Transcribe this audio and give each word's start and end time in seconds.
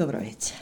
Dobro 0.00 0.18
večer. 0.18 0.56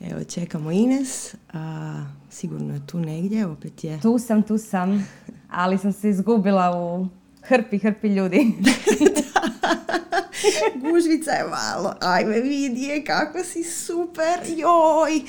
Evo, 0.10 0.24
čekamo 0.24 0.70
Ines. 0.70 1.34
A, 1.52 2.04
sigurno 2.30 2.74
je 2.74 2.86
tu 2.86 2.98
negdje, 2.98 3.46
opet 3.46 3.84
je... 3.84 4.00
Tu 4.00 4.18
sam, 4.18 4.42
tu 4.42 4.58
sam. 4.58 5.08
Ali 5.50 5.78
sam 5.78 5.92
se 5.92 6.08
izgubila 6.08 6.80
u 6.80 7.08
hrpi, 7.42 7.78
hrpi 7.78 8.08
ljudi. 8.08 8.52
Gužvica 10.82 11.30
je 11.30 11.44
malo. 11.44 11.94
Ajme 12.00 12.40
vidje 12.40 13.04
kako 13.04 13.44
si 13.44 13.64
super. 13.64 14.38
Joj. 14.56 15.20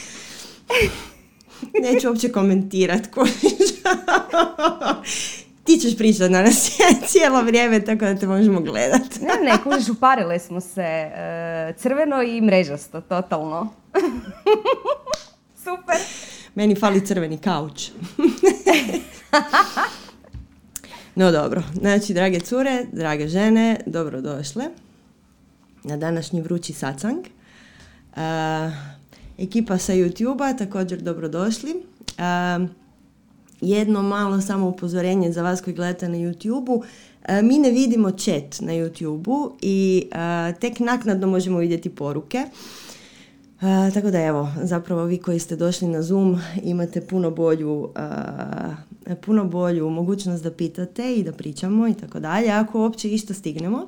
Neću 1.82 2.08
uopće 2.08 2.32
komentirat 2.32 3.08
ti 5.70 5.80
ćeš 5.80 5.98
pričati 5.98 6.34
nas 6.34 6.80
cijelo 7.08 7.42
vrijeme 7.42 7.86
tako 7.86 8.06
da 8.06 8.16
te 8.16 8.28
možemo 8.28 8.62
gledati. 8.62 9.20
ne, 9.22 9.52
ne, 9.52 9.58
kužiš, 9.64 9.90
uparile 9.90 10.40
smo 10.40 10.62
se 10.62 10.82
e, 10.82 11.74
crveno 11.78 12.22
i 12.22 12.42
mrežasto, 12.42 13.02
totalno. 13.02 13.74
Super. 15.64 15.96
Meni 16.56 16.76
fali 16.76 17.06
crveni 17.06 17.38
kauč. 17.38 17.86
no 21.16 21.32
dobro, 21.32 21.64
znači 21.74 22.14
drage 22.14 22.40
cure, 22.40 22.86
drage 22.92 23.28
žene, 23.28 23.78
dobrodošle 23.86 24.66
na 25.84 25.98
današnji 25.98 26.42
vrući 26.42 26.74
sacang. 26.74 27.20
Uh, 27.20 28.22
ekipa 29.38 29.78
sa 29.78 29.94
YouTube-a 29.94 30.58
također 30.58 31.02
dobrodošli. 31.02 31.72
Uh, 31.72 32.70
jedno 33.62 34.02
malo 34.02 34.42
samo 34.42 34.68
upozorenje 34.68 35.32
za 35.32 35.44
vas 35.44 35.62
koji 35.62 35.76
gledate 35.76 36.10
na 36.10 36.18
YouTube-u. 36.18 36.84
E, 37.26 37.42
mi 37.42 37.60
ne 37.60 37.72
vidimo 37.72 38.12
chat 38.12 38.62
na 38.62 38.74
YouTube-u 38.74 39.52
i 39.62 40.08
e, 40.12 40.54
tek 40.60 40.80
naknadno 40.80 41.28
možemo 41.28 41.58
vidjeti 41.58 41.90
poruke. 41.90 42.38
E, 42.38 43.92
tako 43.94 44.12
da 44.12 44.22
evo, 44.22 44.50
zapravo 44.64 45.04
vi 45.04 45.18
koji 45.18 45.40
ste 45.40 45.56
došli 45.56 45.88
na 45.88 46.02
Zoom 46.02 46.42
imate 46.64 47.02
puno 47.02 47.32
bolju, 47.32 47.90
puno 49.26 49.46
bolju 49.46 49.90
mogućnost 49.90 50.44
da 50.44 50.52
pitate 50.52 51.16
i 51.16 51.24
da 51.24 51.32
pričamo 51.32 51.88
i 51.88 51.94
tako 51.94 52.20
dalje, 52.20 52.52
ako 52.52 52.80
uopće 52.80 53.10
išto 53.10 53.34
stignemo 53.34 53.88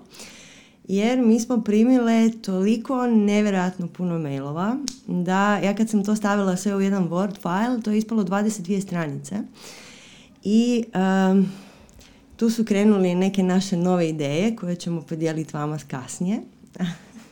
jer 0.88 1.22
mi 1.22 1.40
smo 1.40 1.62
primile 1.62 2.32
toliko 2.42 3.08
nevjerojatno 3.08 3.88
puno 3.88 4.20
mailova 4.20 4.78
da 5.08 5.58
ja 5.58 5.76
kad 5.76 5.90
sam 5.90 6.06
to 6.06 6.16
stavila 6.16 6.58
sve 6.58 6.76
u 6.76 6.82
jedan 6.82 7.10
Word 7.10 7.36
file, 7.42 7.82
to 7.82 7.92
je 7.92 7.98
ispalo 7.98 8.24
22 8.24 8.82
stranice. 8.82 9.36
I 10.44 10.84
tu 12.36 12.50
su 12.50 12.66
krenuli 12.66 13.16
neke 13.16 13.44
naše 13.44 13.78
nove 13.78 14.10
ideje 14.10 14.56
koje 14.56 14.76
ćemo 14.76 15.02
podijeliti 15.02 15.58
vama 15.58 15.78
kasnije. 15.88 16.40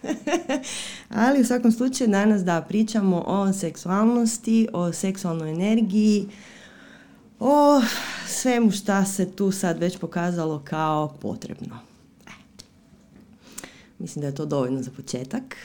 Ali 1.09 1.41
u 1.41 1.45
svakom 1.45 1.71
slučaju 1.71 2.09
danas 2.09 2.43
da 2.43 2.61
pričamo 2.61 3.23
o 3.27 3.53
seksualnosti, 3.53 4.67
o 4.73 4.93
seksualnoj 4.93 5.51
energiji, 5.51 6.27
o 7.39 7.81
svemu 8.27 8.71
šta 8.71 9.05
se 9.05 9.31
tu 9.31 9.51
sad 9.51 9.79
već 9.79 9.97
pokazalo 9.97 10.61
kao 10.65 11.13
potrebno. 11.21 11.88
Mislim 13.99 14.21
da 14.21 14.27
je 14.27 14.35
to 14.35 14.45
dovoljno 14.45 14.81
za 14.81 14.91
početak. 14.95 15.55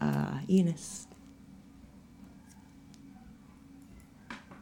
A, 0.00 0.24
Ines? 0.48 1.06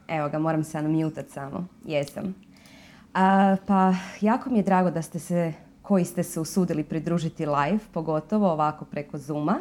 Evo 0.09 0.29
ga, 0.29 0.39
moram 0.39 0.65
se 0.65 0.79
unmutat 0.79 1.29
samo. 1.29 1.67
Jesam. 1.85 2.35
A, 3.15 3.57
pa, 3.67 3.95
jako 4.21 4.51
mi 4.51 4.59
je 4.59 4.63
drago 4.63 4.91
da 4.91 5.03
ste 5.03 5.19
se, 5.19 5.53
koji 5.83 6.05
ste 6.05 6.23
se 6.23 6.41
usudili 6.41 6.85
pridružiti 6.85 7.47
live, 7.47 7.79
pogotovo 7.93 8.53
ovako 8.53 8.85
preko 8.85 9.19
Zuma. 9.19 9.59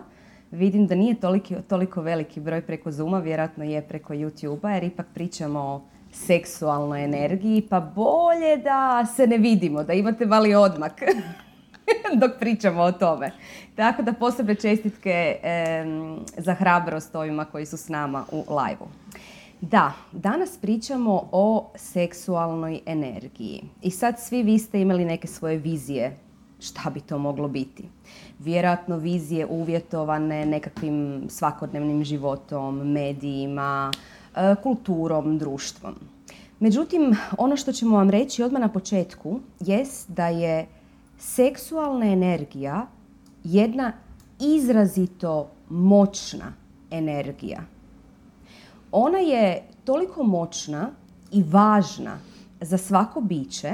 Vidim 0.51 0.87
da 0.87 0.95
nije 0.95 1.15
toliki, 1.15 1.55
toliko 1.67 2.01
veliki 2.01 2.39
broj 2.39 2.61
preko 2.61 2.91
Zuma, 2.91 3.19
vjerojatno 3.19 3.63
je 3.63 3.81
preko 3.81 4.13
YouTube-a, 4.13 4.71
jer 4.71 4.83
ipak 4.83 5.07
pričamo 5.13 5.59
o 5.59 5.81
seksualnoj 6.11 7.03
energiji, 7.03 7.67
pa 7.69 7.79
bolje 7.79 8.57
da 8.63 9.05
se 9.15 9.27
ne 9.27 9.37
vidimo, 9.37 9.83
da 9.83 9.93
imate 9.93 10.25
mali 10.25 10.55
odmak. 10.55 11.01
dok 12.21 12.31
pričamo 12.39 12.81
o 12.81 12.91
tome. 12.91 13.31
Tako 13.75 14.01
da 14.01 14.13
posebne 14.13 14.55
čestitke 14.55 15.37
za 16.37 16.53
hrabrost 16.53 17.15
ovima 17.15 17.45
koji 17.45 17.65
su 17.65 17.77
s 17.77 17.89
nama 17.89 18.25
u 18.31 18.37
live 18.37 18.91
Da, 19.61 19.93
danas 20.11 20.57
pričamo 20.57 21.29
o 21.31 21.71
seksualnoj 21.75 22.79
energiji. 22.85 23.63
I 23.81 23.91
sad 23.91 24.19
svi 24.19 24.43
vi 24.43 24.59
ste 24.59 24.81
imali 24.81 25.05
neke 25.05 25.27
svoje 25.27 25.57
vizije 25.57 26.17
šta 26.61 26.89
bi 26.89 26.99
to 26.99 27.17
moglo 27.17 27.47
biti. 27.47 27.83
Vjerojatno 28.39 28.97
vizije 28.97 29.45
uvjetovane 29.45 30.45
nekakvim 30.45 31.25
svakodnevnim 31.29 32.03
životom, 32.03 32.91
medijima, 32.91 33.91
e, 34.35 34.55
kulturom, 34.63 35.37
društvom. 35.37 35.95
Međutim, 36.59 37.15
ono 37.37 37.57
što 37.57 37.71
ćemo 37.71 37.97
vam 37.97 38.09
reći 38.09 38.43
odmah 38.43 38.61
na 38.61 38.67
početku 38.67 39.39
jest 39.59 40.09
da 40.09 40.27
je 40.27 40.67
seksualna 41.21 42.05
energija 42.05 42.87
jedna 43.43 43.91
izrazito 44.39 45.49
moćna 45.69 46.53
energija. 46.91 47.61
Ona 48.91 49.17
je 49.17 49.63
toliko 49.85 50.23
moćna 50.23 50.89
i 51.31 51.43
važna 51.43 52.17
za 52.61 52.77
svako 52.77 53.21
biće 53.21 53.73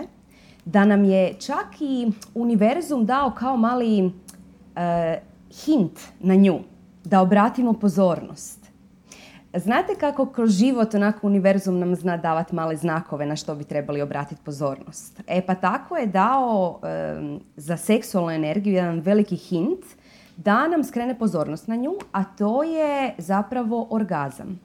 da 0.65 0.85
nam 0.85 1.05
je 1.05 1.33
čak 1.39 1.65
i 1.79 2.11
univerzum 2.35 3.05
dao 3.05 3.31
kao 3.31 3.57
mali 3.57 4.05
uh, 4.05 4.11
hint 5.65 5.99
na 6.19 6.35
nju, 6.35 6.59
da 7.03 7.21
obratimo 7.21 7.73
pozornost. 7.73 8.66
Znate 9.59 9.95
kako 9.95 10.25
kroz 10.25 10.51
život 10.51 10.93
onako 10.93 11.27
univerzum 11.27 11.79
nam 11.79 11.95
zna 11.95 12.17
davati 12.17 12.55
male 12.55 12.75
znakove 12.75 13.25
na 13.25 13.35
što 13.35 13.55
bi 13.55 13.63
trebali 13.63 14.01
obratiti 14.01 14.41
pozornost? 14.43 15.21
E 15.27 15.45
pa 15.45 15.55
tako 15.55 15.97
je 15.97 16.05
dao 16.05 16.79
za 17.55 17.77
seksualnu 17.77 18.31
energiju 18.31 18.73
jedan 18.73 18.99
veliki 18.99 19.35
hint 19.35 19.85
da 20.37 20.67
nam 20.67 20.83
skrene 20.83 21.19
pozornost 21.19 21.67
na 21.67 21.75
nju, 21.75 21.91
a 22.11 22.23
to 22.23 22.63
je 22.63 23.13
zapravo 23.17 23.87
orgazam. 23.89 24.59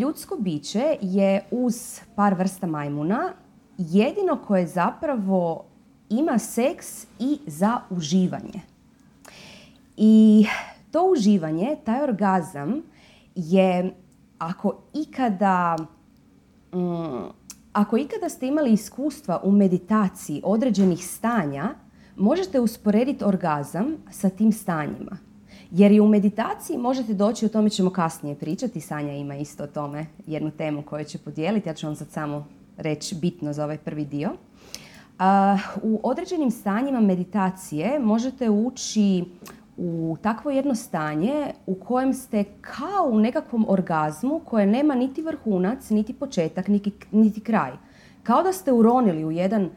ljudsko 0.00 0.36
biće 0.36 0.96
je 1.00 1.44
uz 1.50 2.00
par 2.14 2.34
vrsta 2.34 2.66
majmuna 2.66 3.32
jedino 3.78 4.36
koje 4.46 4.66
zapravo 4.66 5.64
ima 6.10 6.38
seks 6.38 7.06
i 7.18 7.38
za 7.46 7.78
uživanje. 7.90 8.60
I 9.96 10.46
to 10.90 11.02
uživanje, 11.02 11.76
taj 11.84 12.02
orgazam, 12.02 12.82
je 13.34 13.94
ako 14.38 14.82
ikada 14.94 15.76
mm, 16.74 17.40
ako 17.72 17.96
ikada 17.96 18.28
ste 18.28 18.46
imali 18.46 18.72
iskustva 18.72 19.40
u 19.44 19.50
meditaciji 19.50 20.42
određenih 20.44 21.06
stanja, 21.06 21.74
možete 22.16 22.60
usporediti 22.60 23.24
orgazam 23.24 23.86
sa 24.10 24.28
tim 24.30 24.52
stanjima. 24.52 25.18
Jer 25.70 25.92
i 25.92 26.00
u 26.00 26.08
meditaciji 26.08 26.78
možete 26.78 27.14
doći, 27.14 27.46
o 27.46 27.48
tome 27.48 27.70
ćemo 27.70 27.90
kasnije 27.90 28.34
pričati, 28.34 28.80
Sanja 28.80 29.12
ima 29.12 29.36
isto 29.36 29.64
o 29.64 29.66
tome 29.66 30.06
jednu 30.26 30.50
temu 30.50 30.82
koju 30.82 31.04
će 31.04 31.18
podijeliti, 31.18 31.68
ja 31.68 31.74
ću 31.74 31.86
vam 31.86 31.96
sad 31.96 32.08
samo 32.10 32.46
reći 32.76 33.14
bitno 33.14 33.52
za 33.52 33.64
ovaj 33.64 33.78
prvi 33.78 34.04
dio. 34.04 34.30
u 35.82 36.00
određenim 36.02 36.50
stanjima 36.50 37.00
meditacije 37.00 37.98
možete 37.98 38.50
ući 38.50 39.24
u 39.82 40.16
takvo 40.22 40.50
jedno 40.50 40.74
stanje 40.74 41.52
u 41.66 41.74
kojem 41.74 42.14
ste 42.14 42.44
kao 42.60 43.08
u 43.10 43.18
nekakvom 43.18 43.66
orgazmu 43.68 44.40
koje 44.44 44.66
nema 44.66 44.94
niti 44.94 45.22
vrhunac, 45.22 45.90
niti 45.90 46.12
početak, 46.12 46.68
niti, 46.68 46.92
niti 47.10 47.40
kraj. 47.40 47.72
Kao 48.22 48.42
da 48.42 48.52
ste 48.52 48.72
uronili 48.72 49.24
u 49.24 49.30
jedan 49.30 49.70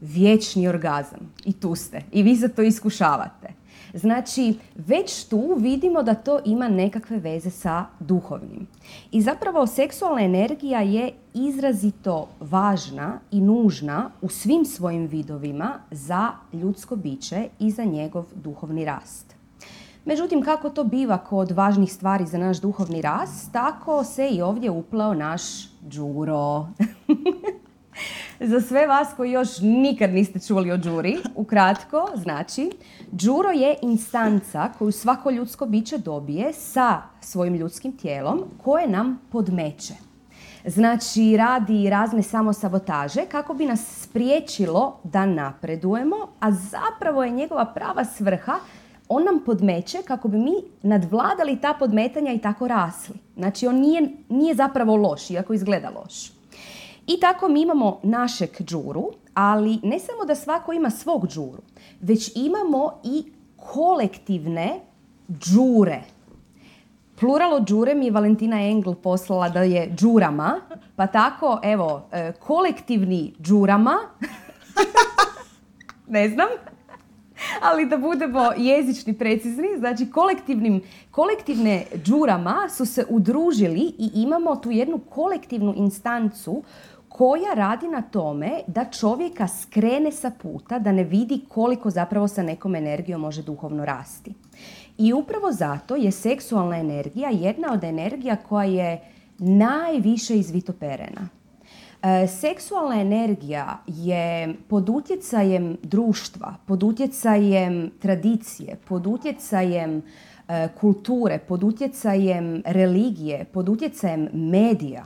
vječni 0.00 0.68
orgazam 0.68 1.32
i 1.44 1.52
tu 1.52 1.74
ste 1.74 2.02
i 2.12 2.22
vi 2.22 2.36
za 2.36 2.48
to 2.48 2.62
iskušavate. 2.62 3.48
Znači, 3.94 4.54
već 4.74 5.24
tu 5.24 5.54
vidimo 5.58 6.02
da 6.02 6.14
to 6.14 6.40
ima 6.44 6.68
nekakve 6.68 7.18
veze 7.18 7.50
sa 7.50 7.84
duhovnim. 8.00 8.66
I 9.12 9.22
zapravo 9.22 9.66
seksualna 9.66 10.22
energija 10.22 10.80
je 10.80 11.12
izrazito 11.34 12.28
važna 12.40 13.18
i 13.30 13.40
nužna 13.40 14.10
u 14.22 14.28
svim 14.28 14.64
svojim 14.64 15.06
vidovima 15.06 15.78
za 15.90 16.30
ljudsko 16.52 16.96
biće 16.96 17.48
i 17.58 17.70
za 17.70 17.84
njegov 17.84 18.24
duhovni 18.34 18.84
rast. 18.84 19.29
Međutim, 20.04 20.42
kako 20.42 20.70
to 20.70 20.84
biva 20.84 21.18
kod 21.18 21.50
važnih 21.50 21.92
stvari 21.92 22.26
za 22.26 22.38
naš 22.38 22.60
duhovni 22.60 23.02
rast, 23.02 23.52
tako 23.52 24.04
se 24.04 24.28
i 24.28 24.42
ovdje 24.42 24.70
uplao 24.70 25.14
naš 25.14 25.42
džuro. 25.88 26.66
za 28.40 28.60
sve 28.60 28.86
vas 28.86 29.08
koji 29.16 29.30
još 29.30 29.48
nikad 29.60 30.10
niste 30.10 30.40
čuli 30.40 30.72
o 30.72 30.78
džuri, 30.78 31.18
ukratko, 31.34 32.08
znači, 32.14 32.70
džuro 33.16 33.50
je 33.50 33.76
instanca 33.82 34.68
koju 34.78 34.92
svako 34.92 35.30
ljudsko 35.30 35.66
biće 35.66 35.98
dobije 35.98 36.52
sa 36.52 37.02
svojim 37.20 37.54
ljudskim 37.54 37.96
tijelom 37.96 38.44
koje 38.64 38.88
nam 38.88 39.20
podmeće. 39.32 39.94
Znači, 40.64 41.36
radi 41.36 41.90
razne 41.90 42.22
samosabotaže 42.22 43.20
kako 43.30 43.54
bi 43.54 43.66
nas 43.66 44.02
spriječilo 44.02 45.00
da 45.04 45.26
napredujemo, 45.26 46.16
a 46.40 46.52
zapravo 46.52 47.24
je 47.24 47.30
njegova 47.30 47.64
prava 47.64 48.04
svrha 48.04 48.54
on 49.12 49.24
nam 49.24 49.40
podmeće 49.46 49.98
kako 50.02 50.28
bi 50.28 50.38
mi 50.38 50.52
nadvladali 50.82 51.60
ta 51.60 51.74
podmetanja 51.78 52.32
i 52.32 52.38
tako 52.38 52.68
rasli. 52.68 53.14
Znači 53.36 53.66
on 53.66 53.76
nije, 53.76 54.10
nije 54.28 54.54
zapravo 54.54 54.96
loš, 54.96 55.30
iako 55.30 55.54
izgleda 55.54 55.90
loš. 55.90 56.32
I 57.06 57.20
tako 57.20 57.48
mi 57.48 57.62
imamo 57.62 58.00
našeg 58.02 58.50
džuru, 58.60 59.10
ali 59.34 59.78
ne 59.82 59.98
samo 59.98 60.24
da 60.24 60.34
svako 60.34 60.72
ima 60.72 60.90
svog 60.90 61.28
džuru, 61.28 61.62
već 62.00 62.32
imamo 62.34 63.00
i 63.04 63.24
kolektivne 63.56 64.80
džure. 65.28 66.02
Plural 67.20 67.54
od 67.54 67.68
džure 67.68 67.94
mi 67.94 68.04
je 68.04 68.12
Valentina 68.12 68.62
Engel 68.62 68.94
poslala 68.94 69.48
da 69.48 69.62
je 69.62 69.94
džurama, 69.96 70.60
pa 70.96 71.06
tako, 71.06 71.60
evo, 71.62 72.02
e, 72.12 72.32
kolektivni 72.32 73.34
džurama, 73.42 73.96
ne 76.06 76.28
znam, 76.28 76.48
ali 77.70 77.86
da 77.86 77.98
budemo 77.98 78.50
jezični 78.56 79.12
precizni, 79.12 79.68
znači 79.78 80.10
kolektivnim, 80.10 80.82
kolektivne 81.10 81.84
džurama 82.04 82.68
su 82.68 82.86
se 82.86 83.04
udružili 83.08 83.92
i 83.98 84.10
imamo 84.14 84.56
tu 84.56 84.70
jednu 84.70 84.98
kolektivnu 84.98 85.74
instancu 85.76 86.62
koja 87.08 87.54
radi 87.54 87.88
na 87.88 88.02
tome 88.02 88.50
da 88.66 88.84
čovjeka 88.84 89.48
skrene 89.48 90.12
sa 90.12 90.30
puta, 90.42 90.78
da 90.78 90.92
ne 90.92 91.04
vidi 91.04 91.40
koliko 91.48 91.90
zapravo 91.90 92.28
sa 92.28 92.42
nekom 92.42 92.74
energijom 92.74 93.20
može 93.20 93.42
duhovno 93.42 93.84
rasti. 93.84 94.34
I 94.98 95.12
upravo 95.12 95.52
zato 95.52 95.96
je 95.96 96.10
seksualna 96.10 96.78
energija 96.78 97.30
jedna 97.30 97.72
od 97.72 97.84
energija 97.84 98.36
koja 98.36 98.64
je 98.64 99.00
najviše 99.38 100.36
izvitoperena. 100.36 101.39
E, 102.02 102.26
seksualna 102.26 103.00
energija 103.00 103.78
je 103.86 104.54
pod 104.68 104.88
utjecajem 104.88 105.76
društva, 105.82 106.54
pod 106.66 106.82
utjecajem 106.82 107.90
tradicije, 107.98 108.76
pod 108.88 109.06
utjecajem 109.06 110.02
e, 110.48 110.68
kulture, 110.80 111.38
pod 111.38 111.64
utjecajem 111.64 112.62
religije, 112.66 113.44
pod 113.44 113.68
utjecajem 113.68 114.28
medija 114.32 115.04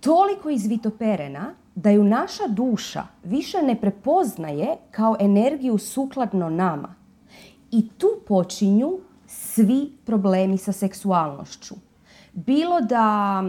toliko 0.00 0.50
izvitoperena 0.50 1.54
da 1.74 1.90
ju 1.90 2.04
naša 2.04 2.46
duša 2.48 3.02
više 3.24 3.62
ne 3.62 3.80
prepoznaje 3.80 4.76
kao 4.90 5.16
energiju 5.20 5.78
sukladno 5.78 6.50
nama. 6.50 6.94
I 7.70 7.88
tu 7.88 8.06
počinju 8.26 8.98
svi 9.26 9.92
problemi 10.04 10.58
sa 10.58 10.72
seksualnošću. 10.72 11.74
Bilo 12.32 12.80
da 12.80 13.42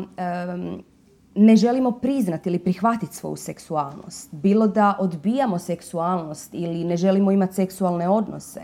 ne 1.40 1.56
želimo 1.56 1.92
priznati 1.92 2.50
ili 2.50 2.60
prihvatiti 2.60 3.16
svoju 3.16 3.36
seksualnost, 3.36 4.30
bilo 4.32 4.68
da 4.68 4.96
odbijamo 5.00 5.60
seksualnost 5.60 6.54
ili 6.54 6.84
ne 6.84 6.98
želimo 6.98 7.32
imati 7.32 7.54
seksualne 7.54 8.10
odnose, 8.10 8.62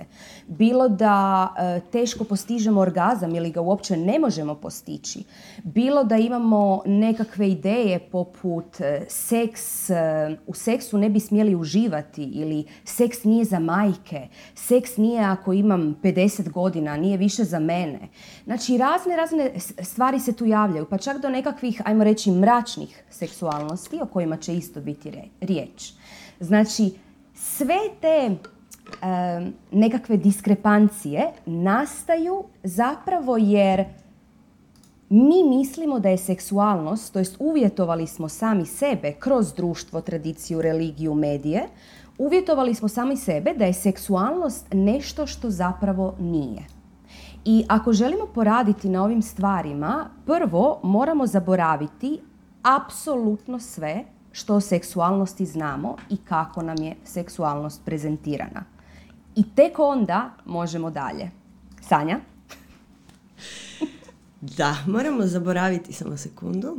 bilo 0.47 0.89
da 0.89 1.47
e, 1.57 1.79
teško 1.91 2.23
postižemo 2.23 2.81
orgazam 2.81 3.35
ili 3.35 3.51
ga 3.51 3.61
uopće 3.61 3.97
ne 3.97 4.19
možemo 4.19 4.55
postići, 4.55 5.23
bilo 5.63 6.03
da 6.03 6.17
imamo 6.17 6.81
nekakve 6.85 7.49
ideje 7.49 7.99
poput 7.99 8.81
e, 8.81 9.05
seks, 9.09 9.89
e, 9.89 9.95
u 10.47 10.53
seksu 10.53 10.97
ne 10.97 11.09
bi 11.09 11.19
smjeli 11.19 11.55
uživati 11.55 12.23
ili 12.23 12.65
seks 12.83 13.23
nije 13.23 13.45
za 13.45 13.59
majke, 13.59 14.27
seks 14.55 14.97
nije 14.97 15.23
ako 15.23 15.53
imam 15.53 15.95
50 16.03 16.51
godina, 16.51 16.97
nije 16.97 17.17
više 17.17 17.43
za 17.43 17.59
mene. 17.59 17.99
Znači 18.45 18.77
razne, 18.77 19.15
razne 19.15 19.51
stvari 19.59 20.19
se 20.19 20.33
tu 20.33 20.45
javljaju, 20.45 20.85
pa 20.89 20.97
čak 20.97 21.21
do 21.21 21.29
nekakvih, 21.29 21.81
ajmo 21.85 22.03
reći, 22.03 22.31
mračnih 22.31 22.64
seksualnosti 23.09 23.99
o 24.01 24.05
kojima 24.05 24.37
će 24.37 24.55
isto 24.55 24.81
biti 24.81 25.11
riječ. 25.41 25.91
Znači, 26.39 26.91
sve 27.33 27.79
te 28.01 28.35
nekakve 29.71 30.17
diskrepancije 30.17 31.31
nastaju 31.45 32.43
zapravo 32.63 33.37
jer 33.37 33.85
mi 35.09 35.43
mislimo 35.43 35.99
da 35.99 36.09
je 36.09 36.17
seksualnost, 36.17 37.13
to 37.13 37.19
jest 37.19 37.35
uvjetovali 37.39 38.07
smo 38.07 38.29
sami 38.29 38.65
sebe 38.65 39.13
kroz 39.19 39.53
društvo, 39.53 40.01
tradiciju, 40.01 40.61
religiju, 40.61 41.15
medije, 41.15 41.67
uvjetovali 42.17 42.75
smo 42.75 42.87
sami 42.87 43.17
sebe 43.17 43.53
da 43.53 43.65
je 43.65 43.73
seksualnost 43.73 44.67
nešto 44.73 45.27
što 45.27 45.49
zapravo 45.49 46.15
nije. 46.19 46.63
I 47.45 47.65
ako 47.67 47.93
želimo 47.93 48.27
poraditi 48.33 48.89
na 48.89 49.03
ovim 49.03 49.21
stvarima, 49.21 50.09
prvo 50.25 50.79
moramo 50.83 51.27
zaboraviti 51.27 52.19
apsolutno 52.65 53.59
sve 53.59 54.03
što 54.31 54.55
o 54.55 54.61
seksualnosti 54.61 55.45
znamo 55.45 55.95
i 56.09 56.17
kako 56.17 56.61
nam 56.61 56.77
je 56.77 56.95
seksualnost 57.03 57.81
prezentirana. 57.85 58.63
I 59.35 59.43
tek 59.55 59.79
onda 59.79 60.33
možemo 60.45 60.91
dalje. 60.91 61.31
Sanja? 61.81 62.19
da, 64.57 64.75
moramo 64.87 65.27
zaboraviti 65.27 65.93
samo 65.93 66.17
sekundu. 66.17 66.77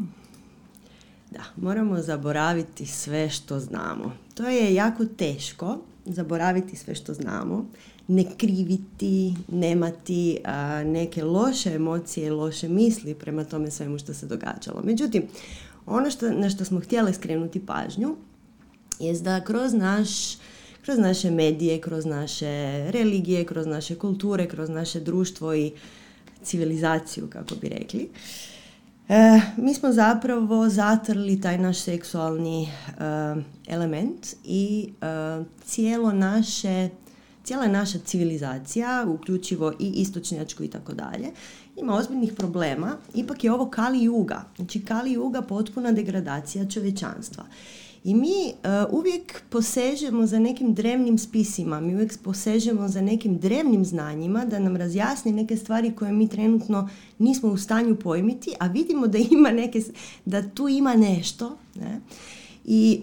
Da, 1.31 1.43
moramo 1.57 2.01
zaboraviti 2.03 2.87
sve 2.87 3.31
što 3.31 3.61
znamo. 3.61 4.13
To 4.35 4.49
je 4.49 4.75
jako 4.75 5.05
teško, 5.05 5.79
zaboraviti 6.05 6.77
sve 6.77 6.95
što 6.95 7.15
znamo, 7.15 7.67
ne 8.09 8.25
kriviti, 8.37 9.35
nemati 9.49 10.39
neke 10.85 11.25
loše 11.25 11.75
emocije, 11.75 12.33
loše 12.33 12.69
misli 12.69 13.15
prema 13.15 13.45
tome 13.45 13.71
svemu 13.71 13.99
što 13.99 14.15
se 14.15 14.27
događalo. 14.27 14.83
Međutim, 14.85 15.23
ono 15.87 16.11
što, 16.11 16.31
na 16.31 16.51
što 16.51 16.65
smo 16.65 16.81
htjeli 16.81 17.15
skrenuti 17.15 17.67
pažnju 17.67 18.17
je 18.99 19.13
da 19.13 19.45
kroz 19.45 19.75
naš 19.75 20.09
kroz 20.83 20.99
naše 20.99 21.31
medije, 21.31 21.81
kroz 21.81 22.05
naše 22.05 22.85
religije, 22.91 23.45
kroz 23.45 23.67
naše 23.67 23.95
kulture, 23.95 24.49
kroz 24.49 24.69
naše 24.69 25.01
društvo 25.01 25.55
i 25.55 25.73
civilizaciju, 26.43 27.29
kako 27.31 27.55
bi 27.55 27.69
rekli. 27.69 28.11
E, 29.09 29.41
mi 29.57 29.75
smo 29.75 29.93
zapravo 29.93 30.69
zatrli 30.69 31.41
taj 31.41 31.59
naš 31.59 31.79
seksualni 31.79 32.63
e, 32.63 32.69
element 33.67 34.27
i 34.45 34.89
e, 35.01 35.45
cijelo 35.65 36.13
naše 36.13 36.89
cijela 37.47 37.67
naša 37.67 37.99
civilizacija, 37.99 39.05
uključivo 39.09 39.73
i 39.81 39.91
istočnjačku 39.91 40.65
i 40.65 40.69
tako 40.69 40.93
dalje, 40.93 41.29
ima 41.77 41.95
ozbiljnih 41.95 42.33
problema. 42.33 42.97
Ipak 43.15 43.45
je 43.45 43.53
ovo 43.53 43.71
Kali 43.71 44.03
Juga. 44.03 44.45
Znači 44.57 44.81
Kali 44.85 45.13
Juga 45.13 45.43
potpuna 45.43 45.93
degradacija 45.93 46.69
čovječanstva. 46.69 47.45
I 48.05 48.15
mi 48.15 48.29
uh, 48.29 48.99
uvijek 48.99 49.43
posežemo 49.51 50.27
za 50.27 50.39
nekim 50.39 50.75
drevnim 50.75 51.19
spisima, 51.19 51.81
mi 51.81 51.95
uvijek 51.95 52.19
posežemo 52.23 52.89
za 52.89 53.01
nekim 53.01 53.39
drevnim 53.39 53.85
znanjima 53.85 54.45
da 54.45 54.59
nam 54.59 54.77
razjasni 54.77 55.33
neke 55.33 55.57
stvari 55.57 55.93
koje 55.93 56.13
mi 56.13 56.29
trenutno 56.29 56.89
nismo 57.19 57.49
u 57.49 57.57
stanju 57.57 57.97
pojmiti, 57.97 58.55
a 58.61 58.67
vidimo 58.67 59.07
da 59.07 59.19
ima 59.19 59.51
neke, 59.51 59.83
da 60.25 60.49
tu 60.49 60.69
ima 60.69 60.95
nešto. 60.95 61.57
Ne? 61.75 62.01
I 62.65 63.01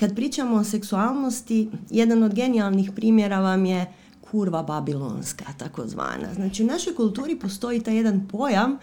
kad 0.00 0.14
pričamo 0.14 0.56
o 0.56 0.64
seksualnosti, 0.64 1.68
jedan 1.90 2.22
od 2.22 2.34
genijalnih 2.34 2.90
primjera 2.96 3.40
vam 3.40 3.66
je 3.66 3.92
kurva 4.30 4.62
babilonska, 4.62 5.44
takozvana. 5.58 6.34
Znači 6.34 6.62
u 6.62 6.66
našoj 6.66 6.94
kulturi 6.94 7.38
postoji 7.38 7.80
taj 7.80 7.96
jedan 7.96 8.28
pojam 8.28 8.78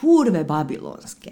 kurve 0.00 0.44
babilonske. 0.44 1.30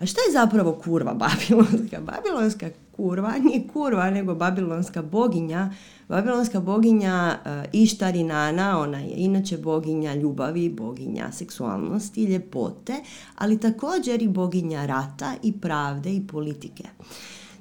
A 0.00 0.06
šta 0.06 0.20
je 0.20 0.32
zapravo 0.32 0.72
kurva 0.84 1.14
babilonska? 1.14 2.00
Babilonska 2.00 2.70
kurva 2.96 3.32
nije 3.38 3.68
kurva, 3.72 4.10
nego 4.10 4.34
babilonska 4.34 5.02
boginja. 5.02 5.70
Babilonska 6.08 6.60
boginja 6.60 7.38
uh, 7.44 7.50
Ištarinana, 7.72 8.78
ona 8.78 8.98
je 8.98 9.14
inače 9.16 9.58
boginja 9.58 10.14
ljubavi, 10.14 10.68
boginja 10.70 11.32
seksualnosti, 11.32 12.24
ljepote, 12.24 12.94
ali 13.38 13.60
također 13.60 14.22
i 14.22 14.28
boginja 14.28 14.86
rata 14.86 15.34
i 15.42 15.52
pravde 15.52 16.14
i 16.14 16.26
politike. 16.26 16.84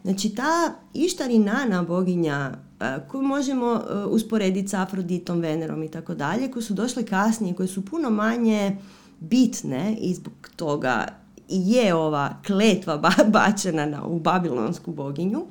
Znači 0.03 0.29
ta 0.29 0.74
Ištarinana 0.93 1.83
boginja 1.83 2.51
e, 2.51 2.70
koju 3.07 3.23
možemo 3.23 3.73
e, 3.73 4.05
usporediti 4.05 4.67
s 4.67 4.73
Afroditom, 4.73 5.39
Venerom 5.39 5.83
i 5.83 5.91
tako 5.91 6.15
dalje, 6.15 6.51
koje 6.51 6.63
su 6.63 6.73
došle 6.73 7.05
kasnije, 7.05 7.55
koje 7.55 7.67
su 7.67 7.85
puno 7.85 8.09
manje 8.09 8.77
bitne 9.19 9.97
i 10.00 10.13
zbog 10.13 10.33
toga 10.55 11.07
je 11.47 11.93
ova 11.95 12.35
kletva 12.45 12.97
bačena 13.33 13.85
na, 13.85 14.05
u 14.05 14.19
babilonsku 14.19 14.91
boginju. 14.91 15.45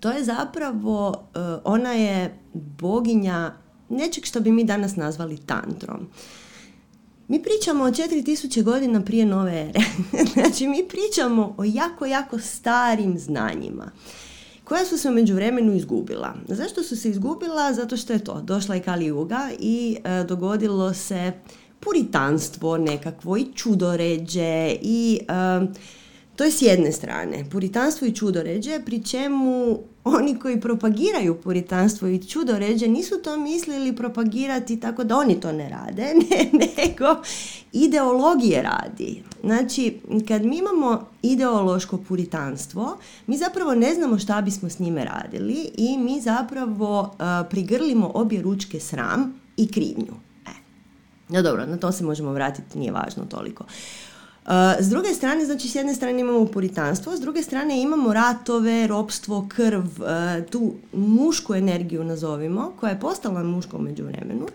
to 0.00 0.10
je 0.10 0.24
zapravo, 0.24 1.14
e, 1.34 1.38
ona 1.64 1.92
je 1.92 2.38
boginja 2.54 3.52
nečeg 3.88 4.24
što 4.24 4.40
bi 4.40 4.52
mi 4.52 4.64
danas 4.64 4.96
nazvali 4.96 5.38
tantrom. 5.38 6.08
Mi 7.28 7.42
pričamo 7.42 7.84
o 7.84 7.90
4000 7.90 8.62
godina 8.62 9.00
prije 9.00 9.26
nove 9.26 9.60
ere. 9.60 9.80
znači, 10.34 10.68
mi 10.68 10.84
pričamo 10.88 11.54
o 11.58 11.64
jako, 11.64 12.06
jako 12.06 12.38
starim 12.38 13.18
znanjima 13.18 13.90
koja 14.66 14.84
su 14.84 14.98
se 14.98 15.08
u 15.08 15.12
međuvremenu 15.12 15.74
izgubila. 15.74 16.34
Zašto 16.48 16.82
su 16.82 16.96
se 16.96 17.10
izgubila? 17.10 17.72
Zato 17.72 17.96
što 17.96 18.12
je 18.12 18.24
to. 18.24 18.40
Došla 18.40 18.74
je 18.74 18.82
Kali 18.82 19.06
Juga 19.06 19.50
i 19.58 19.96
e, 20.04 20.24
dogodilo 20.24 20.94
se 20.94 21.32
puritanstvo 21.80 22.78
nekakvo 22.78 23.36
i 23.36 23.46
čudoređe 23.54 24.76
i 24.82 25.20
e, 25.28 25.66
to 26.36 26.44
je 26.44 26.50
s 26.50 26.62
jedne 26.62 26.92
strane. 26.92 27.44
Puritanstvo 27.50 28.06
i 28.06 28.14
čudoređe 28.14 28.80
pri 28.84 29.02
čemu 29.04 29.78
oni 30.04 30.38
koji 30.38 30.60
propagiraju 30.60 31.40
puritanstvo 31.40 32.08
i 32.08 32.24
čudoređe 32.24 32.88
nisu 32.88 33.22
to 33.22 33.36
mislili 33.36 33.96
propagirati 33.96 34.80
tako 34.80 35.04
da 35.04 35.16
oni 35.16 35.40
to 35.40 35.52
ne 35.52 35.68
rade, 35.68 36.02
ne, 36.28 36.50
nego 36.52 37.22
ideologije 37.72 38.62
radi. 38.62 39.22
Znači, 39.46 40.00
kad 40.28 40.44
mi 40.44 40.58
imamo 40.58 41.06
ideološko 41.22 41.98
puritanstvo, 41.98 42.96
mi 43.26 43.36
zapravo 43.36 43.74
ne 43.74 43.94
znamo 43.94 44.18
šta 44.18 44.42
bismo 44.42 44.70
s 44.70 44.78
njime 44.78 45.04
radili 45.04 45.70
i 45.76 45.98
mi 45.98 46.20
zapravo 46.20 47.00
uh, 47.00 47.48
prigrlimo 47.50 48.10
obje 48.14 48.42
ručke 48.42 48.80
sram 48.80 49.40
i 49.56 49.68
krivnju. 49.68 50.14
E. 50.46 50.50
No 51.28 51.42
dobro, 51.42 51.66
na 51.66 51.76
to 51.76 51.92
se 51.92 52.04
možemo 52.04 52.32
vratiti, 52.32 52.78
nije 52.78 52.92
važno 52.92 53.24
toliko. 53.24 53.64
Uh, 53.64 54.52
s 54.80 54.88
druge 54.88 55.14
strane, 55.14 55.44
znači 55.44 55.68
s 55.68 55.74
jedne 55.74 55.94
strane 55.94 56.20
imamo 56.20 56.46
puritanstvo, 56.46 57.16
s 57.16 57.20
druge 57.20 57.42
strane 57.42 57.82
imamo 57.82 58.12
ratove, 58.12 58.86
ropstvo, 58.86 59.46
krv, 59.48 59.78
uh, 59.78 60.50
tu 60.50 60.74
mušku 60.92 61.54
energiju 61.54 62.04
nazovimo, 62.04 62.72
koja 62.80 62.90
je 62.90 63.00
postala 63.00 63.42
muška 63.42 63.76
u 63.76 63.80
međuvremenu, 63.80 64.46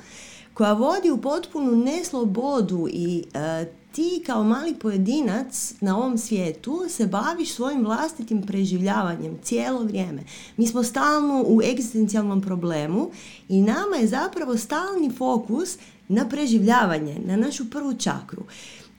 koja 0.53 0.73
vodi 0.73 1.11
u 1.11 1.21
potpunu 1.21 1.75
neslobodu 1.75 2.87
i 2.91 3.23
uh, 3.35 3.80
ti 3.91 4.23
kao 4.25 4.43
mali 4.43 4.75
pojedinac 4.75 5.73
na 5.81 5.97
ovom 5.97 6.17
svijetu 6.17 6.85
se 6.89 7.07
baviš 7.07 7.53
svojim 7.53 7.85
vlastitim 7.85 8.41
preživljavanjem 8.41 9.37
cijelo 9.43 9.83
vrijeme. 9.83 10.23
Mi 10.57 10.67
smo 10.67 10.83
stalno 10.83 11.43
u 11.47 11.61
egzistencijalnom 11.61 12.41
problemu 12.41 13.11
i 13.49 13.61
nama 13.61 13.95
je 13.99 14.07
zapravo 14.07 14.57
stalni 14.57 15.11
fokus 15.17 15.77
na 16.07 16.29
preživljavanje, 16.29 17.19
na 17.25 17.35
našu 17.35 17.69
prvu 17.69 17.93
čakru. 17.93 18.43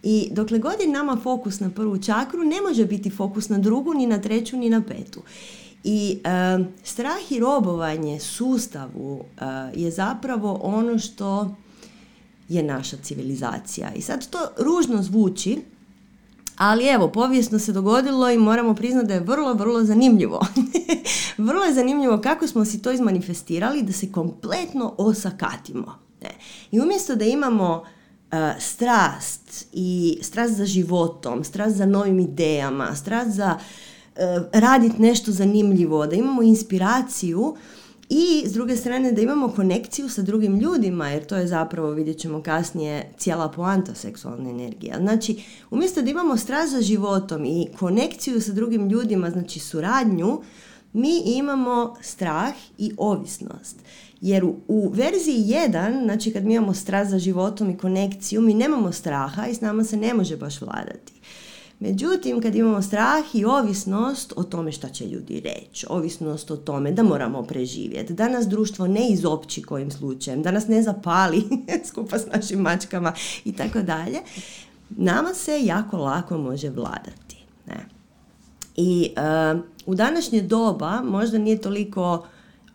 I 0.03 0.29
dokle 0.33 0.59
god 0.59 0.81
je 0.81 0.89
nama 0.89 1.17
fokus 1.23 1.61
na 1.61 1.71
prvu 1.71 1.99
čakru, 1.99 2.45
ne 2.45 2.61
može 2.61 2.85
biti 2.85 3.11
fokus 3.11 3.49
na 3.49 3.59
drugu, 3.59 3.95
ni 3.95 4.07
na 4.07 4.21
treću, 4.21 4.57
ni 4.57 4.71
na 4.71 4.83
petu. 4.83 5.23
I 5.85 6.19
uh, 6.19 6.67
strah 6.83 7.33
i 7.33 7.39
robovanje 7.39 8.21
sustavu 8.21 9.15
uh, 9.15 9.23
je 9.75 9.91
zapravo 9.91 10.61
ono 10.63 10.99
što 10.99 11.55
je 12.55 12.63
naša 12.63 12.97
civilizacija. 13.03 13.93
I 13.95 14.03
sad 14.03 14.29
to 14.31 14.39
ružno 14.59 15.03
zvuči, 15.03 15.63
ali 16.57 16.87
evo, 16.87 17.09
povijesno 17.09 17.59
se 17.59 17.73
dogodilo 17.73 18.31
i 18.31 18.39
moramo 18.39 18.75
priznati 18.75 19.07
da 19.09 19.15
je 19.15 19.21
vrlo, 19.21 19.55
vrlo 19.55 19.85
zanimljivo. 19.85 20.41
vrlo 21.49 21.65
je 21.65 21.75
zanimljivo 21.75 22.21
kako 22.21 22.47
smo 22.47 22.65
si 22.65 22.83
to 22.83 22.93
izmanifestirali 22.93 23.83
da 23.83 23.93
se 23.93 24.13
kompletno 24.13 24.95
osakatimo. 24.99 25.99
Ne. 26.23 26.31
I 26.71 26.81
umjesto 26.81 27.15
da 27.15 27.25
imamo 27.25 27.83
uh, 28.33 28.39
strast 28.59 29.67
i 29.73 30.19
strast 30.23 30.55
za 30.55 30.67
životom, 30.67 31.45
strast 31.45 31.77
za 31.77 31.87
novim 31.87 32.19
idejama, 32.19 32.95
strast 32.95 33.31
za 33.31 33.57
uh, 33.59 34.21
raditi 34.53 35.03
nešto 35.03 35.33
zanimljivo, 35.33 36.07
da 36.07 36.17
imamo 36.17 36.43
inspiraciju 36.43 37.57
i 38.15 38.49
s 38.49 38.53
druge 38.53 38.77
strane 38.77 39.13
da 39.13 39.21
imamo 39.21 39.49
konekciju 39.49 40.09
sa 40.09 40.23
drugim 40.23 40.59
ljudima, 40.59 41.09
jer 41.09 41.25
to 41.27 41.37
je 41.37 41.47
zapravo, 41.47 41.91
vidjet 41.91 42.19
ćemo 42.19 42.43
kasnije, 42.43 43.13
cijela 43.17 43.49
poanta 43.49 43.95
seksualne 43.95 44.51
energije. 44.51 44.97
Znači, 45.01 45.43
umjesto 45.71 46.03
da 46.03 46.11
imamo 46.11 46.37
strast 46.37 46.73
za 46.73 46.81
životom 46.81 47.45
i 47.45 47.67
konekciju 47.79 48.41
sa 48.41 48.53
drugim 48.53 48.89
ljudima, 48.89 49.31
znači 49.31 49.59
suradnju, 49.59 50.41
mi 50.93 51.23
imamo 51.25 51.97
strah 52.01 52.55
i 52.79 52.93
ovisnost. 52.97 53.77
Jer 54.21 54.45
u, 54.45 54.57
u 54.69 54.89
verziji 54.89 55.45
1, 55.69 56.05
znači 56.05 56.33
kad 56.33 56.45
mi 56.45 56.55
imamo 56.55 56.75
strast 56.75 57.11
za 57.11 57.19
životom 57.19 57.71
i 57.71 57.79
konekciju, 57.79 58.41
mi 58.41 58.55
nemamo 58.55 58.93
straha 58.93 59.47
i 59.47 59.55
s 59.55 59.61
nama 59.61 59.85
se 59.85 59.97
ne 59.97 60.15
može 60.15 60.37
baš 60.37 60.61
vladati. 60.61 61.12
Međutim, 61.83 62.41
kad 62.41 62.55
imamo 62.55 62.83
strah 62.83 63.35
i 63.35 63.45
ovisnost 63.45 64.33
o 64.37 64.43
tome 64.43 64.73
šta 64.73 64.89
će 64.89 65.07
ljudi 65.07 65.41
reći, 65.41 65.87
ovisnost 65.89 66.51
o 66.51 66.57
tome 66.57 66.93
da 66.93 67.03
moramo 67.03 67.43
preživjeti, 67.43 68.13
da 68.13 68.29
nas 68.29 68.49
društvo 68.49 68.87
ne 68.87 69.09
izopći 69.09 69.63
kojim 69.63 69.91
slučajem, 69.91 70.43
da 70.43 70.51
nas 70.51 70.69
ne 70.69 70.83
zapali 70.83 71.45
skupa 71.89 72.19
s 72.19 72.27
našim 72.27 72.61
mačkama 72.61 73.13
i 73.45 73.53
tako 73.53 73.83
dalje, 73.83 74.19
nama 74.91 75.35
se 75.35 75.61
jako 75.65 75.97
lako 75.97 76.39
može 76.39 76.71
vladati. 76.71 77.37
Ne? 77.67 77.87
I 78.77 79.11
uh, 79.55 79.61
u 79.87 79.95
današnje 79.95 80.43
doba 80.43 81.03
možda 81.05 81.39
nije 81.39 81.61
toliko 81.61 82.27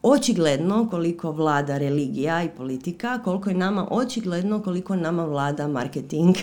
očigledno 0.04 0.90
koliko 0.90 1.32
vlada 1.32 1.78
religija 1.78 2.44
i 2.44 2.50
politika, 2.50 3.20
koliko 3.24 3.50
je 3.50 3.56
nama 3.56 3.88
očigledno 3.92 4.62
koliko 4.62 4.96
nama 4.96 5.26
vlada 5.26 5.68
marketing. 5.68 6.36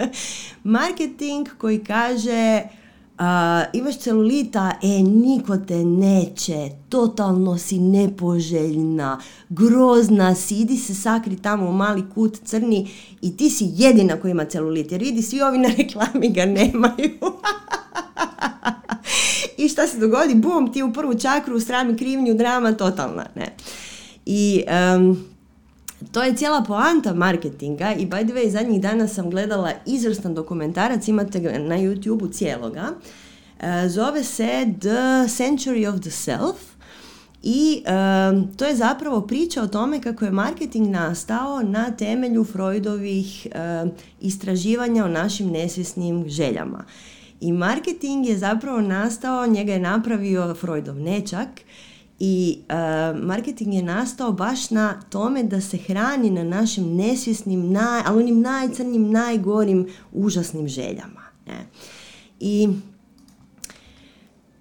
marketing 0.64 1.48
koji 1.58 1.84
kaže 1.84 2.62
uh, 3.18 3.24
imaš 3.72 3.98
celulita, 3.98 4.72
e, 4.82 5.02
niko 5.02 5.56
te 5.56 5.84
neće, 5.84 6.70
totalno 6.88 7.58
si 7.58 7.78
nepoželjna, 7.78 9.20
grozna 9.48 10.34
si, 10.34 10.56
idi 10.56 10.76
se 10.76 10.94
sakri 10.94 11.36
tamo 11.36 11.68
u 11.68 11.72
mali 11.72 12.04
kut 12.14 12.38
crni 12.44 12.90
i 13.22 13.36
ti 13.36 13.50
si 13.50 13.70
jedina 13.72 14.16
koja 14.16 14.30
ima 14.30 14.44
celulit, 14.44 14.92
jer 14.92 15.00
vidi, 15.00 15.22
svi 15.22 15.42
ovi 15.42 15.58
na 15.58 15.68
reklami 15.78 16.28
ga 16.28 16.44
nemaju. 16.44 17.10
I 19.56 19.68
šta 19.68 19.86
se 19.86 19.98
dogodi? 19.98 20.34
Bum, 20.34 20.72
ti 20.72 20.82
u 20.82 20.92
prvu 20.92 21.18
čakru, 21.18 21.60
srami 21.60 21.96
krivnju, 21.96 22.34
drama, 22.34 22.72
totalna. 22.72 23.26
Ne. 23.34 23.54
I 24.26 24.64
um, 24.96 25.24
to 26.12 26.22
je 26.22 26.36
cijela 26.36 26.62
poanta 26.62 27.14
marketinga 27.14 27.92
i 27.92 28.06
by 28.06 28.24
the 28.24 28.34
way, 28.34 28.50
zadnjih 28.50 28.80
dana 28.80 29.08
sam 29.08 29.30
gledala 29.30 29.72
izvrstan 29.86 30.34
dokumentarac, 30.34 31.08
imate 31.08 31.40
ga 31.40 31.58
na 31.58 31.76
YouTube-u 31.76 32.28
cijeloga. 32.28 32.92
Uh, 33.60 33.66
zove 33.88 34.24
se 34.24 34.66
The 34.80 35.28
Century 35.28 35.94
of 35.94 36.00
the 36.00 36.10
Self 36.10 36.56
i 37.42 37.82
um, 37.86 38.48
to 38.56 38.64
je 38.64 38.76
zapravo 38.76 39.20
priča 39.20 39.62
o 39.62 39.66
tome 39.66 40.00
kako 40.00 40.24
je 40.24 40.30
marketing 40.30 40.88
nastao 40.88 41.62
na 41.62 41.90
temelju 41.90 42.44
Freudovih 42.44 43.46
um, 43.46 43.90
istraživanja 44.20 45.04
o 45.04 45.08
našim 45.08 45.50
nesvjesnim 45.50 46.28
željama. 46.28 46.84
I 47.40 47.52
marketing 47.52 48.26
je 48.26 48.38
zapravo 48.38 48.80
nastao, 48.80 49.46
njega 49.46 49.72
je 49.72 49.80
napravio 49.80 50.54
Freudov 50.54 50.96
nečak 50.96 51.48
i 52.18 52.58
uh, 52.60 53.24
marketing 53.24 53.74
je 53.74 53.82
nastao 53.82 54.32
baš 54.32 54.70
na 54.70 55.00
tome 55.10 55.42
da 55.42 55.60
se 55.60 55.76
hrani 55.76 56.30
na 56.30 56.44
našim 56.44 56.94
nesvjesnim, 56.94 57.72
naj, 57.72 58.02
ali 58.06 58.22
onim 58.22 58.40
najcrnim, 58.40 59.10
najgorim, 59.10 59.88
užasnim 60.12 60.68
željama. 60.68 61.22
Ne? 61.46 61.66
I 62.40 62.68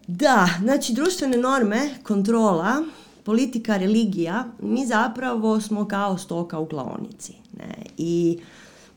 da, 0.08 0.50
znači 0.62 0.94
društvene 0.94 1.38
norme, 1.38 1.89
kontrola, 2.03 2.84
politika, 3.24 3.77
religija, 3.77 4.46
mi 4.62 4.86
zapravo 4.86 5.62
smo 5.62 5.88
kao 5.88 6.17
stoka 6.17 6.60
u 6.60 6.65
klaonici. 6.65 7.34
Ne? 7.58 7.75
I 7.98 8.39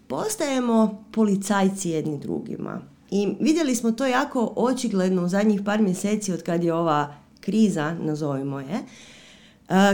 postajemo 0.08 1.04
policajci 1.12 1.90
jedni 1.90 2.18
drugima. 2.18 2.80
I 3.10 3.28
vidjeli 3.40 3.74
smo 3.74 3.92
to 3.92 4.06
jako 4.06 4.52
očigledno 4.56 5.24
u 5.24 5.28
zadnjih 5.28 5.60
par 5.64 5.82
mjeseci 5.82 6.32
od 6.32 6.42
kad 6.42 6.64
je 6.64 6.74
ova 6.74 7.14
kriza, 7.40 7.94
nazovimo 7.94 8.60
je, 8.60 8.84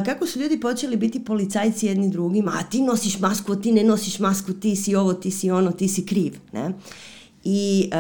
kako 0.05 0.27
su 0.27 0.41
ljudi 0.41 0.61
počeli 0.61 0.97
biti 0.97 1.25
policajci 1.25 1.87
jedni 1.87 2.11
drugima, 2.11 2.53
a 2.61 2.63
ti 2.63 2.83
nosiš 2.83 3.21
masku, 3.21 3.57
ti 3.57 3.73
ne 3.73 3.85
nosiš 3.85 4.19
masku, 4.19 4.53
ti 4.53 4.77
si 4.77 4.95
ovo, 4.95 5.15
ti 5.15 5.31
si 5.31 5.51
ono, 5.51 5.73
ti 5.73 5.89
si 5.89 6.07
kriv. 6.07 6.39
Ne? 6.53 6.73
I 7.45 7.91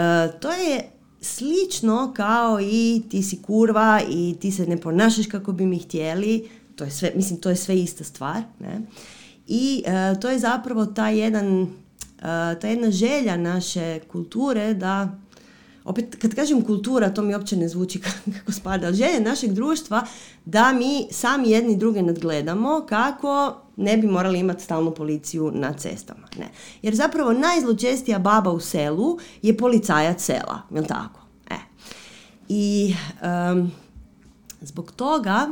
to 0.40 0.52
je 0.52 0.90
slično 1.20 2.12
kao 2.16 2.60
i 2.60 3.02
ti 3.10 3.22
si 3.22 3.42
kurva 3.42 4.00
i 4.10 4.34
ti 4.40 4.52
se 4.52 4.66
ne 4.66 4.76
ponašaš 4.80 5.26
kako 5.26 5.52
bi 5.52 5.66
mi 5.66 5.78
htjeli, 5.78 6.48
to 6.76 6.84
je 6.84 6.90
sve, 6.90 7.12
mislim, 7.16 7.40
to 7.40 7.50
je 7.50 7.56
sve 7.56 7.80
ista 7.80 8.04
stvar. 8.04 8.42
Ne? 8.60 8.80
I 9.46 9.82
to 10.20 10.30
je 10.30 10.38
zapravo 10.38 10.86
taj 10.86 11.18
jedan 11.18 11.68
ta 12.60 12.68
jedna 12.68 12.90
želja 12.90 13.36
naše 13.36 14.00
kulture 14.12 14.74
da 14.74 15.18
opet 15.84 16.16
kad 16.22 16.34
kažem 16.34 16.62
kultura 16.62 17.14
to 17.14 17.22
mi 17.22 17.34
uopće 17.34 17.56
ne 17.56 17.68
zvuči 17.68 18.00
kako 18.38 18.52
spada, 18.52 18.92
želja 18.92 19.20
našeg 19.20 19.52
društva 19.52 20.06
da 20.44 20.72
mi 20.72 21.06
sami 21.10 21.50
jedni 21.50 21.76
druge 21.76 22.02
nadgledamo 22.02 22.86
kako 22.88 23.60
ne 23.76 23.96
bi 23.96 24.06
morali 24.06 24.38
imati 24.38 24.64
stalnu 24.64 24.90
policiju 24.90 25.52
na 25.54 25.72
cestama. 25.72 26.28
Ne. 26.38 26.48
Jer 26.82 26.94
zapravo 26.94 27.32
najzločestija 27.32 28.18
baba 28.18 28.50
u 28.50 28.60
selu 28.60 29.18
je 29.42 29.56
policajac 29.56 30.22
sela, 30.22 30.62
jel 30.70 30.84
tako? 30.84 31.20
E. 31.50 31.56
I 32.48 32.94
um, 33.52 33.72
zbog 34.60 34.92
toga 34.92 35.48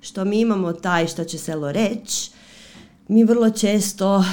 što 0.00 0.24
mi 0.24 0.40
imamo 0.40 0.72
taj 0.72 1.06
što 1.06 1.24
će 1.24 1.38
selo 1.38 1.72
reći, 1.72 2.30
mi 3.10 3.24
vrlo 3.24 3.50
često 3.50 4.16
uh, 4.16 4.24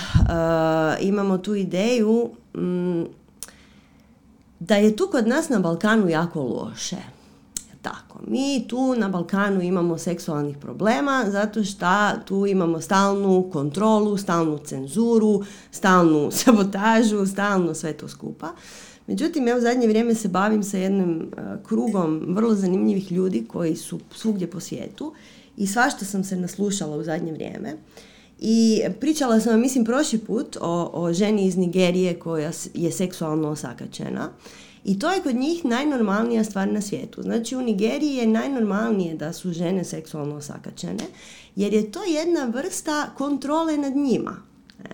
imamo 1.02 1.38
tu 1.38 1.56
ideju 1.56 2.30
um, 2.54 3.08
da 4.60 4.76
je 4.76 4.96
tu 4.96 5.08
kod 5.12 5.28
nas 5.28 5.50
na 5.50 5.60
Balkanu 5.60 6.10
jako 6.10 6.42
loše. 6.44 6.98
Tako, 7.82 8.20
mi 8.28 8.68
tu 8.68 8.96
na 8.96 9.10
Balkanu 9.10 9.62
imamo 9.62 9.98
seksualnih 9.98 10.58
problema 10.58 11.26
zato 11.28 11.64
što 11.64 11.86
tu 12.26 12.46
imamo 12.46 12.82
stalnu 12.82 13.50
kontrolu, 13.54 14.18
stalnu 14.18 14.58
cenzuru, 14.58 15.44
stalnu 15.72 16.32
sabotažu, 16.44 17.26
stalno 17.26 17.74
sve 17.74 17.94
to 17.94 18.08
skupa. 18.08 18.48
Međutim, 19.08 19.48
ja 19.48 19.58
u 19.58 19.62
zadnje 19.62 19.88
vrijeme 19.88 20.16
se 20.16 20.28
bavim 20.28 20.64
sa 20.64 20.78
jednim 20.78 21.22
e, 21.22 21.42
krugom 21.68 22.26
vrlo 22.28 22.56
zanimljivih 22.56 23.12
ljudi 23.12 23.46
koji 23.48 23.76
su 23.76 24.00
svugdje 24.16 24.50
po 24.50 24.60
svijetu 24.60 25.14
i 25.58 25.68
svašta 25.68 26.06
sam 26.06 26.24
se 26.24 26.36
naslušala 26.36 26.98
u 26.98 27.04
zadnje 27.04 27.32
vrijeme. 27.32 27.78
I 28.40 28.82
pričala 29.00 29.40
sam, 29.40 29.62
mislim, 29.62 29.86
prošli 29.86 30.20
put 30.20 30.58
o, 30.62 30.90
o 30.94 31.14
ženi 31.14 31.46
iz 31.46 31.58
Nigerije 31.58 32.20
koja 32.20 32.52
je 32.74 32.92
seksualno 32.92 33.50
osakačena. 33.50 34.30
I 34.86 35.00
to 35.00 35.12
je 35.12 35.22
kod 35.22 35.36
njih 35.36 35.66
najnormalnija 35.66 36.44
stvar 36.44 36.72
na 36.72 36.82
svijetu. 36.82 37.22
Znači 37.22 37.56
u 37.56 37.62
Nigeriji 37.62 38.16
je 38.16 38.28
najnormalnije 38.28 39.16
da 39.16 39.34
su 39.34 39.52
žene 39.52 39.84
seksualno 39.84 40.36
osakačene, 40.36 41.04
jer 41.56 41.74
je 41.74 41.92
to 41.92 42.04
jedna 42.04 42.46
vrsta 42.46 43.10
kontrole 43.18 43.78
nad 43.78 43.96
njima. 43.96 44.36
E, 44.84 44.90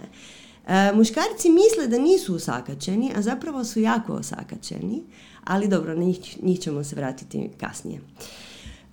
e 0.67 0.93
muškarci 0.93 1.49
misle 1.49 1.87
da 1.87 1.97
nisu 1.97 2.35
osakačeni, 2.35 3.11
a 3.15 3.21
zapravo 3.21 3.63
su 3.63 3.79
jako 3.79 4.13
osakačeni, 4.13 5.03
ali 5.43 5.67
dobro, 5.67 5.95
na 5.95 6.03
njih, 6.03 6.43
njih 6.43 6.59
ćemo 6.59 6.83
se 6.83 6.95
vratiti 6.95 7.49
kasnije. 7.59 8.01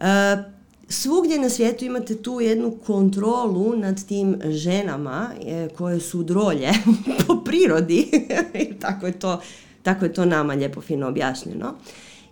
E, 0.00 0.59
svugdje 0.90 1.38
na 1.38 1.48
svijetu 1.48 1.84
imate 1.84 2.22
tu 2.22 2.40
jednu 2.40 2.70
kontrolu 2.86 3.76
nad 3.76 4.06
tim 4.06 4.40
ženama 4.44 5.30
e, 5.46 5.68
koje 5.68 6.00
su 6.00 6.22
drolje 6.22 6.70
po 7.26 7.44
prirodi. 7.44 8.26
tako, 8.82 9.06
je 9.06 9.12
to, 9.12 9.40
tako 9.82 10.04
je 10.04 10.12
to 10.12 10.24
nama 10.24 10.54
lijepo 10.54 10.80
fino 10.80 11.08
objašnjeno. 11.08 11.74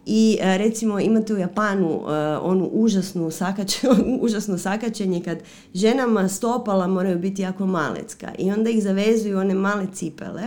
I 0.07 0.39
e, 0.41 0.59
recimo 0.59 1.01
imate 1.01 1.35
u 1.35 1.39
Japanu 1.39 1.97
uh, 1.97 2.09
onu 2.43 2.71
užasnu, 2.73 3.31
sakač, 3.31 3.77
užasno 4.21 4.59
sakačenje 4.59 5.23
kad 5.25 5.39
ženama 5.75 6.29
stopala 6.29 6.87
moraju 6.87 7.19
biti 7.19 7.43
jako 7.43 7.67
malecka 7.67 8.33
i 8.39 8.51
onda 8.51 8.71
ih 8.71 8.83
zavezuju 8.83 9.39
one 9.39 9.55
male 9.55 9.87
cipele 9.95 10.43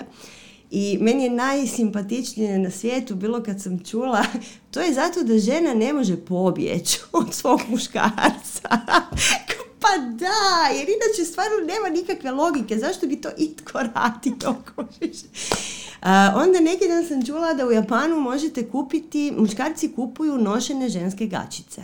i 0.71 0.97
meni 1.01 1.23
je 1.23 1.29
najsimpatičnije 1.29 2.59
na 2.59 2.71
svijetu 2.71 3.15
bilo 3.15 3.43
kad 3.43 3.61
sam 3.61 3.79
čula, 3.85 4.25
to 4.71 4.81
je 4.81 4.93
zato 4.93 5.23
da 5.23 5.39
žena 5.39 5.73
ne 5.73 5.93
može 5.93 6.17
pobjeći 6.17 6.99
od 7.11 7.33
svog 7.33 7.61
muškarca. 7.67 8.69
pa 9.81 9.97
da, 9.97 10.73
jer 10.75 10.87
inače 10.89 11.31
stvarno 11.31 11.57
nema 11.57 11.89
nikakve 11.89 12.31
logike, 12.31 12.77
zašto 12.77 13.07
bi 13.07 13.21
to 13.21 13.29
itko 13.37 13.79
radio? 13.79 14.55
Uh, 16.01 16.07
onda 16.35 16.59
neki 16.59 16.87
dan 16.87 17.05
sam 17.05 17.25
čula 17.25 17.53
da 17.53 17.67
u 17.67 17.71
Japanu 17.71 18.19
možete 18.19 18.69
kupiti, 18.69 19.33
muškarci 19.37 19.91
kupuju 19.91 20.37
nošene 20.37 20.89
ženske 20.89 21.25
gačice. 21.25 21.81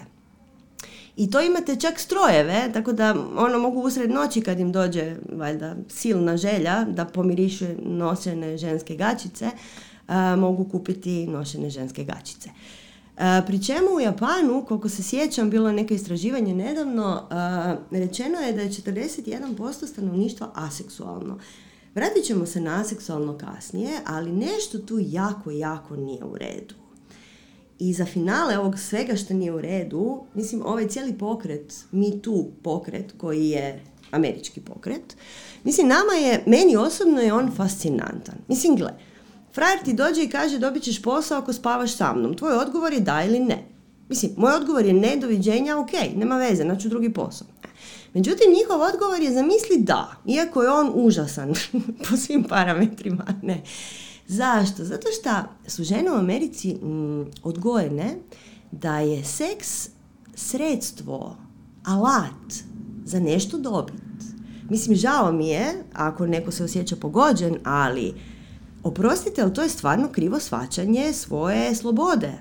I 1.18 1.32
to 1.32 1.42
imate 1.42 1.76
čak 1.76 2.00
strojeve, 2.00 2.70
tako 2.74 2.94
da 2.94 3.16
ono 3.38 3.60
mogu 3.60 3.82
usred 3.82 4.10
noći 4.12 4.42
kad 4.42 4.60
im 4.60 4.72
dođe 4.72 5.16
valjda 5.32 5.76
silna 5.90 6.38
želja 6.38 6.84
da 6.84 7.06
pomirišu 7.06 7.66
nošene 7.86 8.58
ženske 8.58 8.96
gačice, 8.96 9.50
mogu 10.38 10.64
kupiti 10.64 11.28
nošene 11.28 11.70
ženske 11.70 12.04
gačice. 12.04 12.50
pri 13.18 13.64
čemu 13.64 13.88
u 13.96 14.00
Japanu, 14.00 14.66
koliko 14.68 14.90
se 14.90 15.04
sjećam, 15.04 15.50
bilo 15.50 15.68
je 15.68 15.74
neko 15.74 15.94
istraživanje 15.94 16.56
nedavno, 16.56 17.24
rečeno 17.92 18.40
je 18.40 18.54
da 18.54 18.62
je 18.62 18.70
41% 18.70 19.88
stanovništva 19.88 20.52
aseksualno. 20.54 21.40
Vratit 21.96 22.26
ćemo 22.26 22.46
se 22.46 22.62
na 22.62 22.82
aseksualno 22.82 23.38
kasnije, 23.38 23.92
ali 24.06 24.32
nešto 24.32 24.78
tu 24.78 25.00
jako, 25.02 25.52
jako 25.52 25.96
nije 25.96 26.24
u 26.24 26.38
redu. 26.38 26.76
I 27.80 27.94
za 27.94 28.06
finale 28.06 28.58
ovog 28.58 28.80
svega 28.80 29.16
što 29.16 29.34
nije 29.34 29.54
u 29.54 29.62
redu, 29.62 30.24
mislim, 30.34 30.62
ovaj 30.66 30.88
cijeli 30.88 31.14
pokret, 31.14 31.74
mi 31.92 32.22
tu 32.22 32.48
pokret, 32.64 33.14
koji 33.18 33.50
je 33.50 33.82
američki 34.12 34.62
pokret, 34.62 35.18
mislim, 35.64 35.88
nama 35.88 36.14
je, 36.14 36.44
meni 36.46 36.76
osobno 36.76 37.22
je 37.22 37.34
on 37.34 37.52
fascinantan. 37.56 38.36
Mislim, 38.48 38.76
gle, 38.76 38.94
frajer 39.54 39.80
ti 39.86 39.94
dođe 39.94 40.24
i 40.24 40.30
kaže 40.30 40.60
dobit 40.60 40.84
ćeš 40.84 41.02
posao 41.02 41.40
ako 41.40 41.54
spavaš 41.54 41.96
sa 41.96 42.14
mnom. 42.14 42.38
Tvoj 42.38 42.54
odgovor 42.54 42.94
je 42.94 43.00
da 43.00 43.24
ili 43.24 43.40
ne. 43.40 43.64
Mislim, 44.10 44.32
moj 44.38 44.54
odgovor 44.54 44.86
je 44.86 44.94
ne, 44.94 45.16
doviđenja, 45.16 45.78
ok, 45.78 45.92
nema 46.16 46.38
veze, 46.38 46.66
naću 46.66 46.90
drugi 46.90 47.14
posao. 47.14 47.48
Međutim, 48.14 48.54
njihov 48.54 48.82
odgovor 48.82 49.22
je 49.22 49.34
zamisli 49.34 49.78
da, 49.78 50.12
iako 50.26 50.64
je 50.64 50.72
on 50.72 50.92
užasan 50.94 51.54
po 52.10 52.18
svim 52.18 52.44
parametrima, 52.44 53.26
ne. 53.42 53.62
Zašto? 54.28 54.86
Zato 54.86 55.08
što 55.20 55.30
su 55.68 55.84
žene 55.84 56.12
u 56.12 56.16
Americi 56.16 56.74
mm, 56.74 57.26
odgojene 57.44 58.16
da 58.72 59.00
je 59.00 59.24
seks 59.24 59.90
sredstvo, 60.36 61.38
alat 61.86 62.54
za 63.06 63.20
nešto 63.20 63.58
dobit. 63.58 63.96
Mislim, 64.70 64.96
žao 64.96 65.32
mi 65.32 65.48
je 65.48 65.84
ako 65.94 66.28
neko 66.28 66.52
se 66.52 66.64
osjeća 66.64 66.96
pogođen, 66.96 67.58
ali 67.64 68.14
oprostite, 68.84 69.42
ali 69.42 69.54
to 69.54 69.62
je 69.62 69.70
stvarno 69.70 70.10
krivo 70.12 70.40
svačanje 70.40 71.14
svoje 71.14 71.76
slobode. 71.76 72.32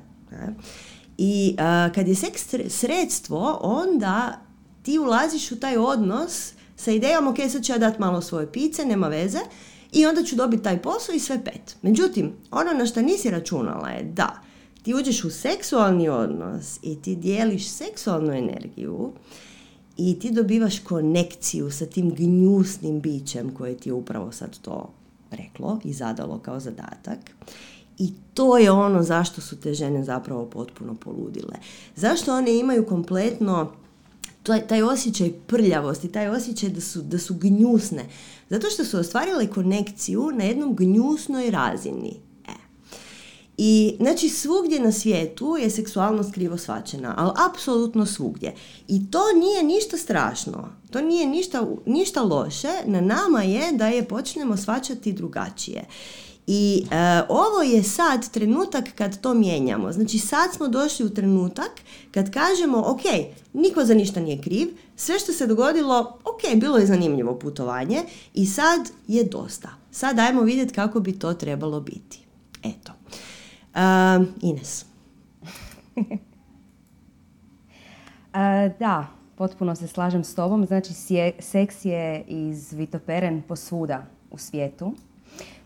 I 1.18 1.56
kad 1.94 2.08
je 2.08 2.14
seks 2.14 2.54
sredstvo, 2.68 3.58
onda 3.62 4.40
ti 4.82 4.98
ulaziš 4.98 5.52
u 5.52 5.60
taj 5.60 5.76
odnos 5.76 6.52
sa 6.76 6.90
idejom, 6.90 7.28
ok, 7.28 7.36
sad 7.50 7.64
ću 7.64 7.72
ja 7.72 7.78
dati 7.78 8.00
malo 8.00 8.20
svoje 8.20 8.52
pice, 8.52 8.84
nema 8.84 9.08
veze, 9.08 9.38
i 9.96 10.06
onda 10.06 10.22
ću 10.22 10.36
dobiti 10.36 10.62
taj 10.62 10.82
posao 10.82 11.14
i 11.14 11.18
sve 11.18 11.44
pet. 11.44 11.76
Međutim, 11.82 12.32
ono 12.50 12.72
na 12.72 12.86
što 12.86 13.02
nisi 13.02 13.30
računala 13.30 13.88
je 13.88 14.04
da 14.04 14.42
ti 14.82 14.94
uđeš 14.94 15.24
u 15.24 15.30
seksualni 15.30 16.08
odnos 16.08 16.78
i 16.82 17.02
ti 17.02 17.16
dijeliš 17.16 17.68
seksualnu 17.68 18.32
energiju 18.32 19.12
i 19.96 20.18
ti 20.18 20.30
dobivaš 20.30 20.78
konekciju 20.78 21.70
sa 21.70 21.86
tim 21.86 22.14
gnjusnim 22.14 23.00
bićem 23.00 23.54
koje 23.54 23.76
ti 23.76 23.88
je 23.88 23.92
upravo 23.92 24.32
sad 24.32 24.58
to 24.58 24.92
reklo 25.30 25.80
i 25.84 25.92
zadalo 25.92 26.38
kao 26.38 26.60
zadatak. 26.60 27.18
I 27.98 28.12
to 28.34 28.58
je 28.58 28.70
ono 28.70 29.02
zašto 29.02 29.40
su 29.40 29.60
te 29.60 29.74
žene 29.74 30.04
zapravo 30.04 30.46
potpuno 30.46 30.94
poludile. 30.94 31.54
Zašto 31.96 32.36
one 32.36 32.58
imaju 32.58 32.86
kompletno 32.86 33.72
taj, 34.42 34.66
taj 34.66 34.82
osjećaj 34.82 35.32
prljavosti, 35.46 36.12
taj 36.12 36.28
osjećaj 36.28 36.68
da 36.68 36.80
su, 36.80 37.02
da 37.02 37.18
su 37.18 37.34
gnjusne. 37.34 38.04
Zato 38.50 38.70
što 38.70 38.84
su 38.84 38.98
ostvarile 38.98 39.50
konekciju 39.50 40.30
na 40.34 40.44
jednom 40.44 40.76
gnjusnoj 40.76 41.50
razini. 41.50 42.20
E. 42.48 42.52
I 43.58 43.96
znači 44.00 44.28
svugdje 44.28 44.80
na 44.80 44.92
svijetu 44.92 45.56
je 45.60 45.70
seksualnost 45.70 46.34
krivo 46.34 46.58
svačena, 46.58 47.14
ali 47.16 47.32
apsolutno 47.50 48.06
svugdje. 48.06 48.54
I 48.88 49.10
to 49.10 49.22
nije 49.40 49.62
ništa 49.62 49.96
strašno, 49.96 50.68
to 50.90 51.00
nije 51.00 51.26
ništa, 51.26 51.66
ništa 51.86 52.22
loše, 52.22 52.72
na 52.84 53.00
nama 53.00 53.42
je 53.42 53.72
da 53.72 53.88
je 53.88 54.08
počnemo 54.08 54.56
svačati 54.56 55.12
drugačije. 55.12 55.84
I 56.46 56.86
e, 56.90 57.22
ovo 57.28 57.62
je 57.62 57.82
sad 57.82 58.30
trenutak 58.30 58.84
kad 58.94 59.20
to 59.20 59.34
mijenjamo. 59.34 59.92
Znači 59.92 60.18
sad 60.18 60.54
smo 60.54 60.68
došli 60.68 61.06
u 61.06 61.10
trenutak 61.10 61.70
kad 62.10 62.30
kažemo 62.30 62.78
ok, 62.86 63.00
niko 63.52 63.84
za 63.84 63.94
ništa 63.94 64.20
nije 64.20 64.42
kriv, 64.42 64.68
sve 64.96 65.18
što 65.18 65.32
se 65.32 65.46
dogodilo, 65.46 66.18
ok, 66.24 66.56
bilo 66.56 66.78
je 66.78 66.86
zanimljivo 66.86 67.38
putovanje 67.38 68.02
i 68.34 68.46
sad 68.46 68.90
je 69.08 69.24
dosta. 69.24 69.68
Sad 69.90 70.16
dajmo 70.16 70.42
vidjeti 70.42 70.74
kako 70.74 71.00
bi 71.00 71.18
to 71.18 71.34
trebalo 71.34 71.80
biti. 71.80 72.20
Eto. 72.62 72.92
Uh, 73.74 74.26
Ines. 74.42 74.84
da, 78.80 79.06
potpuno 79.36 79.74
se 79.74 79.88
slažem 79.88 80.24
s 80.24 80.34
tobom. 80.34 80.66
Znači, 80.66 80.92
seks 81.38 81.84
je 81.84 82.24
izvitoperen 82.28 83.42
posvuda 83.42 84.06
u 84.30 84.38
svijetu. 84.38 84.94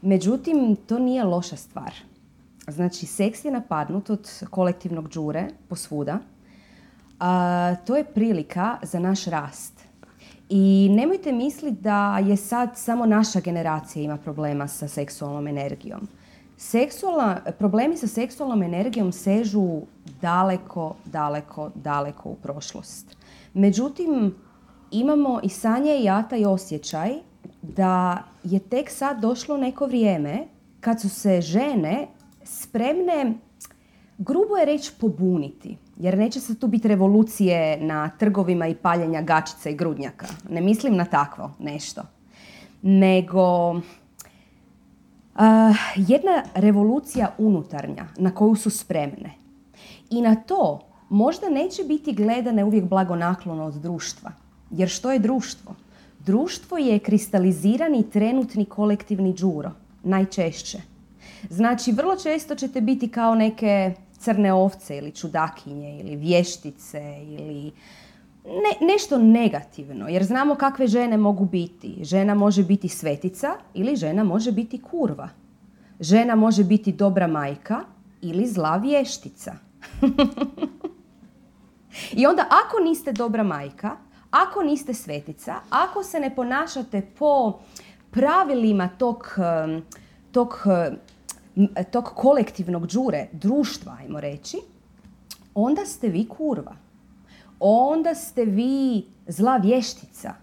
Međutim, 0.02 0.76
to 0.86 0.98
nije 0.98 1.24
loša 1.24 1.56
stvar. 1.56 1.94
Znači, 2.68 3.06
seks 3.06 3.44
je 3.44 3.50
napadnut 3.50 4.10
od 4.10 4.44
kolektivnog 4.50 5.08
džure 5.08 5.48
posvuda. 5.68 6.18
A, 7.20 7.74
to 7.86 7.96
je 7.96 8.04
prilika 8.04 8.78
za 8.82 8.98
naš 8.98 9.24
rast. 9.24 9.80
I 10.48 10.88
nemojte 10.90 11.32
misliti 11.32 11.80
da 11.80 12.18
je 12.18 12.36
sad 12.36 12.70
samo 12.74 13.06
naša 13.06 13.40
generacija 13.40 14.02
ima 14.02 14.16
problema 14.16 14.68
sa 14.68 14.88
seksualnom 14.88 15.46
energijom. 15.46 16.08
Seksualna, 16.56 17.40
problemi 17.58 17.96
sa 17.96 18.06
seksualnom 18.06 18.62
energijom 18.62 19.12
sežu 19.12 19.80
daleko, 20.20 20.94
daleko, 21.04 21.70
daleko 21.74 22.28
u 22.28 22.34
prošlost. 22.34 23.16
Međutim, 23.54 24.34
imamo 24.90 25.40
i 25.42 25.48
sanje 25.48 25.96
i 25.96 26.04
jata 26.04 26.36
i 26.36 26.44
osjećaj 26.44 27.10
da 27.62 28.24
je 28.44 28.58
tek 28.58 28.90
sad 28.90 29.20
došlo 29.20 29.56
neko 29.56 29.86
vrijeme 29.86 30.46
kad 30.80 31.00
su 31.00 31.08
se 31.08 31.40
žene 31.40 32.06
spremne, 32.44 33.34
grubo 34.18 34.56
je 34.56 34.64
reći, 34.64 34.92
pobuniti. 35.00 35.76
Jer 35.96 36.18
neće 36.18 36.40
se 36.40 36.58
tu 36.58 36.66
biti 36.66 36.88
revolucije 36.88 37.80
na 37.80 38.10
trgovima 38.18 38.66
i 38.66 38.74
paljenja 38.74 39.22
gačica 39.22 39.70
i 39.70 39.74
grudnjaka. 39.74 40.26
Ne 40.50 40.60
mislim 40.60 40.96
na 40.96 41.04
takvo 41.04 41.52
nešto. 41.58 42.02
Nego 42.82 43.70
uh, 43.70 43.80
jedna 45.96 46.42
revolucija 46.54 47.34
unutarnja 47.38 48.04
na 48.16 48.34
koju 48.34 48.54
su 48.54 48.70
spremne. 48.70 49.34
I 50.10 50.22
na 50.22 50.34
to 50.34 50.80
možda 51.08 51.48
neće 51.48 51.84
biti 51.84 52.12
gledane 52.12 52.64
uvijek 52.64 52.84
blagonaklono 52.84 53.64
od 53.64 53.74
društva. 53.74 54.32
Jer 54.70 54.88
što 54.88 55.12
je 55.12 55.18
društvo? 55.18 55.74
Društvo 56.30 56.78
je 56.78 56.98
kristalizirani 56.98 58.10
trenutni 58.10 58.64
kolektivni 58.64 59.34
džuro, 59.34 59.70
najčešće. 60.02 60.78
Znači, 61.48 61.92
vrlo 61.92 62.16
često 62.16 62.54
ćete 62.54 62.80
biti 62.80 63.08
kao 63.08 63.34
neke 63.34 63.94
crne 64.18 64.52
ovce 64.52 64.98
ili 64.98 65.12
čudakinje 65.12 66.00
ili 66.00 66.16
vještice 66.16 67.00
ili 67.22 67.72
ne, 68.44 68.86
nešto 68.86 69.18
negativno. 69.18 70.08
Jer 70.08 70.24
znamo 70.24 70.54
kakve 70.54 70.86
žene 70.86 71.16
mogu 71.16 71.44
biti. 71.44 71.96
Žena 72.02 72.34
može 72.34 72.64
biti 72.64 72.88
svetica 72.88 73.54
ili 73.74 73.96
žena 73.96 74.24
može 74.24 74.52
biti 74.52 74.82
kurva. 74.82 75.28
Žena 76.00 76.34
može 76.34 76.64
biti 76.64 76.92
dobra 76.92 77.26
majka 77.26 77.80
ili 78.22 78.46
zla 78.46 78.76
vještica. 78.76 79.54
I 82.20 82.26
onda 82.26 82.42
ako 82.42 82.84
niste 82.84 83.12
dobra 83.12 83.42
majka, 83.42 83.96
ako 84.30 84.62
niste 84.62 84.94
svetica, 84.94 85.54
ako 85.70 86.02
se 86.02 86.20
ne 86.20 86.34
ponašate 86.34 87.02
po 87.18 87.58
pravilima 88.10 88.88
tog, 88.98 89.36
tog, 90.32 90.58
tog 91.90 92.04
kolektivnog 92.04 92.86
džure, 92.86 93.28
društva, 93.32 93.96
ajmo 94.00 94.20
reći, 94.20 94.56
onda 95.54 95.86
ste 95.86 96.08
vi 96.08 96.28
kurva. 96.28 96.76
Onda 97.60 98.14
ste 98.14 98.44
vi 98.44 99.04
zla 99.26 99.56
vještica. 99.56 100.34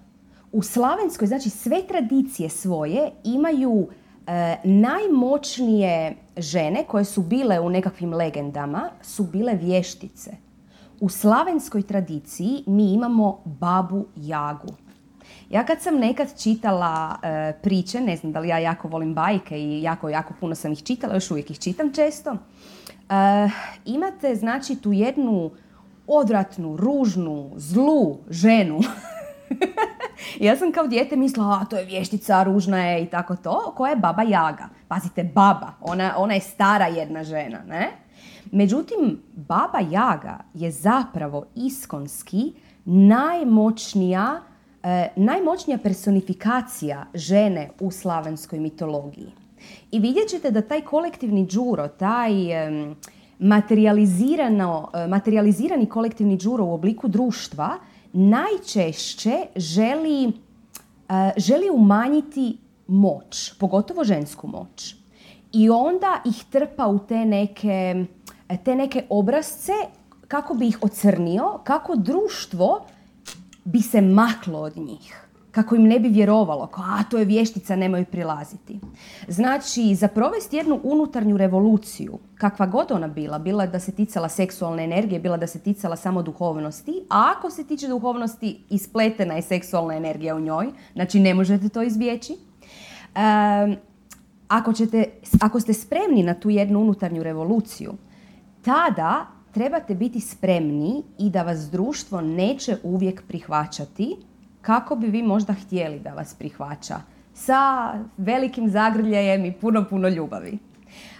U 0.51 0.63
Slavenskoj, 0.63 1.27
znači 1.27 1.49
sve 1.49 1.87
tradicije 1.87 2.49
svoje 2.49 3.11
imaju 3.23 3.87
e, 4.27 4.57
najmoćnije 4.63 6.15
žene 6.37 6.83
koje 6.87 7.05
su 7.05 7.21
bile 7.21 7.59
u 7.59 7.69
nekakvim 7.69 8.13
legendama 8.13 8.89
su 9.01 9.23
bile 9.23 9.53
vještice. 9.53 10.31
U 10.99 11.09
slavenskoj 11.09 11.81
tradiciji 11.81 12.63
mi 12.67 12.93
imamo 12.93 13.41
babu 13.45 14.05
Jagu. 14.15 14.73
Ja 15.49 15.65
kad 15.65 15.81
sam 15.81 15.95
nekad 15.99 16.41
čitala 16.41 17.15
e, 17.23 17.53
priče, 17.63 18.01
ne 18.01 18.15
znam 18.15 18.31
da 18.31 18.39
li 18.39 18.47
ja 18.47 18.57
jako 18.57 18.87
volim 18.87 19.13
bajke 19.13 19.59
i 19.59 19.81
jako, 19.81 20.09
jako 20.09 20.33
puno 20.39 20.55
sam 20.55 20.71
ih 20.71 20.83
čitala, 20.83 21.13
još 21.13 21.31
uvijek 21.31 21.51
ih 21.51 21.59
čitam 21.59 21.93
često, 21.93 22.31
e, 22.31 23.49
imate 23.85 24.35
znači 24.35 24.75
tu 24.75 24.93
jednu 24.93 25.51
odvratnu, 26.07 26.77
ružnu, 26.77 27.51
zlu 27.55 28.17
ženu. 28.29 28.79
ja 30.47 30.57
sam 30.57 30.71
kao 30.71 30.87
dijete 30.87 31.15
mislila, 31.15 31.59
a 31.61 31.65
to 31.65 31.77
je 31.77 31.85
vještica, 31.85 32.43
ružna 32.43 32.85
je 32.85 33.03
i 33.03 33.05
tako 33.05 33.35
to, 33.35 33.73
koja 33.75 33.89
je 33.89 33.95
baba 33.95 34.23
Jaga. 34.23 34.69
Pazite, 34.87 35.23
baba, 35.23 35.73
ona, 35.81 36.13
ona 36.17 36.33
je 36.33 36.39
stara 36.39 36.87
jedna 36.87 37.23
žena, 37.23 37.59
ne? 37.67 38.06
Međutim, 38.51 39.19
baba 39.35 39.79
Jaga 39.91 40.37
je 40.53 40.71
zapravo 40.71 41.45
iskonski 41.55 42.53
najmoćnija, 42.85 44.41
e, 44.83 45.07
najmoćnija 45.15 45.77
personifikacija 45.77 47.05
žene 47.13 47.69
u 47.79 47.91
slavenskoj 47.91 48.59
mitologiji. 48.59 49.31
I 49.91 49.99
vidjet 49.99 50.29
ćete 50.29 50.51
da 50.51 50.61
taj 50.61 50.81
kolektivni 50.81 51.47
džuro, 51.47 51.87
taj 51.87 52.51
e, 52.51 52.95
materializirani 55.07 55.85
kolektivni 55.89 56.37
džuro 56.37 56.65
u 56.65 56.73
obliku 56.73 57.07
društva 57.07 57.69
najčešće 58.13 59.37
želi, 59.55 60.27
e, 60.27 60.31
želi 61.37 61.69
umanjiti 61.73 62.57
moć, 62.87 63.53
pogotovo 63.59 64.03
žensku 64.03 64.47
moć. 64.47 64.95
I 65.53 65.69
onda 65.69 66.21
ih 66.25 66.43
trpa 66.51 66.87
u 66.87 66.99
te 66.99 67.25
neke 67.25 68.05
te 68.63 68.75
neke 68.75 69.05
obrazce 69.09 69.73
kako 70.27 70.53
bi 70.53 70.67
ih 70.67 70.77
ocrnio, 70.81 71.59
kako 71.63 71.95
društvo 71.95 72.85
bi 73.63 73.81
se 73.81 74.01
maklo 74.01 74.59
od 74.59 74.77
njih. 74.77 75.23
Kako 75.51 75.75
im 75.75 75.83
ne 75.83 75.99
bi 75.99 76.09
vjerovalo, 76.09 76.67
kao 76.67 76.83
a 76.83 77.03
to 77.03 77.17
je 77.17 77.25
vještica, 77.25 77.75
nemoj 77.75 78.05
prilaziti. 78.05 78.79
Znači, 79.27 79.95
za 79.95 80.07
provesti 80.07 80.55
jednu 80.55 80.79
unutarnju 80.83 81.37
revoluciju, 81.37 82.19
kakva 82.35 82.65
god 82.65 82.91
ona 82.91 83.07
bila, 83.07 83.39
bila 83.39 83.65
da 83.65 83.79
se 83.79 83.91
ticala 83.91 84.29
seksualne 84.29 84.83
energije, 84.83 85.19
bila 85.19 85.37
da 85.37 85.47
se 85.47 85.59
ticala 85.59 85.95
samo 85.95 86.21
duhovnosti, 86.21 87.01
a 87.09 87.33
ako 87.37 87.49
se 87.49 87.63
tiče 87.63 87.87
duhovnosti, 87.87 88.59
ispletena 88.69 89.33
je 89.33 89.41
seksualna 89.41 89.95
energija 89.95 90.35
u 90.35 90.39
njoj, 90.39 90.67
znači 90.93 91.19
ne 91.19 91.33
možete 91.33 91.69
to 91.69 91.81
izbjeći. 91.81 92.37
ako, 94.47 94.73
ćete, 94.73 95.05
ako 95.41 95.59
ste 95.59 95.73
spremni 95.73 96.23
na 96.23 96.33
tu 96.33 96.49
jednu 96.49 96.79
unutarnju 96.79 97.23
revoluciju, 97.23 97.93
tada 98.67 99.25
trebate 99.51 99.95
biti 99.95 100.19
spremni 100.19 101.03
i 101.17 101.29
da 101.29 101.43
vas 101.43 101.59
društvo 101.71 102.21
neće 102.21 102.77
uvijek 102.83 103.23
prihvaćati 103.27 104.15
kako 104.61 104.95
bi 104.95 105.07
vi 105.07 105.23
možda 105.23 105.53
htjeli 105.53 105.99
da 105.99 106.13
vas 106.13 106.33
prihvaća. 106.33 106.95
Sa 107.33 107.93
velikim 108.17 108.69
zagrljajem 108.69 109.45
i 109.45 109.53
puno, 109.53 109.85
puno 109.89 110.07
ljubavi. 110.07 110.57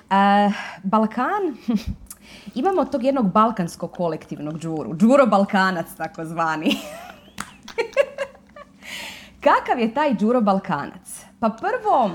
E, 0.10 0.52
Balkan, 0.84 1.58
imamo 2.62 2.86
tog 2.86 3.04
jednog 3.04 3.32
balkanskog 3.32 3.92
kolektivnog 3.92 4.60
džuru. 4.60 4.98
Džuro 4.98 5.26
Balkanac 5.26 5.96
takozvani. 5.98 6.76
Kakav 9.46 9.80
je 9.80 9.94
taj 9.94 10.16
džuro 10.16 10.42
Balkanac? 10.42 11.26
Pa 11.40 11.50
prvo, 11.50 12.08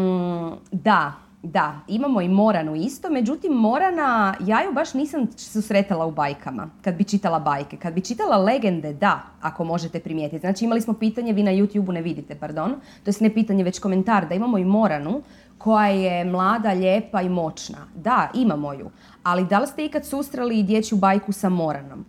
mm, 0.00 0.56
da, 0.72 1.29
da, 1.42 1.80
imamo 1.88 2.20
i 2.20 2.28
Moranu 2.28 2.74
isto, 2.76 3.10
međutim 3.10 3.52
Morana, 3.52 4.34
ja 4.40 4.64
ju 4.64 4.72
baš 4.72 4.94
nisam 4.94 5.26
susretala 5.36 6.06
u 6.06 6.10
bajkama, 6.10 6.70
kad 6.82 6.94
bi 6.94 7.04
čitala 7.04 7.38
bajke. 7.38 7.76
Kad 7.76 7.94
bi 7.94 8.00
čitala 8.00 8.36
legende, 8.36 8.92
da, 8.92 9.22
ako 9.40 9.64
možete 9.64 10.00
primijetiti. 10.00 10.40
Znači 10.40 10.64
imali 10.64 10.80
smo 10.80 10.94
pitanje, 10.94 11.32
vi 11.32 11.42
na 11.42 11.50
YouTube-u 11.50 11.92
ne 11.92 12.02
vidite, 12.02 12.34
pardon. 12.34 12.70
To 13.04 13.10
je 13.10 13.14
ne 13.20 13.34
pitanje, 13.34 13.64
već 13.64 13.78
komentar, 13.78 14.28
da 14.28 14.34
imamo 14.34 14.58
i 14.58 14.64
Moranu, 14.64 15.22
koja 15.58 15.86
je 15.86 16.24
mlada, 16.24 16.72
lijepa 16.72 17.22
i 17.22 17.28
moćna. 17.28 17.78
Da, 17.94 18.28
imamo 18.34 18.72
ju. 18.72 18.90
Ali 19.22 19.44
da 19.44 19.58
li 19.58 19.66
ste 19.66 19.84
ikad 19.84 20.06
susreli 20.06 20.62
dječju 20.62 20.98
bajku 20.98 21.32
sa 21.32 21.48
Moranom? 21.48 22.04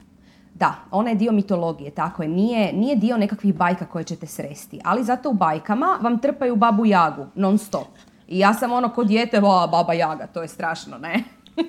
Da, 0.53 0.75
ona 0.91 1.09
je 1.09 1.15
dio 1.15 1.31
mitologije, 1.31 1.91
tako 1.91 2.23
je. 2.23 2.29
Nije, 2.29 2.73
nije 2.73 2.95
dio 2.95 3.17
nekakvih 3.17 3.55
bajka 3.55 3.85
koje 3.85 4.03
ćete 4.03 4.27
sresti. 4.27 4.79
Ali 4.83 5.03
zato 5.03 5.29
u 5.29 5.33
bajkama 5.33 5.97
vam 6.01 6.19
trpaju 6.19 6.55
babu 6.55 6.85
Jagu, 6.85 7.25
non 7.35 7.57
stop. 7.57 7.87
I 8.31 8.39
ja 8.39 8.53
sam 8.53 8.71
ono 8.71 8.89
kod 8.89 9.07
dijete, 9.07 9.37
o, 9.37 9.67
baba 9.67 9.93
Jaga, 9.93 10.27
to 10.27 10.41
je 10.41 10.47
strašno, 10.47 10.97
ne? 10.97 11.23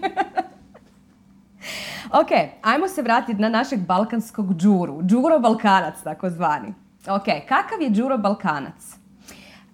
ok, 2.20 2.30
ajmo 2.62 2.88
se 2.88 3.02
vratiti 3.02 3.40
na 3.40 3.48
našeg 3.48 3.80
balkanskog 3.86 4.54
džuru. 4.54 5.02
Džuro 5.02 5.38
Balkanac, 5.38 6.02
takozvani. 6.04 6.74
Ok, 7.08 7.24
kakav 7.48 7.82
je 7.82 7.90
džuro 7.90 8.18
Balkanac? 8.18 8.94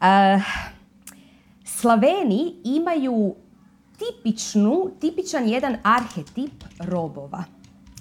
Uh, 0.01 0.42
Slaveni 1.64 2.55
imaju 2.64 3.35
tipičnu, 3.98 4.90
tipičan 5.01 5.48
jedan 5.48 5.77
arhetip 5.83 6.64
robova. 6.79 7.44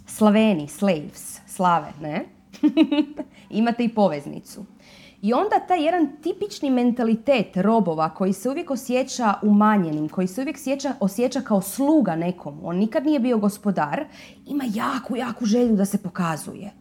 Slaveni, 0.06 0.67
slaves, 0.67 1.41
slave, 1.47 1.91
ne? 2.02 2.26
Imate 3.50 3.84
i 3.84 3.89
poveznicu. 3.89 4.65
I 5.22 5.34
onda 5.34 5.60
taj 5.68 5.86
jedan 5.86 6.08
tipični 6.22 6.70
mentalitet 6.70 7.58
robova 7.58 8.10
koji 8.10 8.34
se 8.34 8.50
uvijek 8.50 8.72
osjeća 8.72 9.34
umanjenim, 9.42 10.10
koji 10.10 10.28
se 10.28 10.42
uvijek 10.42 10.58
osjeća, 10.58 10.94
osjeća 11.00 11.42
kao 11.42 11.62
sluga 11.62 12.16
nekomu, 12.16 12.60
on 12.64 12.78
nikad 12.78 13.06
nije 13.06 13.20
bio 13.20 13.38
gospodar, 13.38 14.06
ima 14.46 14.64
jaku, 14.74 15.16
jaku 15.16 15.46
želju 15.46 15.76
da 15.76 15.86
se 15.86 15.98
pokazuje. 15.98 16.72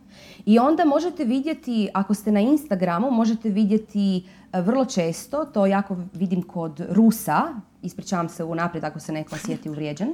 I 0.46 0.58
onda 0.58 0.84
možete 0.84 1.24
vidjeti, 1.24 1.88
ako 1.94 2.14
ste 2.14 2.32
na 2.32 2.40
Instagramu, 2.40 3.10
možete 3.10 3.48
vidjeti 3.48 4.24
e, 4.52 4.60
vrlo 4.60 4.84
često, 4.84 5.44
to 5.44 5.66
jako 5.66 5.96
vidim 6.12 6.42
kod 6.42 6.86
Rusa, 6.88 7.42
ispričavam 7.82 8.28
se 8.28 8.44
unaprijed 8.44 8.84
ako 8.84 9.00
se 9.00 9.12
neko 9.12 9.34
osjeti 9.34 9.70
uvrijeđen, 9.70 10.08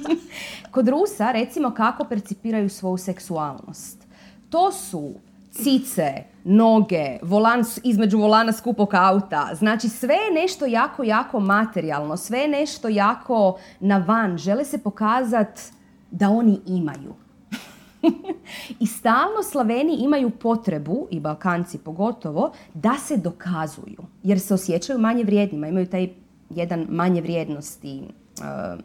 kod 0.74 0.88
Rusa 0.88 1.32
recimo 1.32 1.70
kako 1.70 2.04
percipiraju 2.04 2.68
svoju 2.68 2.96
seksualnost. 2.96 4.06
To 4.50 4.72
su 4.72 5.14
cice, 5.62 6.24
noge, 6.44 7.18
volan, 7.22 7.64
između 7.84 8.18
volana 8.18 8.52
skupog 8.52 8.94
auta. 8.94 9.50
Znači 9.54 9.88
sve 9.88 10.14
je 10.14 10.42
nešto 10.42 10.66
jako, 10.66 11.04
jako 11.04 11.40
materijalno, 11.40 12.16
sve 12.16 12.38
je 12.38 12.48
nešto 12.48 12.88
jako 12.88 13.58
na 13.80 13.98
van. 13.98 14.38
Žele 14.38 14.64
se 14.64 14.78
pokazati 14.78 15.62
da 16.10 16.30
oni 16.30 16.60
imaju. 16.66 17.14
I 18.80 18.86
stalno 18.86 19.42
Slaveni 19.42 19.96
imaju 19.96 20.30
potrebu, 20.30 21.06
i 21.10 21.20
Balkanci 21.20 21.78
pogotovo, 21.78 22.52
da 22.74 22.94
se 22.94 23.16
dokazuju. 23.16 24.02
Jer 24.22 24.40
se 24.40 24.54
osjećaju 24.54 24.98
manje 24.98 25.24
vrijednima, 25.24 25.68
imaju 25.68 25.86
taj 25.86 26.08
jedan 26.50 26.86
manje 26.90 27.20
vrijednosti, 27.20 28.02
uh, 28.02 28.80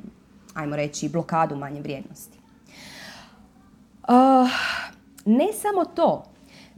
ajmo 0.54 0.76
reći, 0.76 1.10
blokadu 1.10 1.56
manje 1.56 1.82
vrijednosti. 1.82 2.38
Uh, 4.04 4.50
ne 5.26 5.54
samo 5.54 5.86
to, 5.86 6.31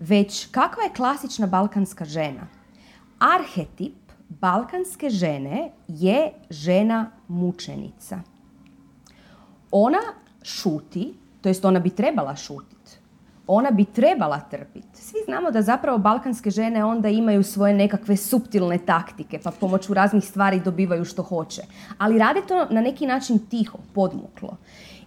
već 0.04 0.48
kakva 0.52 0.84
je 0.84 0.94
klasična 0.96 1.48
balkanska 1.48 2.06
žena? 2.06 2.48
Arhetip 3.20 4.12
balkanske 4.30 5.10
žene 5.10 5.72
je 5.88 6.32
žena 6.50 7.12
mučenica. 7.28 8.20
Ona 9.72 10.02
šuti, 10.44 11.14
to 11.42 11.50
jest 11.50 11.66
ona 11.66 11.80
bi 11.80 11.90
trebala 11.90 12.36
šutiti. 12.36 12.74
ona 13.48 13.72
bi 13.72 13.86
trebala 13.86 14.40
trpiti. 14.40 15.02
Svi 15.02 15.18
znamo 15.26 15.52
da 15.52 15.62
zapravo 15.62 15.98
balkanske 15.98 16.50
žene 16.50 16.86
onda 16.86 17.10
imaju 17.10 17.44
svoje 17.44 17.74
nekakve 17.74 18.18
suptilne 18.18 18.78
taktike, 18.78 19.40
pa 19.44 19.52
pomoću 19.52 19.94
raznih 19.94 20.24
stvari 20.24 20.60
dobivaju 20.60 21.06
što 21.06 21.24
hoće. 21.24 21.62
Ali 21.98 22.20
rade 22.20 22.42
to 22.48 22.66
na 22.70 22.82
neki 22.82 23.06
način 23.06 23.40
tiho, 23.40 23.78
podmuklo. 23.94 24.58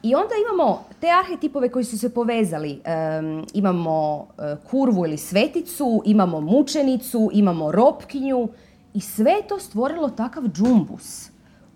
I 0.03 0.15
onda 0.15 0.35
imamo 0.49 0.85
te 1.01 1.07
arhetipove 1.11 1.69
koji 1.69 1.85
su 1.85 1.99
se 1.99 2.15
povezali. 2.15 2.83
imamo 3.53 4.27
e, 4.39 4.57
kurvu 4.71 5.07
ili 5.07 5.17
sveticu, 5.17 6.03
imamo 6.05 6.41
mučenicu, 6.41 7.31
imamo 7.33 7.73
ropkinju 7.73 8.49
i 8.95 9.01
sve 9.01 9.33
je 9.33 9.47
to 9.49 9.59
stvorilo 9.59 10.11
takav 10.11 10.43
džumbus 10.49 11.31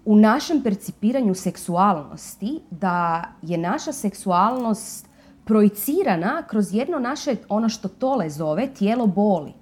u 0.05 0.17
našem 0.17 0.63
percipiranju 0.63 1.35
seksualnosti 1.35 2.61
da 2.71 3.25
je 3.43 3.59
naša 3.59 3.93
seksualnost 3.93 5.07
projicirana 5.45 6.43
kroz 6.43 6.75
jedno 6.75 6.99
naše, 6.99 7.37
ono 7.49 7.69
što 7.69 7.89
Tole 7.89 8.31
zove, 8.31 8.67
tijelo 8.75 9.07
boli. 9.07 9.53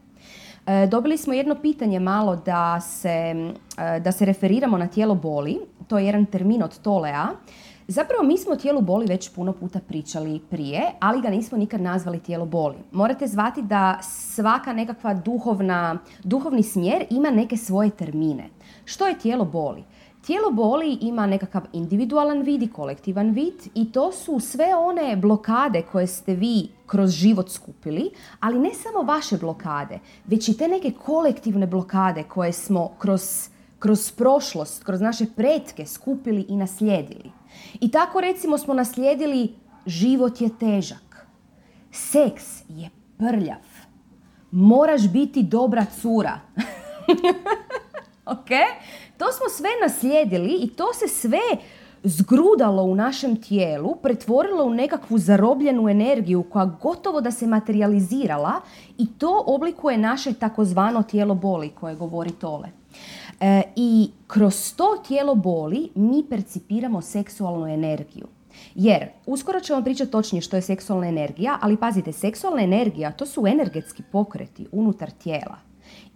E, 0.67 0.87
dobili 0.87 1.19
smo 1.19 1.33
jedno 1.33 1.55
pitanje 1.55 2.01
malo 2.01 2.37
da 2.37 2.81
se, 2.81 3.35
e, 3.79 4.01
da 4.01 4.13
se 4.13 4.25
referiramo 4.25 4.79
na 4.79 4.87
tijelo 4.87 5.15
boli. 5.15 5.59
To 5.89 5.99
je 5.99 6.07
jedan 6.07 6.27
termin 6.27 6.63
od 6.63 6.79
Tolea. 6.79 7.27
Zapravo 7.91 8.23
mi 8.23 8.39
smo 8.39 8.53
o 8.53 8.57
tijelu 8.57 8.81
boli 8.81 9.07
već 9.07 9.29
puno 9.29 9.53
puta 9.53 9.81
pričali 9.89 10.41
prije, 10.51 10.83
ali 11.01 11.21
ga 11.21 11.31
nismo 11.31 11.59
nikad 11.59 11.81
nazvali 11.81 12.21
tijelo 12.21 12.47
boli. 12.47 12.77
Morate 12.93 13.27
zvati 13.27 13.63
da 13.63 13.99
svaka 14.03 14.73
nekakva 14.73 15.15
duhovna, 15.15 15.99
duhovni 16.25 16.63
smjer 16.63 17.05
ima 17.11 17.31
neke 17.31 17.57
svoje 17.57 17.91
termine. 17.91 18.49
Što 18.85 19.07
je 19.07 19.19
tijelo 19.19 19.45
boli? 19.45 19.85
Tijelo 20.27 20.51
boli 20.51 20.99
ima 21.01 21.27
nekakav 21.27 21.63
individualan 21.73 22.43
vid 22.43 22.63
i 22.63 22.73
kolektivan 22.73 23.31
vid 23.31 23.55
i 23.75 23.93
to 23.93 24.13
su 24.13 24.41
sve 24.41 24.75
one 24.77 25.17
blokade 25.17 25.83
koje 25.83 26.07
ste 26.07 26.35
vi 26.35 26.69
kroz 26.87 27.11
život 27.11 27.51
skupili, 27.51 28.11
ali 28.41 28.59
ne 28.59 28.71
samo 28.75 29.03
vaše 29.03 29.37
blokade, 29.37 29.99
već 30.27 30.49
i 30.49 30.57
te 30.57 30.69
neke 30.69 30.91
kolektivne 30.91 31.67
blokade 31.67 32.23
koje 32.23 32.53
smo 32.53 32.89
kroz, 32.99 33.49
kroz 33.79 34.13
prošlost, 34.13 34.85
kroz 34.85 35.01
naše 35.01 35.27
pretke 35.37 35.87
skupili 35.87 36.47
i 36.49 36.57
naslijedili. 36.57 37.38
I 37.81 37.91
tako 37.91 38.21
recimo 38.21 38.59
smo 38.59 38.75
naslijedili 38.75 39.55
život 39.87 40.41
je 40.41 40.49
težak, 40.59 41.27
seks 41.91 42.45
je 42.69 42.91
prljav, 43.19 43.65
moraš 44.51 45.09
biti 45.09 45.43
dobra 45.43 45.87
cura. 46.01 46.41
ok? 48.35 48.49
To 49.19 49.33
smo 49.33 49.49
sve 49.57 49.71
naslijedili 49.83 50.59
i 50.63 50.69
to 50.69 50.95
se 50.95 51.09
sve 51.09 51.41
zgrudalo 52.03 52.83
u 52.83 52.95
našem 52.95 53.43
tijelu, 53.43 53.97
pretvorilo 54.03 54.65
u 54.65 54.75
nekakvu 54.75 55.19
zarobljenu 55.19 55.89
energiju 55.89 56.43
koja 56.43 56.65
gotovo 56.65 57.21
da 57.21 57.31
se 57.31 57.47
materializirala 57.47 58.53
i 58.99 59.07
to 59.19 59.43
oblikuje 59.47 59.99
naše 59.99 60.33
takozvano 60.33 61.03
tijelo 61.03 61.35
boli 61.35 61.69
koje 61.69 61.95
govori 61.95 62.31
Tole. 62.31 62.78
E, 63.41 63.63
I 63.77 64.11
kroz 64.27 64.75
to 64.77 65.03
tijelo 65.09 65.35
boli 65.35 65.91
mi 65.95 66.25
percipiramo 66.31 67.01
seksualnu 67.01 67.67
energiju. 67.67 68.27
Jer, 68.75 69.09
uskoro 69.27 69.61
ćemo 69.61 69.83
pričati 69.85 70.11
točnije 70.11 70.43
što 70.43 70.57
je 70.57 70.63
seksualna 70.63 71.07
energija, 71.07 71.59
ali 71.61 71.77
pazite, 71.77 72.13
seksualna 72.13 72.63
energija 72.63 73.13
to 73.13 73.27
su 73.27 73.47
energetski 73.47 74.03
pokreti 74.13 74.67
unutar 74.73 75.11
tijela. 75.11 75.57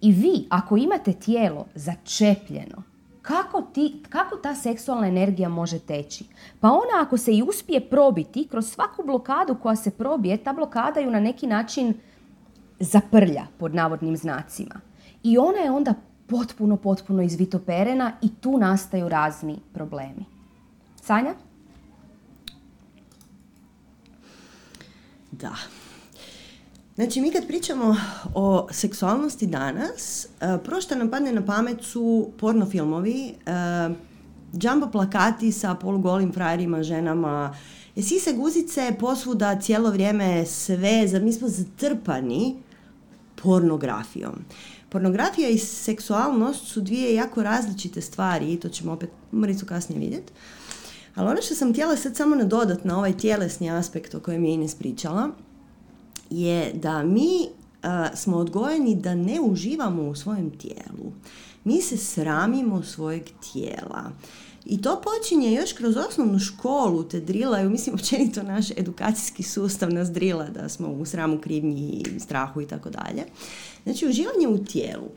I 0.01 0.13
vi, 0.13 0.47
ako 0.51 0.77
imate 0.77 1.13
tijelo 1.13 1.67
začepljeno, 1.75 2.83
kako, 3.23 3.63
ti, 3.63 4.03
kako 4.09 4.37
ta 4.37 4.55
seksualna 4.55 5.07
energija 5.07 5.49
može 5.49 5.79
teći? 5.79 6.25
Pa 6.61 6.69
ona 6.69 7.03
ako 7.03 7.17
se 7.17 7.33
i 7.33 7.43
uspije 7.43 7.81
probiti, 7.81 8.49
kroz 8.51 8.67
svaku 8.67 9.03
blokadu 9.07 9.57
koja 9.63 9.77
se 9.77 9.91
probije, 9.91 10.37
ta 10.37 10.53
blokada 10.53 11.01
ju 11.01 11.11
na 11.11 11.21
neki 11.21 11.47
način 11.47 11.95
zaprlja, 12.81 13.47
pod 13.59 13.75
navodnim 13.75 14.17
znacima. 14.17 14.81
I 15.23 15.39
ona 15.39 15.59
je 15.59 15.71
onda 15.71 15.95
potpuno, 16.33 16.77
potpuno 16.77 17.23
izvitoperena 17.23 18.13
i 18.23 18.29
tu 18.41 18.59
nastaju 18.59 19.09
razni 19.09 19.59
problemi. 19.73 20.25
Sanja? 21.03 21.35
Da. 25.31 25.55
Znači, 26.95 27.21
mi 27.21 27.31
kad 27.31 27.47
pričamo 27.47 27.97
o 28.35 28.69
seksualnosti 28.71 29.47
danas, 29.47 30.25
e, 30.25 30.59
prvo 30.65 30.81
što 30.81 30.95
nam 30.95 31.11
padne 31.11 31.33
na 31.33 31.45
pamet 31.45 31.83
su 31.83 32.31
porno 32.39 32.67
filmovi, 32.67 33.35
džambo 34.57 34.91
plakati 34.91 35.53
sa 35.53 35.75
polugolim 35.75 36.33
frajerima, 36.33 36.83
ženama, 36.83 37.55
se 38.21 38.33
guzice 38.33 38.95
posvuda 39.01 39.61
cijelo 39.61 39.91
vrijeme 39.91 40.47
sve, 40.47 41.21
mi 41.23 41.33
smo 41.33 41.49
zatrpani 41.49 42.57
pornografijom. 43.43 44.35
Pornografija 44.93 45.49
i 45.49 45.59
seksualnost 45.59 46.67
su 46.67 46.81
dvije 46.81 47.15
jako 47.15 47.43
različite 47.43 48.01
stvari 48.01 48.53
i 48.53 48.61
to 48.61 48.69
ćemo 48.69 48.93
opet 48.93 49.11
Maricu 49.33 49.67
kasnije 49.67 50.01
vidjeti. 50.01 50.33
Ali 51.15 51.29
ono 51.29 51.43
što 51.43 51.55
sam 51.55 51.73
htjela 51.73 51.97
sad 51.97 52.17
samo 52.17 52.37
nadodat 52.37 52.85
na 52.85 52.99
ovaj 52.99 53.17
tjelesni 53.17 53.71
aspekt 53.71 54.15
o 54.15 54.21
kojem 54.21 54.45
je 54.45 54.55
Ines 54.55 54.75
pričala, 54.75 55.31
je 56.31 56.73
da 56.75 57.03
mi 57.03 57.49
smo 58.15 58.37
odgojeni 58.37 58.97
da 58.97 59.15
ne 59.15 59.41
uživamo 59.41 60.03
u 60.03 60.15
svojem 60.15 60.51
tijelu. 60.59 61.13
Mi 61.65 61.83
se 61.83 61.97
sramimo 61.97 62.83
svojeg 62.83 63.23
tijela. 63.53 64.11
I 64.65 64.83
to 64.83 65.01
počinje 65.01 65.53
još 65.53 65.73
kroz 65.73 65.97
osnovnu 65.97 66.39
školu, 66.39 67.05
te 67.05 67.21
drilaju, 67.21 67.71
mislim 67.71 67.95
općenito 67.95 68.43
naš 68.43 68.71
edukacijski 68.71 69.43
sustav 69.43 69.93
nas 69.93 70.11
drila 70.11 70.45
da 70.45 70.69
smo 70.69 70.89
u 70.89 71.07
sramu, 71.07 71.39
krivnji, 71.39 72.05
strahu 72.19 72.61
i 72.61 72.67
tako 72.67 72.91
dalje. 72.91 73.25
Znači 73.85 74.07
uživanje 74.07 74.49
u 74.49 74.65
tijelu. 74.65 75.09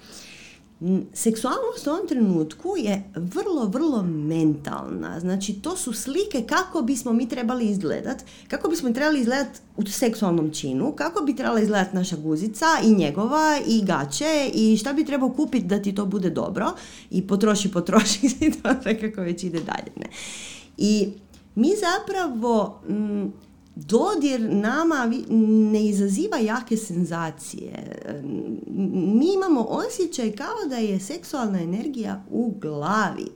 Seksualnost 1.14 1.88
u 1.88 1.90
ovom 1.90 2.08
trenutku 2.08 2.74
je 2.78 3.04
vrlo, 3.16 3.66
vrlo 3.66 4.04
mentalna. 4.04 5.20
Znači, 5.20 5.54
to 5.54 5.78
su 5.78 5.94
slike 5.94 6.44
kako 6.48 6.82
bismo 6.82 7.14
mi 7.14 7.30
trebali 7.30 7.66
izgledat, 7.66 8.24
kako 8.48 8.70
bismo 8.70 8.92
trebali 8.92 9.20
izgledat 9.20 9.48
u 9.78 9.86
seksualnom 9.86 10.54
činu, 10.54 10.92
kako 10.92 11.24
bi 11.24 11.36
trebala 11.36 11.60
izgledat 11.60 11.94
naša 11.94 12.16
guzica 12.16 12.66
i 12.84 12.94
njegova 12.94 13.60
i 13.68 13.86
gaće 13.86 14.52
i 14.54 14.78
šta 14.78 14.94
bi 14.94 15.06
trebao 15.06 15.30
kupiti 15.30 15.66
da 15.66 15.82
ti 15.82 15.96
to 15.96 16.06
bude 16.06 16.30
dobro 16.30 16.72
i 17.10 17.28
potroši, 17.28 17.72
potroši 17.72 18.26
i 18.42 18.52
to 18.52 18.70
sve 18.82 19.00
kako 19.00 19.22
već 19.22 19.44
ide 19.44 19.60
dalje. 19.60 19.92
Ne? 19.96 20.10
I 20.78 21.10
mi 21.56 21.72
zapravo 21.76 22.82
dodir 23.76 24.42
nama 24.42 25.12
ne 25.72 25.86
izaziva 25.86 26.38
jake 26.38 26.78
senzacije. 26.78 28.02
Mi 28.96 29.34
imamo 29.34 29.62
osjećaj 29.70 30.32
kao 30.32 30.70
da 30.70 30.76
je 30.76 31.00
seksualna 31.00 31.62
energija 31.62 32.24
u 32.30 32.54
glavi. 32.62 33.28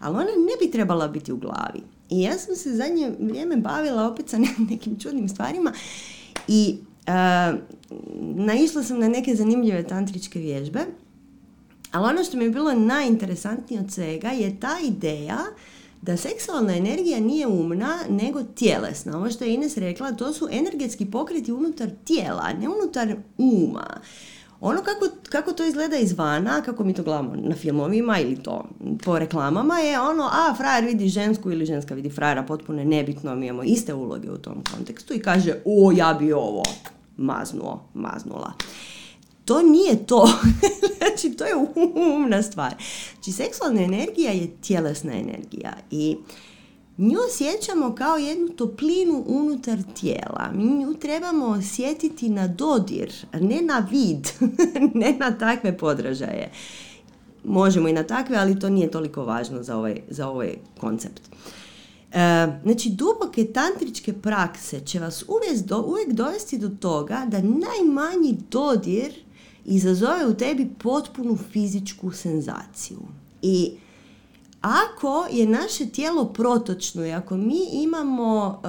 Ali 0.00 0.16
ona 0.16 0.24
ne 0.24 0.66
bi 0.66 0.70
trebala 0.70 1.08
biti 1.08 1.32
u 1.32 1.36
glavi. 1.36 1.82
I 2.10 2.22
ja 2.22 2.38
sam 2.38 2.56
se 2.56 2.76
zadnje 2.76 3.12
vrijeme 3.20 3.56
bavila 3.56 4.08
opet 4.08 4.28
sa 4.28 4.38
nekim 4.70 4.98
čudnim 4.98 5.28
stvarima 5.28 5.72
i 6.48 6.76
uh, 7.06 7.58
naišla 8.36 8.82
sam 8.82 8.98
na 8.98 9.08
neke 9.08 9.34
zanimljive 9.34 9.86
tantričke 9.86 10.38
vježbe. 10.38 10.80
Ali 11.92 12.08
ono 12.08 12.24
što 12.24 12.36
mi 12.36 12.44
je 12.44 12.50
bilo 12.50 12.74
najinteresantnije 12.74 13.80
od 13.80 13.92
svega 13.92 14.28
je 14.28 14.60
ta 14.60 14.76
ideja 14.84 15.38
da 16.02 16.16
seksualna 16.16 16.76
energija 16.76 17.20
nije 17.20 17.46
umna, 17.46 17.98
nego 18.08 18.42
tjelesna. 18.42 19.16
Ovo 19.16 19.30
što 19.30 19.44
je 19.44 19.54
Ines 19.54 19.76
rekla, 19.76 20.12
to 20.12 20.32
su 20.32 20.48
energetski 20.50 21.06
pokreti 21.06 21.52
unutar 21.52 21.90
tijela, 22.04 22.52
ne 22.52 22.68
unutar 22.68 23.16
uma. 23.38 23.86
Ono 24.60 24.82
kako, 24.82 25.06
kako 25.28 25.52
to 25.52 25.66
izgleda 25.66 25.96
izvana, 25.96 26.62
kako 26.62 26.84
mi 26.84 26.94
to 26.94 27.02
gledamo 27.02 27.34
na 27.36 27.54
filmovima 27.54 28.18
ili 28.18 28.42
to 28.42 28.64
po 29.04 29.18
reklamama 29.18 29.78
je 29.78 30.00
ono, 30.00 30.22
a 30.22 30.54
frajer 30.56 30.84
vidi 30.84 31.08
žensku 31.08 31.50
ili 31.50 31.66
ženska 31.66 31.94
vidi 31.94 32.10
frajera, 32.10 32.42
potpuno 32.42 32.84
nebitno, 32.84 33.34
mi 33.34 33.46
imamo 33.46 33.62
iste 33.62 33.94
uloge 33.94 34.30
u 34.30 34.38
tom 34.38 34.64
kontekstu 34.74 35.14
i 35.14 35.20
kaže, 35.20 35.54
o, 35.64 35.92
ja 35.96 36.16
bi 36.18 36.32
ovo 36.32 36.62
maznuo, 37.16 37.88
maznula. 37.94 38.52
To 39.44 39.62
nije 39.62 40.06
to. 40.06 40.28
znači, 40.98 41.36
to 41.36 41.44
je 41.44 41.54
umna 41.94 42.42
stvar. 42.42 42.74
Znači, 43.14 43.32
seksualna 43.32 43.82
energija 43.82 44.30
je 44.30 44.56
tjelesna 44.60 45.12
energija 45.12 45.72
i 45.90 46.16
nju 46.98 47.18
osjećamo 47.28 47.94
kao 47.94 48.16
jednu 48.16 48.48
toplinu 48.48 49.24
unutar 49.26 49.78
tijela. 50.00 50.50
Mi 50.54 50.64
nju 50.64 50.94
trebamo 50.94 51.46
osjetiti 51.46 52.28
na 52.28 52.48
dodir, 52.48 53.12
ne 53.40 53.62
na 53.62 53.86
vid, 53.90 54.28
ne 55.00 55.16
na 55.18 55.38
takve 55.38 55.78
podražaje. 55.78 56.50
Možemo 57.44 57.88
i 57.88 57.92
na 57.92 58.02
takve, 58.02 58.36
ali 58.36 58.58
to 58.58 58.70
nije 58.70 58.90
toliko 58.90 59.24
važno 59.24 59.62
za 59.62 59.76
ovaj, 59.76 60.00
za 60.08 60.28
ovaj 60.28 60.54
koncept. 60.80 61.22
E, 62.12 62.46
znači, 62.62 62.90
duboke 62.90 63.52
tantričke 63.52 64.12
prakse 64.12 64.80
će 64.80 65.00
vas 65.00 65.24
uvijek, 65.28 65.66
do, 65.66 65.84
uvijek 65.86 66.12
dovesti 66.12 66.58
do 66.58 66.68
toga 66.68 67.26
da 67.28 67.38
najmanji 67.38 68.36
dodir 68.50 69.21
izazove 69.64 70.26
u 70.26 70.34
tebi 70.34 70.70
potpunu 70.78 71.38
fizičku 71.52 72.12
senzaciju. 72.12 73.00
I 73.42 73.72
ako 74.60 75.26
je 75.30 75.46
naše 75.46 75.86
tijelo 75.86 76.24
protočno 76.24 77.06
i 77.06 77.12
ako 77.12 77.36
mi 77.36 77.60
imamo 77.72 78.62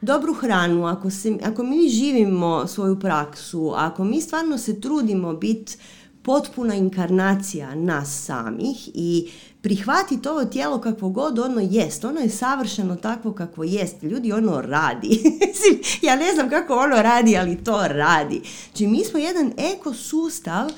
dobru 0.00 0.34
hranu, 0.34 0.86
ako, 0.86 1.10
se, 1.10 1.38
ako 1.44 1.62
mi 1.62 1.88
živimo 1.88 2.66
svoju 2.66 3.00
praksu, 3.00 3.72
ako 3.76 4.04
mi 4.04 4.20
stvarno 4.20 4.58
se 4.58 4.80
trudimo 4.80 5.32
biti 5.32 5.76
potpuna 6.22 6.74
inkarnacija 6.74 7.74
nas 7.74 8.24
samih 8.24 8.90
i 8.94 9.30
prihvatiti 9.62 10.28
ovo 10.28 10.44
tijelo 10.44 10.80
kakvo 10.80 11.08
god 11.08 11.38
ono 11.38 11.60
jest. 11.60 12.04
Ono 12.04 12.20
je 12.20 12.30
savršeno 12.30 12.96
takvo 12.96 13.32
kakvo 13.32 13.64
jest. 13.64 14.02
Ljudi, 14.02 14.32
ono 14.32 14.60
radi. 14.60 15.22
ja 16.06 16.16
ne 16.16 16.32
znam 16.34 16.50
kako 16.50 16.74
ono 16.74 17.02
radi, 17.02 17.36
ali 17.36 17.64
to 17.64 17.88
radi. 17.88 18.42
Znači, 18.66 18.86
mi 18.86 19.04
smo 19.04 19.18
jedan 19.18 19.52
ekosustav 19.56 20.70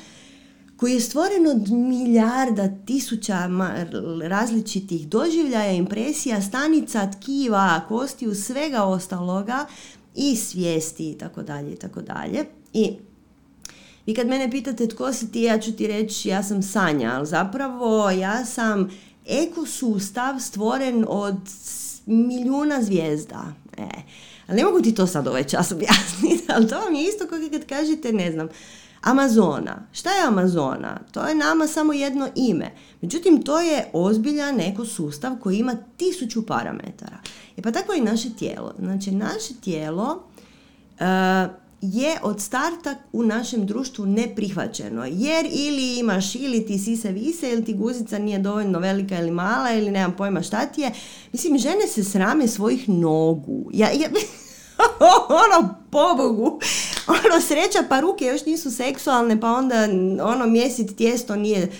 koji 0.77 0.93
je 0.95 1.01
stvoren 1.01 1.47
od 1.47 1.71
milijarda, 1.71 2.69
tisuća 2.87 3.49
različitih 4.23 5.09
doživljaja, 5.09 5.73
impresija, 5.73 6.43
stanica, 6.43 7.11
tkiva, 7.11 7.81
kostiju, 7.89 8.35
svega 8.35 8.83
ostaloga 8.83 9.67
i 10.15 10.37
svijesti 10.37 11.11
i 11.11 11.19
tako 11.19 11.43
dalje 11.43 11.73
i 11.73 11.77
tako 11.77 12.03
dalje. 12.03 12.45
I 12.73 12.97
vi 14.07 14.15
kad 14.15 14.27
mene 14.27 14.51
pitate 14.51 14.89
tko 14.89 15.13
si 15.13 15.33
ti, 15.33 15.43
ja 15.43 15.59
ću 15.59 15.73
ti 15.73 15.87
reći 15.87 16.29
ja 16.29 16.43
sam 16.43 16.63
Sanja, 16.63 17.13
ali 17.15 17.27
zapravo 17.27 18.11
ja 18.11 18.45
sam 18.45 18.91
ekosustav 19.27 20.41
stvoren 20.41 21.05
od 21.09 21.37
milijuna 22.07 22.83
zvijezda. 22.83 23.45
E, 23.77 23.89
ali 24.47 24.57
ne 24.57 24.65
mogu 24.65 24.83
ti 24.83 24.95
to 24.95 25.07
sad 25.07 25.29
ovaj 25.29 25.45
čas 25.45 25.73
objasniti, 25.77 26.45
ali 26.49 26.69
to 26.69 26.79
vam 26.79 26.95
je 26.95 27.03
isto 27.03 27.27
kao 27.27 27.39
kad 27.53 27.67
kažete, 27.67 28.13
ne 28.13 28.33
znam, 28.33 28.49
Amazona. 29.05 29.87
Šta 29.93 30.11
je 30.11 30.27
Amazona? 30.27 31.01
To 31.13 31.27
je 31.27 31.35
nama 31.35 31.67
samo 31.67 31.93
jedno 31.93 32.29
ime. 32.35 32.71
Međutim, 33.01 33.43
to 33.43 33.61
je 33.61 33.91
ozbiljan 33.93 34.61
ekosustav 34.61 35.37
koji 35.43 35.57
ima 35.57 35.77
tisuću 35.97 36.47
parametara. 36.47 37.19
E 37.57 37.63
pa 37.63 37.73
tako 37.73 37.93
i 37.93 38.01
naše 38.01 38.29
tijelo. 38.39 38.75
Znači, 38.79 39.11
naše 39.11 39.55
tijelo 39.65 40.29
uh, 41.01 41.64
je 41.81 42.19
od 42.23 42.41
starta 42.41 42.95
u 43.13 43.23
našem 43.23 43.67
društvu 43.67 44.07
neprihvaćeno. 44.07 45.05
Jer 45.05 45.47
ili 45.51 45.99
imaš 45.99 46.35
ili 46.35 46.67
ti 46.67 46.79
sise 46.79 47.11
vise 47.13 47.53
ili 47.53 47.65
ti 47.65 47.75
guzica 47.75 48.19
nije 48.19 48.39
dovoljno 48.39 48.79
velika 48.79 49.19
ili 49.19 49.31
mala 49.31 49.73
ili 49.73 49.91
nemam 49.91 50.17
pojma 50.17 50.43
šta 50.43 50.67
ti 50.67 50.81
je. 50.81 50.93
Mislim, 51.33 51.59
žene 51.59 51.87
se 51.87 52.05
srame 52.05 52.49
svojih 52.49 52.89
nogu. 52.89 53.71
Ja, 53.73 53.89
ja, 53.91 54.09
ono, 55.45 55.75
pobogu. 55.91 56.61
Ono, 57.09 57.41
sreća 57.41 57.79
pa 57.89 58.01
ruke 58.01 58.25
još 58.25 58.47
nisu 58.47 58.71
seksualne 58.71 59.41
pa 59.41 59.53
onda 59.53 59.89
ono 60.23 60.47
mjesit 60.47 60.97
tijesto 60.97 61.37
nije 61.37 61.73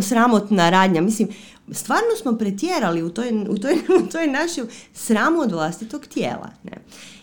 sramotna 0.00 0.70
radnja. 0.70 1.00
Mislim, 1.00 1.28
stvarno 1.72 2.16
smo 2.22 2.38
pretjerali 2.38 3.02
u 3.02 3.10
toj, 3.10 3.44
u 3.48 3.58
toj, 3.58 3.74
u 4.04 4.06
toj 4.12 4.26
našoj 4.26 4.66
sramu 4.94 5.40
od 5.40 5.52
vlastitog 5.52 6.06
tijela. 6.06 6.50
Ne? 6.64 6.72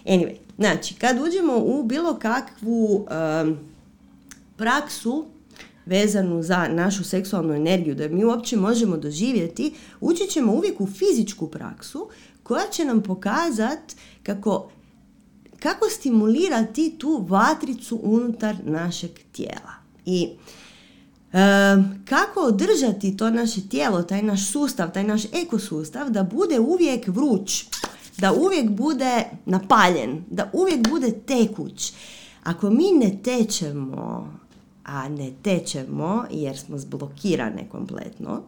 Anyway, 0.06 0.36
znači, 0.58 0.96
kad 0.96 1.20
uđemo 1.20 1.58
u 1.58 1.84
bilo 1.84 2.20
kakvu 2.20 3.06
praksu 4.58 5.26
vezanu 5.86 6.44
za 6.44 6.68
našu 6.68 7.04
seksualnu 7.04 7.54
energiju, 7.54 7.96
da 7.96 8.08
mi 8.08 8.26
uopće 8.26 8.58
možemo 8.58 8.98
doživjeti, 8.98 9.74
ući 10.02 10.28
ćemo 10.28 10.54
uvijek 10.54 10.82
u 10.82 10.88
fizičku 10.88 11.48
praksu 11.48 12.10
koja 12.44 12.64
će 12.72 12.86
nam 12.86 13.04
pokazati 13.04 13.96
kako, 14.24 14.70
kako 15.60 15.90
stimulirati 15.90 16.96
tu 16.98 17.26
vatricu 17.30 18.00
unutar 18.04 18.56
našeg 18.64 19.12
tijela. 19.32 19.74
I 20.06 20.30
kako 22.06 22.40
održati 22.40 23.18
to 23.18 23.30
naše 23.30 23.62
tijelo, 23.70 24.04
taj 24.04 24.22
naš 24.22 24.52
sustav, 24.52 24.92
taj 24.92 25.04
naš 25.04 25.22
ekosustav 25.34 26.10
da 26.10 26.24
bude 26.24 26.60
uvijek 26.60 27.08
vruć, 27.08 27.66
da 28.18 28.34
uvijek 28.34 28.70
bude 28.70 29.24
napaljen, 29.46 30.24
da 30.30 30.50
uvijek 30.54 30.90
bude 30.90 31.12
tekuć. 31.12 31.94
Ako 32.44 32.70
mi 32.70 32.92
ne 32.92 33.18
tečemo, 33.24 34.34
a 34.84 35.10
ne 35.10 35.32
tečemo 35.42 36.26
jer 36.32 36.58
smo 36.58 36.78
zblokirane 36.78 37.70
kompletno, 37.70 38.42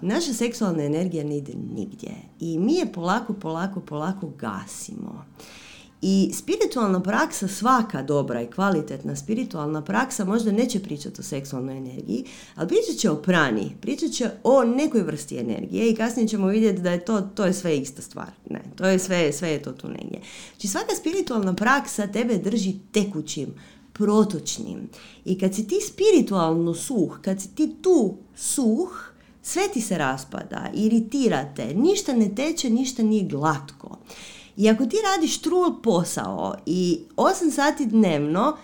naša 0.00 0.34
seksualna 0.34 0.82
energija 0.82 1.24
ne 1.24 1.36
ide 1.36 1.52
nigdje 1.74 2.12
i 2.40 2.58
mi 2.58 2.74
je 2.74 2.92
polako, 2.92 3.32
polako, 3.32 3.80
polako 3.80 4.28
gasimo. 4.38 5.24
I 6.02 6.30
spiritualna 6.34 7.00
praksa, 7.00 7.48
svaka 7.48 8.02
dobra 8.02 8.42
i 8.42 8.46
kvalitetna 8.46 9.16
spiritualna 9.16 9.82
praksa 9.82 10.24
možda 10.24 10.52
neće 10.52 10.82
pričati 10.82 11.20
o 11.20 11.24
seksualnoj 11.24 11.76
energiji, 11.76 12.24
ali 12.54 12.68
pričat 12.68 12.96
će 12.96 13.10
o 13.10 13.16
prani, 13.16 13.76
pričat 13.80 14.10
će 14.10 14.30
o 14.44 14.64
nekoj 14.64 15.02
vrsti 15.02 15.38
energije 15.38 15.90
i 15.90 15.96
kasnije 15.96 16.28
ćemo 16.28 16.46
vidjeti 16.46 16.82
da 16.82 16.90
je 16.90 17.04
to, 17.04 17.20
to 17.20 17.44
je 17.44 17.52
sve 17.52 17.78
ista 17.78 18.02
stvar. 18.02 18.30
Ne, 18.50 18.62
to 18.76 18.86
je 18.86 18.98
sve, 18.98 19.32
sve 19.32 19.50
je 19.50 19.62
to 19.62 19.72
tu 19.72 19.88
negdje. 19.88 20.20
Znači 20.50 20.68
svaka 20.68 20.94
spiritualna 20.94 21.54
praksa 21.54 22.06
tebe 22.06 22.38
drži 22.38 22.74
tekućim, 22.92 23.54
protočnim. 23.92 24.88
I 25.24 25.38
kad 25.38 25.54
si 25.54 25.68
ti 25.68 25.76
spiritualno 25.88 26.74
suh, 26.74 27.18
kad 27.22 27.40
si 27.40 27.54
ti 27.54 27.74
tu 27.82 28.16
suh, 28.36 29.10
sve 29.42 29.62
ti 29.72 29.80
se 29.80 29.98
raspada, 29.98 30.70
iritirate, 30.74 31.74
ništa 31.74 32.12
ne 32.12 32.34
teče, 32.34 32.70
ništa 32.70 33.02
nije 33.02 33.24
glatko. 33.24 33.98
I 34.56 34.68
ako 34.68 34.86
ti 34.86 34.96
radiš 35.04 35.38
trul 35.38 35.82
posao 35.82 36.54
i 36.66 37.00
8 37.16 37.50
sati 37.50 37.86
dnevno 37.86 38.56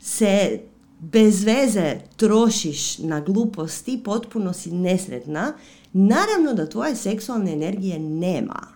se 0.00 0.60
bez 0.98 1.44
veze 1.44 1.96
trošiš 2.16 2.98
na 2.98 3.20
gluposti, 3.20 4.00
potpuno 4.04 4.52
si 4.52 4.70
nesretna, 4.70 5.52
naravno 5.92 6.52
da 6.52 6.68
tvoje 6.68 6.96
seksualne 6.96 7.52
energije 7.52 7.98
nema. 7.98 8.66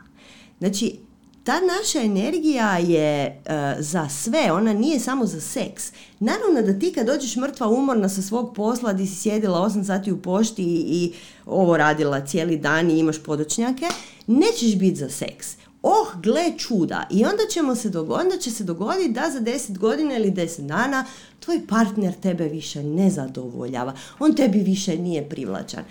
Znači, 0.58 0.98
ta 1.44 1.52
naša 1.60 2.00
energija 2.00 2.78
je 2.78 3.24
e, 3.24 3.32
za 3.78 4.08
sve, 4.08 4.52
ona 4.52 4.72
nije 4.72 5.00
samo 5.00 5.26
za 5.26 5.40
seks. 5.40 5.92
Naravno 6.20 6.62
da 6.62 6.78
ti 6.78 6.92
kad 6.92 7.06
dođeš 7.06 7.36
mrtva 7.36 7.68
umorna 7.68 8.08
sa 8.08 8.22
svog 8.22 8.54
posla, 8.54 8.92
di 8.92 9.06
si 9.06 9.16
sjedila 9.16 9.58
8 9.58 9.84
sati 9.84 10.12
u 10.12 10.22
pošti 10.22 10.62
i, 10.62 10.84
i 10.88 11.12
ovo 11.46 11.76
radila 11.76 12.26
cijeli 12.26 12.56
dan 12.56 12.90
i 12.90 12.98
imaš 12.98 13.22
podočnjake, 13.22 13.86
nećeš 14.26 14.76
biti 14.78 14.96
za 14.96 15.08
seks 15.08 15.61
oh, 15.82 16.20
gle 16.22 16.58
čuda. 16.58 17.06
I 17.10 17.24
onda, 17.24 17.42
ćemo 17.50 17.74
se 17.74 17.90
dogoditi, 17.90 18.26
onda 18.26 18.38
će 18.38 18.50
se 18.50 18.64
dogoditi 18.64 19.12
da 19.12 19.30
za 19.32 19.40
10 19.40 19.78
godina 19.78 20.16
ili 20.16 20.30
10 20.30 20.66
dana 20.66 21.04
tvoj 21.40 21.66
partner 21.66 22.14
tebe 22.14 22.48
više 22.48 22.82
ne 22.82 23.10
zadovoljava. 23.10 23.94
On 24.18 24.34
tebi 24.34 24.58
više 24.58 24.98
nije 24.98 25.28
privlačan. 25.28 25.84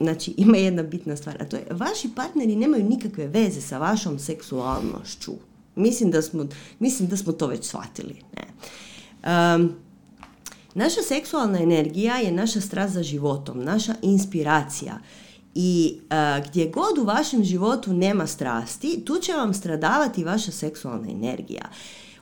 Znači, 0.00 0.34
ima 0.36 0.56
jedna 0.56 0.82
bitna 0.82 1.16
stvar, 1.16 1.36
a 1.40 1.44
to 1.44 1.56
je, 1.56 1.66
vaši 1.70 2.10
partneri 2.16 2.56
nemaju 2.56 2.84
nikakve 2.84 3.26
veze 3.26 3.60
sa 3.60 3.78
vašom 3.78 4.18
seksualnošću. 4.18 5.32
Mislim 5.76 6.10
da 6.10 6.22
smo, 6.22 6.46
mislim 6.78 7.08
da 7.08 7.16
smo 7.16 7.32
to 7.32 7.46
već 7.46 7.64
shvatili. 7.64 8.22
Ne. 8.36 8.44
Um, 9.54 9.72
naša 10.74 11.02
seksualna 11.02 11.58
energija 11.58 12.16
je 12.16 12.32
naša 12.32 12.60
strast 12.60 12.94
za 12.94 13.02
životom, 13.02 13.64
naša 13.64 13.94
inspiracija. 14.02 14.98
I 15.60 15.98
uh, 16.00 16.46
gdje 16.48 16.70
god 16.70 16.98
u 16.98 17.04
vašem 17.04 17.44
životu 17.44 17.92
nema 17.92 18.26
strasti, 18.26 19.02
tu 19.04 19.18
će 19.18 19.32
vam 19.32 19.54
stradavati 19.54 20.24
vaša 20.24 20.52
seksualna 20.52 21.08
energija. 21.10 21.70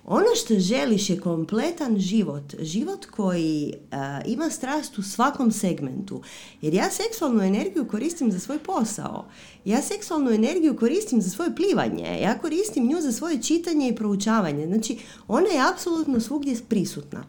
Ono 0.04 0.26
što 0.34 0.54
želiš 0.58 1.10
je 1.10 1.20
kompletan 1.20 1.98
život, 1.98 2.54
život 2.60 3.06
koji 3.06 3.72
uh, 3.74 3.98
ima 4.26 4.50
strast 4.50 4.98
u 4.98 5.02
svakom 5.02 5.52
segmentu. 5.52 6.22
Jer 6.60 6.74
ja 6.74 6.90
seksualnu 6.90 7.42
energiju 7.42 7.88
koristim 7.88 8.32
za 8.32 8.40
svoj 8.40 8.58
posao. 8.58 9.24
Ja 9.64 9.82
seksualnu 9.82 10.30
energiju 10.30 10.76
koristim 10.76 11.22
za 11.22 11.30
svoje 11.30 11.54
plivanje. 11.56 12.20
Ja 12.22 12.38
koristim 12.38 12.86
nju 12.86 13.00
za 13.00 13.12
svoje 13.12 13.42
čitanje 13.42 13.88
i 13.88 13.96
proučavanje. 13.96 14.66
Znači, 14.66 14.98
ona 15.28 15.48
je 15.48 15.68
apsolutno 15.72 16.20
svugdje 16.20 16.56
prisutna. 16.68 17.24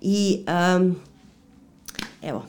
I 0.00 0.44
um, 0.76 0.96
evo, 2.22 2.44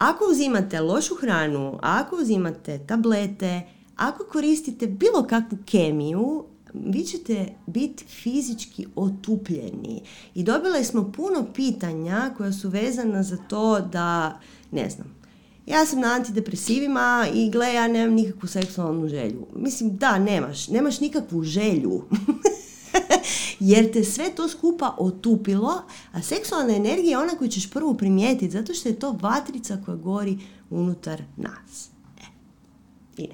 ako 0.00 0.24
uzimate 0.30 0.80
lošu 0.80 1.14
hranu, 1.14 1.78
ako 1.82 2.16
uzimate 2.16 2.78
tablete, 2.86 3.62
ako 3.96 4.24
koristite 4.24 4.86
bilo 4.86 5.22
kakvu 5.22 5.58
kemiju, 5.66 6.44
vi 6.74 7.04
ćete 7.04 7.46
biti 7.66 8.04
fizički 8.04 8.86
otupljeni. 8.96 10.02
I 10.34 10.42
dobile 10.42 10.84
smo 10.84 11.12
puno 11.12 11.46
pitanja 11.54 12.30
koja 12.36 12.52
su 12.52 12.68
vezana 12.68 13.22
za 13.22 13.36
to 13.48 13.80
da, 13.80 14.40
ne 14.70 14.90
znam, 14.90 15.14
ja 15.66 15.86
sam 15.86 16.00
na 16.00 16.08
antidepresivima 16.08 17.26
i 17.34 17.50
gle, 17.50 17.74
ja 17.74 17.88
nemam 17.88 18.14
nikakvu 18.14 18.48
seksualnu 18.48 19.08
želju. 19.08 19.46
Mislim, 19.56 19.96
da, 19.96 20.18
nemaš. 20.18 20.68
Nemaš 20.68 21.00
nikakvu 21.00 21.42
želju. 21.42 22.02
jer 23.70 23.92
te 23.92 24.04
sve 24.04 24.30
to 24.30 24.48
skupa 24.48 24.94
otupilo, 24.98 25.82
a 26.12 26.22
seksualna 26.22 26.76
energija 26.76 27.10
je 27.10 27.18
ona 27.18 27.32
koju 27.38 27.48
ćeš 27.48 27.70
prvo 27.70 27.94
primijetiti, 27.94 28.50
zato 28.50 28.74
što 28.74 28.88
je 28.88 28.98
to 28.98 29.16
vatrica 29.20 29.78
koja 29.84 29.96
gori 29.96 30.38
unutar 30.70 31.22
nas. 31.36 31.90
E, 33.18 33.26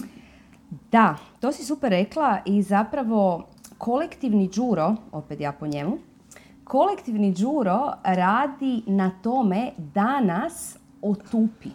da, 0.92 1.16
to 1.40 1.52
si 1.52 1.64
super 1.64 1.90
rekla 1.90 2.38
i 2.46 2.62
zapravo 2.62 3.48
kolektivni 3.78 4.48
džuro, 4.48 4.96
opet 5.12 5.40
ja 5.40 5.52
po 5.52 5.66
njemu, 5.66 5.98
kolektivni 6.64 7.34
džuro 7.34 7.92
radi 8.04 8.82
na 8.86 9.10
tome 9.22 9.72
da 9.94 10.20
nas 10.20 10.76
otupi. 11.02 11.70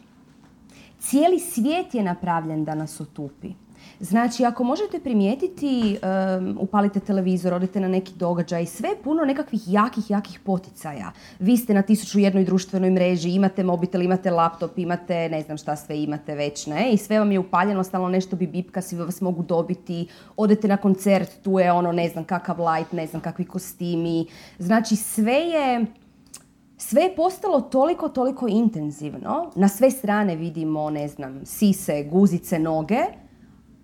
Cijeli 1.00 1.40
svijet 1.40 1.94
je 1.94 2.04
napravljen 2.04 2.66
da 2.66 2.76
nas 2.76 3.02
otupi. 3.02 3.54
Znači, 4.00 4.46
ako 4.46 4.64
možete 4.64 5.00
primijetiti, 5.00 5.98
upalite 6.60 7.00
televizor, 7.00 7.54
odite 7.54 7.80
na 7.80 7.88
neki 7.88 8.14
događaj, 8.14 8.66
sve 8.66 8.90
je 8.90 9.02
puno 9.04 9.26
nekakvih 9.26 9.62
jakih, 9.68 10.10
jakih 10.10 10.40
poticaja. 10.40 11.12
Vi 11.40 11.58
ste 11.58 11.74
na 11.74 11.82
tisuću 11.82 12.20
jednoj 12.20 12.46
društvenoj 12.46 12.90
mreži, 12.90 13.30
imate 13.30 13.64
mobitel, 13.64 14.02
imate 14.02 14.32
laptop, 14.32 14.78
imate 14.78 15.30
ne 15.30 15.42
znam 15.42 15.58
šta 15.58 15.76
sve 15.76 16.04
imate 16.04 16.36
već, 16.36 16.68
ne? 16.68 16.92
I 16.92 16.98
sve 16.98 17.20
vam 17.20 17.32
je 17.32 17.40
upaljeno, 17.40 17.84
stalno 17.84 18.10
nešto 18.10 18.36
bi 18.36 18.48
bipka, 18.48 18.82
svi 18.82 18.98
vas 18.98 19.22
mogu 19.22 19.44
dobiti. 19.44 20.08
Odete 20.38 20.68
na 20.68 20.78
koncert, 20.78 21.30
tu 21.44 21.60
je 21.60 21.72
ono, 21.72 21.92
ne 21.92 22.10
znam 22.10 22.24
kakav 22.24 22.58
light, 22.60 22.92
ne 22.92 23.08
znam 23.08 23.22
kakvi 23.22 23.46
kostimi. 23.46 24.26
Znači, 24.60 24.96
sve 24.96 25.34
je 25.34 25.86
sve 26.78 27.02
je 27.02 27.16
postalo 27.16 27.62
toliko, 27.62 28.10
toliko 28.10 28.48
intenzivno. 28.48 29.52
Na 29.56 29.68
sve 29.68 29.92
strane 29.92 30.36
vidimo, 30.36 30.90
ne 30.90 31.08
znam, 31.08 31.42
sise, 31.46 32.04
guzice, 32.04 32.60
noge. 32.60 33.02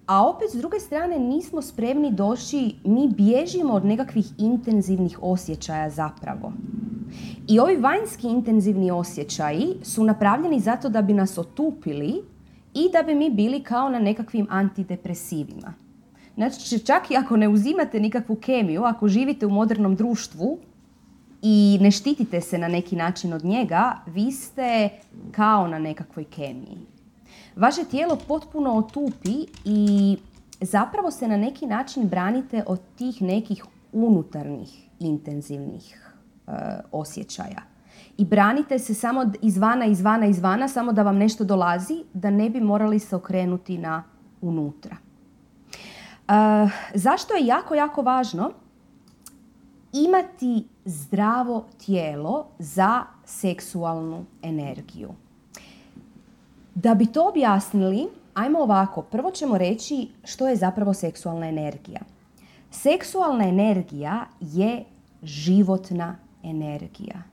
A 0.06 0.28
opet, 0.30 0.52
s 0.52 0.56
druge 0.56 0.80
strane, 0.80 1.20
nismo 1.20 1.62
spremni 1.62 2.12
doći, 2.12 2.76
mi 2.84 3.08
bježimo 3.08 3.74
od 3.74 3.86
nekakvih 3.86 4.26
intenzivnih 4.38 5.20
osjećaja 5.22 5.90
zapravo. 5.90 6.54
I 7.48 7.60
ovi 7.60 7.76
vanjski 7.76 8.28
intenzivni 8.28 8.92
osjećaji 8.92 9.68
su 9.84 10.04
napravljeni 10.04 10.60
zato 10.60 10.90
da 10.90 11.02
bi 11.02 11.14
nas 11.14 11.38
otupili 11.38 12.22
i 12.74 12.90
da 12.94 13.04
bi 13.04 13.16
mi 13.16 13.30
bili 13.30 13.64
kao 13.64 13.90
na 13.90 14.00
nekakvim 14.00 14.48
antidepresivima. 14.50 15.74
Znači, 16.36 16.80
čak 16.80 17.12
i 17.12 17.18
ako 17.18 17.38
ne 17.38 17.48
uzimate 17.48 18.00
nikakvu 18.00 18.36
kemiju, 18.36 18.84
ako 18.84 19.08
živite 19.08 19.46
u 19.46 19.50
modernom 19.50 19.96
društvu, 19.96 20.58
i 21.46 21.78
ne 21.82 21.92
štitite 21.92 22.42
se 22.42 22.58
na 22.58 22.68
neki 22.68 22.96
način 22.96 23.34
od 23.34 23.46
njega, 23.46 23.98
vi 24.06 24.32
ste 24.32 24.90
kao 25.32 25.68
na 25.68 25.80
nekakvoj 25.80 26.24
kemiji. 26.24 26.78
Vaše 27.56 27.84
tijelo 27.84 28.18
potpuno 28.28 28.74
otupi 28.74 29.46
i 29.66 30.18
zapravo 30.62 31.12
se 31.12 31.28
na 31.28 31.38
neki 31.38 31.66
način 31.66 32.10
branite 32.10 32.64
od 32.68 32.80
tih 32.96 33.22
nekih 33.22 33.64
unutarnjih 33.92 34.90
intenzivnih 35.00 36.14
e, 36.48 36.52
osjećaja. 36.92 37.62
I 38.18 38.26
branite 38.26 38.80
se 38.80 38.94
samo 38.94 39.32
izvana, 39.42 39.86
izvana, 39.86 40.26
izvana, 40.26 40.68
samo 40.68 40.94
da 40.94 41.04
vam 41.04 41.18
nešto 41.18 41.44
dolazi, 41.44 42.04
da 42.14 42.30
ne 42.30 42.50
bi 42.50 42.62
morali 42.62 43.00
se 43.00 43.16
okrenuti 43.16 43.78
na 43.78 44.04
unutra. 44.42 44.98
E, 46.28 46.34
zašto 46.94 47.34
je 47.34 47.46
jako, 47.46 47.76
jako 47.76 48.02
važno 48.02 48.52
imati 49.94 50.68
zdravo 50.86 51.66
tijelo 51.86 52.48
za 52.60 53.04
seksualnu 53.26 54.26
energiju. 54.42 55.10
Da 56.76 56.96
bi 56.96 57.06
to 57.06 57.28
objasnili, 57.30 58.08
ajmo 58.34 58.60
ovako. 58.60 59.02
Prvo 59.02 59.32
ćemo 59.32 59.58
reći 59.58 60.08
što 60.24 60.48
je 60.48 60.56
zapravo 60.56 60.94
seksualna 60.94 61.48
energija. 61.48 62.00
Seksualna 62.72 63.48
energija 63.48 64.26
je 64.40 64.84
životna 65.24 66.16
energija. 66.44 67.24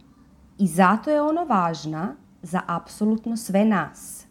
I 0.59 0.67
zato 0.67 1.11
je 1.11 1.23
ono 1.23 1.45
važna 1.45 2.15
za 2.43 2.61
apsolutno 2.67 3.37
sve 3.37 3.65
nas. 3.65 4.27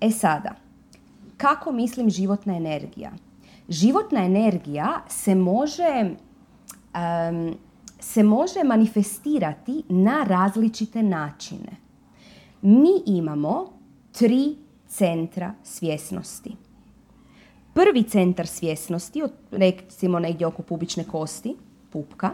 E 0.00 0.10
sada, 0.10 0.54
kako 1.36 1.72
mislim 1.72 2.10
životna 2.10 2.56
energija? 2.56 3.12
Životna 3.68 4.24
energija 4.24 5.00
se 5.08 5.34
može 5.34 6.16
se 8.00 8.22
može 8.22 8.64
manifestirati 8.64 9.82
na 9.88 10.24
različite 10.24 11.02
načine. 11.02 11.76
Mi 12.62 13.02
imamo 13.06 13.75
tri 14.18 14.56
centra 14.88 15.54
svjesnosti. 15.64 16.56
Prvi 17.74 18.02
centar 18.02 18.46
svjesnosti, 18.46 19.22
recimo 19.50 20.18
negdje 20.18 20.46
oko 20.46 20.62
pubične 20.62 21.04
kosti, 21.04 21.56
pupka. 21.92 22.30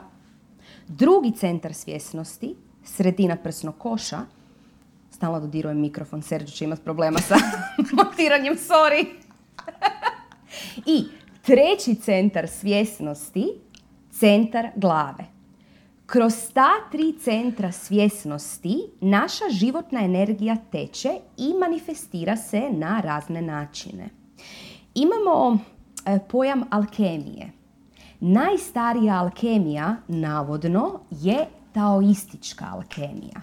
Drugi 0.88 1.32
centar 1.32 1.74
svjesnosti, 1.74 2.54
sredina 2.84 3.36
prsnog 3.36 3.78
koša. 3.78 4.18
Stalno 5.10 5.40
dodirujem 5.40 5.80
mikrofon, 5.80 6.22
Serđo 6.22 6.52
će 6.52 6.64
imati 6.64 6.82
problema 6.82 7.18
sa 7.18 7.34
montiranjem, 7.96 8.54
sorry. 8.54 9.06
I 10.96 11.04
treći 11.42 11.94
centar 11.94 12.48
svjesnosti, 12.48 13.48
centar 14.10 14.68
glave. 14.76 15.31
Kroz 16.06 16.34
ta 16.54 16.70
tri 16.92 17.14
centra 17.20 17.72
svjesnosti 17.72 18.78
naša 19.00 19.44
životna 19.50 20.00
energija 20.00 20.56
teče 20.72 21.08
i 21.36 21.54
manifestira 21.60 22.36
se 22.36 22.60
na 22.70 23.00
razne 23.00 23.42
načine. 23.42 24.08
Imamo 24.94 25.58
e, 26.06 26.18
pojam 26.30 26.64
alkemije. 26.70 27.52
Najstarija 28.20 29.14
alkemija, 29.14 29.96
navodno, 30.08 31.00
je 31.10 31.46
taoistička 31.72 32.66
alkemija. 32.72 33.40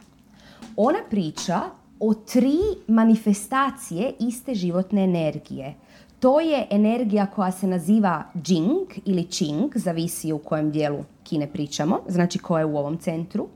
Ona 0.75 0.99
priča 1.09 1.61
o 1.99 2.13
tri 2.13 2.57
manifestacije 2.87 4.13
iste 4.19 4.55
životne 4.55 5.03
energije– 5.03 5.75
to 6.19 6.39
je 6.39 6.67
energija 6.69 7.25
koja 7.25 7.51
se 7.51 7.67
naziva 7.67 8.23
Jing 8.47 8.87
ili 9.05 9.23
Qing, 9.23 9.69
zavisi 9.75 10.33
u 10.33 10.37
kojem 10.37 10.71
dijelu 10.71 11.03
Kine 11.23 11.47
pričamo, 11.53 11.99
znači 12.07 12.39
koja 12.39 12.59
je 12.59 12.65
u 12.65 12.77
ovom 12.77 12.97
centru. 12.97 13.47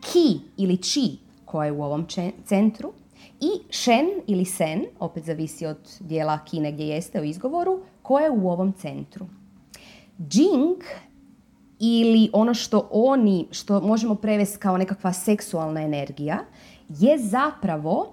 Ki 0.00 0.40
ili 0.56 0.76
Qi 0.76 1.16
koja 1.44 1.66
je 1.66 1.72
u 1.72 1.82
ovom 1.82 2.06
centru. 2.44 2.92
I 3.40 3.50
Shen 3.70 4.06
ili 4.26 4.44
Sen, 4.44 4.84
opet 5.00 5.24
zavisi 5.24 5.66
od 5.66 5.78
dijela 6.00 6.38
Kine 6.44 6.72
gdje 6.72 6.84
jeste 6.84 7.20
u 7.20 7.24
izgovoru, 7.24 7.80
koja 8.02 8.24
je 8.24 8.30
u 8.30 8.50
ovom 8.50 8.72
centru. 8.72 9.26
Jing 10.18 10.82
ili 11.78 12.30
ono 12.32 12.54
što 12.54 12.88
oni, 12.92 13.46
što 13.50 13.80
možemo 13.80 14.14
prevesti 14.14 14.58
kao 14.58 14.76
nekakva 14.76 15.12
seksualna 15.12 15.82
energija, 15.82 16.38
je 16.88 17.18
zapravo 17.18 18.12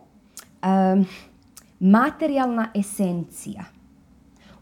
materijalna 1.86 2.68
esencija. 2.76 3.64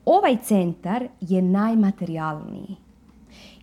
Ovaj 0.05 0.37
centar 0.43 1.07
je 1.21 1.41
najmaterijalniji. 1.41 2.75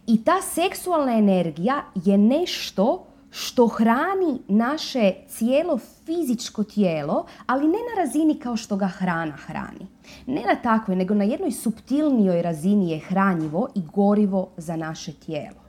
I 0.06 0.24
ta 0.24 0.42
seksualna 0.42 1.12
energija 1.12 1.84
je 1.94 2.18
nešto 2.18 3.06
što 3.30 3.66
hrani 3.66 4.38
naše 4.48 5.12
cijelo 5.28 5.78
fizičko 5.78 6.64
tijelo, 6.64 7.26
ali 7.46 7.66
ne 7.66 7.78
na 7.90 8.02
razini 8.02 8.34
kao 8.34 8.56
što 8.56 8.76
ga 8.76 8.86
hrana 8.86 9.36
hrani. 9.36 9.86
Ne 10.26 10.42
na 10.42 10.54
takvoj, 10.62 10.96
nego 10.96 11.14
na 11.14 11.24
jednoj 11.24 11.50
subtilnijoj 11.50 12.42
razini 12.42 12.90
je 12.90 12.98
hranjivo 12.98 13.68
i 13.74 13.82
gorivo 13.94 14.48
za 14.56 14.76
naše 14.76 15.12
tijelo. 15.12 15.60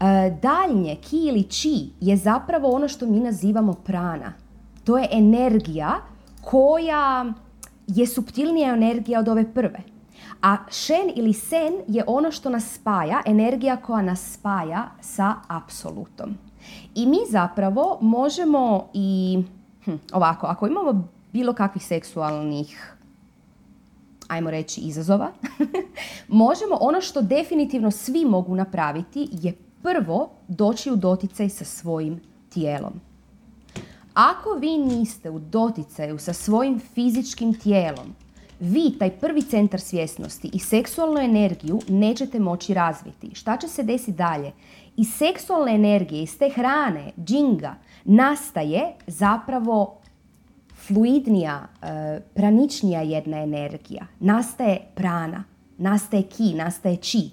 E, 0.00 0.30
daljnje, 0.42 0.96
ki 0.96 1.16
ili 1.16 1.42
či, 1.42 1.88
je 2.00 2.16
zapravo 2.16 2.70
ono 2.70 2.88
što 2.88 3.06
mi 3.06 3.20
nazivamo 3.20 3.72
prana. 3.72 4.32
To 4.84 4.98
je 4.98 5.08
energija 5.10 6.00
koja 6.50 7.32
je 7.86 8.06
subtilnija 8.06 8.74
energija 8.74 9.20
od 9.20 9.28
ove 9.28 9.54
prve. 9.54 9.80
A 10.42 10.56
šen 10.70 11.12
ili 11.14 11.32
sen 11.32 11.72
je 11.88 12.04
ono 12.06 12.30
što 12.30 12.50
nas 12.50 12.74
spaja, 12.74 13.22
energija 13.26 13.76
koja 13.76 14.02
nas 14.02 14.32
spaja 14.32 14.90
sa 15.00 15.34
apsolutom. 15.48 16.34
I 16.94 17.06
mi 17.06 17.18
zapravo 17.30 17.98
možemo 18.00 18.88
i 18.94 19.38
hm, 19.84 19.94
ovako, 20.12 20.46
ako 20.46 20.66
imamo 20.66 21.08
bilo 21.32 21.52
kakvih 21.52 21.86
seksualnih 21.86 22.94
ajmo 24.28 24.50
reći 24.50 24.80
izazova, 24.80 25.32
možemo 26.28 26.76
ono 26.80 27.00
što 27.00 27.22
definitivno 27.22 27.90
svi 27.90 28.24
mogu 28.24 28.54
napraviti 28.54 29.28
je 29.32 29.52
prvo 29.82 30.28
doći 30.48 30.90
u 30.90 30.96
doticaj 30.96 31.48
sa 31.48 31.64
svojim 31.64 32.20
tijelom. 32.48 33.07
Ako 34.18 34.50
vi 34.60 34.78
niste 34.78 35.30
u 35.30 35.38
doticaju 35.38 36.18
sa 36.18 36.32
svojim 36.32 36.80
fizičkim 36.94 37.54
tijelom, 37.54 38.14
vi 38.60 38.98
taj 38.98 39.10
prvi 39.10 39.42
centar 39.42 39.80
svjesnosti 39.80 40.50
i 40.52 40.58
seksualnu 40.58 41.20
energiju 41.20 41.80
nećete 41.88 42.38
moći 42.38 42.74
razviti. 42.74 43.34
Šta 43.34 43.56
će 43.56 43.68
se 43.68 43.82
desiti 43.82 44.12
dalje? 44.12 44.52
Iz 44.96 45.06
seksualne 45.14 45.74
energije, 45.74 46.22
iz 46.22 46.38
te 46.38 46.48
hrane, 46.48 47.12
džinga, 47.24 47.74
nastaje 48.04 48.94
zapravo 49.06 49.98
fluidnija, 50.86 51.68
e, 51.82 52.20
praničnija 52.34 53.02
jedna 53.02 53.42
energija. 53.42 54.06
Nastaje 54.20 54.78
prana, 54.94 55.44
nastaje 55.76 56.22
ki, 56.22 56.54
nastaje 56.54 56.96
či. 56.96 57.30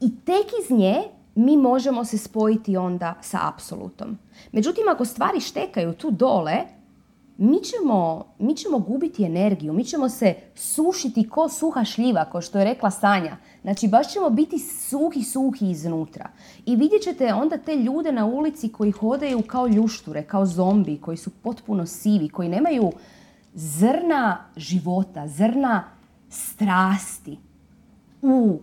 I 0.00 0.10
tek 0.24 0.46
iz 0.62 0.78
nje 0.78 1.02
mi 1.40 1.56
možemo 1.56 2.04
se 2.04 2.18
spojiti 2.18 2.76
onda 2.76 3.14
sa 3.20 3.38
apsolutom. 3.42 4.18
Međutim, 4.52 4.84
ako 4.88 5.04
stvari 5.04 5.40
štekaju 5.40 5.92
tu 5.92 6.10
dole, 6.10 6.56
mi 7.36 7.58
ćemo, 7.58 8.24
mi 8.38 8.54
ćemo 8.54 8.78
gubiti 8.78 9.24
energiju, 9.24 9.72
mi 9.72 9.84
ćemo 9.84 10.08
se 10.08 10.34
sušiti 10.54 11.28
ko 11.28 11.48
suha 11.48 11.84
šljiva, 11.84 12.24
kao 12.24 12.40
što 12.40 12.58
je 12.58 12.64
rekla 12.64 12.90
Sanja. 12.90 13.36
Znači, 13.62 13.88
baš 13.88 14.12
ćemo 14.12 14.30
biti 14.30 14.58
suhi, 14.58 15.22
suhi 15.22 15.70
iznutra. 15.70 16.28
I 16.66 16.76
vidjet 16.76 17.02
ćete 17.02 17.34
onda 17.34 17.58
te 17.58 17.76
ljude 17.76 18.12
na 18.12 18.26
ulici 18.26 18.68
koji 18.68 18.90
hodaju 18.90 19.42
kao 19.42 19.66
ljušture, 19.66 20.22
kao 20.22 20.46
zombi, 20.46 21.00
koji 21.00 21.16
su 21.16 21.30
potpuno 21.30 21.86
sivi, 21.86 22.28
koji 22.28 22.48
nemaju 22.48 22.92
zrna 23.54 24.44
života, 24.56 25.28
zrna 25.28 25.84
strasti 26.28 27.38
u, 28.22 28.60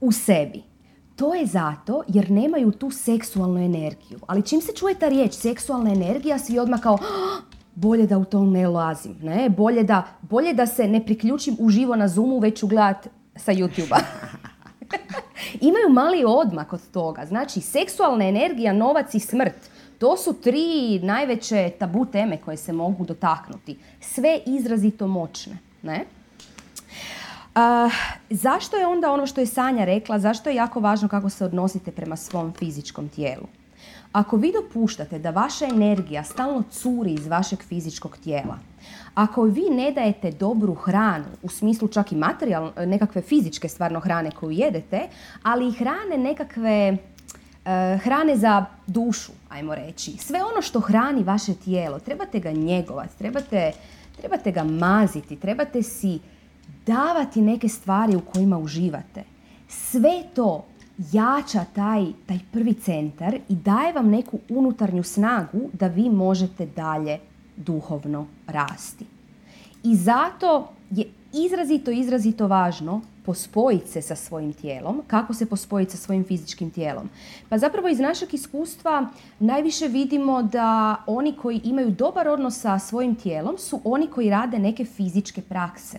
u 0.00 0.12
sebi. 0.12 0.73
To 1.16 1.34
je 1.34 1.46
zato 1.46 2.02
jer 2.08 2.30
nemaju 2.30 2.70
tu 2.70 2.90
seksualnu 2.90 3.60
energiju. 3.60 4.18
Ali 4.26 4.42
čim 4.42 4.60
se 4.60 4.72
čuje 4.72 4.94
ta 4.94 5.08
riječ 5.08 5.32
seksualna 5.32 5.92
energija, 5.92 6.38
svi 6.38 6.58
odmah 6.58 6.80
kao 6.80 6.94
"Ah, 6.94 7.42
bolje 7.74 8.06
da 8.06 8.18
u 8.18 8.24
to 8.24 8.44
ne 8.44 8.68
lazim. 8.68 9.16
Ne? 9.22 9.48
Bolje, 9.48 9.82
da, 9.82 10.02
bolje 10.22 10.54
da 10.54 10.66
se 10.66 10.88
ne 10.88 11.04
priključim 11.04 11.56
uživo 11.58 11.96
na 11.96 12.08
Zoomu, 12.08 12.38
već 12.38 12.58
ću 12.58 12.66
gledat 12.66 13.08
sa 13.36 13.52
YouTube-a. 13.52 13.98
Imaju 15.70 15.88
mali 15.90 16.24
odmak 16.26 16.72
od 16.72 16.90
toga. 16.90 17.26
Znači, 17.26 17.60
seksualna 17.60 18.24
energija, 18.24 18.72
novac 18.72 19.14
i 19.14 19.20
smrt. 19.20 19.54
To 19.98 20.16
su 20.16 20.32
tri 20.32 21.00
najveće 21.02 21.70
tabu 21.78 22.04
teme 22.04 22.36
koje 22.36 22.56
se 22.56 22.72
mogu 22.72 23.04
dotaknuti. 23.04 23.78
Sve 24.00 24.40
izrazito 24.46 25.06
moćne. 25.06 25.58
Ne? 25.82 26.04
A, 27.54 27.88
zašto 28.30 28.76
je 28.76 28.86
onda 28.86 29.12
ono 29.12 29.26
što 29.26 29.40
je 29.40 29.46
Sanja 29.46 29.84
rekla, 29.84 30.18
zašto 30.18 30.50
je 30.50 30.56
jako 30.56 30.80
važno 30.80 31.08
kako 31.08 31.30
se 31.30 31.44
odnosite 31.44 31.92
prema 31.92 32.16
svom 32.16 32.52
fizičkom 32.52 33.08
tijelu? 33.08 33.46
Ako 34.12 34.36
vi 34.36 34.52
dopuštate 34.52 35.18
da 35.18 35.30
vaša 35.30 35.64
energija 35.64 36.24
stalno 36.24 36.62
curi 36.70 37.12
iz 37.12 37.26
vašeg 37.26 37.62
fizičkog 37.62 38.16
tijela, 38.24 38.58
ako 39.14 39.42
vi 39.42 39.62
ne 39.70 39.92
dajete 39.92 40.30
dobru 40.30 40.74
hranu, 40.74 41.24
u 41.42 41.48
smislu 41.48 41.88
čak 41.88 42.12
i 42.12 42.16
materijalne, 42.16 42.86
nekakve 42.86 43.22
fizičke 43.22 43.68
stvarno 43.68 44.00
hrane 44.00 44.30
koju 44.30 44.50
jedete, 44.50 45.08
ali 45.42 45.68
i 45.68 45.72
hrane 45.72 46.18
nekakve 46.18 46.96
e, 47.64 47.98
hrane 48.02 48.36
za 48.36 48.64
dušu, 48.86 49.32
ajmo 49.48 49.74
reći. 49.74 50.16
Sve 50.18 50.44
ono 50.44 50.62
što 50.62 50.80
hrani 50.80 51.22
vaše 51.22 51.54
tijelo, 51.54 51.98
trebate 51.98 52.40
ga 52.40 52.52
njegovati, 52.52 53.18
trebate, 53.18 53.72
trebate 54.16 54.52
ga 54.52 54.64
maziti, 54.64 55.36
trebate 55.36 55.82
si 55.82 56.18
davati 56.86 57.40
neke 57.42 57.68
stvari 57.68 58.16
u 58.16 58.20
kojima 58.20 58.58
uživate. 58.58 59.24
Sve 59.68 60.22
to 60.34 60.64
jača 61.12 61.64
taj, 61.74 62.06
taj 62.26 62.38
prvi 62.52 62.74
centar 62.74 63.34
i 63.48 63.54
daje 63.54 63.92
vam 63.92 64.10
neku 64.10 64.38
unutarnju 64.48 65.02
snagu 65.02 65.60
da 65.72 65.86
vi 65.86 66.10
možete 66.10 66.66
dalje 66.66 67.18
duhovno 67.56 68.26
rasti. 68.46 69.04
I 69.82 69.96
zato 69.96 70.68
je 70.90 71.04
izrazito, 71.32 71.90
izrazito 71.90 72.46
važno 72.46 73.00
pospojiti 73.26 73.90
se 73.90 74.02
sa 74.02 74.16
svojim 74.16 74.52
tijelom. 74.52 75.02
Kako 75.06 75.34
se 75.34 75.46
pospojiti 75.46 75.92
sa 75.92 75.96
svojim 75.96 76.24
fizičkim 76.24 76.70
tijelom? 76.70 77.08
Pa 77.48 77.58
zapravo 77.58 77.88
iz 77.88 77.98
našeg 77.98 78.34
iskustva 78.34 79.08
najviše 79.38 79.88
vidimo 79.88 80.42
da 80.42 80.96
oni 81.06 81.36
koji 81.36 81.60
imaju 81.64 81.90
dobar 81.90 82.28
odnos 82.28 82.60
sa 82.60 82.78
svojim 82.78 83.14
tijelom 83.14 83.58
su 83.58 83.80
oni 83.84 84.06
koji 84.06 84.30
rade 84.30 84.58
neke 84.58 84.84
fizičke 84.84 85.42
prakse. 85.42 85.98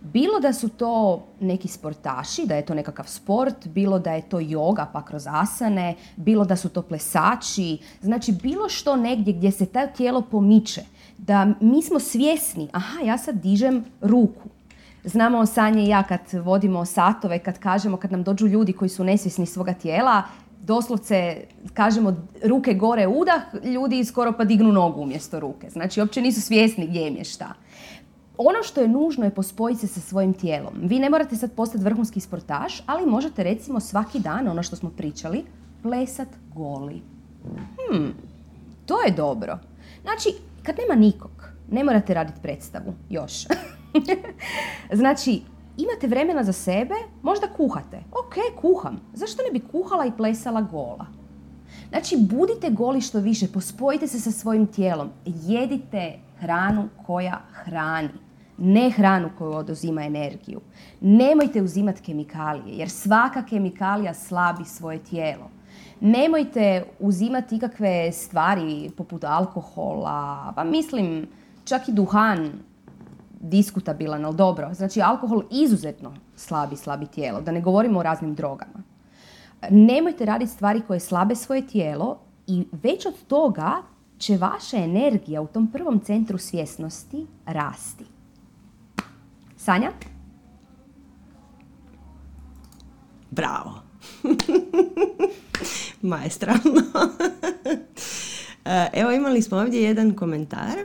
Bilo 0.00 0.40
da 0.40 0.52
su 0.52 0.68
to 0.68 1.22
neki 1.40 1.68
sportaši, 1.68 2.46
da 2.46 2.54
je 2.54 2.66
to 2.66 2.74
nekakav 2.74 3.04
sport, 3.08 3.66
bilo 3.66 3.98
da 3.98 4.12
je 4.12 4.22
to 4.22 4.38
yoga 4.38 4.86
pa 4.92 5.04
kroz 5.04 5.26
asane, 5.26 5.94
bilo 6.16 6.44
da 6.44 6.56
su 6.56 6.68
to 6.68 6.82
plesači, 6.82 7.78
znači 8.02 8.32
bilo 8.32 8.68
što 8.68 8.96
negdje 8.96 9.32
gdje 9.32 9.50
se 9.50 9.66
to 9.66 9.80
tijelo 9.96 10.22
pomiče, 10.22 10.82
da 11.18 11.46
mi 11.60 11.82
smo 11.82 12.00
svjesni, 12.00 12.68
aha 12.72 13.00
ja 13.04 13.18
sad 13.18 13.34
dižem 13.34 13.84
ruku. 14.00 14.48
Znamo 15.04 15.46
Sanje 15.46 15.84
i 15.84 15.88
ja 15.88 16.02
kad 16.02 16.20
vodimo 16.32 16.84
satove, 16.84 17.38
kad 17.38 17.58
kažemo, 17.58 17.96
kad 17.96 18.12
nam 18.12 18.22
dođu 18.22 18.46
ljudi 18.46 18.72
koji 18.72 18.88
su 18.88 19.04
nesvjesni 19.04 19.46
svoga 19.46 19.74
tijela, 19.74 20.22
doslovce 20.60 21.44
kažemo 21.74 22.16
ruke 22.44 22.74
gore 22.74 23.06
udah, 23.06 23.42
ljudi 23.64 24.04
skoro 24.04 24.32
pa 24.32 24.44
dignu 24.44 24.72
nogu 24.72 25.00
umjesto 25.00 25.40
ruke. 25.40 25.70
Znači 25.70 26.00
uopće 26.00 26.20
nisu 26.20 26.40
svjesni 26.40 26.86
gdje 26.86 27.08
im 27.08 27.16
je 27.16 27.24
šta 27.24 27.54
ono 28.38 28.62
što 28.62 28.80
je 28.80 28.88
nužno 28.88 29.24
je 29.24 29.34
pospojiti 29.34 29.80
se 29.80 29.86
sa 29.86 30.00
svojim 30.00 30.32
tijelom. 30.32 30.74
Vi 30.82 30.98
ne 30.98 31.10
morate 31.10 31.36
sad 31.36 31.52
postati 31.52 31.84
vrhunski 31.84 32.20
sportaš, 32.20 32.82
ali 32.86 33.06
možete 33.06 33.44
recimo 33.44 33.80
svaki 33.80 34.20
dan, 34.20 34.48
ono 34.48 34.62
što 34.62 34.76
smo 34.76 34.90
pričali, 34.90 35.44
plesat 35.82 36.28
goli. 36.54 37.02
Hmm, 37.90 38.14
to 38.86 39.02
je 39.02 39.12
dobro. 39.12 39.58
Znači, 40.02 40.28
kad 40.62 40.76
nema 40.78 41.00
nikog, 41.00 41.30
ne 41.70 41.84
morate 41.84 42.14
raditi 42.14 42.40
predstavu, 42.42 42.94
još. 43.10 43.32
znači, 45.00 45.42
imate 45.76 46.06
vremena 46.06 46.44
za 46.44 46.52
sebe, 46.52 46.94
možda 47.22 47.46
kuhate. 47.56 47.96
Ok, 47.96 48.60
kuham. 48.60 49.00
Zašto 49.14 49.42
ne 49.42 49.50
bi 49.58 49.66
kuhala 49.72 50.06
i 50.06 50.16
plesala 50.16 50.60
gola? 50.60 51.06
Znači, 51.88 52.16
budite 52.16 52.70
goli 52.70 53.00
što 53.00 53.18
više, 53.18 53.52
pospojite 53.52 54.06
se 54.06 54.20
sa 54.20 54.30
svojim 54.30 54.66
tijelom, 54.66 55.10
jedite 55.24 56.18
hranu 56.40 56.88
koja 57.06 57.40
hrani 57.52 58.27
ne 58.58 58.90
hranu 58.90 59.30
koju 59.38 59.52
oduzima 59.52 60.04
energiju. 60.04 60.60
Nemojte 61.00 61.62
uzimati 61.62 62.02
kemikalije, 62.02 62.76
jer 62.76 62.90
svaka 62.90 63.42
kemikalija 63.46 64.14
slabi 64.14 64.64
svoje 64.64 64.98
tijelo. 64.98 65.50
Nemojte 66.00 66.84
uzimati 67.00 67.56
ikakve 67.56 68.12
stvari 68.12 68.90
poput 68.96 69.24
alkohola, 69.24 70.52
pa 70.56 70.64
mislim 70.64 71.26
čak 71.64 71.88
i 71.88 71.92
duhan 71.92 72.52
diskutabilan, 73.40 74.24
ali 74.24 74.36
dobro. 74.36 74.74
Znači 74.74 75.02
alkohol 75.02 75.42
izuzetno 75.50 76.14
slabi, 76.36 76.76
slabi 76.76 77.06
tijelo, 77.06 77.40
da 77.40 77.52
ne 77.52 77.60
govorimo 77.60 77.98
o 77.98 78.02
raznim 78.02 78.34
drogama. 78.34 78.82
Nemojte 79.70 80.24
raditi 80.24 80.52
stvari 80.52 80.80
koje 80.86 81.00
slabe 81.00 81.34
svoje 81.34 81.66
tijelo 81.66 82.18
i 82.46 82.66
već 82.72 83.06
od 83.06 83.14
toga 83.28 83.72
će 84.18 84.36
vaša 84.36 84.76
energija 84.76 85.40
u 85.40 85.46
tom 85.46 85.66
prvom 85.66 86.00
centru 86.00 86.38
svjesnosti 86.38 87.26
rasti. 87.46 88.17
Sanja? 89.58 89.90
Bravo. 93.30 93.82
Maestralno. 96.02 96.82
E, 98.64 98.88
evo 98.92 99.12
imali 99.12 99.42
smo 99.42 99.58
ovdje 99.58 99.82
jedan 99.82 100.14
komentar 100.14 100.78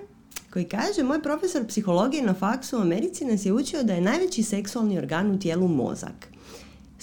koji 0.53 0.65
kaže 0.65 1.03
moj 1.03 1.21
profesor 1.21 1.67
psihologije 1.67 2.24
na 2.24 2.34
faksu 2.34 2.78
u 2.78 2.82
Americi 2.82 3.26
nas 3.26 3.45
je 3.45 3.53
učio 3.53 3.84
da 3.84 3.93
je 3.93 4.01
najveći 4.01 4.43
seksualni 4.43 4.97
organ 4.97 5.32
u 5.32 5.39
tijelu 5.39 5.67
mozak. 5.67 6.28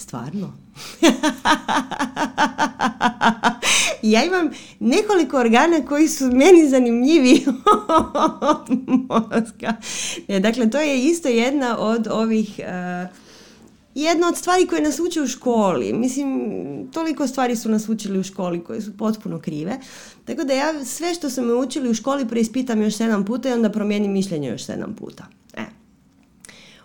Stvarno? 0.01 0.53
ja 4.13 4.25
imam 4.25 4.49
nekoliko 4.79 5.37
organa 5.37 5.85
koji 5.85 6.07
su 6.07 6.25
meni 6.25 6.69
zanimljivi 6.69 7.45
od 8.51 8.69
mozga. 8.87 9.75
E, 10.27 10.39
dakle, 10.39 10.69
to 10.69 10.79
je 10.79 11.05
isto 11.05 11.29
jedna 11.29 11.79
od 11.79 12.07
ovih... 12.11 12.59
Uh, 12.59 12.65
jedna 13.95 14.27
od 14.27 14.37
stvari 14.37 14.67
koje 14.67 14.81
nas 14.81 14.99
uče 14.99 15.21
u 15.21 15.27
školi. 15.27 15.93
Mislim, 15.93 16.27
toliko 16.93 17.27
stvari 17.27 17.55
su 17.55 17.69
nas 17.69 17.89
učili 17.89 18.19
u 18.19 18.23
školi 18.23 18.63
koje 18.63 18.81
su 18.81 18.97
potpuno 18.97 19.39
krive. 19.39 19.79
Tako 20.25 20.43
da 20.43 20.53
ja 20.53 20.85
sve 20.85 21.13
što 21.13 21.29
su 21.29 21.41
me 21.41 21.53
učili 21.53 21.89
u 21.89 21.93
školi 21.93 22.27
preispitam 22.27 22.81
još 22.81 22.95
sedam 22.95 23.25
puta 23.25 23.49
i 23.49 23.53
onda 23.53 23.69
promijenim 23.69 24.11
mišljenje 24.11 24.49
još 24.49 24.65
sedam 24.65 24.95
puta. 24.95 25.25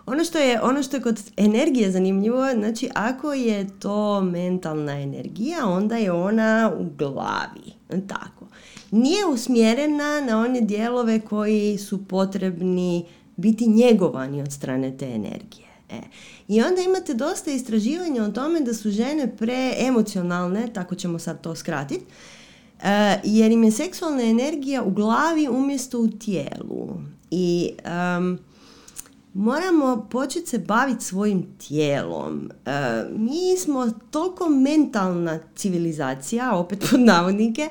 Ono 0.07 0.24
što 0.24 0.38
je, 0.38 0.62
ono 0.62 0.82
što 0.82 0.96
je 0.96 1.02
kod 1.02 1.20
energije 1.36 1.90
zanimljivo, 1.90 2.52
znači 2.54 2.88
ako 2.94 3.32
je 3.32 3.66
to 3.78 4.20
mentalna 4.20 5.00
energija, 5.00 5.66
onda 5.66 5.96
je 5.96 6.12
ona 6.12 6.72
u 6.78 6.84
glavi. 6.98 8.00
Tako. 8.09 8.46
Nije 8.90 9.26
usmjerena 9.26 10.20
na 10.20 10.38
one 10.38 10.61
dijelove 10.61 11.20
koji 11.20 11.78
su 11.78 12.07
potrebni 12.07 13.07
biti 13.36 13.66
njegovani 13.66 14.42
od 14.42 14.52
strane 14.52 14.96
te 14.96 15.07
energije. 15.07 15.66
E. 15.90 16.00
I 16.48 16.62
onda 16.62 16.82
imate 16.82 17.14
dosta 17.14 17.50
istraživanja 17.50 18.22
o 18.22 18.30
tome 18.30 18.61
da 18.61 18.74
su 18.74 18.90
žene 18.90 19.36
preemocionalne, 19.36 20.68
tako 20.72 20.94
ćemo 20.94 21.18
sad 21.18 21.40
to 21.40 21.54
skratiti, 21.54 22.04
e, 22.82 23.20
jer 23.24 23.52
im 23.52 23.64
je 23.64 23.70
seksualna 23.70 24.22
energija 24.22 24.82
u 24.82 24.90
glavi 24.90 25.48
umjesto 25.48 25.98
u 25.98 26.09
tijelu. 26.09 26.88
I 27.30 27.70
moramo 29.37 30.07
početi 30.11 30.47
se 30.47 30.59
baviti 30.59 31.05
svojim 31.05 31.47
tijelom. 31.59 32.51
E, 32.66 32.70
mi 33.16 33.57
smo 33.59 33.91
toliko 34.11 34.49
mentalna 34.49 35.39
civilizacija, 35.55 36.57
opet 36.57 36.84
pod 36.91 37.01
navodnike, 37.01 37.68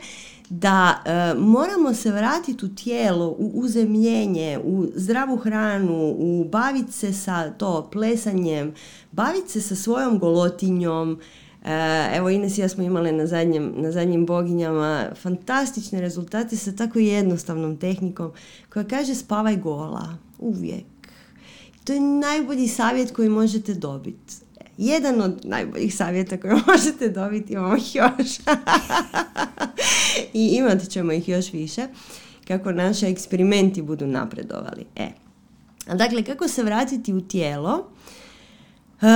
da 0.49 1.03
e, 1.05 1.33
moramo 1.39 1.93
se 1.93 2.11
vratiti 2.11 2.65
u 2.65 2.75
tijelo, 2.75 3.27
u 3.27 3.51
uzemljenje, 3.53 4.59
u 4.63 4.85
zdravu 4.95 5.37
hranu, 5.37 6.15
u 6.17 6.45
baviti 6.51 6.91
se 6.91 7.13
sa 7.13 7.49
to 7.49 7.89
plesanjem, 7.91 8.73
baviti 9.11 9.51
se 9.51 9.61
sa 9.61 9.75
svojom 9.75 10.19
golotinjom. 10.19 11.19
E, 11.63 12.17
evo 12.17 12.29
Ines 12.29 12.57
i 12.57 12.61
ja 12.61 12.69
smo 12.69 12.83
imali 12.83 13.11
na 13.11 13.27
zadnjem, 13.27 13.73
na 13.77 13.91
zadnjim 13.91 14.25
boginjama 14.25 15.05
fantastične 15.21 16.01
rezultate 16.01 16.57
sa 16.57 16.71
tako 16.71 16.99
jednostavnom 16.99 17.77
tehnikom 17.77 18.31
koja 18.73 18.83
kaže 18.83 19.15
spavaj 19.15 19.57
gola, 19.57 20.17
uvijek 20.39 20.94
to 21.85 21.93
je 21.93 21.99
najbolji 21.99 22.67
savjet 22.67 23.11
koji 23.11 23.29
možete 23.29 23.73
dobiti. 23.73 24.33
Jedan 24.77 25.21
od 25.21 25.41
najboljih 25.43 25.95
savjeta 25.95 26.37
koje 26.37 26.55
možete 26.67 27.09
dobiti, 27.09 27.53
imamo 27.53 27.75
ih 27.75 27.95
još. 27.95 28.39
I 30.33 30.47
imat 30.47 30.89
ćemo 30.89 31.11
ih 31.11 31.29
još 31.29 31.53
više. 31.53 31.87
kako 32.47 32.71
naši 32.71 33.05
eksperimenti 33.05 33.81
budu 33.81 34.07
napredovali. 34.07 34.85
E. 34.95 35.07
Dakle, 35.93 36.23
kako 36.23 36.47
se 36.47 36.63
vratiti 36.63 37.13
u 37.13 37.21
tijelo? 37.21 37.89
Uh, 39.01 39.07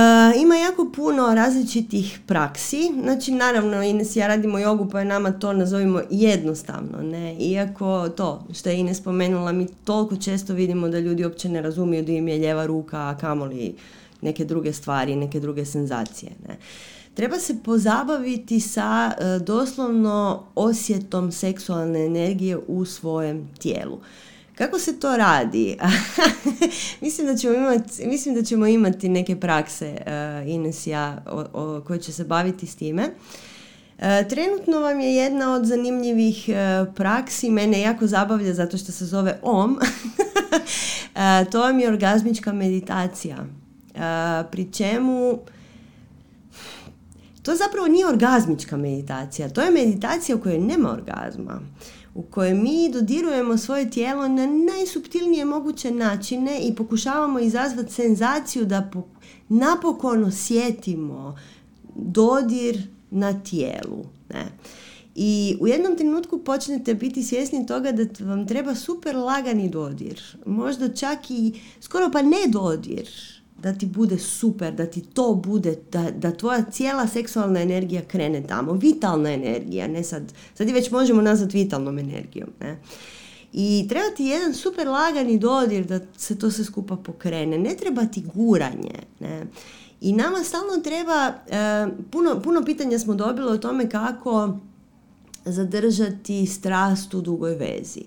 ima 0.42 0.56
jako 0.56 0.90
puno 0.96 1.34
različitih 1.34 2.20
praksi, 2.26 2.90
znači 3.02 3.32
naravno 3.32 3.82
Ines 3.82 4.16
ja 4.16 4.26
radimo 4.26 4.58
jogu 4.58 4.88
pa 4.92 4.98
je 4.98 5.04
nama 5.04 5.32
to 5.32 5.52
nazovimo 5.52 6.00
jednostavno, 6.10 7.02
ne, 7.02 7.36
iako 7.38 8.08
to 8.08 8.46
što 8.52 8.68
je 8.68 8.78
Ines 8.78 8.98
spomenula 8.98 9.52
mi 9.52 9.66
toliko 9.84 10.16
često 10.16 10.54
vidimo 10.54 10.88
da 10.88 10.98
ljudi 10.98 11.24
uopće 11.24 11.48
ne 11.48 11.62
razumiju 11.62 12.04
da 12.04 12.12
im 12.12 12.28
je 12.28 12.38
ljeva 12.38 12.66
ruka, 12.66 12.98
a 12.98 13.16
kamoli 13.20 13.74
neke 14.20 14.44
druge 14.44 14.72
stvari, 14.72 15.16
neke 15.16 15.40
druge 15.40 15.64
senzacije, 15.64 16.32
ne. 16.48 16.56
Treba 17.14 17.38
se 17.38 17.56
pozabaviti 17.64 18.60
sa 18.60 19.12
uh, 19.12 19.46
doslovno 19.46 20.42
osjetom 20.54 21.32
seksualne 21.32 22.06
energije 22.06 22.58
u 22.68 22.84
svojem 22.84 23.48
tijelu. 23.58 23.98
Kako 24.60 24.78
se 24.78 25.00
to 25.00 25.16
radi? 25.16 25.76
mislim, 27.00 27.26
da 27.26 27.36
ćemo 27.36 27.54
imati, 27.54 28.06
mislim 28.06 28.34
da 28.34 28.42
ćemo 28.42 28.66
imati 28.66 29.08
neke 29.08 29.40
prakse, 29.40 29.96
uh, 29.96 30.48
Ines 30.48 30.86
ja, 30.86 31.22
o, 31.26 31.80
koje 31.86 32.00
će 32.00 32.12
se 32.12 32.24
baviti 32.24 32.66
s 32.66 32.76
time. 32.76 33.02
Uh, 33.02 34.04
trenutno 34.28 34.80
vam 34.80 35.00
je 35.00 35.14
jedna 35.14 35.52
od 35.52 35.64
zanimljivih 35.64 36.48
uh, 36.48 36.94
praksi, 36.94 37.50
mene 37.50 37.80
jako 37.80 38.06
zabavlja 38.06 38.54
zato 38.54 38.78
što 38.78 38.92
se 38.92 39.06
zove 39.06 39.38
OM. 39.42 39.78
to 41.52 41.60
vam 41.60 41.80
je 41.80 41.88
orgazmička 41.88 42.52
meditacija. 42.52 43.36
Pri 44.50 44.72
čemu 44.72 45.38
to 47.42 47.56
zapravo 47.56 47.88
nije 47.88 48.06
orgazmička 48.06 48.76
meditacija, 48.76 49.48
to 49.48 49.60
je 49.60 49.70
meditacija 49.70 50.36
u 50.36 50.40
kojoj 50.40 50.58
nema 50.58 50.92
orgazma 50.92 51.60
u 52.14 52.22
kojoj 52.22 52.54
mi 52.54 52.90
dodirujemo 52.92 53.56
svoje 53.56 53.90
tijelo 53.90 54.28
na 54.28 54.46
najsubtilnije 54.46 55.44
moguće 55.44 55.90
načine 55.90 56.60
i 56.60 56.74
pokušavamo 56.74 57.40
izazvati 57.40 57.92
senzaciju 57.92 58.64
da 58.64 58.90
napokon 59.48 60.24
osjetimo 60.24 61.38
dodir 61.94 62.82
na 63.10 63.42
tijelu. 63.42 64.04
Ne? 64.28 64.46
I 65.14 65.56
u 65.60 65.66
jednom 65.66 65.96
trenutku 65.96 66.38
počnete 66.38 66.94
biti 66.94 67.22
svjesni 67.22 67.66
toga 67.66 67.92
da 67.92 68.24
vam 68.24 68.46
treba 68.48 68.74
super 68.74 69.16
lagani 69.16 69.68
dodir. 69.68 70.22
Možda 70.46 70.94
čak 70.94 71.30
i 71.30 71.60
skoro 71.80 72.10
pa 72.12 72.22
ne 72.22 72.46
dodir 72.48 73.08
da 73.62 73.72
ti 73.72 73.86
bude 73.86 74.18
super, 74.18 74.74
da 74.74 74.86
ti 74.86 75.00
to 75.00 75.34
bude, 75.34 75.76
da, 75.92 76.10
da 76.10 76.32
tvoja 76.32 76.64
cijela 76.70 77.06
seksualna 77.06 77.60
energija 77.60 78.02
krene 78.02 78.42
tamo. 78.46 78.72
Vitalna 78.72 79.32
energija, 79.32 79.88
ne 79.88 80.04
sad, 80.04 80.32
sad 80.54 80.68
je 80.68 80.74
već 80.74 80.90
možemo 80.90 81.22
nazvati 81.22 81.58
vitalnom 81.58 81.98
energijom. 81.98 82.48
Ne? 82.60 82.78
I 83.52 83.86
treba 83.88 84.10
ti 84.16 84.24
jedan 84.24 84.54
super 84.54 84.88
lagani 84.88 85.38
dodir 85.38 85.84
da 85.84 86.00
se 86.16 86.38
to 86.38 86.50
sve 86.50 86.64
skupa 86.64 86.96
pokrene. 86.96 87.58
Ne 87.58 87.76
treba 87.76 88.06
ti 88.06 88.22
guranje. 88.34 88.98
Ne? 89.20 89.46
I 90.00 90.12
nama 90.12 90.44
stalno 90.44 90.82
treba, 90.84 91.34
e, 91.50 91.86
puno, 92.10 92.40
puno 92.42 92.64
pitanja 92.64 92.98
smo 92.98 93.14
dobili 93.14 93.48
o 93.48 93.58
tome 93.58 93.90
kako 93.90 94.58
zadržati 95.44 96.46
strast 96.46 97.14
u 97.14 97.20
dugoj 97.20 97.54
vezi. 97.54 98.02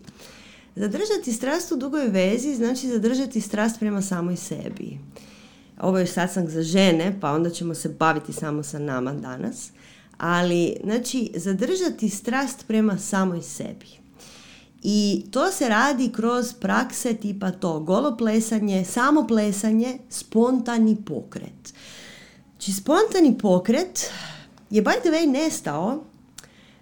Zadržati 0.76 1.34
strast 1.34 1.72
u 1.72 1.76
dugoj 1.76 2.08
vezi 2.08 2.56
znači 2.56 2.88
zadržati 2.88 3.42
strast 3.42 3.80
prema 3.80 4.02
samoj 4.02 4.36
sebi 4.36 4.98
ovo 5.80 5.98
je 6.00 6.08
sastanak 6.08 6.50
za 6.50 6.62
žene, 6.62 7.18
pa 7.22 7.32
onda 7.32 7.50
ćemo 7.50 7.76
se 7.76 7.90
baviti 7.90 8.34
samo 8.34 8.64
sa 8.64 8.80
nama 8.80 9.14
danas. 9.14 9.72
Ali, 10.18 10.78
znači, 10.84 11.32
zadržati 11.36 12.10
strast 12.10 12.68
prema 12.68 12.98
samoj 12.98 13.42
sebi. 13.42 13.88
I 14.84 15.26
to 15.32 15.52
se 15.52 15.70
radi 15.70 16.12
kroz 16.16 16.54
prakse 16.54 17.14
tipa 17.14 17.52
to, 17.52 17.80
golo 17.80 18.18
plesanje, 18.18 18.86
samo 18.86 19.28
plesanje, 19.28 19.98
spontani 20.10 20.98
pokret. 21.06 21.74
Znači, 22.52 22.74
spontani 22.74 23.38
pokret 23.38 24.12
je 24.70 24.84
by 24.84 25.00
the 25.02 25.10
way 25.10 25.32
nestao 25.32 26.04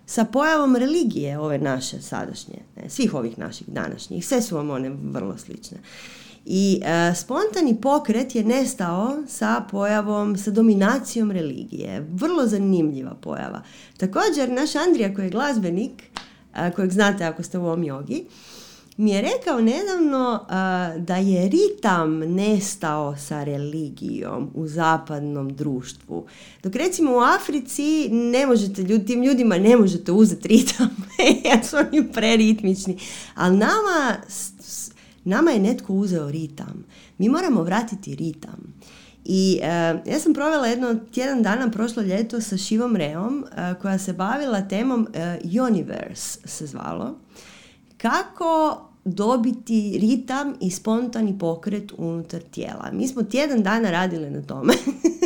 sa 0.06 0.26
pojavom 0.26 0.76
religije 0.76 1.40
ove 1.40 1.58
naše 1.58 2.02
sadašnje, 2.02 2.60
ne, 2.76 2.90
svih 2.90 3.14
ovih 3.14 3.40
naših 3.40 3.70
današnjih, 3.70 4.28
sve 4.28 4.42
su 4.42 4.56
vam 4.56 4.70
one 4.70 4.90
vrlo 4.90 5.38
slične. 5.38 5.78
I 6.46 6.82
e, 6.84 7.16
spontani 7.16 7.82
pokret 7.82 8.36
je 8.36 8.44
nestao 8.44 9.24
sa 9.28 9.64
pojavom, 9.72 10.38
sa 10.38 10.52
dominacijom 10.52 11.32
religije. 11.32 12.08
Vrlo 12.12 12.48
zanimljiva 12.48 13.16
pojava. 13.22 13.62
Također, 13.98 14.50
naš 14.50 14.76
Andrija 14.76 15.14
koji 15.14 15.26
je 15.26 15.30
glazbenik, 15.30 16.04
e, 16.56 16.72
kojeg 16.72 16.92
znate 16.92 17.24
ako 17.24 17.44
ste 17.44 17.58
u 17.58 17.66
ovom 17.66 17.84
jogi, 17.84 18.26
mi 18.98 19.12
je 19.12 19.22
rekao 19.22 19.62
nedavno 19.62 20.40
e, 20.42 20.54
da 21.00 21.16
je 21.16 21.50
ritam 21.50 22.20
nestao 22.20 23.18
sa 23.18 23.44
religijom 23.44 24.50
u 24.54 24.68
zapadnom 24.68 25.56
društvu. 25.56 26.26
Dok 26.64 26.76
recimo 26.76 27.12
u 27.12 27.20
Africi 27.20 28.10
ne 28.10 28.46
možete, 28.46 28.82
ljud, 28.82 29.08
tim 29.08 29.24
ljudima 29.24 29.58
ne 29.58 29.78
možete 29.78 30.12
uzeti 30.12 30.48
ritam, 30.48 30.90
jer 31.46 31.66
su 31.66 31.78
oni 31.78 32.12
preritmični. 32.12 32.98
Ali 33.36 33.58
nama 33.58 34.16
Nama 35.24 35.52
je 35.52 35.60
netko 35.60 35.94
uzeo 35.94 36.32
ritam. 36.32 36.84
Mi 37.18 37.30
moramo 37.30 37.64
vratiti 37.64 38.16
ritam. 38.16 38.74
I 39.26 39.60
uh, 39.62 39.68
ja 40.14 40.20
sam 40.20 40.34
provela 40.34 40.68
jedno 40.68 40.96
tjedan 41.12 41.44
dana 41.44 41.72
prošlo 41.72 42.04
ljeto 42.04 42.42
sa 42.42 42.58
Šivom 42.58 42.96
Reom 42.96 43.44
uh, 43.44 43.82
koja 43.82 43.98
se 43.98 44.14
bavila 44.14 44.68
temom 44.68 45.02
uh, 45.02 45.64
Universe 45.68 46.40
se 46.46 46.66
zvalo. 46.66 47.16
Kako 47.98 48.82
dobiti 49.06 49.98
ritam 50.02 50.54
i 50.60 50.72
spontani 50.72 51.40
pokret 51.40 51.92
unutar 51.98 52.42
tijela. 52.42 52.90
Mi 52.94 53.08
smo 53.08 53.24
tjedan 53.24 53.64
dana 53.64 53.92
radili 53.92 54.30
na 54.30 54.42
tome 54.42 54.74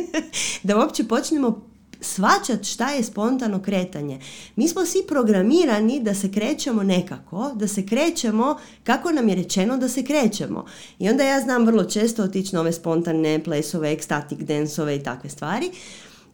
da 0.63 0.77
uopće 0.77 1.03
počnemo 1.03 1.61
svačat 2.05 2.63
šta 2.63 2.89
je 2.89 3.03
spontano 3.03 3.61
kretanje. 3.61 4.19
Mi 4.55 4.67
smo 4.67 4.85
svi 4.85 4.99
programirani 5.07 5.99
da 5.99 6.13
se 6.13 6.31
krećemo 6.31 6.83
nekako, 6.83 7.51
da 7.55 7.67
se 7.67 7.85
krećemo 7.85 8.57
kako 8.83 9.11
nam 9.11 9.29
je 9.29 9.35
rečeno 9.35 9.77
da 9.77 9.89
se 9.89 10.03
krećemo. 10.03 10.65
I 10.99 11.09
onda 11.09 11.23
ja 11.23 11.41
znam 11.41 11.65
vrlo 11.65 11.83
često 11.83 12.23
otići 12.23 12.55
na 12.55 12.61
ove 12.61 12.73
spontane 12.73 13.43
plesove, 13.43 13.91
ekstatik 13.91 14.43
densove 14.43 14.95
i 14.95 15.03
takve 15.03 15.29
stvari. 15.29 15.71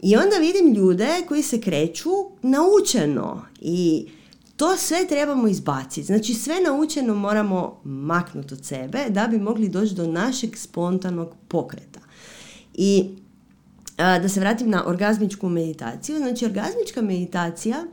I 0.01 0.15
onda 0.15 0.36
vidim 0.38 0.74
ljude 0.74 1.09
koji 1.28 1.43
se 1.43 1.61
kreću 1.61 2.09
naučeno 2.41 3.45
i 3.61 4.07
to 4.57 4.78
sve 4.78 5.07
trebamo 5.07 5.47
izbaciti. 5.47 6.03
Znači 6.03 6.34
sve 6.34 6.55
naučeno 6.61 7.15
moramo 7.15 7.82
maknuti 7.84 8.53
od 8.53 8.65
sebe 8.65 9.05
da 9.09 9.28
bi 9.28 9.39
mogli 9.39 9.69
doći 9.69 9.95
do 9.95 10.07
našeg 10.07 10.57
spontanog 10.57 11.36
pokreta. 11.47 11.99
I 12.74 13.09
da 14.02 14.30
se 14.30 14.39
vratim 14.39 14.70
na 14.70 14.84
orgazmičku 14.88 15.49
meditaciju. 15.49 16.18
Znači, 16.18 16.45
orgazmička 16.45 17.02
meditacija 17.02 17.84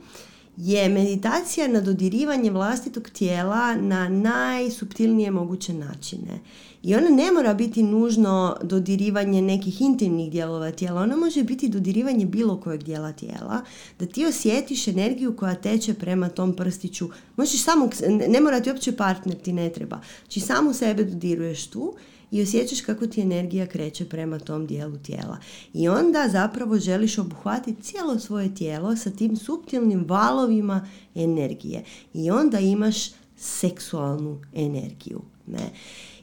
je 0.57 0.89
meditacija 0.89 1.67
na 1.67 1.81
dodirivanje 1.81 2.51
vlastitog 2.51 3.09
tijela 3.09 3.75
na 3.75 4.09
najsubtilnije 4.09 5.31
moguće 5.31 5.73
načine. 5.73 6.39
I 6.83 6.95
ona 6.95 7.09
ne 7.09 7.31
mora 7.31 7.53
biti 7.53 7.83
nužno 7.83 8.57
dodirivanje 8.63 9.41
nekih 9.41 9.81
intimnih 9.81 10.31
dijelova 10.31 10.71
tijela, 10.71 11.01
ona 11.01 11.15
može 11.15 11.43
biti 11.43 11.69
dodirivanje 11.69 12.25
bilo 12.25 12.61
kojeg 12.61 12.83
dijela 12.83 13.11
tijela, 13.11 13.61
da 13.99 14.05
ti 14.05 14.25
osjetiš 14.25 14.87
energiju 14.87 15.35
koja 15.35 15.55
teče 15.55 15.93
prema 15.93 16.29
tom 16.29 16.55
prstiću. 16.55 17.09
Možeš 17.35 17.63
samo, 17.63 17.89
ne 18.27 18.41
mora 18.41 18.59
ti 18.59 18.69
uopće 18.69 18.91
partner, 18.91 19.35
ti 19.35 19.53
ne 19.53 19.69
treba. 19.69 19.99
Znači 20.21 20.39
samo 20.39 20.73
sebe 20.73 21.03
dodiruješ 21.03 21.67
tu 21.67 21.93
i 22.31 22.41
osjećaš 22.41 22.81
kako 22.81 23.07
ti 23.07 23.21
energija 23.21 23.65
kreće 23.65 24.05
prema 24.05 24.39
tom 24.39 24.67
dijelu 24.67 24.97
tijela. 24.97 25.37
I 25.73 25.89
onda 25.89 26.27
zapravo 26.31 26.79
želiš 26.79 27.17
obuhvatiti 27.17 27.83
cijelo 27.83 28.19
svoje 28.19 28.55
tijelo 28.55 28.95
sa 28.95 29.11
tim 29.11 29.37
suptilnim 29.37 30.05
valovima 30.07 30.87
energije. 31.15 31.83
I 32.13 32.31
onda 32.31 32.59
imaš 32.59 33.11
seksualnu 33.37 34.41
energiju. 34.53 35.21
Ne? 35.47 35.69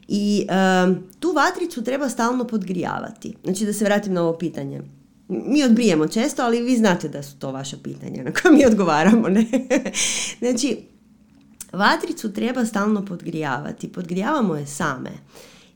I 0.08 0.46
tu 1.20 1.32
vatricu 1.32 1.84
treba 1.84 2.08
stalno 2.08 2.46
podgrijavati. 2.46 3.34
Znači 3.44 3.66
da 3.66 3.72
se 3.72 3.84
vratim 3.84 4.12
na 4.12 4.22
ovo 4.22 4.38
pitanje. 4.38 4.82
Mi 5.28 5.64
odbrijemo 5.64 6.08
često, 6.08 6.42
ali 6.42 6.62
vi 6.62 6.76
znate 6.76 7.08
da 7.08 7.22
su 7.22 7.38
to 7.38 7.52
vaša 7.52 7.76
pitanja 7.82 8.22
na 8.22 8.32
koja 8.32 8.52
mi 8.52 8.66
odgovaramo. 8.66 9.28
Ne? 9.28 9.46
znači, 10.38 10.78
vatricu 11.72 12.32
treba 12.32 12.64
stalno 12.64 13.04
podgrijavati. 13.04 13.92
Podgrijavamo 13.92 14.56
je 14.56 14.66
same. 14.66 15.10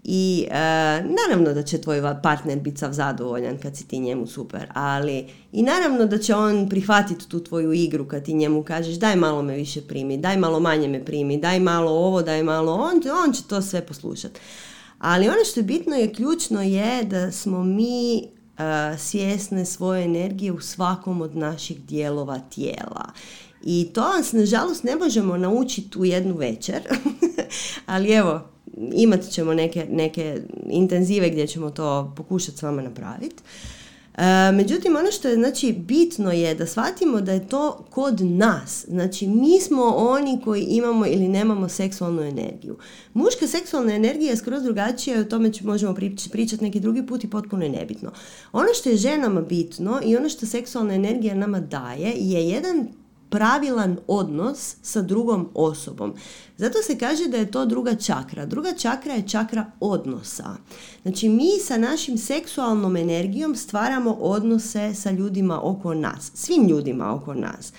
I 0.05 0.46
e, 0.51 0.55
naravno 1.03 1.53
da 1.55 1.62
će 1.62 1.80
tvoj 1.80 2.03
partner 2.22 2.59
biti 2.59 2.78
sav 2.78 2.92
zadovoljan 2.92 3.59
kad 3.59 3.76
si 3.76 3.88
ti 3.88 3.98
njemu 3.98 4.26
super, 4.26 4.66
ali 4.74 5.28
i 5.53 5.62
naravno 5.62 6.07
da 6.07 6.18
će 6.18 6.34
on 6.34 6.68
prihvatiti 6.68 7.28
tu 7.28 7.44
tvoju 7.44 7.72
igru 7.72 8.09
kad 8.09 8.24
ti 8.24 8.34
njemu 8.34 8.62
kažeš 8.62 8.94
daj 8.94 9.16
malo 9.16 9.42
me 9.42 9.55
više 9.55 9.80
primi, 9.80 10.16
daj 10.16 10.36
malo 10.36 10.61
manje 10.61 10.88
me 10.88 11.05
primi, 11.05 11.38
daj 11.38 11.61
malo 11.61 11.90
ovo, 11.90 12.22
daj 12.22 12.42
malo 12.42 12.72
on, 12.74 13.01
on 13.26 13.32
će 13.32 13.42
to 13.42 13.62
sve 13.62 13.86
poslušati. 13.86 14.40
Ali 14.98 15.28
ono 15.28 15.44
što 15.51 15.61
je 15.61 15.64
bitno 15.64 15.96
je 15.96 16.12
ključno 16.12 16.62
je 16.62 17.05
da 17.05 17.32
smo 17.32 17.64
mi 17.64 18.22
uh, 18.22 18.98
svjesne 18.98 19.64
svoje 19.64 20.05
energije 20.05 20.53
u 20.53 20.61
svakom 20.61 21.20
od 21.20 21.36
naših 21.36 21.80
dijelova 21.80 22.38
tijela. 22.38 23.12
I 23.62 23.90
to 23.94 24.01
vas, 24.01 24.32
nažalost, 24.32 24.84
ne 24.84 24.96
možemo 24.96 25.36
naučiti 25.36 25.98
u 25.98 26.05
jednu 26.05 26.34
večer, 26.34 26.80
ali 27.86 28.12
evo, 28.12 28.51
imat 28.92 29.28
ćemo 29.30 29.54
neke, 29.54 29.86
neke 29.90 30.40
intenzive 30.68 31.30
gdje 31.30 31.46
ćemo 31.46 31.70
to 31.70 32.12
pokušati 32.16 32.58
s 32.58 32.62
vama 32.62 32.82
napraviti. 32.82 33.42
E, 34.20 34.52
međutim, 34.52 34.96
ono 34.96 35.10
što 35.10 35.28
je 35.28 35.34
znači, 35.34 35.72
bitno 35.72 36.32
je 36.32 36.54
da 36.54 36.66
shvatimo 36.66 37.20
da 37.20 37.32
je 37.32 37.48
to 37.48 37.84
kod 37.90 38.20
nas. 38.20 38.84
Znači, 38.88 39.26
mi 39.26 39.60
smo 39.60 39.82
oni 39.84 40.40
koji 40.44 40.62
imamo 40.62 41.06
ili 41.06 41.28
nemamo 41.28 41.68
seksualnu 41.68 42.22
energiju. 42.22 42.76
Muška 43.14 43.46
seksualna 43.46 43.94
energija 43.94 44.30
je 44.30 44.36
skroz 44.36 44.62
drugačija 44.62 45.16
i 45.16 45.20
o 45.20 45.24
tome 45.24 45.50
možemo 45.62 45.94
pričati 46.32 46.64
neki 46.64 46.80
drugi 46.80 47.06
put 47.06 47.24
i 47.24 47.30
potpuno 47.30 47.64
je 47.64 47.70
nebitno. 47.70 48.12
Ono 48.52 48.68
što 48.74 48.90
je 48.90 48.96
ženama 48.96 49.40
bitno 49.40 50.00
i 50.04 50.16
ono 50.16 50.28
što 50.28 50.46
seksualna 50.46 50.94
energija 50.94 51.34
nama 51.34 51.60
daje 51.60 52.12
je 52.16 52.48
jedan 52.48 52.88
pravilan 53.30 53.98
odnos 54.06 54.76
sa 54.82 55.02
drugom 55.02 55.48
osobom. 55.54 56.14
Zato 56.56 56.78
se 56.82 56.98
kaže 56.98 57.28
da 57.28 57.36
je 57.36 57.50
to 57.50 57.66
druga 57.66 57.94
čakra. 57.94 58.46
Druga 58.46 58.72
čakra 58.72 59.14
je 59.14 59.28
čakra 59.28 59.66
odnosa. 59.80 60.56
Znači 61.02 61.28
mi 61.28 61.50
sa 61.64 61.78
našim 61.78 62.18
seksualnom 62.18 62.96
energijom 62.96 63.56
stvaramo 63.56 64.12
odnose 64.12 64.94
sa 64.94 65.10
ljudima 65.10 65.60
oko 65.62 65.94
nas, 65.94 66.32
svim 66.34 66.68
ljudima 66.68 67.14
oko 67.14 67.34
nas. 67.34 67.72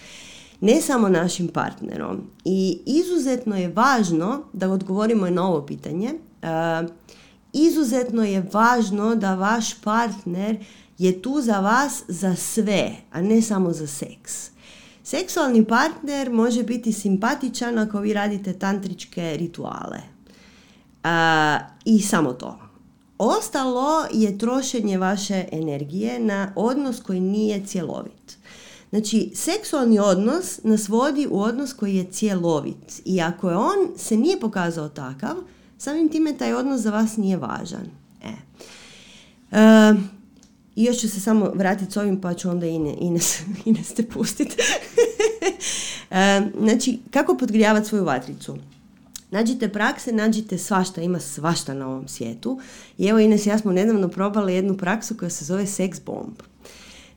Ne 0.62 0.82
samo 0.82 1.10
našim 1.10 1.48
partnerom. 1.48 2.22
I 2.46 2.80
izuzetno 2.86 3.58
je 3.58 3.74
važno 3.76 4.44
da 4.54 4.70
odgovorimo 4.70 5.30
na 5.30 5.48
ovo 5.48 5.66
pitanje. 5.66 6.10
Uh, 6.14 6.90
izuzetno 7.54 8.24
je 8.24 8.50
važno 8.54 9.16
da 9.16 9.36
vaš 9.36 9.82
partner 9.82 10.58
je 10.98 11.22
tu 11.22 11.42
za 11.42 11.60
vas 11.60 12.04
za 12.08 12.36
sve, 12.36 12.92
a 13.12 13.22
ne 13.22 13.42
samo 13.42 13.74
za 13.74 13.88
seks. 13.88 14.52
Seksualni 15.04 15.66
partner 15.66 16.32
može 16.32 16.64
biti 16.64 16.94
simpatičan 16.94 17.78
ako 17.78 18.00
vi 18.00 18.14
radite 18.14 18.54
tantričke 18.54 19.38
rituale. 19.38 20.00
I 21.86 22.02
samo 22.02 22.34
to. 22.34 22.60
Ostalo 23.18 24.06
je 24.12 24.38
trošenje 24.38 24.98
vaše 24.98 25.46
energije 25.52 26.20
na 26.20 26.54
odnos 26.56 27.02
koji 27.02 27.20
nije 27.20 27.66
cjelovit. 27.66 28.38
Znači, 28.90 29.32
seksualni 29.36 30.00
odnos 30.00 30.64
nas 30.64 30.88
vodi 30.88 31.28
u 31.32 31.42
odnos 31.42 31.74
koji 31.74 31.96
je 31.96 32.12
cjelovit. 32.12 33.02
I 33.06 33.22
ako 33.22 33.50
je 33.50 33.58
on 33.58 33.78
se 33.98 34.18
nije 34.18 34.40
pokazao 34.40 34.90
takav, 34.90 35.36
samim 35.78 36.10
time 36.10 36.38
taj 36.38 36.54
odnos 36.54 36.82
za 36.82 36.92
vas 36.92 37.18
nije 37.18 37.38
važan. 37.38 37.86
E. 38.24 38.32
E, 39.52 39.94
i 40.76 40.84
još 40.84 40.98
ću 40.98 41.10
se 41.10 41.20
samo 41.20 41.52
vratiti 41.56 41.92
s 41.92 41.98
ovim 41.98 42.22
pa 42.22 42.34
ću 42.34 42.50
onda 42.50 42.66
Ine, 42.66 42.96
Ines, 43.00 43.42
Ines 43.66 43.94
te 43.94 44.04
pustiti. 44.04 44.56
E, 46.12 46.42
znači, 46.60 47.00
kako 47.12 47.38
podgrijavati 47.38 47.88
svoju 47.88 48.04
vatricu? 48.04 48.58
Nađite 49.32 49.70
prakse, 49.70 50.12
nađite 50.12 50.58
svašta, 50.58 51.02
ima 51.02 51.20
svašta 51.20 51.74
na 51.74 51.88
ovom 51.88 52.08
svijetu. 52.08 52.60
I 52.98 53.08
evo 53.08 53.20
Ines 53.20 53.46
ja 53.46 53.58
smo 53.58 53.72
nedavno 53.72 54.08
probali 54.08 54.56
jednu 54.56 54.78
praksu 54.78 55.18
koja 55.18 55.30
se 55.30 55.46
zove 55.46 55.64
sex 55.64 56.00
bomb. 56.06 56.34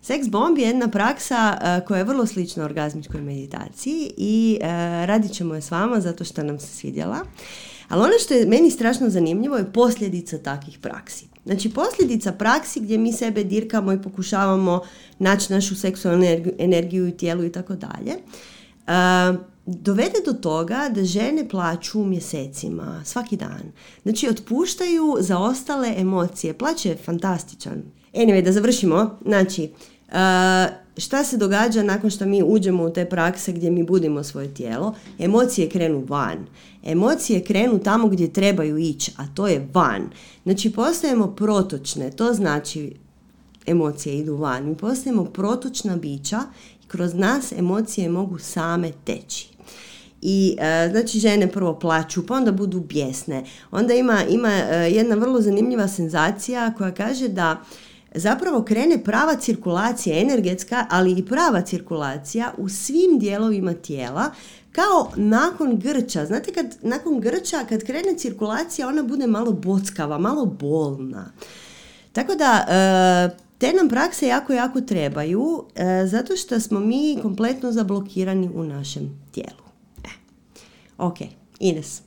Sex 0.02 0.30
bomb 0.30 0.58
je 0.58 0.66
jedna 0.66 0.88
praksa 0.88 1.58
e, 1.62 1.86
koja 1.86 1.98
je 1.98 2.04
vrlo 2.04 2.26
slična 2.26 2.64
orgazmičkoj 2.64 3.20
meditaciji 3.20 4.12
i 4.16 4.58
uh, 4.60 4.66
radit 5.04 5.32
ćemo 5.32 5.54
je 5.54 5.62
s 5.62 5.70
vama 5.70 6.00
zato 6.00 6.24
što 6.24 6.42
nam 6.42 6.60
se 6.60 6.66
svidjela. 6.66 7.18
Ali 7.88 8.02
ono 8.02 8.12
što 8.24 8.34
je 8.34 8.46
meni 8.46 8.70
strašno 8.70 9.10
zanimljivo 9.10 9.56
je 9.56 9.72
posljedica 9.72 10.38
takvih 10.38 10.78
praksi. 10.78 11.26
Znači 11.44 11.70
posljedica 11.70 12.32
praksi 12.32 12.80
gdje 12.80 12.98
mi 12.98 13.12
sebe 13.12 13.44
dirkamo 13.44 13.92
i 13.92 14.02
pokušavamo 14.02 14.80
naći 15.18 15.52
našu 15.52 15.76
seksualnu 15.76 16.26
energiju 16.58 17.08
i 17.08 17.16
tijelu 17.16 17.44
i 17.44 17.52
tako 17.52 17.74
dalje, 17.74 18.14
dovede 19.66 20.18
do 20.26 20.32
toga 20.32 20.90
da 20.94 21.04
žene 21.04 21.48
plaću 21.48 22.04
mjesecima, 22.04 23.02
svaki 23.04 23.36
dan. 23.36 23.72
Znači 24.02 24.28
otpuštaju 24.28 25.16
za 25.20 25.38
ostale 25.38 25.94
emocije. 25.96 26.54
Plaće 26.54 26.88
je 26.88 26.96
fantastičan. 26.96 27.82
Anyway, 28.14 28.44
da 28.44 28.52
završimo. 28.52 29.18
Znači, 29.24 29.70
šta 30.96 31.24
se 31.24 31.36
događa 31.36 31.82
nakon 31.82 32.10
što 32.10 32.26
mi 32.26 32.42
uđemo 32.42 32.84
u 32.84 32.90
te 32.90 33.04
prakse 33.04 33.52
gdje 33.52 33.70
mi 33.70 33.82
budimo 33.82 34.24
svoje 34.24 34.54
tijelo? 34.54 34.94
Emocije 35.18 35.68
krenu 35.68 36.04
van. 36.08 36.46
Emocije 36.82 37.44
krenu 37.44 37.78
tamo 37.78 38.08
gdje 38.08 38.32
trebaju 38.32 38.78
ići, 38.78 39.12
a 39.16 39.26
to 39.34 39.46
je 39.46 39.68
van. 39.72 40.10
Znači 40.42 40.72
postajemo 40.72 41.26
protočne, 41.26 42.10
to 42.10 42.32
znači 42.32 42.92
emocije 43.66 44.18
idu 44.18 44.36
van. 44.36 44.64
Mi 44.68 44.76
postajemo 44.76 45.24
protočna 45.24 45.96
bića 45.96 46.40
i 46.84 46.88
kroz 46.88 47.14
nas 47.14 47.52
emocije 47.52 48.08
mogu 48.08 48.38
same 48.38 48.92
teći. 49.04 49.48
I 50.22 50.56
e, 50.58 50.88
znači 50.90 51.18
žene 51.18 51.52
prvo 51.52 51.78
plaću, 51.78 52.26
pa 52.26 52.34
onda 52.34 52.52
budu 52.52 52.80
bijesne. 52.80 53.44
Onda 53.70 53.94
ima, 53.94 54.24
ima 54.28 54.48
e, 54.48 54.90
jedna 54.90 55.14
vrlo 55.14 55.40
zanimljiva 55.40 55.88
senzacija 55.88 56.74
koja 56.78 56.94
kaže 56.94 57.28
da 57.28 57.62
zapravo 58.14 58.62
krene 58.62 59.04
prava 59.04 59.36
cirkulacija 59.36 60.20
energetska, 60.20 60.86
ali 60.90 61.12
i 61.12 61.26
prava 61.26 61.62
cirkulacija 61.62 62.52
u 62.58 62.68
svim 62.68 63.18
dijelovima 63.18 63.74
tijela 63.74 64.30
kao 64.72 65.10
nakon 65.16 65.78
grča. 65.78 66.26
Znate 66.26 66.52
kad 66.52 66.66
nakon 66.82 67.20
grča 67.20 67.64
kad 67.68 67.84
krene 67.84 68.18
cirkulacija 68.18 68.88
ona 68.88 69.02
bude 69.02 69.26
malo 69.26 69.52
bockava, 69.52 70.18
malo 70.18 70.46
bolna. 70.46 71.32
Tako 72.12 72.34
da 72.34 72.66
e, 72.68 73.36
te 73.58 73.72
nam 73.72 73.88
prakse 73.88 74.26
jako, 74.26 74.52
jako 74.52 74.80
trebaju 74.80 75.64
e, 75.74 76.06
zato 76.06 76.36
što 76.36 76.60
smo 76.60 76.80
mi 76.80 77.18
kompletno 77.22 77.72
zablokirani 77.72 78.50
u 78.54 78.64
našem 78.64 79.20
tijelu. 79.32 79.64
E. 80.04 80.08
Ok, 80.98 81.16
Ines. 81.58 82.03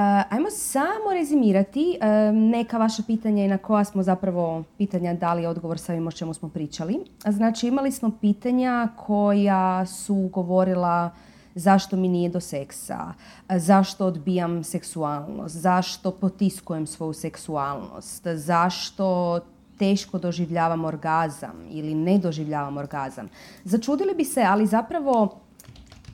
Uh, 0.00 0.32
ajmo 0.32 0.50
samo 0.50 1.12
rezimirati 1.12 1.98
uh, 2.00 2.36
neka 2.36 2.78
vaša 2.78 3.02
pitanja 3.06 3.44
i 3.44 3.48
na 3.48 3.58
koja 3.58 3.84
smo 3.84 4.02
zapravo 4.02 4.64
pitanja 4.78 5.14
dali 5.14 5.46
odgovor 5.46 5.78
sa 5.78 5.92
ovim 5.92 6.06
o 6.06 6.12
čemu 6.12 6.34
smo 6.34 6.48
pričali. 6.48 7.04
Znači 7.26 7.68
imali 7.68 7.92
smo 7.92 8.10
pitanja 8.20 8.88
koja 8.96 9.86
su 9.86 10.30
govorila 10.32 11.10
zašto 11.54 11.96
mi 11.96 12.08
nije 12.08 12.30
do 12.30 12.40
seksa, 12.40 13.12
zašto 13.48 14.06
odbijam 14.06 14.64
seksualnost, 14.64 15.56
zašto 15.56 16.10
potiskujem 16.10 16.86
svoju 16.86 17.12
seksualnost, 17.12 18.26
zašto 18.26 19.40
teško 19.78 20.18
doživljavam 20.18 20.84
orgazam 20.84 21.56
ili 21.70 21.94
ne 21.94 22.18
doživljavam 22.18 22.76
orgazam. 22.76 23.28
Začudili 23.64 24.14
bi 24.14 24.24
se, 24.24 24.42
ali 24.42 24.66
zapravo 24.66 25.40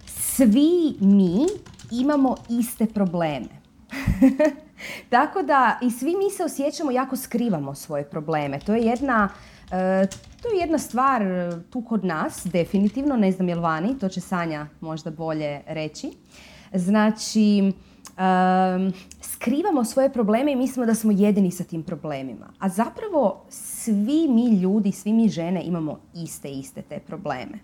svi 0.07 0.97
mi 1.01 1.47
imamo 1.91 2.37
iste 2.49 2.87
probleme. 2.87 3.56
Tako 5.11 5.43
da 5.43 5.79
i 5.83 5.91
svi 5.91 6.15
mi 6.17 6.31
se 6.31 6.45
osjećamo 6.45 6.91
jako 6.91 7.17
skrivamo 7.17 7.75
svoje 7.75 8.05
probleme. 8.05 8.61
To 8.61 8.75
je 8.75 8.83
jedna, 8.83 9.29
e, 9.71 10.07
to 10.43 10.49
je 10.49 10.61
jedna 10.61 10.79
stvar 10.79 11.23
tu 11.71 11.83
kod 11.83 12.05
nas, 12.05 12.47
definitivno, 12.47 13.17
ne 13.17 13.33
znam 13.33 13.49
jel 13.49 13.61
vani, 13.61 13.99
to 13.99 14.09
će 14.09 14.21
Sanja 14.21 14.67
možda 14.81 15.11
bolje 15.11 15.61
reći. 15.67 16.13
Znači, 16.73 17.73
skrivamo 19.21 19.85
svoje 19.85 20.13
probleme 20.13 20.53
i 20.53 20.57
mislimo 20.57 20.87
da 20.87 20.95
smo 20.95 21.13
jedini 21.13 21.51
sa 21.51 21.65
tim 21.65 21.83
problemima. 21.83 22.47
A 22.59 22.69
zapravo 22.69 23.45
svi 23.49 24.29
mi 24.29 24.61
ljudi, 24.61 24.93
svi 24.93 25.13
mi 25.13 25.29
žene 25.29 25.63
imamo 25.63 25.99
iste, 26.15 26.51
iste 26.51 26.83
te 26.83 26.99
probleme. 26.99 27.59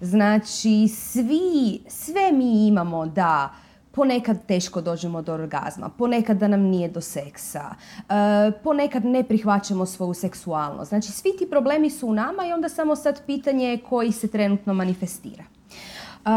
Znači, 0.00 0.88
svi, 0.88 1.80
sve 1.88 2.32
mi 2.32 2.66
imamo 2.66 3.06
da 3.06 3.54
ponekad 3.96 4.46
teško 4.46 4.80
dođemo 4.80 5.22
do 5.22 5.34
orgazma, 5.34 5.88
ponekad 5.88 6.36
da 6.36 6.48
nam 6.48 6.60
nije 6.60 6.88
do 6.88 7.00
seksa, 7.00 7.74
e, 7.98 8.52
ponekad 8.64 9.04
ne 9.04 9.24
prihvaćamo 9.24 9.86
svoju 9.86 10.14
seksualnost. 10.14 10.88
Znači 10.88 11.12
svi 11.12 11.32
ti 11.38 11.50
problemi 11.50 11.90
su 11.90 12.08
u 12.08 12.12
nama 12.12 12.46
i 12.46 12.52
onda 12.52 12.68
samo 12.68 12.96
sad 12.96 13.26
pitanje 13.26 13.78
koji 13.88 14.12
se 14.12 14.28
trenutno 14.28 14.74
manifestira. 14.74 15.44
E, 15.44 16.30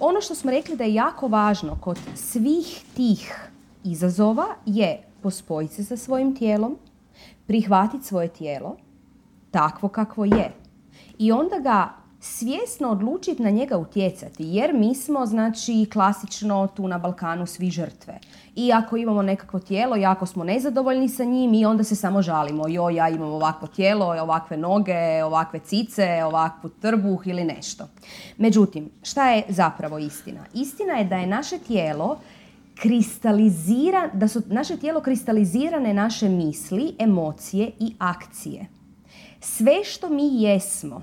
ono 0.00 0.20
što 0.20 0.34
smo 0.34 0.50
rekli 0.50 0.76
da 0.76 0.84
je 0.84 0.94
jako 0.94 1.28
važno 1.28 1.78
kod 1.80 1.98
svih 2.14 2.84
tih 2.96 3.50
izazova 3.84 4.46
je 4.66 5.02
pospojiti 5.22 5.74
se 5.74 5.84
sa 5.84 5.96
svojim 5.96 6.36
tijelom, 6.36 6.76
prihvatiti 7.46 8.04
svoje 8.04 8.28
tijelo 8.28 8.76
takvo 9.50 9.88
kakvo 9.88 10.24
je 10.24 10.52
i 11.18 11.32
onda 11.32 11.58
ga 11.58 12.05
svjesno 12.20 12.88
odlučiti 12.88 13.42
na 13.42 13.50
njega 13.50 13.76
utjecati, 13.76 14.44
jer 14.44 14.74
mi 14.74 14.94
smo, 14.94 15.26
znači, 15.26 15.86
klasično 15.92 16.68
tu 16.76 16.88
na 16.88 16.98
Balkanu 16.98 17.46
svi 17.46 17.70
žrtve. 17.70 18.18
I 18.54 18.72
ako 18.72 18.96
imamo 18.96 19.22
nekakvo 19.22 19.60
tijelo, 19.60 19.96
jako 19.96 20.26
smo 20.26 20.44
nezadovoljni 20.44 21.08
sa 21.08 21.24
njim 21.24 21.54
i 21.54 21.64
onda 21.66 21.84
se 21.84 21.96
samo 21.96 22.22
žalimo. 22.22 22.68
Jo, 22.68 22.90
ja 22.90 23.08
imam 23.08 23.32
ovakvo 23.32 23.68
tijelo, 23.68 24.06
ovakve 24.06 24.56
noge, 24.56 25.24
ovakve 25.24 25.58
cice, 25.58 26.24
ovakvu 26.24 26.70
trbuh 26.70 27.26
ili 27.26 27.44
nešto. 27.44 27.88
Međutim, 28.36 28.90
šta 29.02 29.30
je 29.30 29.42
zapravo 29.48 29.98
istina? 29.98 30.40
Istina 30.54 30.92
je 30.92 31.04
da 31.04 31.16
je 31.16 31.26
naše 31.26 31.58
tijelo 31.58 32.18
kristalizira, 32.74 34.10
da 34.12 34.28
su 34.28 34.42
naše 34.46 34.76
tijelo 34.76 35.00
kristalizirane 35.00 35.94
naše 35.94 36.28
misli, 36.28 36.94
emocije 36.98 37.70
i 37.80 37.94
akcije. 37.98 38.66
Sve 39.40 39.84
što 39.84 40.08
mi 40.08 40.42
jesmo, 40.42 41.02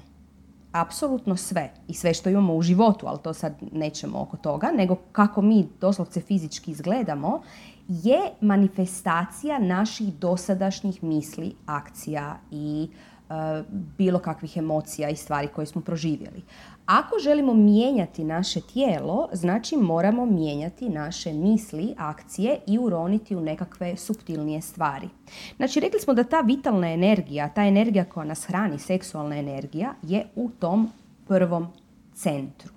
apsolutno 0.73 1.35
sve 1.35 1.71
i 1.87 1.93
sve 1.93 2.13
što 2.13 2.29
imamo 2.29 2.55
u 2.55 2.61
životu, 2.61 3.07
ali 3.07 3.19
to 3.23 3.33
sad 3.33 3.55
nećemo 3.71 4.21
oko 4.21 4.37
toga, 4.37 4.71
nego 4.77 4.95
kako 5.11 5.41
mi 5.41 5.67
doslovce 5.81 6.21
fizički 6.21 6.71
izgledamo, 6.71 7.41
je 7.87 8.19
manifestacija 8.41 9.59
naših 9.59 10.13
dosadašnjih 10.13 11.03
misli, 11.03 11.55
akcija 11.65 12.37
i 12.51 12.89
e, 13.29 13.63
bilo 13.97 14.19
kakvih 14.19 14.57
emocija 14.57 15.09
i 15.09 15.15
stvari 15.15 15.47
koje 15.47 15.65
smo 15.65 15.81
proživjeli. 15.81 16.43
Ako 16.85 17.19
želimo 17.19 17.53
mijenjati 17.53 18.23
naše 18.23 18.61
tijelo, 18.61 19.29
znači 19.33 19.77
moramo 19.77 20.25
mijenjati 20.25 20.89
naše 20.89 21.33
misli, 21.33 21.95
akcije 21.97 22.59
i 22.67 22.79
uroniti 22.79 23.35
u 23.35 23.41
nekakve 23.41 23.97
subtilnije 23.97 24.61
stvari. 24.61 25.09
Znači, 25.57 25.79
rekli 25.79 25.99
smo 25.99 26.13
da 26.13 26.23
ta 26.23 26.41
vitalna 26.41 26.91
energija, 26.91 27.49
ta 27.49 27.63
energija 27.63 28.05
koja 28.05 28.25
nas 28.25 28.45
hrani, 28.45 28.79
seksualna 28.79 29.37
energija, 29.37 29.93
je 30.01 30.25
u 30.35 30.49
tom 30.59 30.91
prvom 31.27 31.67
centru. 32.13 32.73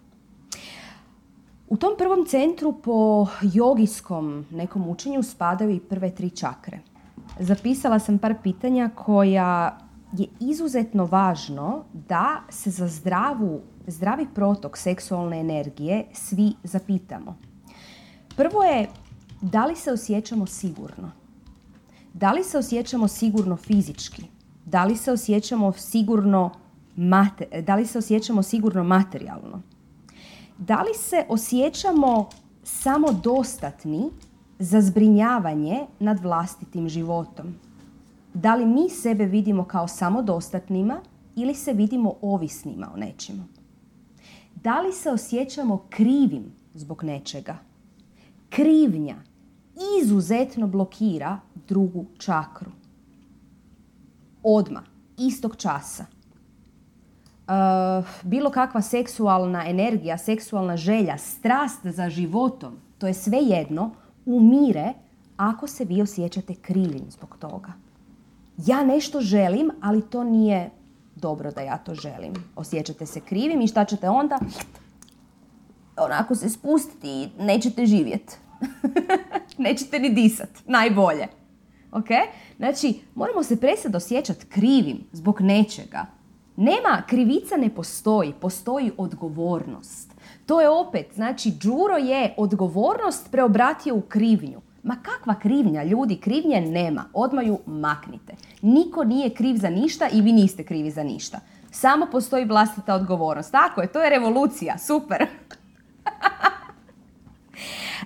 U 1.68 1.76
tom 1.76 1.94
prvom 1.98 2.26
centru 2.26 2.72
po 2.72 3.26
jogijskom 3.42 4.46
nekom 4.50 4.88
učenju 4.88 5.22
spadaju 5.22 5.70
i 5.70 5.80
prve 5.80 6.10
tri 6.10 6.30
čakre. 6.30 6.78
Zapisala 7.38 7.98
sam 7.98 8.18
par 8.18 8.34
pitanja 8.42 8.90
koja 8.94 9.78
je 10.12 10.26
izuzetno 10.40 11.04
važno 11.04 11.84
da 11.92 12.42
se 12.48 12.70
za 12.70 12.88
zdravu 12.88 13.60
zdravi 13.86 14.26
protok 14.34 14.76
seksualne 14.76 15.40
energije 15.40 16.06
svi 16.12 16.52
zapitamo. 16.62 17.36
Prvo 18.36 18.62
je 18.62 18.88
da 19.40 19.66
li 19.66 19.76
se 19.76 19.92
osjećamo 19.92 20.46
sigurno? 20.46 21.10
Da 22.12 22.32
li 22.32 22.44
se 22.44 22.58
osjećamo 22.58 23.08
sigurno 23.08 23.56
fizički? 23.56 24.22
Da 24.64 24.84
li 24.84 24.96
se 24.96 25.12
osjećamo 25.12 25.72
sigurno 25.72 26.50
da 27.62 27.74
li 27.74 27.86
se 27.86 27.98
osjećamo 27.98 28.42
sigurno 28.42 28.84
materijalno? 28.84 29.62
Da 30.58 30.82
li 30.82 30.94
se 30.94 31.24
osjećamo 31.28 32.28
samodostatni 32.62 34.10
za 34.58 34.80
zbrinjavanje 34.80 35.86
nad 35.98 36.20
vlastitim 36.20 36.88
životom? 36.88 37.54
Da 38.34 38.54
li 38.54 38.66
mi 38.66 38.90
sebe 38.90 39.24
vidimo 39.24 39.64
kao 39.64 39.88
samodostatnima 39.88 41.00
ili 41.36 41.54
se 41.54 41.72
vidimo 41.72 42.14
ovisnima 42.22 42.90
o 42.94 42.96
nečemu? 42.96 43.55
Da 44.66 44.80
li 44.80 44.92
se 44.92 45.10
osjećamo 45.10 45.86
krivim 45.90 46.52
zbog 46.74 47.04
nečega. 47.04 47.56
Krivnja 48.50 49.16
izuzetno 50.00 50.66
blokira 50.66 51.40
drugu 51.68 52.06
čakru. 52.18 52.70
Odma, 54.42 54.82
istog 55.18 55.56
časa. 55.56 56.04
Uh, 57.46 58.06
bilo 58.22 58.50
kakva 58.50 58.82
seksualna 58.82 59.68
energija, 59.68 60.18
seksualna 60.18 60.76
želja, 60.76 61.18
strast 61.18 61.86
za 61.86 62.10
životom, 62.10 62.76
to 62.98 63.06
je 63.06 63.14
sve 63.14 63.38
jedno, 63.38 63.90
umire 64.24 64.92
ako 65.36 65.66
se 65.66 65.84
vi 65.84 66.02
osjećate 66.02 66.54
krivim 66.54 67.10
zbog 67.10 67.36
toga. 67.38 67.72
Ja 68.56 68.84
nešto 68.84 69.20
želim, 69.20 69.70
ali 69.80 70.02
to 70.02 70.24
nije 70.24 70.70
dobro 71.16 71.50
da 71.50 71.60
ja 71.60 71.78
to 71.78 71.94
želim. 71.94 72.34
Osjećate 72.56 73.06
se 73.06 73.20
krivim 73.20 73.60
i 73.60 73.66
šta 73.66 73.84
ćete 73.84 74.08
onda? 74.08 74.38
Onako 75.96 76.34
se 76.34 76.48
spustiti 76.48 77.08
i 77.08 77.28
nećete 77.38 77.86
živjeti. 77.86 78.36
nećete 79.58 79.98
ni 79.98 80.08
disat. 80.08 80.48
Najbolje. 80.66 81.26
Ok? 81.92 82.08
Znači, 82.56 83.00
moramo 83.14 83.42
se 83.42 83.60
prestati 83.60 83.96
osjećati 83.96 84.46
krivim 84.46 85.04
zbog 85.12 85.40
nečega. 85.40 86.06
Nema, 86.56 87.02
krivica 87.06 87.56
ne 87.56 87.74
postoji, 87.74 88.32
postoji 88.40 88.92
odgovornost. 88.96 90.10
To 90.46 90.60
je 90.60 90.68
opet, 90.68 91.06
znači, 91.14 91.50
Đuro 91.50 91.96
je 91.96 92.34
odgovornost 92.36 93.30
preobratio 93.30 93.96
u 93.96 94.00
krivnju. 94.00 94.60
Ma 94.86 94.96
kakva 95.02 95.34
krivnja, 95.34 95.82
ljudi, 95.82 96.16
krivnje 96.16 96.60
nema. 96.60 97.04
Odmah 97.12 97.46
ju 97.46 97.58
maknite. 97.66 98.34
Niko 98.62 99.04
nije 99.04 99.34
kriv 99.34 99.56
za 99.56 99.70
ništa 99.70 100.08
i 100.12 100.20
vi 100.20 100.32
niste 100.32 100.64
krivi 100.64 100.90
za 100.90 101.02
ništa. 101.02 101.40
Samo 101.70 102.06
postoji 102.12 102.44
vlastita 102.44 102.94
odgovornost. 102.94 103.52
Tako 103.52 103.80
je, 103.80 103.92
to 103.92 104.02
je 104.02 104.10
revolucija. 104.10 104.78
Super. 104.78 105.22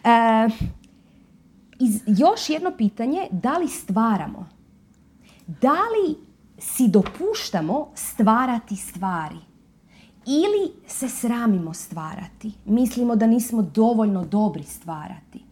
e, 0.05 0.49
još 2.07 2.51
jedno 2.51 2.73
pitanje, 2.79 3.29
da 3.31 3.59
li 3.59 3.69
stvaramo? 3.69 4.49
Da 5.47 5.73
li 5.73 6.17
si 6.59 6.89
dopuštamo 6.89 7.91
stvarati 7.95 8.77
stvari? 8.77 9.39
Ili 10.27 10.73
se 10.87 11.09
sramimo 11.09 11.75
stvarati? 11.75 12.53
Mislimo 12.65 13.17
da 13.17 13.27
nismo 13.27 13.63
dovoljno 13.63 14.25
dobri 14.25 14.63
stvarati? 14.63 15.50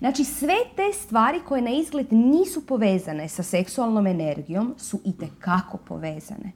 Znači 0.00 0.24
sve 0.24 0.54
te 0.76 0.92
stvari 0.92 1.40
koje 1.48 1.62
na 1.62 1.70
izgled 1.70 2.12
nisu 2.12 2.66
povezane 2.66 3.28
sa 3.28 3.42
seksualnom 3.42 4.06
energijom 4.06 4.74
su 4.78 5.00
i 5.04 5.12
kako 5.38 5.76
povezane. 5.76 6.52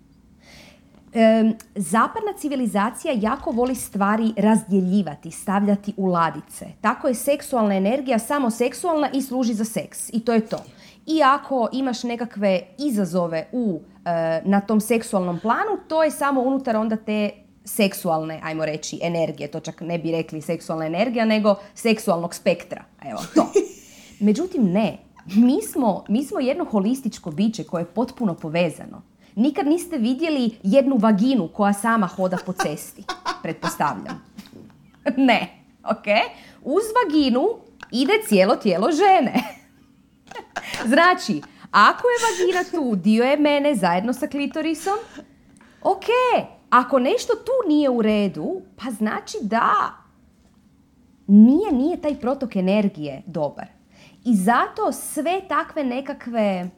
zapadna 1.74 2.32
civilizacija 2.38 3.14
jako 3.16 3.51
voli 3.51 3.74
stvari 3.74 4.32
razdjeljivati, 4.36 5.30
stavljati 5.30 5.95
u 5.97 6.07
ladice. 6.07 6.66
Tako 6.80 7.09
je 7.09 7.14
seksualna 7.14 7.74
energija 7.74 8.18
samo 8.18 8.51
seksualna 8.51 9.11
i 9.12 9.22
služi 9.22 9.55
za 9.55 9.64
seks. 9.64 10.11
I 10.12 10.24
to 10.24 10.32
je 10.32 10.47
to. 10.47 10.59
I 11.07 11.22
ako 11.22 11.68
imaš 11.72 12.03
nekakve 12.03 12.61
izazove 12.78 13.49
u, 13.53 13.80
e, 14.05 14.42
na 14.45 14.61
tom 14.61 14.80
seksualnom 14.80 15.38
planu, 15.38 15.78
to 15.88 16.03
je 16.05 16.11
samo 16.11 16.42
unutar 16.42 16.76
onda 16.76 16.97
te 16.97 17.30
seksualne, 17.65 18.41
ajmo 18.43 18.65
reći, 18.65 18.99
energije, 19.03 19.51
to 19.51 19.61
čak 19.61 19.81
ne 19.81 19.99
bi 19.99 20.11
rekli 20.11 20.41
seksualna 20.41 20.87
energija, 20.87 21.25
nego 21.25 21.55
seksualnog 21.75 22.35
spektra. 22.35 22.85
Evo, 23.11 23.21
to. 23.35 23.53
Međutim, 24.27 24.73
ne. 24.73 24.99
Mi 25.27 25.62
smo, 25.62 26.05
mi 26.09 26.25
smo 26.25 26.41
jedno 26.41 26.65
holističko 26.65 27.31
biće 27.31 27.65
koje 27.65 27.83
je 27.83 27.87
potpuno 27.87 28.35
povezano. 28.35 29.03
Nikad 29.35 29.67
niste 29.67 29.99
vidjeli 29.99 30.51
jednu 30.62 30.97
vaginu 30.97 31.49
koja 31.49 31.73
sama 31.73 32.07
hoda 32.07 32.39
po 32.47 32.53
cesti, 32.53 33.05
pretpostavljam. 33.43 34.25
Ne, 35.17 35.49
ok? 35.85 36.07
Uz 36.62 36.83
vaginu 37.05 37.49
ide 37.91 38.12
cijelo 38.29 38.57
tijelo 38.57 38.89
žene. 38.93 39.35
Znači, 40.87 41.43
ako 41.71 42.07
je 42.09 42.25
vagina 42.29 42.65
tu, 42.71 42.97
dio 42.97 43.25
je 43.25 43.37
mene 43.37 43.75
zajedno 43.75 44.12
sa 44.12 44.27
klitorisom, 44.27 44.95
ok, 45.83 46.05
ako 46.75 46.99
nešto 46.99 47.33
tu 47.35 47.68
nije 47.68 47.91
u 47.91 48.03
redu, 48.03 48.61
pa 48.77 48.91
znači 48.91 49.37
da 49.43 49.93
nije, 51.27 51.72
nije 51.72 52.01
taj 52.01 52.20
protok 52.20 52.57
energije 52.57 53.22
dobar. 53.27 53.66
I 54.25 54.35
zato 54.35 54.93
sve 54.93 55.41
takve 55.49 55.85
nekakve 55.85 56.41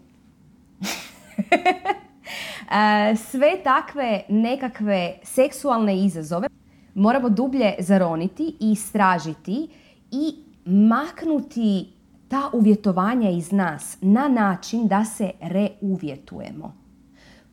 e, 3.12 3.16
sve 3.16 3.62
takve 3.64 4.22
nekakve 4.28 5.18
seksualne 5.22 6.04
izazove 6.04 6.48
moramo 6.94 7.28
dublje 7.28 7.74
zaroniti 7.78 8.56
i 8.60 8.72
istražiti 8.72 9.68
i 10.10 10.34
maknuti 10.66 11.92
ta 12.28 12.50
uvjetovanja 12.52 13.30
iz 13.30 13.52
nas 13.52 13.98
na 14.00 14.28
način 14.28 14.88
da 14.88 15.04
se 15.04 15.30
reuvjetujemo 15.40 16.85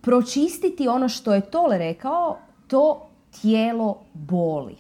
pročistiti 0.04 0.88
ono 0.88 1.10
što 1.10 1.34
je 1.34 1.42
Tole 1.42 1.78
rekao, 1.78 2.38
to 2.68 3.10
tijelo 3.42 3.98
boli. 4.14 4.76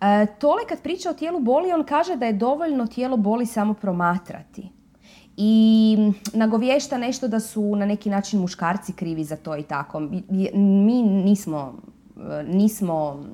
E, 0.00 0.26
Tole 0.38 0.62
kad 0.68 0.82
priča 0.82 1.10
o 1.10 1.14
tijelu 1.14 1.40
boli, 1.40 1.72
on 1.72 1.84
kaže 1.84 2.16
da 2.16 2.26
je 2.26 2.32
dovoljno 2.32 2.86
tijelo 2.86 3.16
boli 3.16 3.46
samo 3.46 3.74
promatrati. 3.74 4.68
I 5.36 5.96
nagovješta 6.34 6.98
nešto 6.98 7.28
da 7.28 7.40
su 7.40 7.76
na 7.76 7.86
neki 7.86 8.10
način 8.10 8.40
muškarci 8.40 8.92
krivi 8.92 9.24
za 9.24 9.36
to 9.36 9.56
i 9.56 9.62
tako. 9.62 10.00
Mi 10.54 11.02
nismo, 11.02 11.74
e, 12.16 12.42
nismo 12.42 13.24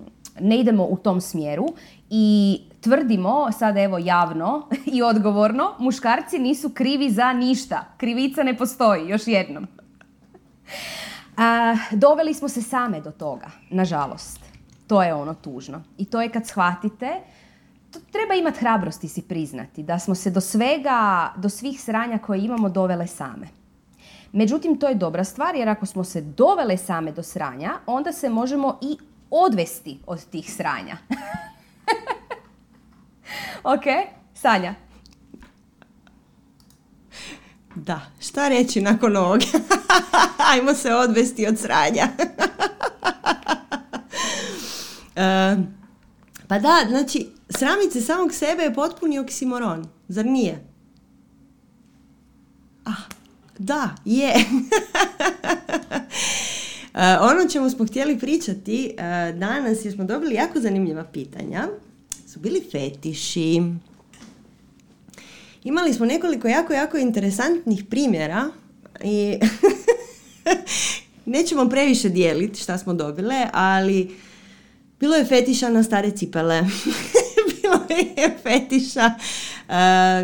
ne 0.40 0.58
idemo 0.58 0.84
u 0.84 0.96
tom 0.96 1.20
smjeru 1.20 1.66
i 2.10 2.60
tvrdimo, 2.80 3.52
sad 3.52 3.76
evo 3.76 3.98
javno 3.98 4.68
i 4.94 5.02
odgovorno, 5.02 5.74
muškarci 5.78 6.38
nisu 6.38 6.70
krivi 6.70 7.10
za 7.10 7.32
ništa. 7.32 7.84
Krivica 7.96 8.42
ne 8.42 8.56
postoji, 8.56 9.08
još 9.08 9.26
jednom. 9.26 9.66
A, 11.36 11.76
doveli 11.90 12.34
smo 12.34 12.48
se 12.48 12.62
same 12.62 13.00
do 13.00 13.10
toga, 13.10 13.50
nažalost. 13.70 14.40
To 14.86 15.02
je 15.02 15.14
ono 15.14 15.34
tužno. 15.34 15.82
I 15.98 16.04
to 16.04 16.22
je 16.22 16.28
kad 16.28 16.46
shvatite, 16.46 17.20
to 17.92 17.98
treba 18.12 18.34
imati 18.34 18.58
hrabrosti 18.58 19.08
si 19.08 19.22
priznati, 19.22 19.82
da 19.82 19.98
smo 19.98 20.14
se 20.14 20.30
do 20.30 20.40
svega, 20.40 21.32
do 21.36 21.48
svih 21.48 21.82
sranja 21.82 22.18
koje 22.18 22.40
imamo 22.40 22.68
dovele 22.68 23.06
same. 23.06 23.46
Međutim, 24.32 24.78
to 24.78 24.88
je 24.88 24.94
dobra 24.94 25.24
stvar 25.24 25.54
jer 25.54 25.68
ako 25.68 25.86
smo 25.86 26.04
se 26.04 26.20
dovele 26.20 26.76
same 26.76 27.12
do 27.12 27.22
sranja, 27.22 27.72
onda 27.86 28.12
se 28.12 28.28
možemo 28.28 28.78
i 28.82 28.98
odvesti 29.30 29.98
od 30.06 30.24
tih 30.24 30.54
sranja. 30.54 30.96
ok, 33.74 33.84
Sanja. 34.34 34.74
Da, 37.84 38.00
šta 38.20 38.48
reći 38.48 38.80
nakon 38.80 39.16
ovoga? 39.16 39.44
Ajmo 40.52 40.74
se 40.74 40.94
odvesti 40.94 41.46
od 41.46 41.58
sranja. 41.58 42.08
pa 46.48 46.58
da, 46.58 46.84
znači, 46.88 47.26
sramiti 47.50 47.92
se 47.92 48.00
samog 48.00 48.32
sebe 48.32 48.62
je 48.62 48.74
potpuni 48.74 49.18
oksimoron, 49.18 49.88
zar 50.08 50.26
nije? 50.26 50.64
Ah, 52.84 53.02
da, 53.58 53.90
je. 54.04 54.34
ono 57.30 57.48
čemu 57.52 57.70
smo 57.70 57.86
htjeli 57.86 58.18
pričati 58.18 58.94
danas, 59.34 59.84
jer 59.84 59.94
smo 59.94 60.04
dobili 60.04 60.34
jako 60.34 60.60
zanimljiva 60.60 61.04
pitanja, 61.04 61.68
su 62.26 62.40
bili 62.40 62.64
fetiši. 62.72 63.62
Imali 65.68 65.94
smo 65.94 66.06
nekoliko 66.06 66.48
jako, 66.48 66.72
jako 66.72 66.98
interesantnih 66.98 67.84
primjera 67.90 68.50
i 69.04 69.38
nećemo 71.26 71.68
previše 71.68 72.08
dijeliti 72.08 72.60
šta 72.60 72.78
smo 72.78 72.94
dobile, 72.94 73.46
ali 73.52 74.16
bilo 75.00 75.16
je 75.16 75.24
fetiša 75.24 75.68
na 75.68 75.82
stare 75.82 76.10
cipele. 76.10 76.62
bilo 77.62 77.80
je 77.88 78.36
fetiša 78.42 79.06
uh, 79.16 79.74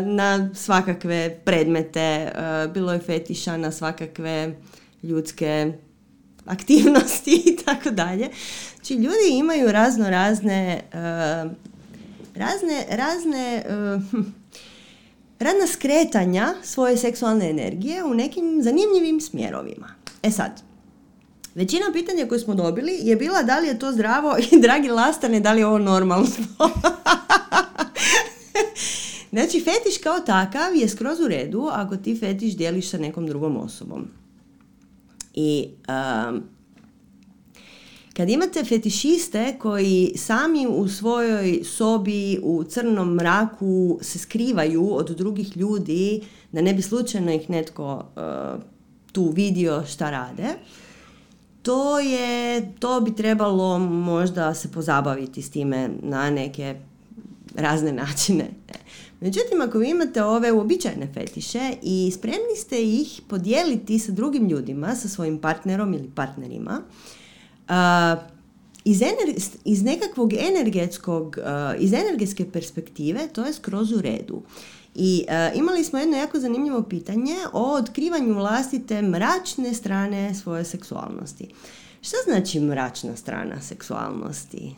na 0.05 0.49
svakakve 0.53 1.39
predmete, 1.45 2.31
uh, 2.35 2.73
bilo 2.73 2.93
je 2.93 2.99
fetiša 2.99 3.57
na 3.57 3.71
svakakve 3.71 4.55
ljudske 5.03 5.73
aktivnosti 6.45 7.43
i 7.51 7.55
tako 7.65 7.91
dalje. 7.91 8.29
Znači 8.75 8.93
ljudi 8.93 9.37
imaju 9.37 9.71
razno 9.71 10.09
razne 10.09 10.81
uh, 10.93 11.51
razne 12.35 12.85
razne 12.89 13.63
radna 15.39 15.67
skretanja 15.67 16.53
svoje 16.63 16.97
seksualne 16.97 17.49
energije 17.49 18.03
u 18.03 18.13
nekim 18.13 18.63
zanimljivim 18.63 19.21
smjerovima. 19.21 19.87
E 20.23 20.31
sad, 20.31 20.61
Većina 21.55 21.85
pitanja 21.93 22.27
koje 22.27 22.39
smo 22.39 22.55
dobili 22.55 22.91
je 23.01 23.15
bila 23.15 23.43
da 23.43 23.59
li 23.59 23.67
je 23.67 23.79
to 23.79 23.91
zdravo 23.91 24.35
i 24.51 24.61
dragi 24.61 24.89
lastane, 24.89 25.39
da 25.39 25.53
li 25.53 25.59
je 25.59 25.65
ovo 25.65 25.77
normalno. 25.77 26.27
znači, 29.31 29.59
fetiš 29.59 29.97
kao 30.03 30.19
takav 30.19 30.75
je 30.75 30.89
skroz 30.89 31.19
u 31.19 31.27
redu 31.27 31.69
ako 31.71 31.97
ti 31.97 32.17
fetiš 32.19 32.57
dijeliš 32.57 32.89
sa 32.89 32.97
nekom 32.97 33.27
drugom 33.27 33.57
osobom. 33.57 34.07
I 35.33 35.67
um, 35.87 36.43
kad 38.17 38.29
imate 38.29 38.63
fetišiste 38.63 39.55
koji 39.59 40.13
sami 40.15 40.67
u 40.67 40.87
svojoj 40.87 41.61
sobi 41.63 42.39
u 42.43 42.63
crnom 42.63 43.13
mraku 43.13 43.99
se 44.01 44.19
skrivaju 44.19 44.93
od 44.93 45.09
drugih 45.09 45.57
ljudi 45.57 46.21
da 46.51 46.61
ne 46.61 46.73
bi 46.73 46.81
slučajno 46.81 47.33
ih 47.33 47.49
netko 47.49 47.95
uh, 47.95 48.61
tu 49.11 49.29
vidio 49.29 49.83
šta 49.87 50.09
rade, 50.09 50.47
to 51.61 51.99
je, 51.99 52.73
to 52.79 53.01
bi 53.01 53.15
trebalo 53.15 53.79
možda 53.79 54.53
se 54.53 54.71
pozabaviti 54.71 55.41
s 55.41 55.49
time 55.49 55.89
na 56.01 56.29
neke 56.29 56.75
razne 57.55 57.91
načine. 57.91 58.45
Međutim, 59.21 59.61
ako 59.61 59.77
vi 59.77 59.89
imate 59.89 60.23
ove 60.23 60.51
uobičajene 60.51 61.07
fetiše 61.13 61.73
i 61.81 62.11
spremni 62.13 62.55
ste 62.57 62.83
ih 62.83 63.21
podijeliti 63.27 63.99
sa 63.99 64.11
drugim 64.11 64.49
ljudima, 64.49 64.95
sa 64.95 65.07
svojim 65.07 65.37
partnerom 65.37 65.93
ili 65.93 66.09
partnerima, 66.15 66.81
iz, 68.85 69.01
iz 69.65 69.83
nekakvog 69.83 70.33
energetskog, 70.33 71.37
iz 71.79 71.93
energetske 71.93 72.51
perspektive 72.51 73.27
to 73.33 73.45
je 73.45 73.53
skroz 73.53 73.91
u 73.91 74.01
redu. 74.01 74.41
I 74.95 75.25
imali 75.55 75.83
smo 75.83 75.99
jedno 75.99 76.17
jako 76.17 76.39
zanimljivo 76.39 76.83
pitanje 76.83 77.35
o 77.53 77.73
otkrivanju 77.73 78.33
vlastite 78.33 79.01
mračne 79.01 79.73
strane 79.73 80.35
svoje 80.35 80.65
seksualnosti. 80.65 81.47
Šta 82.05 82.17
znači 82.25 82.59
mračna 82.59 83.15
strana 83.15 83.61
seksualnosti? 83.61 84.75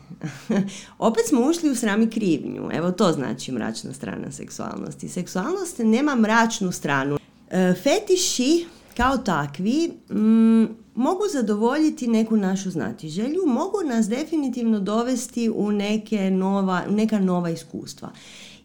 Opet 0.98 1.26
smo 1.28 1.40
ušli 1.40 1.70
u 1.70 1.74
srami 1.74 2.10
krivnju. 2.10 2.70
Evo 2.72 2.90
to 2.90 3.12
znači 3.12 3.52
mračna 3.52 3.92
strana 3.92 4.32
seksualnosti. 4.32 5.08
Seksualnost 5.08 5.78
nema 5.78 6.14
mračnu 6.14 6.72
stranu. 6.72 7.18
E, 7.50 7.74
fetiši 7.82 8.66
kao 8.98 9.18
takvi 9.18 9.92
mm, 10.10 10.64
mogu 10.94 11.22
zadovoljiti 11.32 12.06
neku 12.06 12.36
našu 12.36 12.70
znatiželju, 12.70 13.42
mogu 13.46 13.78
nas 13.84 14.08
definitivno 14.08 14.80
dovesti 14.80 15.50
u 15.54 15.72
neke 15.72 16.30
nova, 16.30 16.82
neka 16.90 17.18
nova 17.18 17.50
iskustva. 17.50 18.10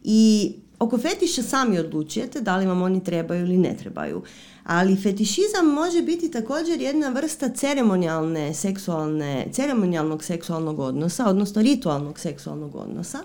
I 0.04 0.52
oko 0.80 0.98
fetiša 0.98 1.44
sami 1.44 1.80
odlučujete 1.80 2.42
da 2.42 2.58
li 2.58 2.66
vam 2.66 2.82
oni 2.82 3.04
trebaju 3.04 3.46
ili 3.46 3.58
ne 3.58 3.78
trebaju. 3.78 4.22
Ali 4.64 4.96
fetišizam 4.96 5.68
može 5.74 6.02
biti 6.02 6.32
također 6.32 6.82
jedna 6.82 7.10
vrsta 7.10 7.50
ceremonijalne 7.50 8.54
seksualne, 8.54 9.48
ceremonijalnog 9.52 10.24
seksualnog 10.24 10.80
odnosa, 10.80 11.26
odnosno 11.26 11.62
ritualnog 11.62 12.20
seksualnog 12.20 12.76
odnosa, 12.76 13.20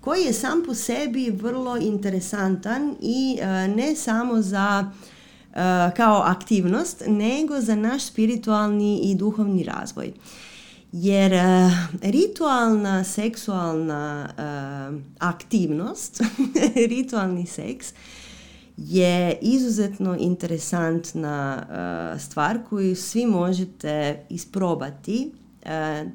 koji 0.00 0.22
je 0.22 0.32
sam 0.32 0.62
po 0.66 0.74
sebi 0.74 1.30
vrlo 1.30 1.76
interesantan 1.76 2.94
i 3.00 3.38
e, 3.40 3.68
ne 3.68 3.96
samo 3.96 4.42
za 4.42 4.90
kao 5.96 6.22
aktivnost, 6.24 7.02
nego 7.06 7.60
za 7.60 7.76
naš 7.76 8.04
spiritualni 8.04 9.00
i 9.02 9.14
duhovni 9.14 9.62
razvoj. 9.62 10.12
Jer 10.92 11.32
uh, 11.32 11.72
ritualna 12.02 13.04
seksualna 13.04 14.28
uh, 14.28 15.00
aktivnost, 15.18 16.22
ritualni 16.94 17.46
seks, 17.46 17.94
je 18.76 19.38
izuzetno 19.40 20.16
interesantna 20.20 21.66
stvar 22.18 22.58
koju 22.68 22.96
svi 22.96 23.26
možete 23.26 24.24
isprobati. 24.28 25.32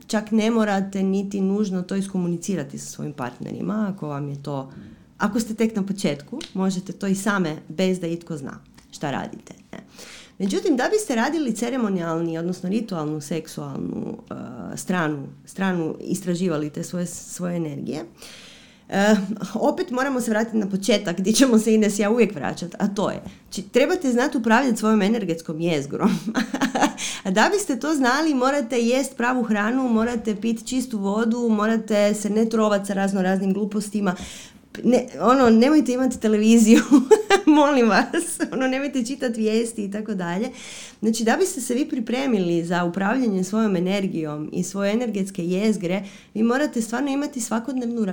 Čak 0.07 0.31
ne 0.31 0.51
morate 0.51 1.03
niti 1.03 1.41
nužno 1.41 1.81
to 1.81 1.95
iskomunicirati 1.95 2.79
sa 2.79 2.85
svojim 2.85 3.13
partnerima, 3.13 3.91
ako 3.93 4.07
vam 4.07 4.29
je 4.29 4.43
to, 4.43 4.71
ako 5.17 5.39
ste 5.39 5.53
tek 5.53 5.75
na 5.75 5.85
početku, 5.85 6.39
možete 6.53 6.93
to 6.93 7.07
i 7.07 7.15
same 7.15 7.55
bez 7.67 7.99
da 7.99 8.07
itko 8.07 8.37
zna 8.37 8.59
šta 8.95 9.11
radite. 9.11 9.53
Ne? 9.71 9.79
Međutim, 10.39 10.77
da 10.77 10.89
biste 10.91 11.15
radili 11.15 11.55
ceremonijalni, 11.55 12.37
odnosno 12.37 12.69
ritualnu 12.69 13.21
seksualnu 13.21 14.17
uh, 14.29 14.37
stranu, 14.75 15.27
stranu, 15.45 15.95
istraživali 15.99 16.69
te 16.69 16.83
svoje, 16.83 17.05
svoje 17.05 17.55
energije, 17.55 18.03
uh, 18.89 18.95
opet 19.53 19.91
moramo 19.91 20.21
se 20.21 20.31
vratiti 20.31 20.57
na 20.57 20.69
početak 20.69 21.17
gdje 21.17 21.33
ćemo 21.33 21.59
se 21.59 21.73
Ines 21.73 21.99
ja 21.99 22.09
uvijek 22.09 22.35
vraćati, 22.35 22.75
a 22.79 22.87
to 22.87 23.09
je, 23.09 23.21
či, 23.49 23.61
trebate 23.61 24.11
znati 24.11 24.37
upravljati 24.37 24.77
svojom 24.77 25.01
energetskom 25.01 25.59
jezgrom. 25.61 26.09
a 27.23 27.31
da 27.31 27.49
biste 27.53 27.79
to 27.79 27.95
znali, 27.95 28.33
morate 28.33 28.81
jest 28.81 29.17
pravu 29.17 29.43
hranu, 29.43 29.89
morate 29.89 30.35
piti 30.35 30.67
čistu 30.67 30.99
vodu, 30.99 31.49
morate 31.49 32.13
se 32.13 32.29
ne 32.29 32.49
trovati 32.49 32.85
sa 32.85 32.93
razno 32.93 33.21
raznim 33.21 33.53
glupostima, 33.53 34.15
ne, 34.83 35.07
ono, 35.19 35.49
nemojte 35.49 35.93
imati 35.93 36.19
televiziju, 36.19 36.81
molim 37.45 37.89
vas, 37.89 38.39
ono, 38.51 38.67
nemojte 38.67 39.05
čitati 39.05 39.39
vijesti 39.39 39.85
i 39.85 39.91
tako 39.91 40.13
dalje. 40.13 40.49
Znači, 40.99 41.23
da 41.23 41.37
biste 41.37 41.61
se 41.61 41.73
vi 41.73 41.89
pripremili 41.89 42.65
za 42.65 42.83
upravljanje 42.83 43.43
svojom 43.43 43.75
energijom 43.75 44.49
i 44.53 44.63
svoje 44.63 44.93
energetske 44.93 45.45
jezgre, 45.45 46.03
vi 46.33 46.43
morate 46.43 46.81
stvarno 46.81 47.11
imati 47.11 47.41
svakodnevnu 47.41 48.01
uh, 48.01 48.09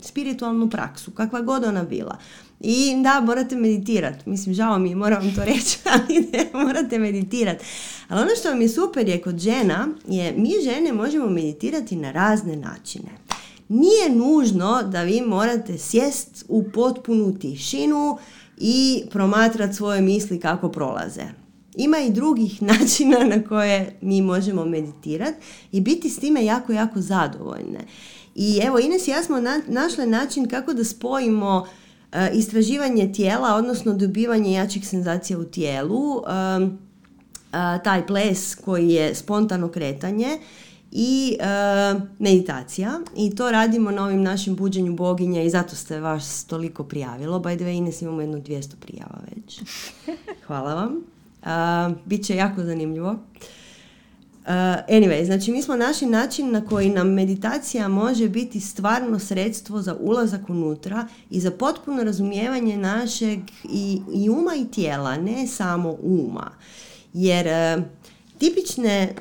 spiritualnu 0.00 0.70
praksu, 0.70 1.10
kakva 1.10 1.40
god 1.40 1.64
ona 1.64 1.84
bila. 1.84 2.18
I 2.60 2.94
da, 3.02 3.20
morate 3.20 3.56
meditirati. 3.56 4.30
Mislim, 4.30 4.54
žao 4.54 4.78
mi, 4.78 4.94
moram 4.94 5.22
vam 5.22 5.34
to 5.34 5.44
reći, 5.44 5.78
ali 5.92 6.28
ne, 6.32 6.64
morate 6.64 6.98
meditirati. 6.98 7.64
Ali 8.08 8.20
ono 8.20 8.30
što 8.40 8.50
vam 8.50 8.60
je 8.60 8.68
super 8.68 9.08
je 9.08 9.22
kod 9.22 9.38
žena, 9.38 9.88
je 10.08 10.34
mi 10.36 10.52
žene 10.64 10.92
možemo 10.92 11.26
meditirati 11.26 11.96
na 11.96 12.12
razne 12.12 12.56
načine 12.56 13.10
nije 13.72 14.10
nužno 14.10 14.82
da 14.82 15.02
vi 15.02 15.20
morate 15.20 15.78
sjest 15.78 16.44
u 16.48 16.64
potpunu 16.74 17.38
tišinu 17.38 18.18
i 18.58 19.02
promatrati 19.10 19.74
svoje 19.74 20.00
misli 20.00 20.40
kako 20.40 20.68
prolaze. 20.68 21.22
Ima 21.76 21.98
i 21.98 22.10
drugih 22.10 22.62
načina 22.72 23.18
na 23.24 23.42
koje 23.48 23.98
mi 24.00 24.22
možemo 24.22 24.64
meditirati 24.64 25.38
i 25.72 25.80
biti 25.80 26.10
s 26.10 26.18
time 26.18 26.44
jako, 26.44 26.72
jako 26.72 27.00
zadovoljne. 27.00 27.80
I 28.34 28.60
evo, 28.62 28.78
Ines 28.78 29.08
i 29.08 29.10
ja 29.10 29.22
smo 29.22 29.40
na, 29.40 29.60
našli 29.68 30.06
način 30.06 30.48
kako 30.48 30.74
da 30.74 30.84
spojimo 30.84 31.66
e, 32.12 32.30
istraživanje 32.34 33.12
tijela, 33.12 33.54
odnosno 33.54 33.94
dobivanje 33.94 34.52
jačih 34.52 34.88
senzacija 34.88 35.38
u 35.38 35.44
tijelu, 35.44 36.16
uh, 36.16 36.22
taj 37.84 38.06
ples 38.06 38.54
koji 38.54 38.88
je 38.88 39.14
spontano 39.14 39.68
kretanje 39.68 40.38
i 40.92 41.36
e, 41.40 41.44
meditacija 42.18 43.00
i 43.16 43.34
to 43.34 43.50
radimo 43.50 43.90
na 43.90 44.04
ovim 44.04 44.22
našim 44.22 44.56
buđenju 44.56 44.94
boginja 44.96 45.42
i 45.42 45.50
zato 45.50 45.76
ste 45.76 46.00
vas 46.00 46.44
toliko 46.44 46.84
prijavilo. 46.84 47.38
By 47.38 47.56
the 47.56 47.64
way, 47.64 47.76
Ines 47.76 48.02
imamo 48.02 48.20
jedno 48.20 48.38
200 48.38 48.74
prijava 48.80 49.18
već. 49.34 49.60
Hvala 50.46 50.74
vam. 50.74 50.96
Uh, 51.42 51.96
Biće 52.04 52.36
jako 52.36 52.62
zanimljivo. 52.62 53.10
Uh, 53.10 54.48
anyway, 54.88 55.24
znači 55.24 55.52
mi 55.52 55.62
smo 55.62 55.76
našli 55.76 56.08
način 56.08 56.50
na 56.50 56.64
koji 56.64 56.90
nam 56.90 57.12
meditacija 57.12 57.88
može 57.88 58.28
biti 58.28 58.60
stvarno 58.60 59.18
sredstvo 59.18 59.82
za 59.82 59.96
ulazak 60.00 60.50
unutra 60.50 61.08
i 61.30 61.40
za 61.40 61.50
potpuno 61.50 62.04
razumijevanje 62.04 62.76
našeg 62.76 63.38
i, 63.64 64.00
i 64.14 64.30
uma 64.30 64.54
i 64.54 64.70
tijela, 64.70 65.16
ne 65.16 65.46
samo 65.46 65.96
uma. 66.02 66.50
Jer 67.12 67.46
tipične 68.42 69.02
e, 69.02 69.12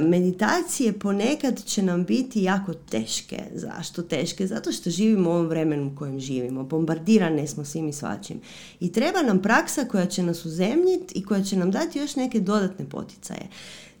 meditacije 0.00 0.92
ponekad 0.92 1.64
će 1.64 1.82
nam 1.82 2.04
biti 2.04 2.42
jako 2.42 2.74
teške. 2.74 3.42
Zašto 3.54 4.02
teške? 4.02 4.46
Zato 4.46 4.72
što 4.72 4.90
živimo 4.90 5.30
u 5.30 5.32
ovom 5.32 5.46
vremenu 5.46 5.92
u 5.92 5.98
kojem 5.98 6.20
živimo. 6.20 6.64
Bombardirane 6.64 7.46
smo 7.46 7.64
svim 7.64 7.88
i 7.88 7.92
svačim. 7.92 8.40
I 8.80 8.92
treba 8.92 9.22
nam 9.22 9.42
praksa 9.42 9.84
koja 9.84 10.06
će 10.06 10.22
nas 10.22 10.44
uzemljiti 10.44 11.18
i 11.18 11.24
koja 11.24 11.42
će 11.42 11.56
nam 11.56 11.70
dati 11.70 11.98
još 11.98 12.16
neke 12.16 12.40
dodatne 12.40 12.88
poticaje. 12.88 13.48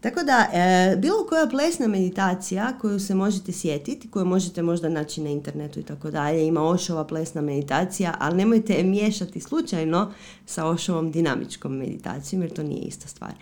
Tako 0.00 0.22
da, 0.22 0.48
e, 0.52 0.96
bilo 0.96 1.26
koja 1.28 1.46
plesna 1.46 1.88
meditacija 1.88 2.78
koju 2.80 3.00
se 3.00 3.14
možete 3.14 3.52
sjetiti, 3.52 4.10
koju 4.10 4.24
možete 4.24 4.62
možda 4.62 4.88
naći 4.88 5.20
na 5.20 5.30
internetu 5.30 5.80
i 5.80 5.82
tako 5.82 6.10
dalje, 6.10 6.46
ima 6.46 6.62
Ošova 6.62 7.06
plesna 7.06 7.40
meditacija, 7.40 8.14
ali 8.18 8.36
nemojte 8.36 8.72
je 8.72 8.84
miješati 8.84 9.40
slučajno 9.40 10.12
sa 10.46 10.66
Ošovom 10.66 11.10
dinamičkom 11.10 11.76
meditacijom, 11.76 12.42
jer 12.42 12.52
to 12.52 12.62
nije 12.62 12.82
ista 12.82 13.08
stvar. 13.08 13.32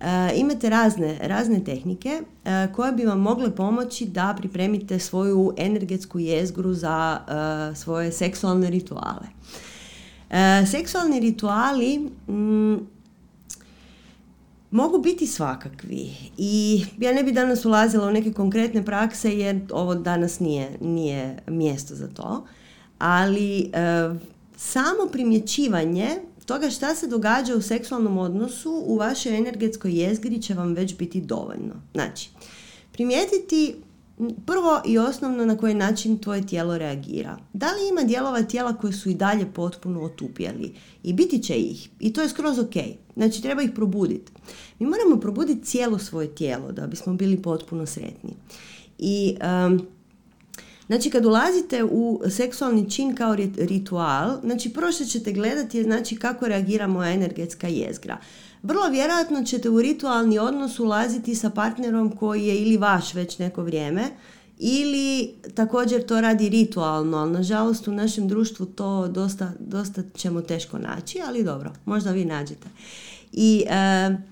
E, 0.00 0.32
imate 0.36 0.70
razne, 0.70 1.18
razne 1.22 1.64
tehnike 1.64 2.22
e, 2.44 2.72
koje 2.72 2.92
bi 2.92 3.04
vam 3.04 3.20
mogle 3.20 3.56
pomoći 3.56 4.06
da 4.06 4.34
pripremite 4.38 4.98
svoju 4.98 5.54
energetsku 5.56 6.18
jezgru 6.18 6.74
za 6.74 7.20
e, 7.72 7.76
svoje 7.76 8.12
seksualne 8.12 8.70
rituale. 8.70 9.26
Seksualni 10.70 11.20
rituali 11.20 11.98
mm, 12.28 12.76
mogu 14.70 14.98
biti 14.98 15.26
svakakvi 15.26 16.10
i 16.38 16.84
ja 16.98 17.12
ne 17.12 17.22
bi 17.22 17.32
danas 17.32 17.64
ulazila 17.64 18.08
u 18.08 18.10
neke 18.10 18.32
konkretne 18.32 18.84
prakse 18.84 19.38
jer 19.38 19.60
ovo 19.70 19.94
danas 19.94 20.40
nije, 20.40 20.70
nije 20.80 21.38
mjesto 21.46 21.94
za 21.94 22.08
to, 22.08 22.46
ali 22.98 23.70
samo 24.56 25.10
primjećivanje 25.12 26.08
toga 26.50 26.70
šta 26.70 26.94
se 26.94 27.06
događa 27.06 27.56
u 27.56 27.62
seksualnom 27.62 28.18
odnosu 28.18 28.82
u 28.86 28.96
vašoj 28.96 29.38
energetskoj 29.38 29.92
jezgri 29.92 30.42
će 30.42 30.54
vam 30.54 30.74
već 30.74 30.96
biti 30.96 31.20
dovoljno. 31.20 31.74
Znači, 31.94 32.30
primijetiti 32.92 33.74
prvo 34.46 34.82
i 34.86 34.98
osnovno 34.98 35.44
na 35.44 35.56
koji 35.56 35.74
način 35.74 36.18
tvoje 36.18 36.46
tijelo 36.46 36.78
reagira. 36.78 37.38
Da 37.52 37.66
li 37.66 37.88
ima 37.88 38.02
dijelova 38.02 38.42
tijela 38.42 38.76
koji 38.76 38.92
su 38.92 39.10
i 39.10 39.14
dalje 39.14 39.52
potpuno 39.52 40.02
otupjeli? 40.02 40.74
I 41.02 41.12
biti 41.12 41.42
će 41.42 41.54
ih. 41.54 41.88
I 42.00 42.12
to 42.12 42.22
je 42.22 42.28
skroz 42.28 42.58
ok. 42.58 42.74
Znači, 43.16 43.42
treba 43.42 43.62
ih 43.62 43.70
probuditi. 43.74 44.32
Mi 44.78 44.86
moramo 44.86 45.20
probuditi 45.20 45.66
cijelo 45.66 45.98
svoje 45.98 46.34
tijelo 46.34 46.72
da 46.72 46.86
bismo 46.86 47.14
bili 47.14 47.42
potpuno 47.42 47.86
sretni. 47.86 48.34
I 48.98 49.36
Znači 50.90 51.10
kad 51.10 51.26
ulazite 51.26 51.84
u 51.84 52.20
seksualni 52.30 52.90
čin 52.90 53.14
kao 53.14 53.36
ritual, 53.58 54.40
znači 54.44 54.72
prvo 54.72 54.92
što 54.92 55.04
ćete 55.04 55.32
gledati 55.32 55.78
je 55.78 55.84
znači 55.84 56.16
kako 56.16 56.48
reagira 56.48 56.86
moja 56.86 57.10
energetska 57.12 57.68
jezgra. 57.68 58.18
Vrlo 58.62 58.88
vjerojatno 58.88 59.44
ćete 59.44 59.70
u 59.70 59.82
ritualni 59.82 60.38
odnos 60.38 60.78
ulaziti 60.78 61.34
sa 61.34 61.50
partnerom 61.50 62.16
koji 62.16 62.46
je 62.46 62.62
ili 62.62 62.76
vaš 62.76 63.14
već 63.14 63.38
neko 63.38 63.62
vrijeme 63.62 64.04
ili 64.58 65.34
također 65.54 66.06
to 66.06 66.20
radi 66.20 66.48
ritualno, 66.48 67.16
ali 67.16 67.32
nažalost 67.32 67.88
u 67.88 67.92
našem 67.92 68.28
društvu 68.28 68.66
to 68.66 69.08
dosta, 69.08 69.52
dosta 69.58 70.02
ćemo 70.14 70.40
teško 70.42 70.78
naći, 70.78 71.20
ali 71.26 71.44
dobro, 71.44 71.72
možda 71.84 72.10
vi 72.10 72.24
nađete. 72.24 72.68
I 73.32 73.64
e, 73.68 74.29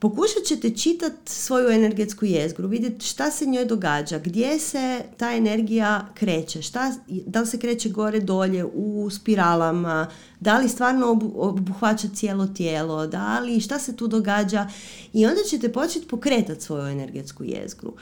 Pokušat 0.00 0.42
ćete 0.46 0.70
čitati 0.70 1.32
svoju 1.32 1.68
energetsku 1.70 2.24
jezgru, 2.24 2.68
vidjeti 2.68 3.06
šta 3.06 3.30
se 3.30 3.46
njoj 3.46 3.64
događa, 3.64 4.18
gdje 4.18 4.58
se 4.58 5.02
ta 5.16 5.32
energija 5.32 6.06
kreće, 6.14 6.62
šta, 6.62 6.94
da 7.08 7.40
li 7.40 7.46
se 7.46 7.58
kreće 7.58 7.88
gore 7.88 8.20
dolje 8.20 8.64
u 8.64 9.10
spiralama, 9.10 10.10
da 10.40 10.58
li 10.58 10.68
stvarno 10.68 11.20
obuhvaća 11.34 12.08
cijelo 12.14 12.46
tijelo, 12.46 13.06
da 13.06 13.40
li 13.40 13.60
šta 13.60 13.78
se 13.78 13.96
tu 13.96 14.06
događa 14.06 14.68
i 15.12 15.26
onda 15.26 15.40
ćete 15.50 15.72
početi 15.72 16.08
pokretati 16.08 16.60
svoju 16.60 16.86
energetsku 16.86 17.44
jezgru. 17.44 17.94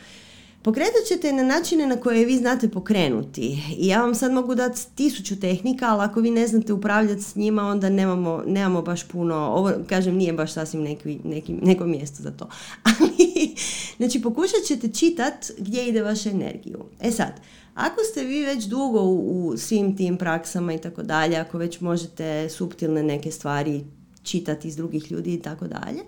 Pokretat 0.68 1.04
ćete 1.08 1.32
na 1.32 1.42
načine 1.42 1.86
na 1.86 1.96
koje 1.96 2.24
vi 2.24 2.36
znate 2.36 2.68
pokrenuti. 2.68 3.62
I 3.78 3.88
ja 3.88 4.02
vam 4.02 4.14
sad 4.14 4.32
mogu 4.32 4.54
dati 4.54 4.80
tisuću 4.94 5.40
tehnika, 5.40 5.86
ali 5.88 6.04
ako 6.04 6.20
vi 6.20 6.30
ne 6.30 6.46
znate 6.46 6.72
upravljati 6.72 7.22
s 7.22 7.36
njima, 7.36 7.62
onda 7.62 7.88
nemamo, 7.90 8.42
nemamo 8.46 8.82
baš 8.82 9.08
puno, 9.08 9.34
ovo 9.34 9.72
kažem 9.86 10.16
nije 10.16 10.32
baš 10.32 10.52
sasvim 10.52 10.82
neki, 10.82 11.18
neki, 11.24 11.52
neko 11.52 11.84
mjesto 11.84 12.22
za 12.22 12.30
to. 12.30 12.48
Ali, 13.00 13.54
znači 13.96 14.22
pokušat 14.22 14.62
ćete 14.66 14.88
čitat 14.88 15.50
gdje 15.58 15.88
ide 15.88 16.02
vaša 16.02 16.30
energiju. 16.30 16.84
E 17.00 17.10
sad, 17.10 17.40
ako 17.74 18.00
ste 18.10 18.24
vi 18.24 18.44
već 18.44 18.64
dugo 18.64 19.00
u, 19.00 19.46
u 19.46 19.56
svim 19.56 19.96
tim 19.96 20.16
praksama 20.16 20.74
i 20.74 20.78
tako 20.78 21.02
dalje, 21.02 21.36
ako 21.36 21.58
već 21.58 21.80
možete 21.80 22.48
suptilne 22.48 23.02
neke 23.02 23.30
stvari 23.30 23.84
čitati 24.22 24.68
iz 24.68 24.76
drugih 24.76 25.12
ljudi 25.12 25.34
i 25.34 25.42
tako 25.42 25.66
dalje, 25.66 26.00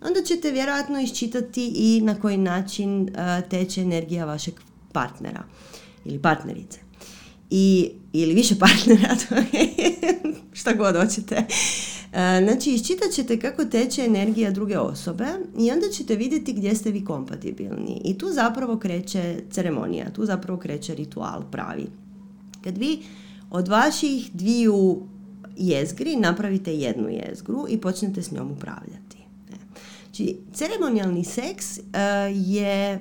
onda 0.00 0.22
ćete 0.22 0.50
vjerojatno 0.50 1.00
iščitati 1.00 1.72
i 1.74 2.00
na 2.04 2.20
koji 2.20 2.36
način 2.36 3.08
e, 3.08 3.42
teče 3.50 3.80
energija 3.80 4.24
vašeg 4.24 4.54
partnera 4.92 5.42
ili 6.04 6.18
partnerice. 6.18 6.78
I, 7.50 7.90
ili 8.12 8.34
više 8.34 8.54
partnera, 8.58 9.16
šta 10.58 10.72
god 10.72 10.96
hoćete. 10.96 11.34
E, 12.12 12.44
znači, 12.44 12.70
iščitat 12.70 13.10
ćete 13.12 13.40
kako 13.40 13.64
teče 13.64 14.04
energija 14.04 14.50
druge 14.50 14.78
osobe 14.78 15.26
i 15.58 15.70
onda 15.70 15.88
ćete 15.92 16.16
vidjeti 16.16 16.52
gdje 16.52 16.74
ste 16.74 16.90
vi 16.90 17.04
kompatibilni. 17.04 18.00
I 18.04 18.18
tu 18.18 18.26
zapravo 18.32 18.78
kreće 18.78 19.36
ceremonija, 19.50 20.10
tu 20.10 20.26
zapravo 20.26 20.58
kreće 20.58 20.94
ritual 20.94 21.42
pravi. 21.50 21.86
Kad 22.64 22.78
vi 22.78 22.98
od 23.50 23.68
vaših 23.68 24.30
dviju 24.32 25.02
jezgri 25.56 26.16
napravite 26.16 26.74
jednu 26.74 27.08
jezgru 27.08 27.66
i 27.68 27.78
počnete 27.78 28.22
s 28.22 28.30
njom 28.30 28.50
upravljati. 28.50 29.07
Znači, 30.18 30.36
ceremonijalni 30.52 31.24
seks 31.24 31.78
uh, 31.78 31.82
je 32.34 32.98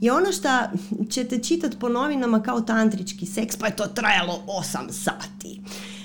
je 0.00 0.12
ono 0.12 0.32
što 0.32 0.48
ćete 1.10 1.38
čitati 1.38 1.76
po 1.78 1.88
novinama 1.88 2.42
kao 2.42 2.60
tantrički 2.60 3.26
seks, 3.26 3.56
pa 3.56 3.66
je 3.66 3.76
to 3.76 3.86
trajalo 3.86 4.42
8 4.46 4.92
sati. 4.92 5.60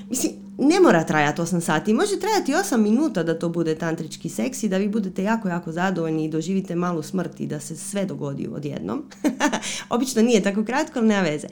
Mislim, 0.10 0.32
ne 0.58 0.80
mora 0.80 1.04
trajati 1.04 1.42
8 1.42 1.60
sati, 1.60 1.94
može 1.94 2.20
trajati 2.20 2.74
8 2.74 2.78
minuta 2.78 3.24
da 3.24 3.40
to 3.40 3.50
bude 3.50 3.76
tantrički 3.76 4.30
seks 4.30 4.64
i 4.64 4.70
da 4.70 4.78
vi 4.78 4.88
budete 4.88 5.24
jako, 5.24 5.50
jako 5.50 5.72
zadovoljni 5.72 6.26
i 6.26 6.30
doživite 6.30 6.76
malu 6.76 7.02
smrt 7.02 7.40
i 7.40 7.48
da 7.48 7.60
se 7.60 7.78
sve 7.78 8.06
dogodi 8.06 8.48
odjednom. 8.54 9.04
Obično 9.90 10.22
nije 10.22 10.44
tako 10.44 10.66
kratko, 10.66 11.00
ali 11.00 11.08
nema 11.08 11.22
veze. 11.22 11.48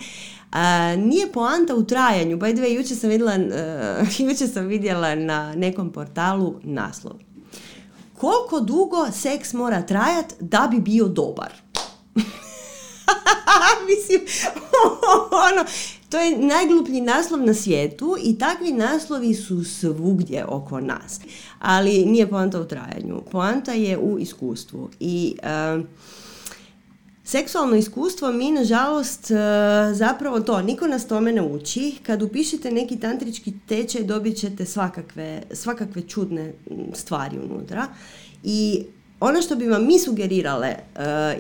A, 0.52 0.95
nije 0.95 1.32
poanta 1.32 1.76
u 1.76 1.84
trajanju. 1.84 2.38
By 2.38 2.54
the 2.54 2.62
way, 2.62 2.78
jučer 2.78 2.98
sam 2.98 3.10
vidjela, 3.10 3.36
uh, 3.36 4.20
jučer 4.30 4.50
sam 4.50 4.68
vidjela 4.68 5.16
na 5.16 5.56
nekom 5.56 5.91
portalu 5.91 6.56
naslov 6.64 7.26
koliko 8.18 8.59
dugo 8.59 9.11
seks 9.11 9.53
mora 9.53 9.82
trajati 9.82 10.36
da 10.39 10.68
bi 10.72 10.80
bio 10.80 11.07
dobar. 11.07 11.53
Mislim, 13.88 14.22
ono, 15.51 15.65
to 16.09 16.20
je 16.20 16.38
najgluplji 16.38 17.01
naslov 17.01 17.41
na 17.41 17.53
svijetu 17.53 18.18
i 18.24 18.38
takvi 18.38 18.72
naslovi 18.72 19.34
su 19.34 19.63
svugdje 19.63 20.45
oko 20.45 20.80
nas. 20.80 21.20
Ali 21.59 22.05
nije 22.05 22.30
poanta 22.30 22.61
u 22.61 22.65
trajanju. 22.65 23.22
Poanta 23.32 23.72
je 23.72 23.97
u 23.97 24.20
iskustvu. 24.20 24.89
I 24.99 25.36
Seksualno 27.28 27.75
iskustvo 27.75 28.32
mi 28.32 28.51
nažalost 28.51 29.32
e, 29.32 29.36
zapravo 29.93 30.39
to, 30.39 30.61
niko 30.61 30.88
nas 30.88 31.07
tome 31.07 31.32
ne 31.32 31.41
uči. 31.41 31.95
Kad 32.03 32.21
upišete 32.21 32.71
neki 32.71 32.99
tantrički 32.99 33.53
tečaj 33.68 34.03
dobit 34.03 34.38
ćete 34.38 34.65
svakakve, 34.65 35.41
svakakve 35.52 36.02
čudne 36.02 36.53
stvari 36.93 37.39
unutra. 37.39 37.88
I 38.43 38.84
ono 39.19 39.41
što 39.41 39.56
bi 39.56 39.68
vam 39.68 39.85
mi 39.85 39.99
sugerirale 39.99 40.68
e, 40.68 40.80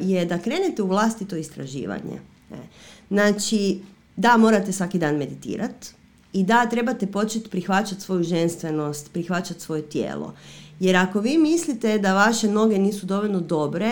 je 0.01 0.25
da 0.25 0.37
krenete 0.37 0.83
u 0.83 0.87
vlastito 0.87 1.35
istraživanje. 1.35 2.19
E, 2.51 2.55
znači, 3.09 3.79
da, 4.15 4.37
morate 4.37 4.71
svaki 4.71 4.99
dan 4.99 5.15
meditirati 5.15 5.87
i 6.33 6.43
da, 6.43 6.65
trebate 6.65 7.07
početi 7.07 7.49
prihvaćati 7.49 8.01
svoju 8.01 8.23
ženstvenost, 8.23 9.13
prihvaćati 9.13 9.61
svoje 9.61 9.81
tijelo. 9.81 10.33
Jer 10.79 10.95
ako 10.95 11.19
vi 11.19 11.37
mislite 11.37 11.97
da 11.97 12.13
vaše 12.13 12.47
noge 12.47 12.77
nisu 12.77 13.05
dovoljno 13.05 13.39
dobre, 13.39 13.91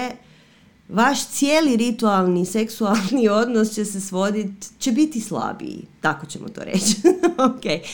vaš 0.90 1.28
cijeli 1.28 1.78
ritualni 1.78 2.46
seksualni 2.46 3.30
odnos 3.42 3.72
će 3.72 3.86
se 3.86 4.02
svoditi, 4.02 4.68
će 4.80 4.92
biti 4.92 5.22
slabiji, 5.22 5.86
tako 6.02 6.26
ćemo 6.26 6.50
to 6.50 6.64
reći. 6.64 6.96
ok. 7.50 7.86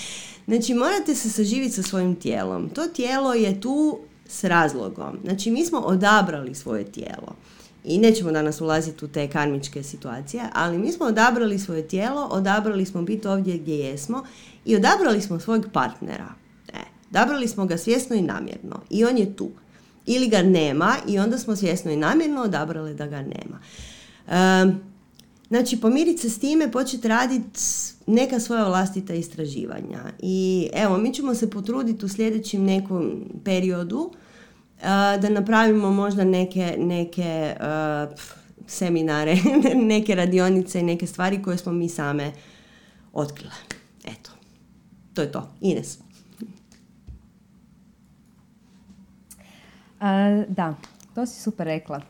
Znači 0.47 0.73
morate 0.73 1.15
se 1.15 1.30
saživiti 1.30 1.72
sa 1.72 1.84
svojim 1.84 2.15
tijelom. 2.15 2.69
To 2.69 2.88
tijelo 2.88 3.34
je 3.34 3.61
tu 3.61 3.99
s 4.27 4.43
razlogom. 4.43 5.18
Znači 5.23 5.51
mi 5.51 5.65
smo 5.65 5.80
odabrali 5.80 6.55
svoje 6.55 6.84
tijelo. 6.84 7.35
I 7.84 7.97
nećemo 7.97 8.31
danas 8.31 8.61
ulaziti 8.61 9.05
u 9.05 9.07
te 9.07 9.30
karmičke 9.30 9.84
situacije, 9.84 10.43
ali 10.53 10.77
mi 10.77 10.91
smo 10.91 11.05
odabrali 11.05 11.59
svoje 11.59 11.88
tijelo, 11.88 12.27
odabrali 12.31 12.85
smo 12.85 13.01
biti 13.01 13.27
ovdje 13.27 13.57
gdje 13.57 13.76
jesmo 13.76 14.23
i 14.65 14.76
odabrali 14.76 15.22
smo 15.22 15.39
svojeg 15.39 15.63
partnera. 15.73 16.27
E, 16.68 16.80
odabrali 17.09 17.47
smo 17.47 17.65
ga 17.65 17.77
svjesno 17.77 18.15
i 18.15 18.22
namjerno 18.22 18.81
i 18.89 19.05
on 19.05 19.18
je 19.18 19.35
tu 19.35 19.49
ili 20.06 20.28
ga 20.28 20.41
nema 20.41 20.95
i 21.07 21.19
onda 21.19 21.38
smo 21.38 21.56
svjesno 21.56 21.91
i 21.91 21.95
namjerno 21.95 22.41
odabrali 22.41 22.94
da 22.94 23.07
ga 23.07 23.22
nema. 23.22 23.60
znači, 25.49 25.82
pomiriti 25.82 26.22
se 26.22 26.30
s 26.30 26.40
time, 26.40 26.72
početi 26.72 27.07
raditi 27.07 27.60
neka 28.07 28.40
svoja 28.40 28.68
vlastita 28.68 29.14
istraživanja. 29.14 29.99
I 30.19 30.69
evo, 30.73 30.98
mi 30.98 31.14
ćemo 31.14 31.36
se 31.36 31.49
potruditi 31.49 32.06
u 32.06 32.10
sljedećem 32.10 32.64
nekom 32.64 33.23
periodu 33.44 34.11
da 35.22 35.30
napravimo 35.30 35.91
možda 35.91 36.23
neke, 36.23 36.76
neke 36.78 37.56
seminare, 38.68 39.38
neke 39.94 40.15
radionice 40.15 40.80
i 40.80 40.84
neke 40.84 41.07
stvari 41.07 41.44
koje 41.44 41.57
smo 41.57 41.72
mi 41.72 41.90
same 41.90 42.32
otkrile. 43.14 43.53
Eto, 44.03 44.32
to 45.14 45.22
je 45.22 45.32
to. 45.32 45.53
Ines. 45.61 45.98
Da, 50.48 50.73
to 51.15 51.26
si 51.26 51.41
super 51.41 51.65
rekla. 51.65 52.02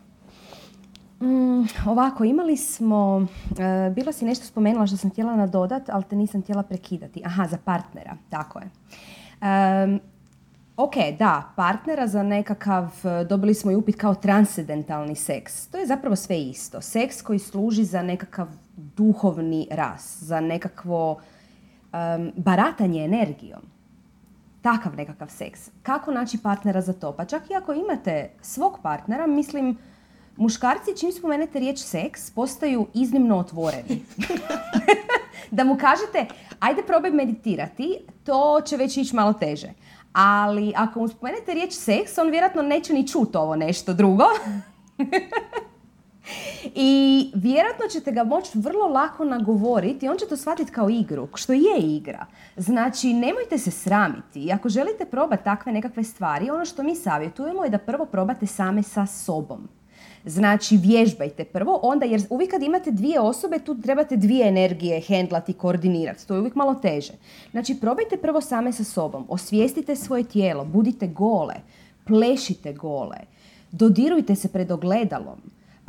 Mm, 1.22 1.66
ovako, 1.86 2.24
imali 2.24 2.58
smo, 2.58 3.16
uh, 3.16 3.94
bilo 3.96 4.12
si 4.12 4.26
nešto 4.26 4.46
spomenula 4.46 4.88
što 4.88 4.98
sam 4.98 5.10
htjela 5.10 5.36
nadodat, 5.36 5.90
ali 5.90 6.04
te 6.04 6.16
nisam 6.16 6.42
htjela 6.42 6.64
prekidati. 6.64 7.22
Aha, 7.26 7.48
za 7.48 7.58
partnera, 7.66 8.18
tako 8.30 8.60
je. 8.60 8.70
Um, 9.42 10.00
ok, 10.78 10.94
da, 11.20 11.54
partnera 11.56 12.08
za 12.08 12.24
nekakav, 12.24 12.92
dobili 13.30 13.54
smo 13.54 13.72
i 13.72 13.76
upit 13.76 13.96
kao 13.96 14.16
transcendentalni 14.16 15.16
seks. 15.16 15.68
To 15.68 15.78
je 15.78 15.88
zapravo 15.88 16.16
sve 16.16 16.42
isto. 16.42 16.82
Seks 16.82 17.22
koji 17.22 17.40
služi 17.40 17.84
za 17.84 18.02
nekakav 18.02 18.48
duhovni 18.78 19.68
ras, 19.72 20.18
za 20.22 20.40
nekakvo 20.40 21.12
um, 21.14 22.32
baratanje 22.36 23.04
energijom. 23.04 23.71
Takav 24.62 24.96
nekakav 24.96 25.28
seks. 25.28 25.70
Kako 25.84 26.12
naći 26.12 26.38
partnera 26.38 26.82
za 26.82 26.94
to? 26.94 27.12
Pa 27.12 27.26
čak 27.26 27.50
i 27.50 27.56
ako 27.56 27.74
imate 27.74 28.32
svog 28.42 28.80
partnera, 28.84 29.28
mislim, 29.28 29.78
muškarci 30.38 30.98
čim 31.00 31.12
spomenete 31.12 31.60
riječ 31.60 31.80
seks 31.80 32.32
postaju 32.32 32.88
iznimno 32.94 33.38
otvoreni. 33.38 34.06
da 35.52 35.64
mu 35.64 35.78
kažete, 35.78 36.26
ajde 36.60 36.84
probaj 36.84 37.12
meditirati, 37.12 37.98
to 38.24 38.62
će 38.66 38.78
već 38.78 38.98
ići 38.98 39.16
malo 39.16 39.34
teže. 39.34 39.70
Ali 40.14 40.74
ako 40.76 41.00
mu 41.00 41.08
spomenete 41.08 41.54
riječ 41.54 41.74
seks, 41.74 42.18
on 42.18 42.30
vjerojatno 42.30 42.62
neće 42.62 42.94
ni 42.94 43.08
čuti 43.08 43.38
ovo 43.38 43.56
nešto 43.56 43.94
drugo. 43.94 44.24
I 46.76 47.32
vjerojatno 47.36 47.88
ćete 47.88 48.12
ga 48.12 48.24
moći 48.24 48.52
vrlo 48.56 48.88
lako 48.88 49.26
nagovoriti 49.26 50.06
i 50.06 50.10
on 50.10 50.18
će 50.18 50.26
to 50.26 50.38
shvatiti 50.38 50.72
kao 50.72 50.90
igru, 50.90 51.28
što 51.36 51.54
je 51.54 51.80
igra. 51.80 52.26
Znači, 52.58 53.14
nemojte 53.14 53.58
se 53.58 53.72
sramiti. 53.72 54.40
I 54.44 54.52
ako 54.52 54.70
želite 54.70 55.06
probati 55.06 55.44
takve 55.44 55.72
nekakve 55.72 56.04
stvari, 56.04 56.50
ono 56.50 56.66
što 56.66 56.84
mi 56.84 56.96
savjetujemo 56.96 57.64
je 57.64 57.70
da 57.70 57.78
prvo 57.78 58.06
probate 58.06 58.48
same 58.48 58.84
sa 58.84 59.06
sobom. 59.06 59.68
Znači, 60.26 60.78
vježbajte 60.78 61.44
prvo, 61.44 61.80
onda 61.84 62.06
jer 62.06 62.22
uvijek 62.30 62.52
kad 62.52 62.64
imate 62.64 62.92
dvije 62.92 63.20
osobe, 63.20 63.60
tu 63.60 63.82
trebate 63.82 64.18
dvije 64.18 64.48
energije 64.48 65.02
hendlati, 65.02 65.54
koordinirati. 65.54 66.28
To 66.28 66.34
je 66.34 66.40
uvijek 66.40 66.56
malo 66.56 66.76
teže. 66.76 67.14
Znači, 67.52 67.80
probajte 67.82 68.18
prvo 68.18 68.42
same 68.42 68.72
sa 68.72 68.84
sobom. 68.84 69.26
Osvijestite 69.30 69.96
svoje 69.96 70.24
tijelo, 70.24 70.66
budite 70.66 71.08
gole, 71.08 71.56
plešite 72.06 72.74
gole, 72.74 73.18
dodirujte 73.72 74.36
se 74.36 74.48
pred 74.48 74.72
ogledalom. 74.72 75.42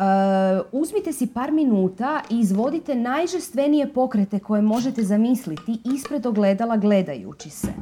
Uh, 0.03 0.65
uzmite 0.73 1.13
si 1.13 1.27
par 1.27 1.53
minuta 1.53 2.21
i 2.31 2.39
izvodite 2.39 2.95
najžestvenije 2.95 3.93
pokrete 3.93 4.39
koje 4.39 4.63
možete 4.63 5.03
zamisliti 5.03 5.79
ispred 5.95 6.27
ogledala 6.27 6.77
gledajući 6.77 7.51
se. 7.51 7.73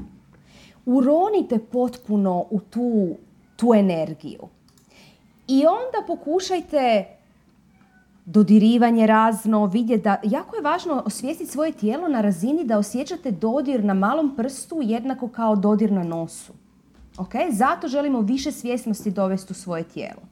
Uronite 0.86 1.58
potpuno 1.58 2.44
u 2.50 2.60
tu, 2.60 3.16
tu 3.56 3.74
energiju. 3.74 4.48
I 5.48 5.66
onda 5.66 6.06
pokušajte 6.06 7.04
dodirivanje 8.24 9.06
razno, 9.06 9.66
vidjeti 9.66 10.02
da, 10.02 10.16
jako 10.24 10.56
je 10.56 10.62
važno 10.62 11.02
osvijestiti 11.06 11.50
svoje 11.50 11.72
tijelo 11.72 12.08
na 12.08 12.20
razini 12.20 12.64
da 12.64 12.78
osjećate 12.78 13.30
dodir 13.30 13.84
na 13.84 13.94
malom 13.94 14.36
prstu 14.36 14.80
jednako 14.82 15.28
kao 15.28 15.56
dodir 15.56 15.92
na 15.92 16.02
nosu. 16.02 16.52
Ok? 17.18 17.32
Zato 17.52 17.88
želimo 17.88 18.20
više 18.20 18.52
svjesnosti 18.52 19.10
dovesti 19.10 19.52
u 19.52 19.54
svoje 19.54 19.84
tijelo. 19.84 20.22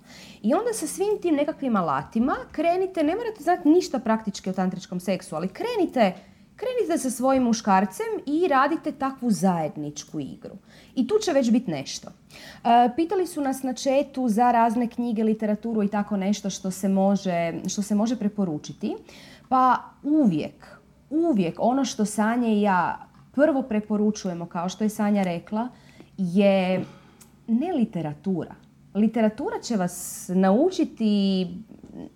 I 0.43 0.55
onda 0.55 0.73
sa 0.73 0.87
svim 0.87 1.19
tim 1.23 1.35
nekakvim 1.35 1.77
alatima 1.77 2.37
krenite, 2.53 3.03
ne 3.03 3.17
morate 3.17 3.43
znati 3.43 3.69
ništa 3.69 3.99
praktički 3.99 4.51
o 4.51 4.53
tantričkom 4.53 5.01
seksu, 5.01 5.37
ali 5.37 5.49
krenite 5.49 6.13
krenite 6.59 6.99
sa 6.99 7.11
svojim 7.11 7.43
muškarcem 7.43 8.07
i 8.27 8.49
radite 8.49 8.93
takvu 8.93 9.31
zajedničku 9.31 10.21
igru. 10.21 10.55
I 10.95 11.07
tu 11.07 11.15
će 11.25 11.33
već 11.33 11.51
biti 11.51 11.71
nešto. 11.71 12.09
E, 12.09 12.91
pitali 12.97 13.27
su 13.27 13.41
nas 13.41 13.63
na 13.63 13.73
četu 13.75 14.29
za 14.29 14.53
razne 14.53 14.89
knjige, 14.89 15.25
literaturu 15.25 15.83
i 15.83 15.89
tako 15.89 16.17
nešto 16.17 16.51
što 16.51 16.71
se 16.71 16.89
može, 16.89 17.53
što 17.69 17.83
se 17.83 17.95
može 17.95 18.17
preporučiti. 18.17 18.97
Pa 19.49 19.77
uvijek, 20.03 20.67
uvijek 21.11 21.55
ono 21.59 21.85
što 21.85 22.05
Sanja 22.05 22.49
i 22.49 22.63
ja 22.63 23.07
prvo 23.33 23.63
preporučujemo, 23.63 24.47
kao 24.47 24.69
što 24.69 24.85
je 24.85 24.91
Sanja 24.91 25.23
rekla, 25.23 25.69
je 26.19 26.85
ne 27.47 27.73
literatura. 27.73 28.55
Literatura 28.95 29.61
će 29.63 29.77
vas 29.77 30.27
naučiti 30.35 31.47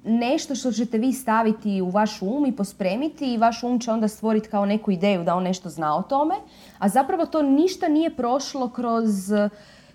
nešto 0.04 0.54
što 0.54 0.72
ćete 0.72 0.98
vi 0.98 1.12
staviti 1.12 1.80
u 1.80 1.90
vaš 1.90 2.22
um 2.22 2.46
i 2.46 2.56
pospremiti 2.56 3.34
i 3.34 3.38
vaš 3.38 3.62
um 3.62 3.80
će 3.80 3.90
onda 3.90 4.08
stvoriti 4.08 4.48
kao 4.48 4.66
neku 4.66 4.90
ideju 4.90 5.24
da 5.24 5.34
on 5.34 5.42
nešto 5.42 5.68
zna 5.68 5.96
o 5.96 6.02
tome, 6.02 6.34
a 6.78 6.88
zapravo 6.88 7.26
to 7.26 7.42
ništa 7.42 7.88
nije 7.88 8.16
prošlo 8.16 8.68
kroz, 8.68 9.32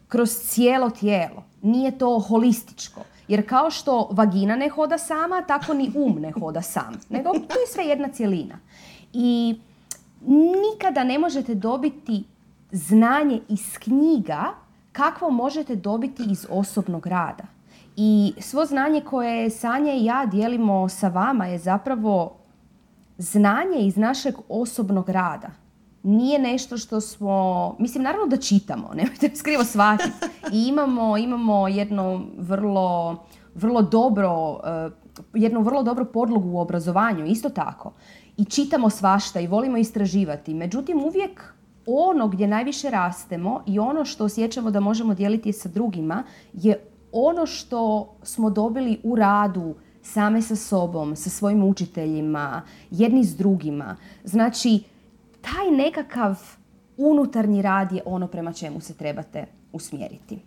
kroz 0.08 0.30
cijelo 0.30 0.90
tijelo. 0.90 1.44
Nije 1.62 1.98
to 1.98 2.20
holističko. 2.20 3.02
Jer 3.28 3.50
kao 3.50 3.70
što 3.70 4.08
vagina 4.12 4.56
ne 4.56 4.70
hoda 4.70 4.98
sama, 4.98 5.42
tako 5.48 5.74
ni 5.74 5.92
um 5.96 6.22
ne 6.22 6.32
hoda 6.32 6.62
sam. 6.62 7.00
Nego 7.10 7.32
to 7.32 7.60
je 7.60 7.68
sve 7.74 7.84
jedna 7.84 8.08
cjelina. 8.08 8.60
I 9.14 9.60
nikada 10.72 11.04
ne 11.04 11.20
možete 11.20 11.56
dobiti 11.56 12.24
znanje 12.72 13.42
iz 13.50 13.78
knjiga 13.78 14.44
kakvo 14.92 15.30
možete 15.30 15.76
dobiti 15.76 16.24
iz 16.30 16.48
osobnog 16.50 17.08
rada. 17.08 17.44
I 17.96 18.34
svo 18.40 18.66
znanje 18.66 19.02
koje 19.02 19.50
Sanja 19.50 19.94
i 19.94 20.06
ja 20.06 20.26
dijelimo 20.26 20.90
sa 20.90 21.08
vama 21.08 21.46
je 21.46 21.60
zapravo 21.60 22.38
znanje 23.18 23.80
iz 23.80 23.98
našeg 23.98 24.36
osobnog 24.50 25.10
rada. 25.10 25.48
Nije 26.04 26.40
nešto 26.40 26.78
što 26.78 27.02
smo, 27.02 27.76
mislim 27.80 28.04
naravno 28.04 28.28
da 28.28 28.38
čitamo, 28.38 28.90
nemojte 28.98 29.36
skrivo 29.36 29.64
shvatiti. 29.64 30.26
I 30.54 30.68
imamo, 30.68 31.18
imamo 31.18 31.68
jedno 31.68 32.26
vrlo, 32.38 33.18
vrlo 33.56 33.82
dobro, 33.82 34.52
uh, 34.52 34.94
jednu 35.34 35.62
vrlo 35.62 35.84
dobru 35.84 36.06
podlogu 36.06 36.50
u 36.50 36.60
obrazovanju, 36.60 37.26
isto 37.26 37.50
tako. 37.50 37.94
I 38.38 38.46
čitamo 38.46 38.90
svašta 38.90 39.40
i 39.40 39.48
volimo 39.48 39.78
istraživati. 39.78 40.54
Međutim, 40.54 41.04
uvijek 41.04 41.57
ono 41.88 42.28
gdje 42.28 42.48
najviše 42.48 42.90
rastemo 42.90 43.64
i 43.66 43.80
ono 43.80 44.06
što 44.06 44.26
osjećamo 44.26 44.72
da 44.72 44.80
možemo 44.80 45.14
dijeliti 45.14 45.54
sa 45.54 45.70
drugima 45.70 46.24
je 46.54 46.80
ono 47.12 47.46
što 47.46 48.14
smo 48.24 48.50
dobili 48.50 49.00
u 49.04 49.16
radu 49.16 49.76
same 50.02 50.42
sa 50.42 50.56
sobom, 50.56 51.16
sa 51.16 51.30
svojim 51.30 51.64
učiteljima, 51.64 52.62
jedni 52.92 53.24
s 53.24 53.38
drugima. 53.38 53.96
Znači, 54.24 54.80
taj 55.42 55.72
nekakav 55.72 56.40
unutarnji 56.98 57.62
rad 57.62 57.92
je 57.92 58.02
ono 58.06 58.28
prema 58.28 58.54
čemu 58.54 58.82
se 58.82 58.94
trebate 58.94 59.46
usmjeriti. 59.72 60.40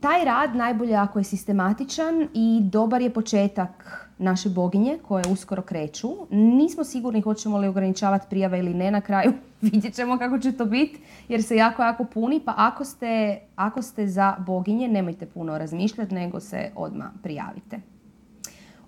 Taj 0.00 0.24
rad 0.24 0.56
najbolje 0.56 0.94
ako 0.94 1.18
je 1.18 1.24
sistematičan 1.24 2.28
i 2.34 2.60
dobar 2.62 3.02
je 3.02 3.10
početak 3.10 4.04
naše 4.18 4.48
boginje 4.48 4.98
koje 5.08 5.24
uskoro 5.32 5.62
kreću. 5.62 6.08
Nismo 6.30 6.84
sigurni 6.84 7.20
hoćemo 7.20 7.58
li 7.58 7.68
ograničavati 7.68 8.26
prijave 8.30 8.58
ili 8.58 8.74
ne 8.74 8.90
na 8.90 9.00
kraju. 9.00 9.32
Vidjet 9.62 9.94
ćemo 9.94 10.18
kako 10.18 10.38
će 10.38 10.52
to 10.52 10.64
biti 10.64 11.00
jer 11.28 11.42
se 11.42 11.56
jako, 11.56 11.82
jako 11.82 12.04
puni. 12.04 12.40
Pa 12.44 12.54
ako 12.56 12.84
ste, 12.84 13.40
ako 13.56 13.82
ste 13.82 14.06
za 14.06 14.36
boginje 14.46 14.88
nemojte 14.88 15.26
puno 15.26 15.58
razmišljati 15.58 16.14
nego 16.14 16.40
se 16.40 16.70
odmah 16.76 17.08
prijavite. 17.22 17.80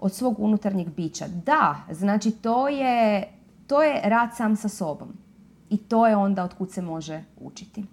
Od 0.01 0.13
svog 0.13 0.41
unutarnjeg 0.41 0.89
bića. 0.97 1.27
Da, 1.29 1.77
znači 1.91 2.31
to 2.31 2.69
je, 2.69 3.29
to 3.67 3.83
je 3.83 4.01
rad 4.05 4.37
sam 4.37 4.57
sa 4.57 4.69
sobom. 4.69 5.09
I 5.71 5.77
to 5.77 6.07
je 6.07 6.17
onda 6.17 6.45
od 6.45 6.55
kud 6.55 6.73
se 6.73 6.83
može 6.83 7.23
učiti. 7.41 7.85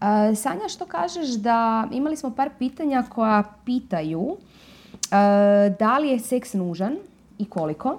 E, 0.00 0.34
Sanja, 0.34 0.68
što 0.68 0.86
kažeš 0.86 1.28
da 1.28 1.88
imali 1.92 2.16
smo 2.16 2.30
par 2.30 2.50
pitanja 2.58 3.04
koja 3.08 3.42
pitaju 3.64 4.36
E, 5.10 5.70
da 5.78 5.98
li 5.98 6.08
je 6.08 6.18
seks 6.18 6.52
nužan 6.54 6.96
i 7.38 7.44
koliko? 7.44 7.98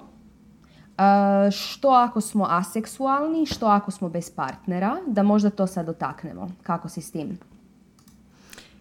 E, 0.98 1.02
što 1.50 1.88
ako 1.88 2.20
smo 2.20 2.46
aseksualni, 2.50 3.46
što 3.46 3.66
ako 3.66 3.90
smo 3.90 4.08
bez 4.08 4.30
partnera, 4.30 4.96
da 5.06 5.22
možda 5.22 5.50
to 5.50 5.66
sad 5.66 5.86
dotaknemo. 5.86 6.50
Kako 6.62 6.88
si 6.88 7.00
s 7.00 7.10
tim? 7.10 7.38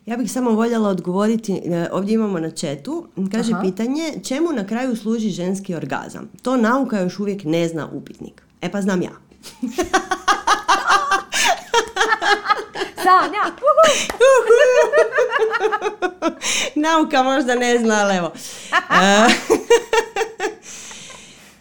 Ja 0.06 0.18
bih 0.18 0.32
samo 0.32 0.52
voljela 0.52 0.90
odgovoriti, 0.90 1.62
ovdje 1.92 2.14
imamo 2.14 2.40
na 2.40 2.52
četu, 2.52 3.08
kaže 3.32 3.54
pitanje, 3.62 4.14
čemu 4.24 4.52
na 4.54 4.68
kraju 4.68 4.96
služi 4.96 5.30
ženski 5.30 5.76
orgazam? 5.76 6.30
To 6.42 6.58
nauka 6.58 7.00
još 7.00 7.20
uvijek 7.20 7.44
ne 7.44 7.68
zna 7.68 7.90
upitnik. 7.94 8.44
E 8.62 8.72
pa 8.72 8.82
znam 8.82 9.02
ja. 9.02 9.12
Sanja! 13.04 13.56
Nauka 16.88 17.24
možda 17.24 17.56
ne 17.56 17.78
zna, 17.80 17.94
ali 17.94 18.16
evo. 18.16 18.32
E, 19.02 19.28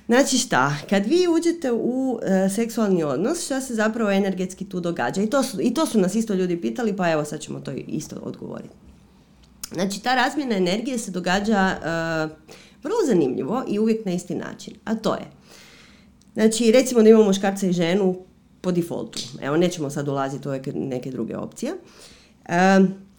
znači 0.08 0.38
šta, 0.38 0.74
kad 0.90 1.06
vi 1.06 1.28
uđete 1.28 1.72
u 1.72 2.20
e, 2.22 2.48
seksualni 2.48 3.02
odnos, 3.02 3.44
šta 3.44 3.60
se 3.60 3.74
zapravo 3.74 4.10
energetski 4.10 4.68
tu 4.68 4.80
događa? 4.80 5.22
I 5.22 5.30
to, 5.30 5.42
su, 5.42 5.60
I 5.60 5.74
to 5.74 5.86
su 5.86 5.98
nas 5.98 6.14
isto 6.14 6.34
ljudi 6.34 6.60
pitali, 6.60 6.96
pa 6.96 7.10
evo 7.10 7.24
sad 7.24 7.40
ćemo 7.40 7.60
to 7.60 7.70
isto 7.70 8.16
odgovoriti. 8.22 8.74
Znači, 9.72 10.02
ta 10.02 10.14
razmjena 10.14 10.56
energije 10.56 10.98
se 10.98 11.10
događa 11.10 11.76
vrlo 12.82 12.96
zanimljivo 13.06 13.64
i 13.68 13.78
uvijek 13.78 14.06
na 14.06 14.12
isti 14.12 14.34
način. 14.34 14.74
A 14.84 14.94
to 14.94 15.14
je, 15.14 15.30
znači, 16.34 16.72
recimo 16.72 17.02
da 17.02 17.08
imamo 17.08 17.24
muškarca 17.24 17.66
i 17.66 17.72
ženu 17.72 18.29
po 18.60 18.72
defaultu. 18.72 19.18
Evo, 19.42 19.56
nećemo 19.56 19.90
sad 19.90 20.08
ulaziti 20.08 20.48
u 20.48 20.52
neke 20.74 21.10
druge 21.10 21.36
opcije. 21.36 21.72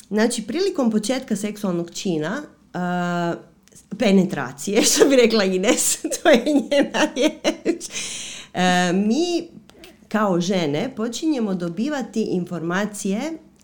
Znači, 0.10 0.48
prilikom 0.48 0.92
početka 0.92 1.36
seksualnog 1.36 1.92
čina, 1.92 2.42
penetracije, 3.98 4.84
što 4.92 5.10
bi 5.10 5.16
rekla 5.16 5.44
Ines, 5.44 6.02
to 6.24 6.30
je 6.30 6.44
njena 6.46 7.08
riječ, 7.16 7.86
mi 8.94 9.48
kao 10.08 10.42
žene 10.42 10.94
počinjemo 10.96 11.56
dobivati 11.56 12.22
informacije 12.22 13.22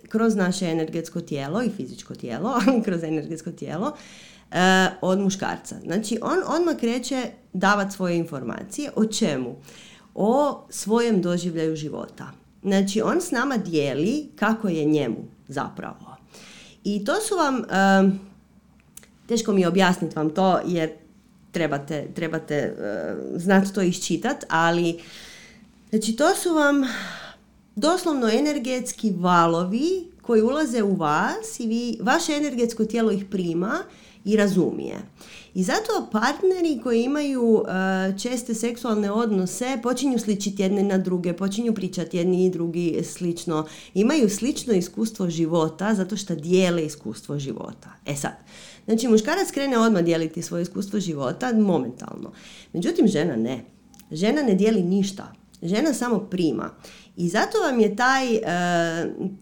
kroz 0.10 0.36
naše 0.36 0.66
energetsko 0.66 1.22
tijelo 1.22 1.64
i 1.64 1.70
fizičko 1.70 2.16
tijelo, 2.16 2.49
ali 2.68 2.82
kroz 2.84 3.04
energetsko 3.04 3.52
tijelo, 3.52 3.91
od 5.02 5.20
muškarca. 5.20 5.76
Znači, 5.84 6.20
on 6.22 6.38
odmah 6.48 6.76
kreće 6.80 7.24
davati 7.54 7.95
svoje 7.95 8.18
informacije. 8.18 8.91
O 8.95 9.06
čemu? 9.06 9.56
O 10.19 10.64
svojem 10.69 11.22
doživljaju 11.22 11.76
života. 11.76 12.31
Znači, 12.64 13.02
on 13.02 13.22
s 13.22 13.31
nama 13.31 13.57
dijeli 13.57 14.30
kako 14.35 14.68
je 14.68 14.85
njemu 14.85 15.26
zapravo. 15.48 16.18
I 16.84 17.06
to 17.06 17.15
su 17.22 17.35
vam, 17.35 17.64
teško 19.27 19.53
mi 19.53 19.61
je 19.61 19.68
objasniti 19.68 20.15
vam 20.15 20.30
to 20.30 20.60
jer 20.65 20.89
trebate, 21.52 22.07
trebate 22.15 22.76
znati 23.35 23.73
to 23.73 23.81
iščitati, 23.81 24.45
ali 24.49 24.99
znači 25.89 26.15
to 26.15 26.35
su 26.35 26.53
vam 26.53 26.84
doslovno 27.76 28.30
energetski 28.30 29.14
valovi 29.18 30.11
koji 30.22 30.41
ulaze 30.41 30.84
u 30.84 30.95
vas 30.95 31.60
i 31.60 31.68
vi, 31.68 31.98
vaše 32.02 32.34
energetsko 32.34 32.85
tijelo 32.85 33.11
ih 33.11 33.26
prima 33.26 33.80
i 34.26 34.38
razumije. 34.38 34.95
I 35.58 35.64
zato 35.64 36.08
partneri 36.12 36.80
koji 36.84 37.04
imaju 37.04 37.64
e, 37.68 38.18
česte 38.18 38.54
seksualne 38.54 39.12
odnose 39.12 39.80
počinju 39.84 40.20
sličiti 40.20 40.62
jedne 40.62 40.84
na 40.84 40.98
druge, 40.98 41.34
počinju 41.34 41.74
pričati 41.74 42.18
jedni 42.18 42.46
i 42.46 42.50
drugi 42.50 43.04
slično, 43.04 43.68
imaju 43.94 44.30
slično 44.30 44.74
iskustvo 44.74 45.30
života 45.30 45.94
zato 45.94 46.18
što 46.18 46.36
dijele 46.36 46.86
iskustvo 46.86 47.40
života. 47.40 47.90
E 48.06 48.16
sad, 48.16 48.32
znači 48.86 49.08
muškarac 49.08 49.52
krene 49.52 49.78
odmah 49.78 50.04
dijeliti 50.04 50.42
svoje 50.42 50.62
iskustvo 50.62 51.00
života 51.00 51.54
momentalno. 51.54 52.32
Međutim, 52.74 53.08
žena 53.08 53.36
ne. 53.36 53.64
Žena 54.12 54.42
ne 54.42 54.56
dijeli 54.56 54.84
ništa. 54.84 55.34
Žena 55.62 55.94
samo 55.94 56.20
prima. 56.20 56.70
I 57.16 57.30
zato 57.30 57.58
vam 57.58 57.80
je 57.80 57.96
taj, 57.96 58.36
e, 58.36 58.42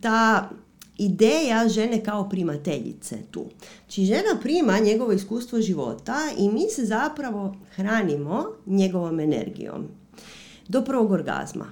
ta 0.01 0.49
ideja 0.97 1.67
žene 1.67 2.03
kao 2.03 2.29
primateljice 2.29 3.17
tu. 3.31 3.45
Znači 3.85 4.05
žena 4.05 4.39
prima 4.41 4.79
njegovo 4.79 5.11
iskustvo 5.11 5.61
života 5.61 6.17
i 6.37 6.49
mi 6.49 6.69
se 6.69 6.85
zapravo 6.85 7.55
hranimo 7.75 8.45
njegovom 8.65 9.19
energijom. 9.19 9.87
Do 10.67 10.83
prvog 10.83 11.11
orgazma. 11.11 11.71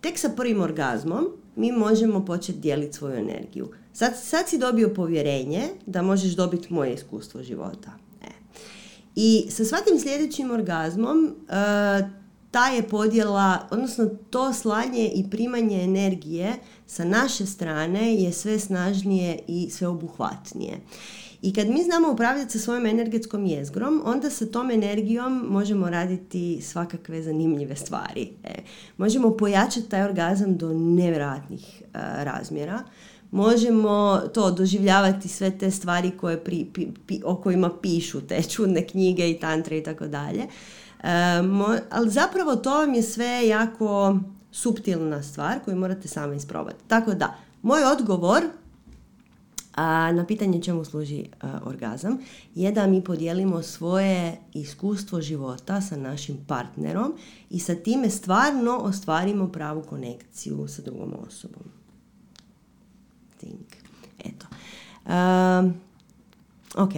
Tek 0.00 0.18
sa 0.18 0.28
prvim 0.28 0.60
orgazmom 0.60 1.26
mi 1.56 1.72
možemo 1.72 2.24
početi 2.24 2.58
dijeliti 2.58 2.96
svoju 2.96 3.14
energiju. 3.14 3.68
Sad, 3.92 4.12
sad 4.22 4.48
si 4.48 4.58
dobio 4.58 4.94
povjerenje 4.94 5.62
da 5.86 6.02
možeš 6.02 6.32
dobiti 6.32 6.72
moje 6.72 6.94
iskustvo 6.94 7.42
života. 7.42 7.90
E. 8.22 8.30
I 9.16 9.46
sa 9.50 9.64
svakim 9.64 10.00
sljedećim 10.00 10.50
orgazmom 10.50 11.24
uh, 11.26 12.10
ta 12.50 12.68
je 12.68 12.88
podjela, 12.88 13.68
odnosno 13.70 14.06
to 14.30 14.52
slanje 14.52 15.10
i 15.14 15.30
primanje 15.30 15.82
energije 15.82 16.54
sa 16.86 17.04
naše 17.04 17.46
strane 17.46 18.14
je 18.14 18.32
sve 18.32 18.58
snažnije 18.58 19.38
i 19.48 19.70
sve 19.70 19.88
obuhvatnije. 19.88 20.80
I 21.42 21.52
kad 21.52 21.68
mi 21.68 21.82
znamo 21.82 22.12
upravljati 22.12 22.52
sa 22.52 22.58
svojom 22.58 22.86
energetskom 22.86 23.46
jezgrom, 23.46 24.02
onda 24.04 24.30
sa 24.30 24.46
tom 24.46 24.70
energijom 24.70 25.46
možemo 25.48 25.90
raditi 25.90 26.60
svakakve 26.62 27.22
zanimljive 27.22 27.76
stvari. 27.76 28.28
E, 28.44 28.54
možemo 28.96 29.30
pojačati 29.30 29.88
taj 29.88 30.04
orgazam 30.04 30.56
do 30.56 30.72
nevjerojatnih 30.74 31.82
e, 31.82 31.84
razmjera. 32.24 32.82
Možemo 33.30 34.20
to 34.34 34.50
doživljavati 34.50 35.28
sve 35.28 35.58
te 35.58 35.70
stvari 35.70 36.10
koje 36.10 36.44
pri, 36.44 36.66
o 37.24 37.36
kojima 37.36 37.70
pišu 37.82 38.20
te 38.20 38.42
čudne 38.42 38.86
knjige 38.86 39.30
i 39.30 39.40
tantre 39.40 39.78
i 39.78 39.82
tako 39.82 40.06
dalje. 40.06 40.42
E, 40.42 40.48
ali 41.90 42.10
zapravo 42.10 42.56
to 42.56 42.70
vam 42.70 42.94
je 42.94 43.02
sve 43.02 43.48
jako 43.48 44.18
suptilna 44.56 45.22
stvar 45.22 45.58
koju 45.64 45.76
morate 45.76 46.08
sami 46.08 46.36
isprobati. 46.36 46.84
Tako 46.88 47.14
da, 47.14 47.36
moj 47.62 47.84
odgovor 47.84 48.42
a, 49.74 50.12
na 50.12 50.26
pitanje 50.26 50.62
čemu 50.62 50.84
služi 50.84 51.24
orgazam 51.64 52.18
je 52.54 52.72
da 52.72 52.86
mi 52.86 53.04
podijelimo 53.04 53.62
svoje 53.62 54.36
iskustvo 54.54 55.20
života 55.20 55.80
sa 55.80 55.96
našim 55.96 56.38
partnerom 56.46 57.14
i 57.50 57.60
sa 57.60 57.74
time 57.74 58.10
stvarno 58.10 58.76
ostvarimo 58.76 59.48
pravu 59.48 59.82
konekciju 59.82 60.68
sa 60.68 60.82
drugom 60.82 61.14
osobom. 61.26 61.62
Think. 63.38 63.76
Eto. 64.24 64.46
ok. 66.74 66.92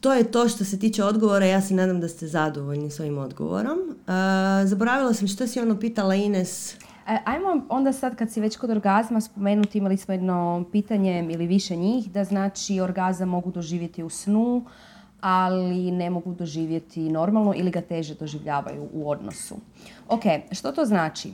To 0.00 0.14
je 0.14 0.30
to 0.30 0.48
što 0.48 0.64
se 0.64 0.78
tiče 0.78 1.04
odgovora. 1.04 1.46
Ja 1.46 1.60
se 1.60 1.74
nadam 1.74 2.00
da 2.00 2.08
ste 2.08 2.26
zadovoljni 2.26 2.90
svojim 2.90 3.18
odgovorom. 3.18 3.78
Uh, 3.78 4.14
zaboravila 4.64 5.14
sam 5.14 5.28
što 5.28 5.46
si 5.46 5.60
ono 5.60 5.78
pitala 5.80 6.14
Ines. 6.14 6.74
E, 7.08 7.18
ajmo 7.24 7.66
onda 7.68 7.92
sad 7.92 8.16
kad 8.16 8.30
si 8.30 8.40
već 8.40 8.56
kod 8.56 8.70
orgazma 8.70 9.20
spomenuti, 9.20 9.78
imali 9.78 9.96
smo 9.96 10.14
jedno 10.14 10.64
pitanje 10.72 11.28
ili 11.30 11.46
više 11.46 11.76
njih, 11.76 12.10
da 12.10 12.24
znači 12.24 12.80
orgazam 12.80 13.28
mogu 13.28 13.50
doživjeti 13.50 14.02
u 14.02 14.08
snu, 14.08 14.64
ali 15.20 15.90
ne 15.90 16.10
mogu 16.10 16.34
doživjeti 16.34 17.00
normalno 17.00 17.54
ili 17.56 17.70
ga 17.70 17.80
teže 17.80 18.14
doživljavaju 18.14 18.88
u 18.92 19.10
odnosu. 19.10 19.56
Ok, 20.08 20.22
što 20.52 20.72
to 20.72 20.84
znači? 20.84 21.28
E, 21.28 21.32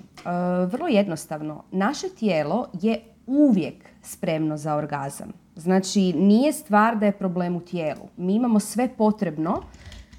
vrlo 0.66 0.88
jednostavno, 0.88 1.62
naše 1.70 2.08
tijelo 2.08 2.68
je 2.82 3.00
uvijek 3.26 3.74
spremno 4.02 4.56
za 4.56 4.74
orgazam. 4.74 5.43
Znači, 5.56 6.12
nije 6.12 6.52
stvar 6.52 6.98
da 6.98 7.06
je 7.06 7.12
problem 7.12 7.56
u 7.56 7.60
tijelu. 7.60 8.08
Mi 8.16 8.34
imamo 8.34 8.60
sve 8.60 8.88
potrebno 8.88 9.62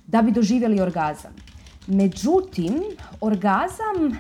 da 0.08 0.22
bi 0.22 0.32
doživjeli 0.32 0.82
orgazam. 0.82 1.36
Međutim, 1.88 2.74
orgazam, 3.22 4.18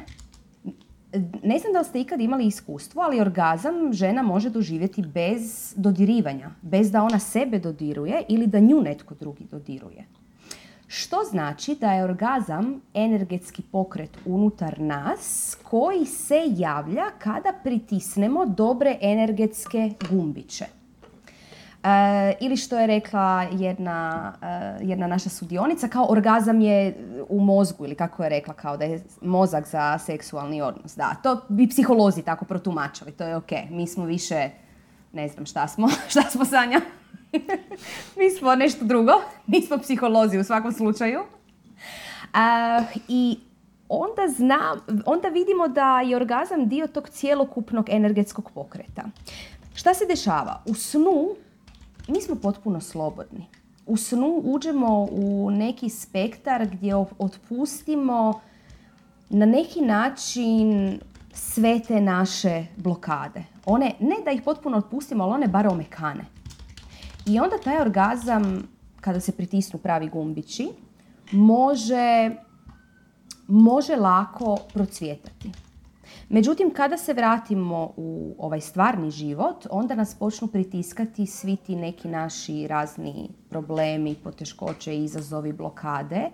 ne 1.43 1.59
znam 1.59 1.73
da 1.73 1.79
li 1.79 1.85
ste 1.85 2.01
ikad 2.01 2.21
imali 2.21 2.45
iskustvo, 2.45 3.01
ali 3.01 3.21
orgazam 3.21 3.93
žena 3.93 4.21
može 4.21 4.49
doživjeti 4.49 5.01
bez 5.01 5.73
dodirivanja, 5.77 6.49
bez 6.61 6.91
da 6.91 7.03
ona 7.03 7.19
sebe 7.19 7.59
dodiruje 7.59 8.23
ili 8.29 8.47
da 8.47 8.59
nju 8.59 8.81
netko 8.81 9.15
drugi 9.15 9.45
dodiruje. 9.51 10.05
Što 10.87 11.17
znači 11.31 11.75
da 11.75 11.93
je 11.93 12.03
orgazam 12.03 12.81
energetski 12.93 13.61
pokret 13.61 14.17
unutar 14.25 14.79
nas 14.79 15.57
koji 15.63 16.05
se 16.05 16.43
javlja 16.47 17.05
kada 17.19 17.53
pritisnemo 17.63 18.45
dobre 18.45 18.97
energetske 19.01 19.91
gumbiće. 20.09 20.65
E, 21.85 22.33
ili 22.39 22.57
što 22.57 22.79
je 22.79 22.87
rekla 22.87 23.47
jedna, 23.51 24.33
e, 24.41 24.85
jedna 24.85 25.07
naša 25.07 25.29
sudionica, 25.29 25.87
kao 25.87 26.05
orgazam 26.09 26.61
je 26.61 26.97
u 27.29 27.39
mozgu 27.39 27.85
ili 27.85 27.95
kako 27.95 28.23
je 28.23 28.29
rekla, 28.29 28.53
kao 28.53 28.77
da 28.77 28.85
je 28.85 29.03
mozak 29.21 29.67
za 29.67 29.97
seksualni 29.97 30.61
odnos. 30.61 30.95
Da, 30.95 31.15
to 31.23 31.41
bi 31.49 31.67
psiholozi 31.67 32.21
tako 32.21 32.45
protumačali, 32.45 33.11
to 33.11 33.23
je 33.23 33.35
ok. 33.35 33.51
Mi 33.69 33.87
smo 33.87 34.05
više, 34.05 34.49
ne 35.13 35.27
znam 35.27 35.45
šta 35.45 35.67
smo, 35.67 35.87
šta 36.11 36.21
smo 36.21 36.45
Sanja? 36.45 36.81
Mi 38.19 38.29
smo 38.37 38.55
nešto 38.55 38.85
drugo, 38.85 39.11
mi 39.47 39.61
smo 39.61 39.77
psiholozi 39.77 40.37
u 40.37 40.43
svakom 40.43 40.71
slučaju. 40.71 41.19
Uh, 41.19 42.85
I 43.07 43.39
onda, 43.89 44.21
zna, 44.37 44.75
onda 45.05 45.27
vidimo 45.27 45.67
da 45.67 46.01
je 46.01 46.15
orgazam 46.15 46.69
dio 46.69 46.87
tog 46.87 47.09
cjelokupnog 47.09 47.89
energetskog 47.89 48.51
pokreta. 48.51 49.03
Šta 49.75 49.93
se 49.93 50.05
dešava? 50.05 50.61
U 50.65 50.73
snu 50.73 51.35
mi 52.07 52.21
smo 52.21 52.35
potpuno 52.35 52.81
slobodni. 52.81 53.45
U 53.85 53.97
snu 53.97 54.41
uđemo 54.43 55.07
u 55.11 55.51
neki 55.51 55.89
spektar 55.89 56.65
gdje 56.65 56.95
otpustimo 56.95 58.41
na 59.29 59.45
neki 59.45 59.81
način 59.81 60.99
sve 61.33 61.79
te 61.79 62.01
naše 62.01 62.65
blokade. 62.77 63.43
One, 63.65 63.91
ne 63.99 64.15
da 64.25 64.31
ih 64.31 64.41
potpuno 64.41 64.77
otpustimo, 64.77 65.23
ali 65.23 65.33
one 65.33 65.47
bar 65.47 65.67
omekane. 65.67 66.25
I 67.25 67.39
onda 67.39 67.57
taj 67.63 67.81
orgazam, 67.81 68.67
kada 69.01 69.19
se 69.19 69.31
pritisnu 69.31 69.79
pravi 69.79 70.09
gumbići, 70.09 70.69
može, 71.31 72.35
može 73.47 73.95
lako 73.95 74.57
procvjetati. 74.73 75.51
Međutim, 76.29 76.73
kada 76.73 76.97
se 76.97 77.13
vratimo 77.13 77.93
u 77.97 78.35
ovaj 78.37 78.61
stvarni 78.61 79.11
život, 79.11 79.67
onda 79.69 79.95
nas 79.95 80.15
počnu 80.15 80.47
pritiskati 80.47 81.25
svi 81.25 81.55
ti 81.55 81.75
neki 81.75 82.07
naši 82.07 82.67
razni 82.67 83.29
problemi, 83.49 84.15
poteškoće, 84.23 84.97
izazovi, 84.97 85.53
blokade 85.53 86.29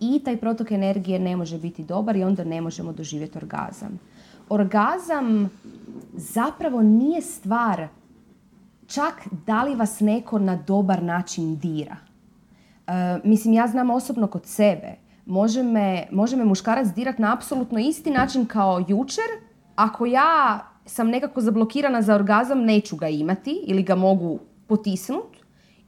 i 0.00 0.20
taj 0.24 0.36
protok 0.36 0.70
energije 0.70 1.18
ne 1.18 1.36
može 1.36 1.58
biti 1.58 1.84
dobar 1.84 2.16
i 2.16 2.24
onda 2.24 2.44
ne 2.44 2.60
možemo 2.60 2.92
doživjeti 2.92 3.38
orgazam. 3.38 3.98
Orgazam 4.48 5.50
zapravo 6.14 6.82
nije 6.82 7.22
stvar 7.22 7.88
čak 8.86 9.28
da 9.46 9.64
li 9.64 9.74
vas 9.74 10.00
neko 10.00 10.38
na 10.38 10.56
dobar 10.56 11.02
način 11.02 11.58
dira. 11.58 11.96
E, 12.86 13.18
mislim, 13.24 13.54
ja 13.54 13.66
znam 13.66 13.90
osobno 13.90 14.26
kod 14.26 14.46
sebe. 14.46 15.05
Može 15.26 15.62
me, 15.62 16.06
može 16.12 16.36
me 16.36 16.44
muškarac 16.44 16.88
dirat 16.88 17.18
na 17.18 17.32
apsolutno 17.32 17.78
isti 17.78 18.10
način 18.10 18.46
kao 18.46 18.84
jučer. 18.88 19.24
Ako 19.76 20.06
ja 20.06 20.60
sam 20.84 21.08
nekako 21.08 21.40
zablokirana 21.40 22.02
za 22.02 22.14
orgazam, 22.14 22.64
neću 22.64 22.96
ga 22.96 23.08
imati 23.08 23.64
ili 23.66 23.82
ga 23.82 23.94
mogu 23.94 24.38
potisnut. 24.66 25.36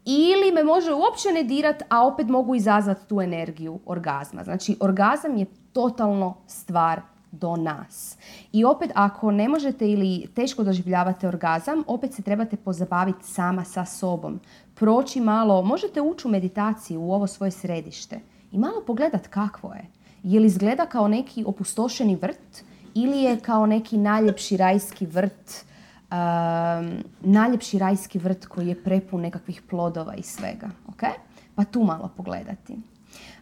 Ili 0.04 0.52
me 0.54 0.64
može 0.64 0.92
uopće 0.92 1.28
ne 1.34 1.42
dirat, 1.42 1.82
a 1.88 2.06
opet 2.06 2.28
mogu 2.28 2.54
izazvati 2.54 3.08
tu 3.08 3.20
energiju 3.20 3.78
orgazma. 3.86 4.44
Znači, 4.44 4.76
orgazam 4.80 5.36
je 5.36 5.46
totalno 5.72 6.36
stvar 6.46 7.00
do 7.30 7.56
nas. 7.56 8.18
I 8.52 8.64
opet 8.64 8.90
ako 8.94 9.30
ne 9.30 9.48
možete 9.48 9.90
ili 9.90 10.26
teško 10.34 10.64
doživljavate 10.64 11.28
orgazam, 11.28 11.84
opet 11.86 12.14
se 12.14 12.22
trebate 12.22 12.56
pozabaviti 12.56 13.24
sama 13.24 13.64
sa 13.64 13.84
sobom. 13.84 14.40
Proći 14.74 15.20
malo, 15.20 15.62
možete 15.62 16.00
ući 16.00 16.28
u 16.28 16.30
meditaciju 16.30 17.00
u 17.00 17.12
ovo 17.12 17.26
svoje 17.26 17.50
središte 17.50 18.20
i 18.52 18.58
malo 18.58 18.82
pogledat 18.86 19.26
kakvo 19.26 19.74
je. 19.74 19.84
Je 20.22 20.40
li 20.40 20.46
izgleda 20.46 20.86
kao 20.86 21.08
neki 21.08 21.44
opustošeni 21.46 22.16
vrt 22.16 22.64
ili 22.94 23.22
je 23.22 23.40
kao 23.40 23.66
neki 23.66 23.96
najljepši 23.98 24.56
rajski 24.56 25.06
vrt, 25.06 25.64
um, 26.10 27.04
najljepši 27.20 27.78
rajski 27.78 28.18
vrt 28.18 28.46
koji 28.46 28.68
je 28.68 28.82
prepun 28.84 29.20
nekakvih 29.20 29.62
plodova 29.70 30.14
i 30.14 30.22
svega. 30.22 30.70
Okay? 30.96 31.12
Pa 31.54 31.64
tu 31.64 31.82
malo 31.82 32.10
pogledati. 32.16 32.76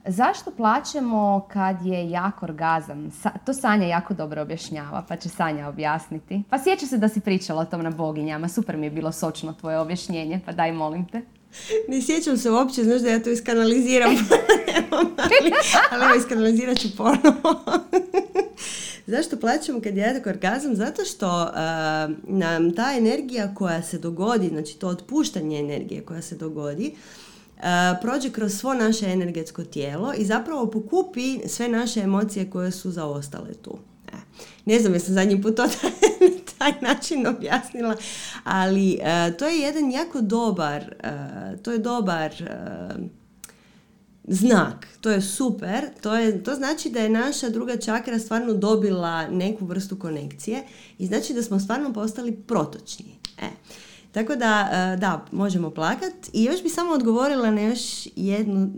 Zašto 0.09 0.51
plaćemo 0.51 1.47
kad 1.53 1.87
je 1.87 2.11
jak 2.11 2.43
orgazam? 2.43 3.11
to 3.45 3.53
Sanja 3.53 3.87
jako 3.87 4.15
dobro 4.15 4.43
objašnjava, 4.43 5.05
pa 5.09 5.16
će 5.16 5.28
Sanja 5.28 5.69
objasniti. 5.69 6.43
Pa 6.51 6.59
sjeća 6.59 6.87
se 6.87 6.99
da 6.99 7.09
si 7.09 7.20
pričala 7.20 7.62
o 7.62 7.65
tom 7.65 7.83
na 7.83 7.91
boginjama. 7.91 8.49
Super 8.49 8.77
mi 8.77 8.87
je 8.87 8.91
bilo 8.91 9.12
sočno 9.12 9.53
tvoje 9.53 9.78
objašnjenje, 9.78 10.41
pa 10.47 10.53
daj 10.53 10.73
molim 10.73 11.05
te. 11.05 11.23
Ne 11.89 12.03
sjećam 12.03 12.37
se 12.37 12.51
uopće, 12.51 12.85
znaš 12.85 13.01
da 13.01 13.11
ja 13.11 13.23
to 13.23 13.31
iskanaliziram, 13.31 14.11
ali, 14.91 15.53
ali 15.91 16.05
evo 16.05 16.15
iskanalizirat 16.19 16.78
ću 16.78 16.89
ponovo. 16.97 17.62
Zašto 19.07 19.37
plaćamo 19.37 19.81
kad 19.81 19.97
je 19.97 20.03
jak 20.03 20.27
orgazam? 20.27 20.77
Zato 20.77 21.05
što 21.05 21.43
uh, 21.43 21.51
nam 22.28 22.74
ta 22.74 22.95
energija 22.97 23.55
koja 23.55 23.83
se 23.83 23.99
dogodi, 23.99 24.49
znači 24.49 24.78
to 24.78 24.89
otpuštanje 24.89 25.59
energije 25.59 26.03
koja 26.03 26.23
se 26.23 26.35
dogodi, 26.35 26.95
E, 27.57 28.01
prođe 28.03 28.31
kroz 28.31 28.59
svo 28.59 28.74
naše 28.74 29.07
energetsko 29.07 29.65
tijelo 29.65 30.15
i 30.19 30.24
zapravo 30.24 30.70
pokupi 30.70 31.49
sve 31.49 31.69
naše 31.69 32.01
emocije 32.01 32.51
koje 32.51 32.70
su 32.70 32.91
zaostale 32.91 33.55
tu. 33.55 33.78
E, 34.09 34.16
ne 34.65 34.81
znam 34.81 34.95
jesam 34.95 35.15
zadnji 35.15 35.43
put 35.43 35.57
to 35.57 35.69
taj 36.73 36.81
način 36.95 37.27
objasnila, 37.27 37.97
ali 38.45 38.99
e, 39.03 39.37
to 39.37 39.47
je 39.47 39.59
jedan 39.59 39.91
jako 39.91 40.21
dobar, 40.21 40.95
to 41.63 41.73
je 41.73 41.79
dobar 41.79 42.33
znak, 44.29 44.87
to 45.01 45.11
je 45.11 45.23
super, 45.23 45.85
to, 46.01 46.15
je, 46.15 46.43
to 46.43 46.55
znači 46.55 46.91
da 46.91 47.01
je 47.01 47.09
naša 47.09 47.49
druga 47.49 47.77
čakra 47.77 48.19
stvarno 48.19 48.55
dobila 48.55 49.29
neku 49.29 49.67
vrstu 49.67 49.97
konekcije 49.99 50.63
i 50.99 51.07
znači 51.07 51.35
da 51.35 51.43
smo 51.43 51.61
stvarno 51.61 51.93
postali 51.93 52.33
protočni. 52.33 53.15
E. 53.39 53.49
Tako 54.13 54.37
da, 54.37 54.69
da, 55.01 55.25
možemo 55.33 55.71
plakat. 55.71 56.15
I 56.33 56.45
još 56.45 56.63
bi 56.63 56.69
samo 56.69 56.93
odgovorila 56.93 57.51
na 57.51 57.61
još 57.61 58.09
jednu 58.17 58.71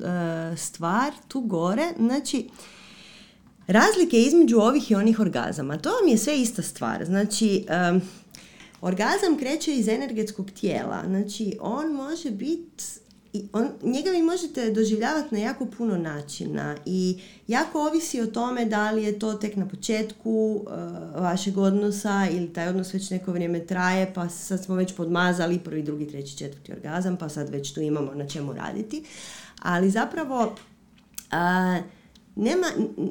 stvar 0.57 1.13
tu 1.29 1.41
gore. 1.41 1.93
Znači, 1.99 2.49
razlike 3.69 4.23
između 4.23 4.59
ovih 4.59 4.91
i 4.91 4.95
onih 4.95 5.21
orgazama. 5.21 5.79
To 5.79 5.91
vam 5.91 6.09
je 6.09 6.19
sve 6.19 6.41
ista 6.41 6.63
stvar. 6.63 7.05
Znači, 7.05 7.65
e, 7.69 8.01
orgazam 8.81 9.39
kreće 9.39 9.75
iz 9.75 9.89
energetskog 9.89 10.51
tijela. 10.51 11.03
Znači, 11.07 11.59
on 11.61 11.93
može 11.93 12.31
biti 12.31 12.85
i 13.33 13.49
on, 13.53 13.69
njega 13.83 14.11
vi 14.11 14.23
možete 14.23 14.71
doživljavati 14.71 15.35
na 15.35 15.41
jako 15.41 15.67
puno 15.67 15.97
načina 15.97 16.77
i 16.87 17.21
jako 17.49 17.87
ovisi 17.87 18.21
o 18.21 18.27
tome 18.27 18.65
da 18.65 18.91
li 18.91 19.03
je 19.03 19.19
to 19.19 19.35
tek 19.35 19.57
na 19.57 19.69
početku 19.69 20.31
uh, 20.31 21.23
vašeg 21.23 21.59
odnosa 21.59 22.27
ili 22.31 22.53
taj 22.53 22.69
odnos 22.69 22.95
već 22.95 23.11
neko 23.11 23.33
vrijeme 23.33 23.67
traje 23.67 24.13
pa 24.15 24.29
sad 24.29 24.65
smo 24.65 24.75
već 24.75 24.95
podmazali 24.95 25.59
prvi, 25.59 25.83
drugi, 25.83 26.09
treći, 26.09 26.39
četvrti 26.39 26.73
orgazam 26.73 27.17
pa 27.17 27.29
sad 27.29 27.49
već 27.49 27.75
tu 27.75 27.81
imamo 27.81 28.15
na 28.15 28.29
čemu 28.29 28.53
raditi. 28.53 29.05
Ali 29.63 29.91
zapravo 29.91 30.43
uh, 30.43 31.98
nema, 32.39 32.67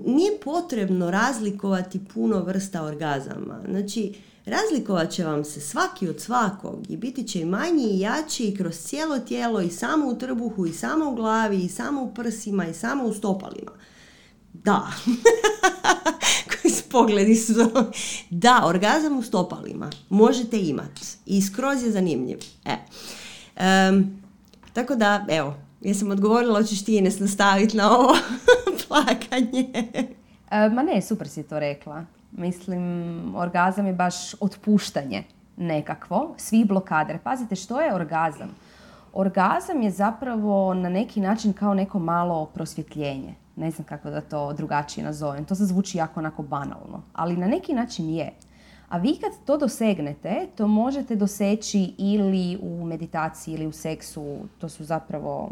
nije 0.06 0.40
potrebno 0.44 1.12
razlikovati 1.12 2.06
puno 2.14 2.40
vrsta 2.40 2.84
orgazama. 2.84 3.60
Znači, 3.70 4.14
Razlikovat 4.48 5.12
će 5.12 5.24
vam 5.24 5.44
se 5.44 5.62
svaki 5.62 6.10
od 6.10 6.22
svakog 6.22 6.86
i 6.90 6.98
biti 6.98 7.28
će 7.28 7.42
i 7.42 7.46
manji 7.46 7.84
i 7.84 8.00
jači 8.00 8.44
i 8.44 8.58
kroz 8.58 8.78
cijelo 8.78 9.20
tijelo 9.20 9.62
i 9.62 9.70
samo 9.70 10.08
u 10.08 10.16
trbuhu 10.16 10.66
i 10.66 10.74
samo 10.74 11.10
u 11.12 11.16
glavi 11.16 11.58
i 11.58 11.70
samo 11.70 12.04
u 12.04 12.14
prsima 12.14 12.68
i 12.68 12.74
samo 12.74 13.04
u 13.04 13.14
stopalima. 13.14 13.72
Da. 14.54 14.88
Koji 16.50 16.74
pogledi 16.90 17.36
su 17.36 17.54
Da, 18.30 18.64
orgazam 18.66 19.18
u 19.18 19.24
stopalima. 19.24 19.90
Možete 20.10 20.60
imati. 20.60 21.02
I 21.26 21.42
skroz 21.42 21.84
je 21.84 21.92
zanimljiv. 21.92 22.38
E. 22.66 22.78
tako 24.74 24.96
da, 24.96 25.26
evo, 25.30 25.56
jesam 25.82 26.12
odgovorila, 26.12 26.60
hoćeš 26.60 26.84
ti 26.84 26.98
Ines 26.98 27.20
nastaviti 27.20 27.78
na 27.78 27.92
ovo 27.92 28.14
plakanje. 28.88 29.70
E, 30.52 30.70
ma 30.70 30.84
ne, 30.84 31.02
super 31.02 31.28
si 31.28 31.44
to 31.44 31.60
rekla. 31.60 32.06
Mislim, 32.32 33.36
orgazam 33.36 33.86
je 33.86 33.94
baš 33.94 34.34
otpuštanje 34.34 35.24
nekakvo, 35.58 36.34
svi 36.38 36.66
blokade. 36.66 37.20
Pazite, 37.24 37.56
što 37.56 37.82
je 37.82 37.96
orgazam? 37.96 38.50
Orgazam 39.14 39.82
je 39.82 39.92
zapravo 39.92 40.74
na 40.74 40.90
neki 40.90 41.22
način 41.22 41.54
kao 41.54 41.74
neko 41.74 42.00
malo 42.00 42.46
prosvjetljenje. 42.46 43.36
Ne 43.56 43.72
znam 43.72 43.86
kako 43.86 44.10
da 44.10 44.22
to 44.22 44.54
drugačije 44.54 45.04
nazovem. 45.04 45.46
To 45.46 45.56
se 45.56 45.66
zvuči 45.66 45.98
jako 45.98 46.20
onako 46.20 46.44
banalno. 46.44 47.02
Ali 47.14 47.38
na 47.38 47.48
neki 47.48 47.74
način 47.74 48.10
je. 48.10 48.34
A 48.90 48.98
vi 48.98 49.18
kad 49.22 49.32
to 49.46 49.58
dosegnete, 49.58 50.48
to 50.56 50.68
možete 50.68 51.16
doseći 51.16 51.94
ili 51.98 52.60
u 52.62 52.86
meditaciji 52.86 53.54
ili 53.54 53.68
u 53.68 53.72
seksu. 53.72 54.38
To 54.58 54.70
su 54.70 54.84
zapravo 54.84 55.52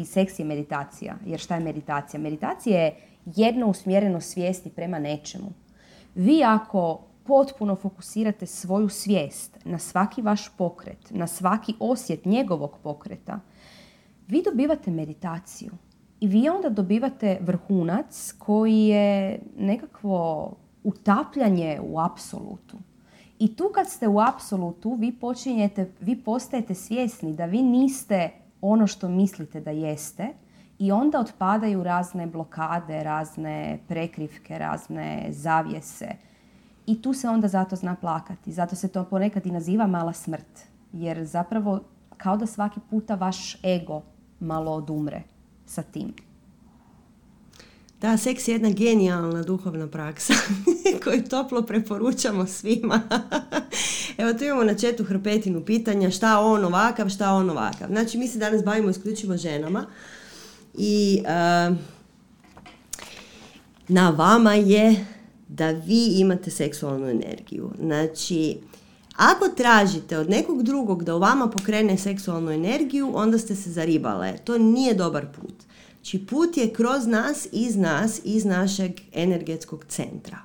i 0.00 0.04
seks 0.04 0.38
meditacija. 0.38 1.16
Jer 1.26 1.40
šta 1.40 1.54
je 1.54 1.60
meditacija? 1.60 2.20
Meditacija 2.20 2.80
je 2.80 2.96
jedno 3.26 3.66
usmjereno 3.66 4.20
svijesti 4.20 4.70
prema 4.70 4.98
nečemu. 4.98 5.52
Vi 6.14 6.44
ako 6.44 7.00
potpuno 7.24 7.76
fokusirate 7.76 8.46
svoju 8.46 8.88
svijest 8.88 9.58
na 9.64 9.78
svaki 9.78 10.22
vaš 10.22 10.48
pokret, 10.56 11.10
na 11.10 11.26
svaki 11.26 11.74
osjet 11.80 12.24
njegovog 12.24 12.78
pokreta, 12.82 13.40
vi 14.28 14.42
dobivate 14.42 14.90
meditaciju. 14.90 15.70
I 16.20 16.26
vi 16.26 16.48
onda 16.48 16.68
dobivate 16.68 17.38
vrhunac 17.40 18.34
koji 18.38 18.80
je 18.80 19.38
nekakvo 19.58 20.52
utapljanje 20.84 21.80
u 21.82 22.00
apsolutu. 22.00 22.76
I 23.38 23.56
tu 23.56 23.70
kad 23.74 23.88
ste 23.90 24.08
u 24.08 24.20
apsolutu, 24.20 24.94
vi 24.94 25.12
počinjete, 25.12 25.92
vi 26.00 26.16
postajete 26.16 26.74
svjesni 26.74 27.34
da 27.34 27.44
vi 27.44 27.62
niste 27.62 28.30
ono 28.72 28.86
što 28.86 29.08
mislite 29.08 29.60
da 29.60 29.70
jeste 29.70 30.28
i 30.78 30.92
onda 30.92 31.20
otpadaju 31.20 31.82
razne 31.82 32.26
blokade, 32.26 33.02
razne 33.02 33.78
prekrivke, 33.88 34.58
razne 34.58 35.26
zavjese. 35.30 36.08
I 36.86 37.02
tu 37.02 37.12
se 37.12 37.28
onda 37.28 37.48
zato 37.48 37.76
zna 37.76 37.94
plakati. 37.94 38.52
Zato 38.52 38.76
se 38.76 38.88
to 38.88 39.04
ponekad 39.04 39.46
i 39.46 39.50
naziva 39.50 39.86
mala 39.86 40.12
smrt. 40.12 40.66
Jer 40.92 41.24
zapravo 41.24 41.80
kao 42.16 42.36
da 42.36 42.46
svaki 42.46 42.80
puta 42.90 43.14
vaš 43.14 43.64
ego 43.64 44.02
malo 44.40 44.72
odumre 44.72 45.22
sa 45.66 45.82
tim. 45.82 46.14
Da, 48.00 48.16
seks 48.16 48.48
je 48.48 48.52
jedna 48.52 48.70
genijalna 48.70 49.42
duhovna 49.42 49.86
praksa 49.86 50.34
koju 51.04 51.24
toplo 51.24 51.62
preporučamo 51.62 52.46
svima. 52.46 53.00
Evo 54.18 54.32
tu 54.32 54.44
imamo 54.44 54.64
na 54.64 54.74
četu 54.74 55.04
hrpetinu 55.04 55.64
pitanja 55.64 56.10
šta 56.10 56.40
on 56.40 56.64
ovakav, 56.64 57.08
šta 57.08 57.32
on 57.32 57.50
ovakav. 57.50 57.88
Znači 57.88 58.18
mi 58.18 58.28
se 58.28 58.38
danas 58.38 58.64
bavimo 58.64 58.90
isključivo 58.90 59.36
ženama 59.36 59.86
i 60.74 61.22
uh, 61.22 61.76
na 63.88 64.10
vama 64.10 64.54
je 64.54 65.06
da 65.48 65.70
vi 65.70 66.06
imate 66.06 66.50
seksualnu 66.50 67.06
energiju. 67.06 67.70
Znači, 67.80 68.58
ako 69.16 69.48
tražite 69.48 70.18
od 70.18 70.30
nekog 70.30 70.62
drugog 70.62 71.04
da 71.04 71.14
u 71.14 71.18
vama 71.18 71.50
pokrene 71.50 71.98
seksualnu 71.98 72.50
energiju, 72.50 73.12
onda 73.14 73.38
ste 73.38 73.54
se 73.54 73.70
zaribale. 73.70 74.36
To 74.44 74.58
nije 74.58 74.94
dobar 74.94 75.26
put. 75.40 75.54
Znači, 76.06 76.26
put 76.26 76.56
je 76.56 76.72
kroz 76.72 77.06
nas, 77.06 77.48
iz 77.52 77.76
nas, 77.76 78.20
iz 78.24 78.44
našeg 78.44 78.92
energetskog 79.12 79.84
centra. 79.88 80.38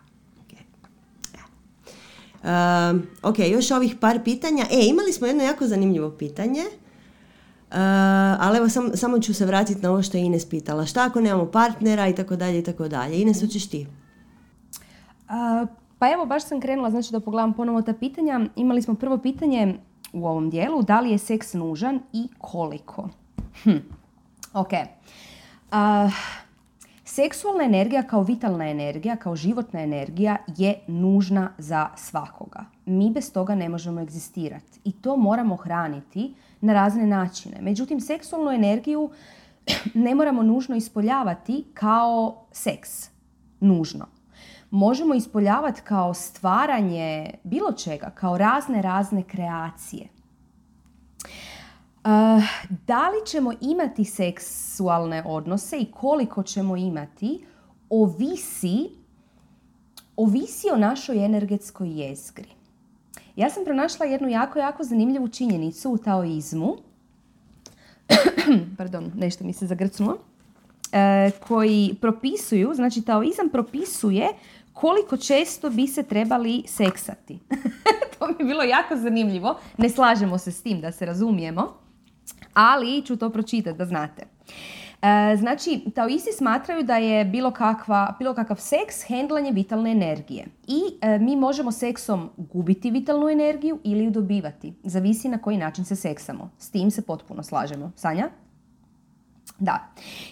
Ok, 3.24 3.40
još 3.40 3.72
ovih 3.72 3.96
par 4.00 4.24
pitanja. 4.24 4.66
E, 4.72 4.86
imali 4.86 5.14
smo 5.14 5.28
jedno 5.28 5.44
jako 5.44 5.68
zanimljivo 5.68 6.10
pitanje. 6.10 6.62
Uh, 6.62 7.78
ali 8.40 8.58
evo 8.58 8.70
sam, 8.70 8.92
samo 8.94 9.20
ću 9.20 9.34
se 9.34 9.46
vratiti 9.46 9.82
na 9.82 9.92
ovo 9.92 10.02
što 10.02 10.18
je 10.18 10.24
Ines 10.24 10.50
pitala. 10.50 10.86
Šta 10.86 11.06
ako 11.06 11.22
nemamo 11.22 11.52
partnera 11.52 12.08
i 12.08 12.16
tako 12.16 12.36
dalje 12.36 12.60
i 12.60 12.64
tako 12.64 12.88
dalje. 12.88 13.22
Ines, 13.22 13.42
hoćeš 13.42 13.70
ti? 13.70 13.88
Uh, 15.30 15.70
pa 16.00 16.12
evo, 16.12 16.26
baš 16.26 16.48
sam 16.48 16.62
krenula, 16.62 16.90
znači 16.90 17.12
da 17.12 17.20
pogledam 17.20 17.54
ponovo 17.54 17.82
ta 17.82 17.94
pitanja. 17.94 18.46
Imali 18.56 18.82
smo 18.82 18.96
prvo 18.96 19.18
pitanje 19.18 19.76
u 20.14 20.28
ovom 20.28 20.50
dijelu. 20.50 20.84
Da 20.84 21.00
li 21.00 21.12
je 21.12 21.18
seks 21.18 21.54
nužan 21.54 22.00
i 22.14 22.28
koliko? 22.38 23.10
Hm. 23.64 23.78
Ok. 24.54 24.72
Seksualna 27.06 27.64
energija 27.64 28.04
kao 28.04 28.24
vitalna 28.24 28.70
energija, 28.70 29.16
kao 29.16 29.36
životna 29.36 29.82
energija 29.82 30.38
je 30.58 30.80
nužna 30.88 31.52
za 31.58 31.90
svakoga. 31.96 32.66
Mi 32.86 33.12
bez 33.12 33.34
toga 33.34 33.56
ne 33.56 33.70
možemo 33.70 34.02
egzistirati 34.02 34.80
i 34.84 34.92
to 34.92 35.18
moramo 35.18 35.56
hraniti 35.56 36.36
na 36.62 36.74
razne 36.74 37.08
načine. 37.08 37.58
Međutim, 37.62 38.02
seksualnu 38.02 38.52
energiju 38.52 39.10
ne 39.94 40.16
moramo 40.16 40.44
nužno 40.44 40.76
ispoljavati 40.76 41.66
kao 41.74 42.46
seks. 42.52 43.10
Nužno. 43.60 44.06
Možemo 44.72 45.14
ispoljavati 45.14 45.82
kao 45.82 46.14
stvaranje 46.14 47.34
bilo 47.44 47.72
čega, 47.72 48.10
kao 48.16 48.38
razne 48.38 48.82
razne 48.82 49.24
kreacije. 49.24 50.08
Uh, 52.06 52.44
da 52.88 53.10
li 53.10 53.26
ćemo 53.26 53.54
imati 53.62 54.06
seksualne 54.06 55.24
odnose 55.26 55.78
i 55.78 55.92
koliko 55.92 56.44
ćemo 56.44 56.78
imati, 56.78 57.46
ovisi, 57.90 58.90
ovisi 60.16 60.68
o 60.74 60.78
našoj 60.78 61.26
energetskoj 61.26 61.90
jezgri. 61.90 62.50
Ja 63.36 63.50
sam 63.50 63.64
pronašla 63.66 64.06
jednu 64.06 64.30
jako, 64.30 64.60
jako 64.60 64.84
zanimljivu 64.84 65.28
činjenicu 65.28 65.92
u 65.92 65.98
taoizmu. 65.98 66.76
Pardon, 68.78 69.12
nešto 69.16 69.44
mi 69.44 69.54
se 69.54 69.68
zagrcnulo. 69.68 70.18
E, 70.92 71.32
koji 71.48 71.96
propisuju, 72.02 72.74
znači 72.74 73.02
taoizam 73.02 73.50
propisuje 73.50 74.28
koliko 74.74 75.18
često 75.18 75.70
bi 75.70 75.88
se 75.88 76.04
trebali 76.04 76.64
seksati. 76.68 77.40
to 78.20 78.28
mi 78.28 78.36
je 78.40 78.46
bilo 78.46 78.64
jako 78.64 78.96
zanimljivo. 78.96 79.60
Ne 79.78 79.90
slažemo 79.90 80.38
se 80.38 80.52
s 80.52 80.62
tim 80.62 80.82
da 80.82 80.92
se 80.92 81.06
razumijemo, 81.06 81.81
ali 82.54 83.02
ću 83.06 83.16
to 83.16 83.30
pročitati 83.30 83.78
da 83.78 83.86
znate. 83.86 84.26
E, 85.02 85.38
znači, 85.38 85.82
taoisti 85.96 86.32
smatraju 86.32 86.84
da 86.84 86.98
je 86.98 87.26
bilo, 87.26 87.52
kakva, 87.52 88.16
bilo 88.20 88.34
kakav 88.34 88.58
seks 88.58 89.04
hendlanje 89.08 89.52
vitalne 89.52 89.92
energije. 89.92 90.46
I 90.68 90.82
e, 91.02 91.20
mi 91.20 91.36
možemo 91.36 91.72
seksom 91.72 92.30
gubiti 92.38 92.92
vitalnu 92.92 93.30
energiju 93.30 93.80
ili 93.84 94.04
ju 94.04 94.12
dobivati. 94.12 94.74
Zavisi 94.84 95.30
na 95.30 95.38
koji 95.38 95.58
način 95.58 95.86
se 95.86 95.96
seksamo. 95.96 96.50
S 96.58 96.72
tim 96.72 96.92
se 96.92 97.02
potpuno 97.02 97.44
slažemo. 97.44 97.92
Sanja? 97.96 98.30
Da. 99.60 99.80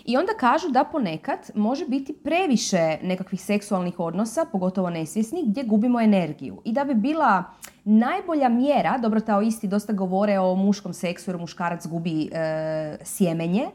I 0.05 0.17
onda 0.17 0.31
kažu 0.39 0.69
da 0.69 0.83
ponekad 0.83 1.39
može 1.55 1.85
biti 1.85 2.13
previše 2.13 2.97
nekakvih 3.03 3.41
seksualnih 3.41 3.99
odnosa, 3.99 4.45
pogotovo 4.51 4.89
nesvjesnih, 4.89 5.43
gdje 5.47 5.63
gubimo 5.63 6.01
energiju. 6.01 6.61
I 6.65 6.71
da 6.71 6.83
bi 6.83 6.93
bila 6.93 7.43
najbolja 7.89 8.49
mjera, 8.49 8.97
dobro 8.97 9.19
taoisti 9.19 9.67
dosta 9.67 9.93
govore 9.93 10.39
o 10.39 10.55
muškom 10.55 10.93
seksu 10.93 11.31
jer 11.31 11.37
muškarac 11.37 11.87
gubi 11.87 12.29
e, 12.31 12.97
sjemenje, 13.03 13.65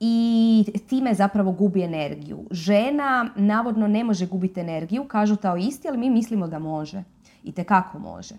i 0.00 0.64
time 0.88 1.14
zapravo 1.14 1.52
gubi 1.52 1.82
energiju. 1.82 2.44
Žena 2.50 3.30
navodno 3.36 3.88
ne 3.88 4.04
može 4.04 4.26
gubiti 4.26 4.60
energiju, 4.60 5.04
kažu 5.04 5.36
tao 5.36 5.56
isti, 5.56 5.88
ali 5.88 5.98
mi 5.98 6.10
mislimo 6.10 6.48
da 6.48 6.58
može. 6.58 7.02
I 7.44 7.52
kako 7.52 7.98
može. 7.98 8.34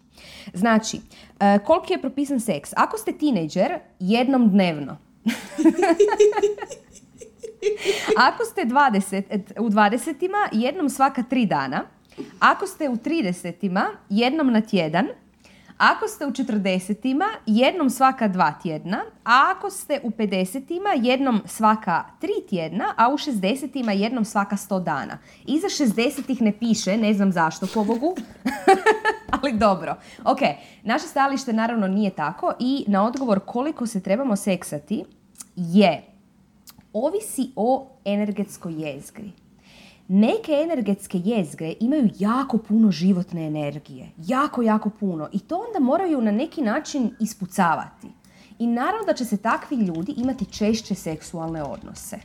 Znači, 0.53 1.01
e, 1.39 1.59
koliki 1.65 1.93
je 1.93 2.01
propisan 2.01 2.39
seks? 2.39 2.73
Ako 2.75 2.97
ste 2.97 3.11
tinejdžer, 3.11 3.79
jednom 3.99 4.49
dnevno. 4.49 4.97
Ako 8.29 8.45
ste 8.45 8.61
20, 8.61 9.59
u 9.59 9.69
20 9.69 10.29
jednom 10.51 10.89
svaka 10.89 11.23
tri 11.23 11.45
dana. 11.45 11.83
Ako 12.39 12.67
ste 12.67 12.89
u 12.89 12.95
30 12.95 13.91
jednom 14.09 14.51
na 14.51 14.61
tjedan. 14.61 15.07
Ako 15.79 16.07
ste 16.07 16.25
u 16.25 16.29
40 16.29 17.25
jednom 17.45 17.89
svaka 17.89 18.27
dva 18.27 18.51
tjedna, 18.63 18.97
a 19.23 19.53
ako 19.55 19.69
ste 19.69 19.99
u 20.03 20.09
50 20.09 21.03
jednom 21.03 21.41
svaka 21.45 22.03
tri 22.21 22.33
tjedna, 22.49 22.93
a 22.97 23.09
u 23.09 23.17
60 23.17 23.99
jednom 23.99 24.25
svaka 24.25 24.55
100 24.55 24.83
dana. 24.83 25.17
Iza 25.45 25.67
60 25.67 26.41
ne 26.41 26.51
piše, 26.59 26.97
ne 26.97 27.13
znam 27.13 27.31
zašto, 27.31 27.67
pobogu, 27.73 28.15
ali 29.41 29.53
dobro. 29.53 29.95
Ok, 30.25 30.39
naše 30.83 31.07
stajalište 31.07 31.53
naravno 31.53 31.87
nije 31.87 32.11
tako 32.11 32.53
i 32.59 32.85
na 32.87 33.05
odgovor 33.05 33.39
koliko 33.45 33.87
se 33.87 34.03
trebamo 34.03 34.35
seksati 34.35 35.05
je 35.55 36.03
ovisi 36.93 37.51
o 37.55 37.87
energetskoj 38.05 38.73
jezgri. 38.73 39.31
Neke 40.11 40.51
energetske 40.51 41.17
jezgre 41.17 41.73
imaju 41.79 42.09
jako 42.19 42.57
puno 42.57 42.91
životne 42.91 43.47
energije. 43.47 44.09
Jako, 44.17 44.61
jako 44.61 44.89
puno. 44.89 45.29
I 45.31 45.39
to 45.39 45.65
onda 45.67 45.79
moraju 45.79 46.21
na 46.21 46.31
neki 46.31 46.61
način 46.61 47.11
ispucavati. 47.19 48.07
I 48.59 48.67
naravno 48.67 49.05
da 49.05 49.13
će 49.13 49.25
se 49.25 49.37
takvi 49.37 49.77
ljudi 49.77 50.13
imati 50.17 50.45
češće 50.45 50.95
seksualne 50.95 51.63
odnose. 51.63 52.17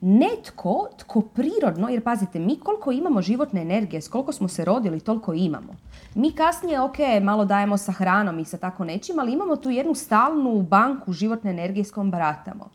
Netko 0.00 0.88
tko 0.98 1.20
prirodno, 1.20 1.88
jer 1.88 2.02
pazite, 2.02 2.38
mi 2.38 2.56
koliko 2.56 2.92
imamo 2.92 3.22
životne 3.22 3.62
energije, 3.62 4.02
s 4.02 4.08
koliko 4.08 4.32
smo 4.32 4.48
se 4.48 4.64
rodili, 4.64 5.00
toliko 5.00 5.32
imamo. 5.32 5.76
Mi 6.14 6.32
kasnije, 6.32 6.80
ok, 6.80 6.96
malo 7.22 7.44
dajemo 7.44 7.76
sa 7.76 7.92
hranom 7.92 8.38
i 8.38 8.44
sa 8.44 8.56
tako 8.56 8.84
nečim, 8.84 9.18
ali 9.18 9.32
imamo 9.32 9.56
tu 9.56 9.70
jednu 9.70 9.94
stalnu 9.94 10.62
banku 10.62 11.12
životne 11.12 11.50
energije 11.50 11.84
s 11.84 11.90
kojom 11.90 12.10
baratamo. 12.10 12.70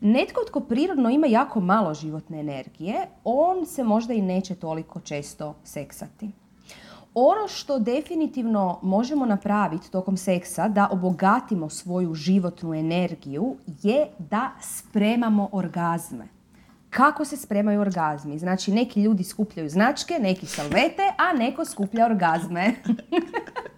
Netko 0.00 0.40
tko 0.46 0.60
prirodno 0.60 1.10
ima 1.10 1.26
jako 1.26 1.60
malo 1.60 1.94
životne 1.94 2.40
energije, 2.40 3.06
on 3.24 3.66
se 3.66 3.84
možda 3.84 4.14
i 4.14 4.22
neće 4.22 4.54
toliko 4.54 5.00
često 5.00 5.54
seksati. 5.64 6.30
Ono 7.14 7.48
što 7.48 7.78
definitivno 7.78 8.78
možemo 8.82 9.26
napraviti 9.26 9.90
tokom 9.90 10.16
seksa 10.16 10.68
da 10.68 10.88
obogatimo 10.92 11.70
svoju 11.70 12.14
životnu 12.14 12.74
energiju 12.74 13.56
je 13.82 14.06
da 14.18 14.50
spremamo 14.60 15.48
orgazme. 15.52 16.28
Kako 16.90 17.24
se 17.24 17.36
spremaju 17.36 17.80
orgazmi? 17.80 18.38
Znači, 18.38 18.72
neki 18.72 19.02
ljudi 19.02 19.24
skupljaju 19.24 19.68
značke, 19.68 20.14
neki 20.20 20.46
salvete, 20.46 21.02
a 21.16 21.32
neko 21.32 21.64
skuplja 21.64 22.06
orgazme. 22.06 22.74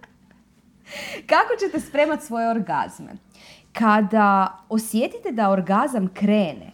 Kako 1.31 1.55
ćete 1.59 1.79
spremati 1.79 2.25
svoje 2.25 2.49
orgazme? 2.49 3.11
Kada 3.73 4.57
osjetite 4.69 5.31
da 5.31 5.49
orgazam 5.49 6.07
krene, 6.13 6.71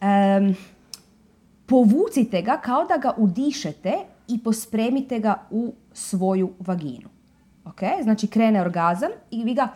um, 0.00 0.54
povucite 1.66 2.42
ga 2.42 2.60
kao 2.64 2.84
da 2.84 2.96
ga 2.96 3.14
udišete 3.16 3.94
i 4.28 4.42
pospremite 4.42 5.18
ga 5.18 5.42
u 5.50 5.72
svoju 5.92 6.52
vaginu. 6.58 7.08
Ok? 7.64 7.80
Znači 8.02 8.26
krene 8.26 8.60
orgazam 8.60 9.10
i 9.30 9.44
vi 9.44 9.54
ga 9.54 9.68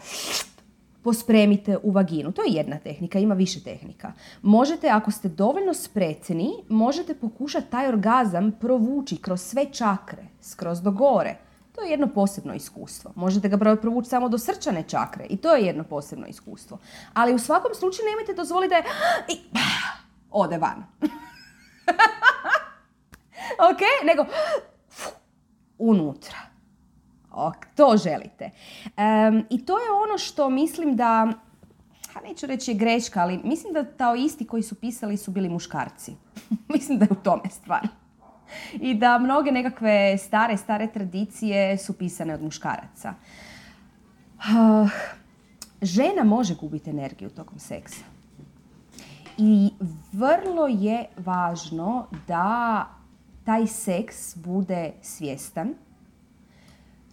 pospremite 1.03 1.79
u 1.83 1.91
vaginu. 1.91 2.33
To 2.33 2.43
je 2.43 2.53
jedna 2.53 2.79
tehnika, 2.79 3.19
ima 3.19 3.35
više 3.35 3.61
tehnika. 3.61 4.13
Možete, 4.43 4.89
ako 4.89 5.11
ste 5.11 5.29
dovoljno 5.29 5.75
spretni, 5.75 6.51
možete 6.69 7.15
pokušati 7.15 7.71
taj 7.71 7.89
orgazam 7.89 8.53
provući 8.61 9.17
kroz 9.17 9.41
sve 9.41 9.67
čakre, 9.73 10.23
skroz 10.41 10.83
do 10.83 10.91
gore, 10.91 11.37
to 11.75 11.83
je 11.83 11.91
jedno 11.91 12.07
posebno 12.07 12.55
iskustvo. 12.55 13.13
Možete 13.15 13.49
ga 13.49 13.77
provući 13.77 14.09
samo 14.09 14.29
do 14.29 14.39
srčane 14.39 14.83
čakre 14.89 15.27
i 15.29 15.37
to 15.37 15.55
je 15.55 15.67
jedno 15.67 15.85
posebno 15.85 16.27
iskustvo. 16.27 16.79
Ali 17.15 17.35
u 17.35 17.39
svakom 17.39 17.75
slučaju 17.75 18.09
nemojte 18.11 18.35
dozvoliti 18.35 18.69
da 18.69 18.77
je 18.77 18.85
i 19.29 19.41
ode 20.31 20.59
van. 20.59 20.85
ok? 23.71 23.81
Nego 24.05 24.25
unutra. 25.79 26.39
Ok, 27.31 27.57
to 27.77 27.97
želite. 27.97 28.51
I 29.51 29.65
to 29.65 29.79
je 29.79 29.91
ono 29.91 30.19
što 30.19 30.51
mislim 30.51 30.97
da, 30.97 31.33
ha 32.13 32.21
neću 32.21 32.47
reći 32.47 32.75
greška, 32.75 33.21
ali 33.21 33.41
mislim 33.45 33.73
da 33.73 33.85
tao 33.85 34.15
isti 34.15 34.47
koji 34.47 34.63
su 34.63 34.75
pisali 34.75 35.17
su 35.17 35.31
bili 35.31 35.49
muškarci. 35.49 36.13
mislim 36.75 36.99
da 36.99 37.05
je 37.05 37.13
u 37.21 37.23
tome 37.23 37.51
stvar 37.51 38.04
i 38.73 38.95
da 38.95 39.19
mnoge 39.19 39.53
nekakve 39.53 40.19
stare, 40.19 40.57
stare 40.57 40.87
tradicije 40.87 41.79
su 41.79 41.93
pisane 41.93 42.35
od 42.35 42.43
muškaraca. 42.43 43.15
Ah, 44.39 44.89
žena 45.83 46.25
može 46.25 46.55
gubiti 46.55 46.91
energiju 46.91 47.31
tokom 47.31 47.59
seksa. 47.59 48.05
I 49.39 49.71
vrlo 50.13 50.67
je 50.67 51.07
važno 51.17 52.07
da 52.29 52.87
taj 53.45 53.67
seks 53.67 54.37
bude 54.37 54.93
svjestan 55.03 55.75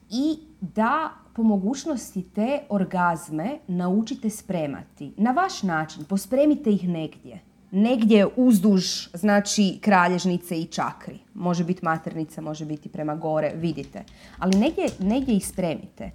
i 0.09 0.39
da 0.61 1.09
po 1.33 1.43
mogućnosti 1.43 2.23
te 2.35 2.59
orgazme 2.69 3.59
naučite 3.67 4.29
spremati. 4.29 5.13
Na 5.17 5.31
vaš 5.31 5.63
način, 5.63 6.05
pospremite 6.05 6.69
ih 6.69 6.89
negdje 6.89 7.50
negdje 7.71 8.27
uzduž 8.35 9.07
znači 9.13 9.77
kralježnice 9.81 10.59
i 10.59 10.65
čakri. 10.65 11.19
Može 11.33 11.63
biti 11.63 11.85
maternica, 11.85 12.41
može 12.41 12.65
biti 12.65 12.89
prema 12.89 13.15
gore, 13.15 13.51
vidite. 13.55 14.03
Ali 14.37 14.59
negdje, 14.59 14.89
negdje 14.99 15.35
ih 15.35 15.47
spremite. 15.47 16.11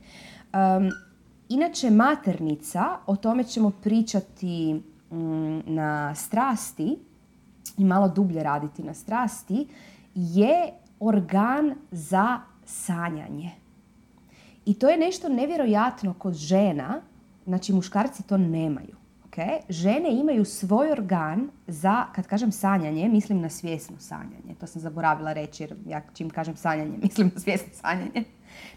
inače, 1.48 1.90
maternica, 1.90 2.98
o 3.06 3.16
tome 3.16 3.44
ćemo 3.44 3.70
pričati 3.70 4.74
mm, 5.10 5.74
na 5.74 6.14
strasti 6.14 6.96
i 7.78 7.84
malo 7.84 8.08
dublje 8.08 8.42
raditi 8.42 8.82
na 8.82 8.94
strasti, 8.94 9.66
je 10.14 10.72
organ 11.00 11.74
za 11.90 12.40
sanjanje. 12.64 13.50
I 14.64 14.74
to 14.74 14.88
je 14.88 14.96
nešto 14.96 15.28
nevjerojatno 15.28 16.14
kod 16.14 16.34
žena, 16.34 17.00
znači 17.44 17.72
muškarci 17.72 18.22
to 18.22 18.36
nemaju. 18.36 19.05
Okay? 19.36 19.58
Žene 19.68 20.10
imaju 20.10 20.44
svoj 20.44 20.90
organ 20.90 21.48
za, 21.66 22.04
kad 22.14 22.26
kažem 22.26 22.52
sanjanje, 22.52 23.08
mislim 23.08 23.40
na 23.40 23.48
svjesno 23.48 23.96
sanjanje. 23.98 24.54
To 24.60 24.66
sam 24.66 24.82
zaboravila 24.82 25.32
reći 25.32 25.62
jer 25.62 25.74
ja 25.86 26.02
čim 26.14 26.30
kažem 26.30 26.56
sanjanje, 26.56 26.98
mislim 27.02 27.30
na 27.34 27.40
svjesno 27.40 27.68
sanjanje. 27.72 28.24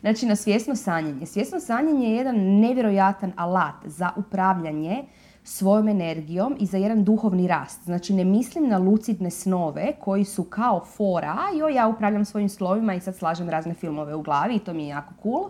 Znači 0.02 0.26
na 0.26 0.36
svjesno 0.36 0.76
sanjanje. 0.76 1.26
Svjesno 1.26 1.60
sanjanje 1.60 2.10
je 2.10 2.15
jedan 2.15 2.36
nevjerojatan 2.36 3.34
alat 3.36 3.76
za 3.86 4.10
upravljanje 4.15 5.03
svojom 5.44 5.88
energijom 5.88 6.56
i 6.60 6.65
za 6.65 6.77
jedan 6.77 7.03
duhovni 7.03 7.48
rast. 7.48 7.84
Znači 7.84 8.14
ne 8.14 8.23
mislim 8.26 8.68
na 8.68 8.77
lucidne 8.77 9.31
snove 9.31 9.94
koji 9.99 10.26
su 10.26 10.44
kao 10.44 10.86
fora, 10.86 11.38
joj 11.57 11.73
ja 11.73 11.88
upravljam 11.88 12.26
svojim 12.26 12.49
slovima 12.49 12.94
i 12.94 12.99
sad 12.99 13.15
slažem 13.15 13.49
razne 13.49 13.73
filmove 13.73 14.15
u 14.15 14.22
glavi 14.22 14.56
i 14.56 14.60
to 14.60 14.73
mi 14.73 14.84
je 14.84 14.90
jako 14.90 15.14
cool. 15.23 15.49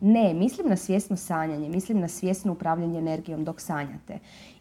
Ne, 0.00 0.34
mislim 0.34 0.68
na 0.68 0.76
svjesno 0.76 1.16
sanjanje, 1.16 1.68
mislim 1.68 2.00
na 2.00 2.08
svjesno 2.08 2.52
upravljanje 2.52 2.98
energijom 2.98 3.44
dok 3.44 3.60
sanjate. 3.60 4.18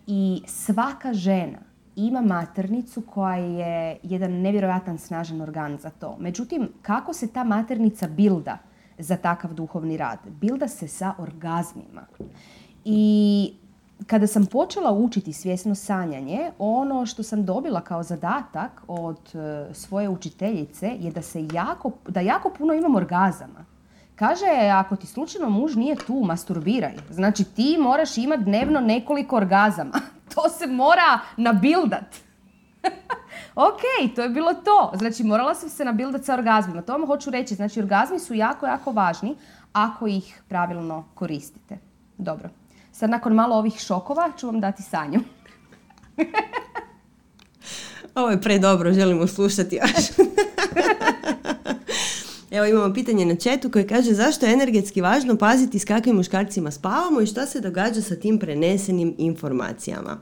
I 0.07 0.41
svaka 0.45 1.13
žena 1.13 1.59
ima 1.95 2.21
maternicu 2.21 3.01
koja 3.01 3.35
je 3.35 3.97
jedan 4.03 4.31
nevjerojatan 4.31 4.97
snažan 4.97 5.41
organ 5.41 5.77
za 5.77 5.89
to. 5.89 6.17
Međutim, 6.19 6.69
kako 6.81 7.13
se 7.13 7.27
ta 7.27 7.43
maternica 7.43 8.07
bilda 8.07 8.57
za 8.97 9.17
takav 9.17 9.53
duhovni 9.53 9.97
rad? 9.97 10.19
Bilda 10.41 10.67
se 10.67 10.87
sa 10.87 11.13
orgazmima. 11.17 12.05
I 12.85 13.53
kada 14.07 14.27
sam 14.27 14.45
počela 14.45 14.91
učiti 14.91 15.33
svjesno 15.33 15.75
sanjanje, 15.75 16.51
ono 16.59 17.05
što 17.05 17.23
sam 17.23 17.45
dobila 17.45 17.81
kao 17.81 18.03
zadatak 18.03 18.81
od 18.87 19.35
e, 19.35 19.73
svoje 19.73 20.09
učiteljice 20.09 20.87
je 20.99 21.11
da 21.11 21.21
se 21.21 21.47
jako, 21.53 21.91
da 22.07 22.19
jako 22.19 22.49
puno 22.57 22.73
imam 22.73 22.95
orgazama. 22.95 23.76
Kaže, 24.17 24.45
ako 24.73 24.95
ti 24.95 25.07
slučajno 25.07 25.49
muž 25.49 25.75
nije 25.75 25.95
tu, 25.95 26.23
masturbiraj. 26.25 26.93
Znači 27.09 27.43
ti 27.43 27.77
moraš 27.79 28.17
imati 28.17 28.43
dnevno 28.43 28.79
nekoliko 28.79 29.35
orgazama. 29.35 29.91
To 30.35 30.49
se 30.49 30.67
mora 30.67 31.19
nabildat. 31.37 32.15
ok, 33.69 33.81
to 34.15 34.21
je 34.21 34.29
bilo 34.29 34.53
to. 34.53 34.91
Znači 34.95 35.23
morala 35.23 35.55
sam 35.55 35.69
se 35.69 35.85
nabildat 35.85 36.25
sa 36.25 36.33
orgazmima. 36.33 36.81
To 36.81 36.91
vam 36.93 37.05
hoću 37.07 37.29
reći. 37.29 37.55
Znači 37.55 37.79
orgazmi 37.79 38.19
su 38.19 38.33
jako, 38.33 38.65
jako 38.65 38.91
važni 38.91 39.35
ako 39.73 40.07
ih 40.07 40.41
pravilno 40.47 41.05
koristite. 41.13 41.77
Dobro. 42.17 42.49
Sad 42.91 43.09
nakon 43.09 43.33
malo 43.33 43.55
ovih 43.55 43.79
šokova 43.79 44.31
ću 44.37 44.47
vam 44.47 44.59
dati 44.59 44.83
sanju. 44.83 45.19
Ovo 48.15 48.29
je 48.29 48.41
predobro, 48.41 48.93
želimo 48.93 49.27
slušati 49.27 49.75
još. 49.75 50.27
Evo 52.51 52.65
imamo 52.65 52.93
pitanje 52.93 53.25
na 53.25 53.35
četu 53.35 53.71
koje 53.71 53.87
kaže 53.87 54.13
zašto 54.13 54.45
je 54.45 54.53
energetski 54.53 55.01
važno 55.01 55.37
paziti 55.37 55.79
s 55.79 55.85
kakvim 55.85 56.15
muškarcima 56.15 56.71
spavamo 56.71 57.21
i 57.21 57.27
šta 57.27 57.45
se 57.45 57.61
događa 57.61 58.01
sa 58.01 58.15
tim 58.15 58.39
prenesenim 58.39 59.15
informacijama. 59.17 60.17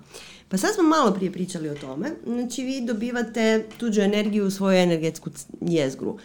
Pa 0.49 0.57
sad 0.57 0.73
smo 0.73 0.83
malo 0.83 1.11
prije 1.13 1.31
pričali 1.31 1.69
o 1.69 1.75
tome. 1.75 2.11
Znači 2.25 2.63
vi 2.63 2.81
dobivate 2.81 3.65
tuđu 3.77 4.01
energiju 4.01 4.45
u 4.45 4.51
svoju 4.51 4.77
energetsku 4.77 5.29
jezgru. 5.61 6.17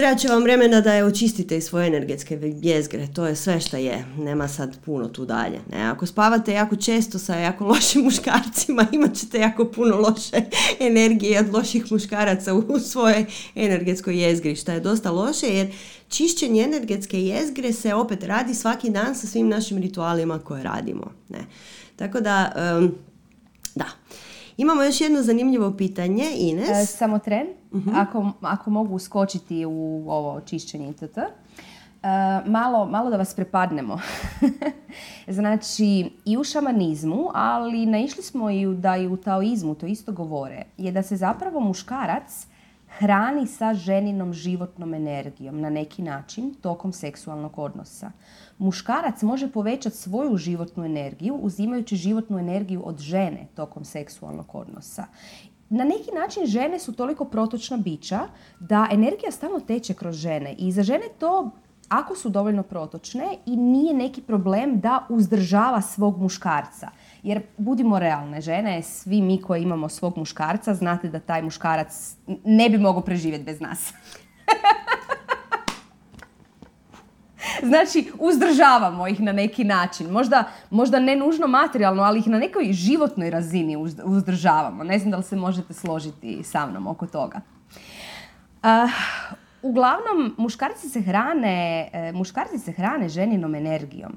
Treba 0.00 0.16
će 0.16 0.28
vam 0.28 0.42
vremena 0.42 0.80
da 0.80 0.92
je 0.92 1.04
očistite 1.04 1.56
iz 1.56 1.64
svoje 1.64 1.86
energetske 1.86 2.38
jezgre, 2.62 3.08
to 3.14 3.26
je 3.26 3.36
sve 3.36 3.60
što 3.60 3.76
je, 3.76 4.04
nema 4.18 4.48
sad 4.48 4.78
puno 4.84 5.08
tu 5.08 5.24
dalje. 5.24 5.60
Ne? 5.70 5.82
Ako 5.82 6.06
spavate 6.06 6.52
jako 6.52 6.76
često 6.76 7.18
sa 7.18 7.34
jako 7.34 7.64
lošim 7.64 8.02
muškarcima, 8.04 8.86
imat 8.92 9.14
ćete 9.14 9.38
jako 9.38 9.64
puno 9.64 9.96
loše 9.96 10.42
energije 10.90 11.40
od 11.40 11.54
loših 11.54 11.92
muškaraca 11.92 12.54
u 12.54 12.78
svojoj 12.78 13.24
energetskoj 13.54 14.22
jezgri, 14.22 14.56
što 14.56 14.72
je 14.72 14.80
dosta 14.80 15.10
loše 15.10 15.46
jer 15.46 15.72
čišćenje 16.08 16.62
energetske 16.62 17.22
jezgre 17.22 17.72
se 17.72 17.94
opet 17.94 18.24
radi 18.24 18.54
svaki 18.54 18.90
dan 18.90 19.14
sa 19.14 19.26
svim 19.26 19.48
našim 19.48 19.78
ritualima 19.78 20.38
koje 20.38 20.62
radimo. 20.62 21.12
Ne? 21.28 21.44
Tako 21.96 22.20
da, 22.20 22.52
da. 22.54 22.88
Imamo 24.60 24.82
još 24.82 25.00
jedno 25.00 25.22
zanimljivo 25.22 25.76
pitanje, 25.76 26.24
Ines. 26.36 26.68
E, 26.68 26.86
samo 26.86 27.18
tren, 27.18 27.46
uh 27.72 27.82
ako, 27.94 28.30
ako 28.40 28.70
mogu 28.70 28.94
uskočiti 28.94 29.64
u 29.66 30.04
ovo 30.08 30.40
čišćenje 30.40 30.92
TT. 30.92 31.18
E, 31.18 31.28
malo, 32.46 32.86
malo 32.86 33.10
da 33.10 33.16
vas 33.16 33.34
prepadnemo. 33.34 34.00
znači, 35.28 36.10
i 36.24 36.36
u 36.38 36.44
šamanizmu, 36.44 37.30
ali 37.34 37.86
naišli 37.86 38.22
smo 38.22 38.50
i 38.50 38.66
da 38.74 38.96
i 38.96 39.06
u 39.06 39.16
taoizmu 39.16 39.74
to 39.74 39.86
isto 39.86 40.12
govore, 40.12 40.62
je 40.78 40.92
da 40.92 41.02
se 41.02 41.16
zapravo 41.16 41.60
muškarac 41.60 42.46
hrani 43.00 43.46
sa 43.46 43.74
ženinom 43.74 44.32
životnom 44.32 44.94
energijom 44.94 45.60
na 45.60 45.70
neki 45.70 46.02
način 46.02 46.54
tokom 46.60 46.92
seksualnog 46.92 47.58
odnosa. 47.58 48.10
Muškarac 48.58 49.22
može 49.22 49.48
povećati 49.52 49.96
svoju 49.96 50.36
životnu 50.36 50.84
energiju 50.84 51.34
uzimajući 51.34 51.96
životnu 51.96 52.38
energiju 52.38 52.82
od 52.84 52.98
žene 52.98 53.46
tokom 53.54 53.84
seksualnog 53.84 54.54
odnosa. 54.54 55.04
Na 55.68 55.84
neki 55.84 56.10
način 56.14 56.46
žene 56.46 56.78
su 56.78 56.92
toliko 56.92 57.24
protočna 57.24 57.76
bića 57.76 58.20
da 58.60 58.88
energija 58.90 59.32
stalno 59.32 59.60
teče 59.60 59.94
kroz 59.94 60.16
žene 60.16 60.54
i 60.58 60.72
za 60.72 60.82
žene 60.82 61.04
to 61.18 61.50
ako 61.88 62.16
su 62.16 62.28
dovoljno 62.28 62.62
protočne 62.62 63.36
i 63.46 63.56
nije 63.56 63.94
neki 63.94 64.22
problem 64.22 64.80
da 64.80 65.06
uzdržava 65.08 65.80
svog 65.82 66.18
muškarca. 66.18 66.90
Jer 67.22 67.42
budimo 67.56 67.98
realne 67.98 68.40
žene, 68.40 68.82
svi 68.82 69.22
mi 69.22 69.42
koji 69.42 69.62
imamo 69.62 69.88
svog 69.88 70.16
muškarca, 70.16 70.74
znate 70.74 71.08
da 71.08 71.20
taj 71.20 71.42
muškarac 71.42 72.16
ne 72.44 72.68
bi 72.68 72.78
mogao 72.78 73.02
preživjeti 73.02 73.44
bez 73.44 73.60
nas. 73.60 73.90
znači, 77.70 78.12
uzdržavamo 78.18 79.08
ih 79.08 79.20
na 79.20 79.32
neki 79.32 79.64
način. 79.64 80.10
Možda, 80.10 80.44
možda 80.70 81.00
ne 81.00 81.16
nužno 81.16 81.46
materijalno, 81.46 82.02
ali 82.02 82.18
ih 82.18 82.28
na 82.28 82.38
nekoj 82.38 82.72
životnoj 82.72 83.30
razini 83.30 83.76
uzdržavamo. 84.04 84.84
Ne 84.84 84.98
znam 84.98 85.10
da 85.10 85.16
li 85.16 85.22
se 85.22 85.36
možete 85.36 85.74
složiti 85.74 86.42
sa 86.42 86.66
mnom 86.66 86.86
oko 86.86 87.06
toga. 87.06 87.40
Uh, 88.62 88.90
uglavnom, 89.62 90.34
muškarci 90.38 90.88
se 90.88 91.00
hrane, 91.00 91.90
e, 91.92 92.12
muškarci 92.12 92.58
se 92.58 92.72
hrane 92.72 93.08
ženinom 93.08 93.54
energijom. 93.54 94.12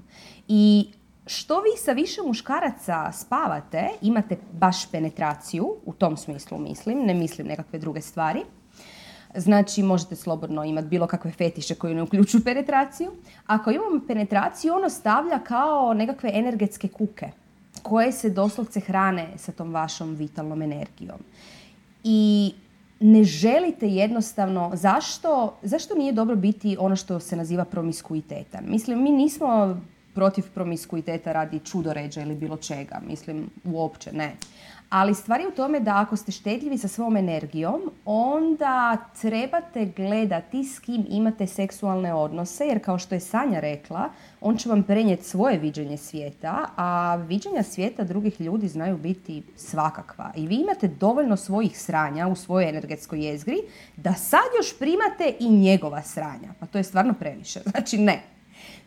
I 0.47 0.89
što 1.25 1.61
vi 1.61 1.77
sa 1.77 1.91
više 1.91 2.21
muškaraca 2.21 3.11
spavate, 3.11 3.89
imate 4.01 4.37
baš 4.51 4.91
penetraciju, 4.91 5.75
u 5.85 5.93
tom 5.93 6.17
smislu 6.17 6.57
mislim, 6.57 7.05
ne 7.05 7.13
mislim 7.13 7.47
nekakve 7.47 7.79
druge 7.79 8.01
stvari. 8.01 8.41
Znači, 9.35 9.83
možete 9.83 10.15
slobodno 10.15 10.63
imati 10.63 10.87
bilo 10.87 11.07
kakve 11.07 11.31
fetiše 11.31 11.75
koji 11.75 11.95
ne 11.95 12.03
uključuju 12.03 12.43
penetraciju. 12.43 13.11
Ako 13.45 13.71
imamo 13.71 14.01
penetraciju, 14.07 14.73
ono 14.73 14.89
stavlja 14.89 15.39
kao 15.39 15.93
nekakve 15.93 16.31
energetske 16.33 16.87
kuke 16.87 17.31
koje 17.83 18.11
se 18.11 18.29
doslovce 18.29 18.79
hrane 18.79 19.27
sa 19.37 19.51
tom 19.51 19.73
vašom 19.73 20.15
vitalnom 20.15 20.61
energijom. 20.61 21.17
I 22.03 22.53
ne 22.99 23.23
želite 23.23 23.87
jednostavno, 23.87 24.71
zašto, 24.73 25.57
zašto 25.61 25.95
nije 25.95 26.13
dobro 26.13 26.35
biti 26.35 26.77
ono 26.79 26.95
što 26.95 27.19
se 27.19 27.35
naziva 27.35 27.65
promiskuitetan? 27.65 28.63
Mislim, 28.67 29.03
mi 29.03 29.11
nismo 29.11 29.77
protiv 30.13 30.43
promiskuiteta 30.53 31.31
radi 31.31 31.59
čudoređa 31.59 32.21
ili 32.21 32.35
bilo 32.35 32.57
čega. 32.57 33.01
Mislim, 33.07 33.49
uopće 33.63 34.11
ne. 34.11 34.35
Ali 34.93 35.15
stvar 35.15 35.39
je 35.41 35.47
u 35.47 35.51
tome 35.51 35.79
da 35.79 35.97
ako 35.97 36.15
ste 36.15 36.31
štedljivi 36.31 36.77
sa 36.77 36.87
svom 36.87 37.17
energijom, 37.17 37.81
onda 38.05 38.97
trebate 39.21 39.85
gledati 39.85 40.63
s 40.63 40.79
kim 40.79 41.05
imate 41.09 41.47
seksualne 41.47 42.13
odnose, 42.13 42.65
jer 42.65 42.83
kao 42.83 42.99
što 42.99 43.15
je 43.15 43.19
Sanja 43.19 43.59
rekla, 43.59 44.09
on 44.41 44.57
će 44.57 44.69
vam 44.69 44.83
prenijeti 44.83 45.23
svoje 45.23 45.57
viđenje 45.57 45.97
svijeta, 45.97 46.65
a 46.75 47.15
viđenja 47.15 47.63
svijeta 47.63 48.03
drugih 48.03 48.41
ljudi 48.41 48.67
znaju 48.67 48.97
biti 48.97 49.43
svakakva. 49.55 50.31
I 50.35 50.47
vi 50.47 50.55
imate 50.55 50.87
dovoljno 50.87 51.37
svojih 51.37 51.79
sranja 51.79 52.27
u 52.27 52.35
svojoj 52.35 52.69
energetskoj 52.69 53.25
jezgri 53.25 53.57
da 53.97 54.13
sad 54.13 54.45
još 54.57 54.79
primate 54.79 55.35
i 55.39 55.49
njegova 55.49 56.01
sranja. 56.01 56.53
Pa 56.59 56.65
to 56.65 56.77
je 56.77 56.83
stvarno 56.83 57.13
previše. 57.13 57.59
Znači 57.73 57.97
ne, 57.97 58.21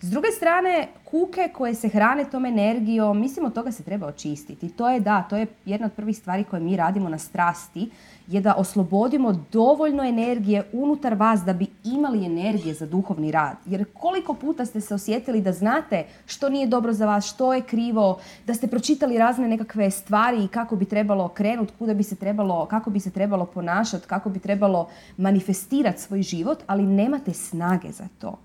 s 0.01 0.11
druge 0.11 0.29
strane, 0.37 0.89
kuke 1.05 1.49
koje 1.55 1.75
se 1.75 1.89
hrane 1.89 2.25
tom 2.25 2.47
energijom, 2.47 3.21
mislim 3.21 3.47
od 3.47 3.55
toga 3.55 3.73
se 3.73 3.83
treba 3.83 4.07
očistiti. 4.07 4.69
To 4.69 4.91
je 4.91 5.01
da, 5.01 5.23
to 5.23 5.37
je 5.37 5.47
jedna 5.65 5.87
od 5.87 5.93
prvih 5.93 6.17
stvari 6.17 6.45
koje 6.45 6.61
mi 6.61 6.77
radimo 6.77 7.09
na 7.09 7.19
strasti, 7.19 7.91
je 8.27 8.41
da 8.41 8.55
oslobodimo 8.55 9.45
dovoljno 9.53 10.05
energije 10.05 10.65
unutar 10.73 11.15
vas 11.15 11.41
da 11.41 11.53
bi 11.53 11.67
imali 11.85 12.27
energije 12.27 12.75
za 12.75 12.87
duhovni 12.87 13.31
rad. 13.31 13.57
Jer 13.67 13.85
koliko 13.93 14.35
puta 14.35 14.67
ste 14.67 14.81
se 14.81 14.95
osjetili 14.95 15.41
da 15.41 15.53
znate 15.53 16.05
što 16.27 16.49
nije 16.49 16.67
dobro 16.67 16.93
za 16.93 17.07
vas, 17.07 17.27
što 17.27 17.55
je 17.55 17.63
krivo, 17.63 18.19
da 18.47 18.55
ste 18.55 18.67
pročitali 18.67 19.19
razne 19.19 19.49
nekakve 19.49 19.91
stvari 19.91 20.45
i 20.45 20.49
kako 20.49 20.77
bi 20.77 20.85
trebalo 20.85 21.29
krenuti, 21.29 21.73
kuda 21.79 21.95
bi 21.95 22.03
se 22.03 22.17
trebalo, 22.17 22.67
kako 22.67 22.91
bi 22.91 23.01
se 23.01 23.11
trebalo 23.11 23.47
ponašati, 23.47 24.07
kako 24.07 24.31
bi 24.31 24.39
trebalo 24.39 24.89
manifestirati 25.17 26.03
svoj 26.03 26.23
život, 26.23 26.59
ali 26.67 26.83
nemate 26.83 27.33
snage 27.33 27.93
za 27.93 28.09
to 28.19 28.39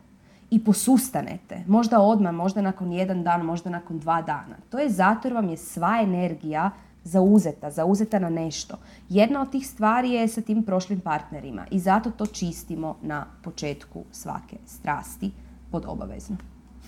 i 0.51 0.63
posustanete. 0.63 1.63
Možda 1.67 1.99
odmah, 1.99 2.33
možda 2.33 2.61
nakon 2.61 2.91
jedan 2.91 3.23
dan, 3.23 3.45
možda 3.45 3.69
nakon 3.69 3.99
dva 3.99 4.21
dana. 4.21 4.55
To 4.69 4.79
je 4.79 4.89
zato 4.89 5.27
jer 5.27 5.35
vam 5.35 5.49
je 5.49 5.57
sva 5.57 5.99
energija 6.03 6.71
zauzeta, 7.03 7.71
zauzeta 7.71 8.19
na 8.19 8.29
nešto. 8.29 8.77
Jedna 9.09 9.41
od 9.41 9.51
tih 9.51 9.67
stvari 9.67 10.11
je 10.11 10.27
sa 10.27 10.41
tim 10.41 10.63
prošlim 10.63 10.99
partnerima 10.99 11.65
i 11.71 11.79
zato 11.79 12.11
to 12.11 12.25
čistimo 12.25 12.97
na 13.01 13.25
početku 13.43 14.03
svake 14.11 14.57
strasti 14.65 15.31
pod 15.71 15.85
obavezno. 15.87 16.37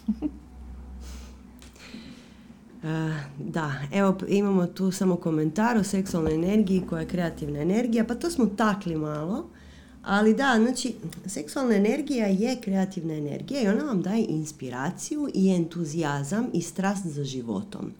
da, 3.39 3.71
evo 3.91 4.17
imamo 4.27 4.65
tu 4.65 4.91
samo 4.91 5.15
komentar 5.15 5.77
o 5.77 5.83
seksualnoj 5.83 6.33
energiji 6.33 6.85
koja 6.89 6.99
je 6.99 7.07
kreativna 7.07 7.59
energija, 7.59 8.05
pa 8.05 8.15
to 8.15 8.29
smo 8.29 8.45
takli 8.45 8.95
malo. 8.95 9.45
Ali 10.03 10.33
da, 10.33 10.59
znači, 10.63 10.93
seksualna 11.25 11.75
energija 11.75 12.27
je 12.27 12.61
kreativna 12.61 13.13
energija 13.13 13.61
i 13.61 13.67
ona 13.67 13.83
vam 13.83 14.01
daje 14.01 14.25
inspiraciju 14.29 15.29
i 15.33 15.49
entuzijazam 15.49 16.47
i 16.53 16.61
strast 16.61 17.05
za 17.07 17.23
životom. 17.23 17.91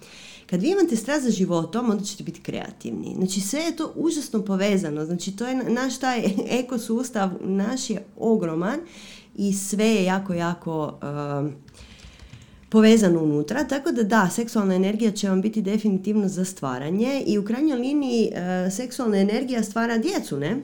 Kad 0.46 0.62
vi 0.62 0.72
imate 0.72 0.96
strast 0.96 1.24
za 1.24 1.32
životom, 1.32 1.90
onda 1.90 2.04
ćete 2.04 2.24
biti 2.24 2.42
kreativni. 2.42 3.14
Znači, 3.18 3.42
sve 3.42 3.60
je 3.60 3.76
to 3.76 3.94
užasno 3.96 4.42
povezano. 4.42 5.06
Znači, 5.06 5.36
to 5.36 5.48
je 5.48 5.56
naš 5.56 6.00
taj 6.00 6.24
ekosustav, 6.64 7.30
naš 7.42 7.90
je 7.90 8.04
ogroman 8.18 8.80
i 9.36 9.54
sve 9.54 9.86
je 9.86 10.04
jako, 10.04 10.34
jako 10.34 11.00
um, 11.42 11.54
povezano 12.74 13.24
unutra, 13.24 13.64
tako 13.64 13.92
da 13.92 14.04
da, 14.04 14.30
seksualna 14.30 14.76
energija 14.76 15.12
će 15.12 15.30
vam 15.30 15.42
biti 15.42 15.62
definitivno 15.62 16.28
za 16.28 16.46
stvaranje 16.46 17.24
i 17.28 17.38
u 17.38 17.46
krajnjoj 17.46 17.80
liniji 17.80 18.32
uh, 18.32 18.74
seksualna 18.74 19.18
energija 19.18 19.64
stvara 19.64 19.98
djecu, 19.98 20.40
ne? 20.40 20.58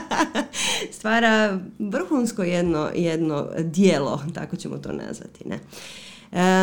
stvara 0.96 1.60
vrhunsko 1.78 2.42
jedno, 2.42 2.90
jedno 2.94 3.48
dijelo, 3.58 4.22
tako 4.34 4.56
ćemo 4.56 4.78
to 4.78 4.92
nazvati, 4.92 5.44
ne? 5.48 5.58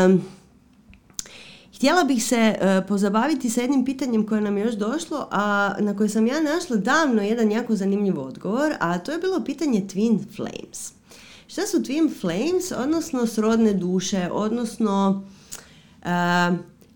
Um, 0.06 0.22
Htjela 1.76 2.04
bih 2.04 2.26
se 2.26 2.56
uh, 2.56 2.88
pozabaviti 2.88 3.50
sa 3.50 3.62
jednim 3.62 3.86
pitanjem 3.86 4.26
koje 4.26 4.42
nam 4.42 4.58
je 4.58 4.64
još 4.64 4.76
došlo, 4.76 5.28
a 5.32 5.76
na 5.80 5.98
koje 5.98 6.10
sam 6.10 6.28
ja 6.28 6.42
našla 6.42 6.78
davno 6.78 7.22
jedan 7.22 7.52
jako 7.52 7.76
zanimljiv 7.76 8.20
odgovor, 8.20 8.74
a 8.80 9.00
to 9.00 9.12
je 9.12 9.18
bilo 9.18 9.44
pitanje 9.44 9.82
Twin 9.82 10.20
Flames. 10.36 10.94
Šta 11.48 11.62
su 11.68 11.80
Twin 11.80 12.20
Flames, 12.22 12.72
odnosno 12.72 13.28
srodne 13.28 13.74
duše, 13.74 14.30
odnosno 14.32 15.24
uh, 16.02 16.08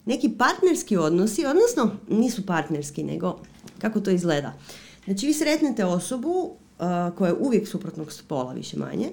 neki 0.06 0.30
partnerski 0.30 0.98
odnosi, 0.98 1.46
odnosno 1.46 1.92
nisu 2.10 2.46
partnerski, 2.46 3.04
nego 3.04 3.40
kako 3.80 4.00
to 4.00 4.12
izgleda. 4.12 4.54
Znači 5.06 5.26
vi 5.26 5.34
sretnete 5.34 5.86
osobu 5.86 6.30
uh, 6.30 7.18
koja 7.18 7.30
je 7.30 7.38
uvijek 7.40 7.68
suprotnog 7.68 8.12
spola, 8.12 8.54
više 8.54 8.78
manje, 8.78 9.12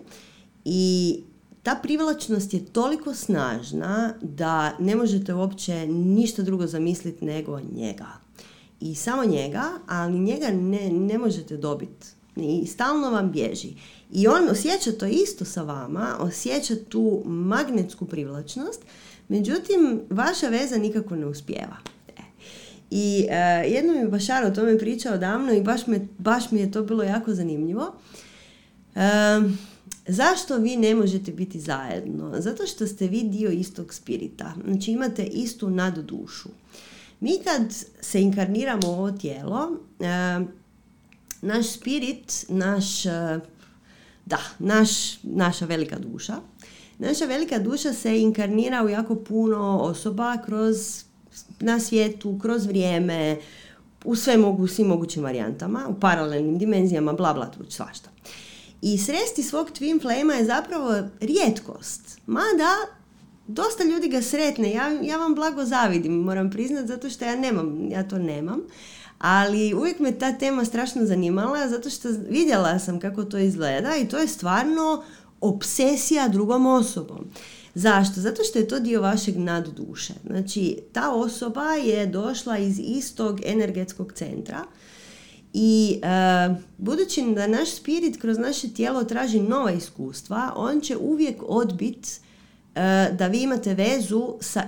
i 0.64 1.20
ta 1.62 1.74
privlačnost 1.82 2.54
je 2.54 2.64
toliko 2.64 3.14
snažna 3.14 4.14
da 4.22 4.78
ne 4.78 4.96
možete 4.96 5.34
uopće 5.34 5.86
ništa 5.86 6.42
drugo 6.42 6.66
zamisliti 6.66 7.24
nego 7.24 7.60
njega. 7.60 8.06
I 8.80 8.94
samo 8.94 9.24
njega, 9.24 9.64
ali 9.86 10.18
njega 10.18 10.48
ne, 10.48 10.90
ne 10.90 11.18
možete 11.18 11.56
dobiti. 11.56 12.06
I 12.36 12.66
stalno 12.66 13.10
vam 13.10 13.32
bježi. 13.32 13.68
I 14.12 14.28
on 14.28 14.48
osjeća 14.48 14.92
to 14.92 15.06
isto 15.06 15.44
sa 15.44 15.62
vama, 15.62 16.16
osjeća 16.20 16.74
tu 16.88 17.22
magnetsku 17.24 18.06
privlačnost, 18.06 18.82
međutim, 19.28 20.00
vaša 20.10 20.48
veza 20.48 20.78
nikako 20.78 21.16
ne 21.16 21.26
uspjeva. 21.26 21.76
E. 22.08 22.22
I 22.90 23.26
uh, 23.28 23.72
jedno 23.72 23.92
mi 23.92 23.98
je 23.98 24.08
Bašar 24.08 24.44
o 24.44 24.50
tome 24.50 24.78
pričao 24.78 25.18
davno 25.18 25.52
i 25.52 25.62
baš, 25.62 25.86
me, 25.86 26.08
baš 26.18 26.50
mi 26.50 26.60
je 26.60 26.72
to 26.72 26.82
bilo 26.82 27.02
jako 27.02 27.34
zanimljivo. 27.34 27.94
Zašto 30.06 30.56
vi 30.56 30.76
ne 30.76 30.94
možete 30.94 31.32
biti 31.32 31.60
zajedno? 31.60 32.32
Zato 32.38 32.66
što 32.66 32.86
ste 32.86 33.06
vi 33.06 33.22
dio 33.22 33.50
istog 33.50 33.94
spirita. 33.94 34.54
Znači 34.64 34.92
imate 34.92 35.24
istu 35.24 35.70
naddušu. 35.70 36.48
Mi 37.20 37.38
kad 37.44 37.62
se 38.00 38.22
inkarniramo 38.22 38.88
u 38.88 38.90
ovo 38.90 39.10
tijelo, 39.10 39.78
naš 41.44 41.72
spirit, 41.72 42.44
naš, 42.48 43.02
da, 44.26 44.38
naš, 44.58 45.22
naša 45.22 45.64
velika 45.64 45.98
duša, 45.98 46.36
naša 46.98 47.24
velika 47.24 47.58
duša 47.58 47.92
se 47.92 48.20
inkarnira 48.20 48.84
u 48.84 48.88
jako 48.88 49.14
puno 49.14 49.78
osoba 49.82 50.36
kroz, 50.46 51.04
na 51.60 51.80
svijetu, 51.80 52.38
kroz 52.42 52.66
vrijeme, 52.66 53.36
u 54.04 54.16
sve 54.16 54.36
mogu, 54.36 54.66
svim 54.66 54.86
mogućim 54.86 55.22
varijantama, 55.22 55.86
u 55.88 56.00
paralelnim 56.00 56.58
dimenzijama, 56.58 57.12
bla 57.12 57.34
bla, 57.34 57.50
svašta. 57.68 58.10
I 58.82 58.98
sresti 58.98 59.42
svog 59.42 59.70
twin 59.70 60.02
flame 60.02 60.34
je 60.34 60.44
zapravo 60.44 60.94
rijetkost. 61.20 62.18
Mada, 62.26 62.70
dosta 63.46 63.84
ljudi 63.84 64.08
ga 64.08 64.22
sretne. 64.22 64.70
Ja, 64.70 64.88
ja 65.02 65.16
vam 65.16 65.34
blago 65.34 65.64
zavidim, 65.64 66.12
moram 66.12 66.50
priznati, 66.50 66.88
zato 66.88 67.10
što 67.10 67.24
ja 67.24 67.36
nemam, 67.36 67.88
ja 67.90 68.08
to 68.08 68.18
nemam. 68.18 68.60
Ali 69.26 69.74
uvijek 69.74 69.98
me 70.00 70.12
ta 70.12 70.32
tema 70.32 70.64
strašno 70.64 71.04
zanimala, 71.04 71.68
zato 71.68 71.90
što 71.90 72.08
vidjela 72.28 72.78
sam 72.78 73.00
kako 73.00 73.24
to 73.24 73.38
izgleda 73.38 73.96
i 73.96 74.08
to 74.08 74.18
je 74.18 74.28
stvarno 74.28 75.02
obsesija 75.40 76.28
drugom 76.28 76.66
osobom. 76.66 77.24
Zašto? 77.74 78.20
Zato 78.20 78.44
što 78.44 78.58
je 78.58 78.68
to 78.68 78.80
dio 78.80 79.00
vašeg 79.00 79.36
nadduše. 79.36 80.12
Znači, 80.26 80.78
ta 80.92 81.12
osoba 81.12 81.72
je 81.72 82.06
došla 82.06 82.58
iz 82.58 82.80
istog 82.82 83.40
energetskog 83.44 84.12
centra, 84.12 84.64
i 85.52 86.00
uh, 86.02 86.56
budući 86.78 87.22
da 87.34 87.46
naš 87.46 87.70
spirit 87.70 88.20
kroz 88.20 88.38
naše 88.38 88.68
tijelo 88.68 89.04
traži 89.04 89.40
nova 89.40 89.72
iskustva, 89.72 90.52
on 90.56 90.80
će 90.80 90.96
uvijek 90.96 91.42
odbit 91.46 92.06
uh, 92.06 93.16
da 93.16 93.26
vi 93.26 93.42
imate 93.42 93.74
vezu 93.74 94.34
sa 94.40 94.62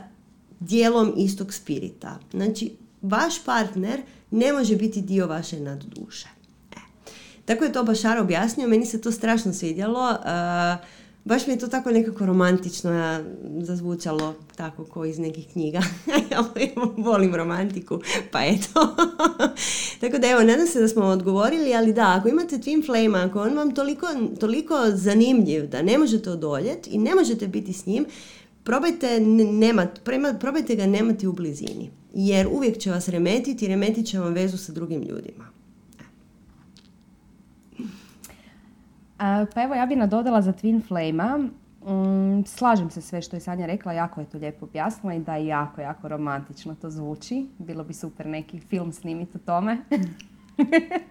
dijelom 0.61 1.13
istog 1.17 1.55
spirita. 1.55 2.19
Znači, 2.31 2.73
vaš 3.03 3.45
partner 3.45 4.03
ne 4.31 4.53
može 4.53 4.77
biti 4.77 5.03
dio 5.03 5.27
vaše 5.27 5.61
nadduše. 5.61 6.29
E. 6.77 6.81
Tako 7.45 7.65
je 7.65 7.73
to 7.73 7.85
Bašar 7.85 8.19
objasnio, 8.19 8.69
meni 8.69 8.87
se 8.87 9.01
to 9.01 9.13
strašno 9.13 9.53
svidjelo. 9.53 10.11
Uh, 10.11 10.87
baš 11.27 11.47
mi 11.47 11.53
je 11.53 11.59
to 11.59 11.67
tako 11.67 11.91
nekako 11.91 12.27
romantično 12.27 13.25
zazvučalo, 13.61 14.35
tako 14.57 14.85
ko 14.85 15.05
iz 15.05 15.19
nekih 15.19 15.47
knjiga. 15.53 15.81
ja 16.31 16.45
volim 16.97 17.35
romantiku, 17.35 18.01
pa 18.31 18.45
eto. 18.45 18.97
tako 20.01 20.19
da 20.19 20.29
evo, 20.29 20.43
nadam 20.43 20.67
se 20.67 20.81
da 20.81 20.89
smo 20.89 21.05
odgovorili, 21.05 21.75
ali 21.75 21.93
da, 21.93 22.17
ako 22.19 22.29
imate 22.29 22.57
Twin 22.57 22.87
Flame, 22.87 23.19
ako 23.19 23.41
on 23.41 23.57
vam 23.57 23.75
toliko, 23.75 24.07
toliko 24.41 24.75
zanimljiv 24.95 25.67
da 25.67 25.83
ne 25.83 25.99
možete 25.99 26.31
odoljeti 26.31 26.91
i 26.91 26.99
ne 26.99 27.15
možete 27.15 27.47
biti 27.47 27.73
s 27.73 27.87
njim, 27.87 28.07
probajte, 28.67 29.21
nemat, 29.53 30.01
probajte 30.41 30.77
ga 30.77 30.87
nemati 30.87 31.27
u 31.27 31.33
blizini. 31.33 31.91
Jer 32.15 32.47
uvijek 32.47 32.79
će 32.79 32.91
vas 32.91 33.09
remetiti 33.09 33.65
i 33.65 33.69
remetit 33.69 34.07
će 34.07 34.19
vam 34.19 34.33
vezu 34.33 34.59
sa 34.59 34.73
drugim 34.73 35.03
ljudima. 35.03 35.45
pa 39.55 39.63
evo 39.63 39.75
ja 39.75 39.87
bih 39.87 39.99
nadodala 39.99 40.43
za 40.43 40.53
Twin 40.53 40.87
Flame-a. 40.89 41.39
Mm, 41.93 42.45
slažem 42.47 42.91
se 42.91 43.03
sve 43.03 43.23
što 43.23 43.37
je 43.37 43.41
Sanja 43.41 43.67
rekla, 43.67 43.93
jako 43.93 44.21
je 44.21 44.27
to 44.27 44.39
lijepo 44.39 44.65
objasnila 44.67 45.15
i 45.15 45.21
da 45.21 45.37
je 45.37 45.47
jako, 45.47 45.81
jako 45.81 46.09
romantično 46.09 46.75
to 46.75 46.91
zvuči. 46.91 47.47
Bilo 47.59 47.85
bi 47.85 47.93
super 47.93 48.27
neki 48.27 48.61
film 48.61 48.93
snimiti 48.93 49.37
o 49.37 49.41
tome. 49.47 49.79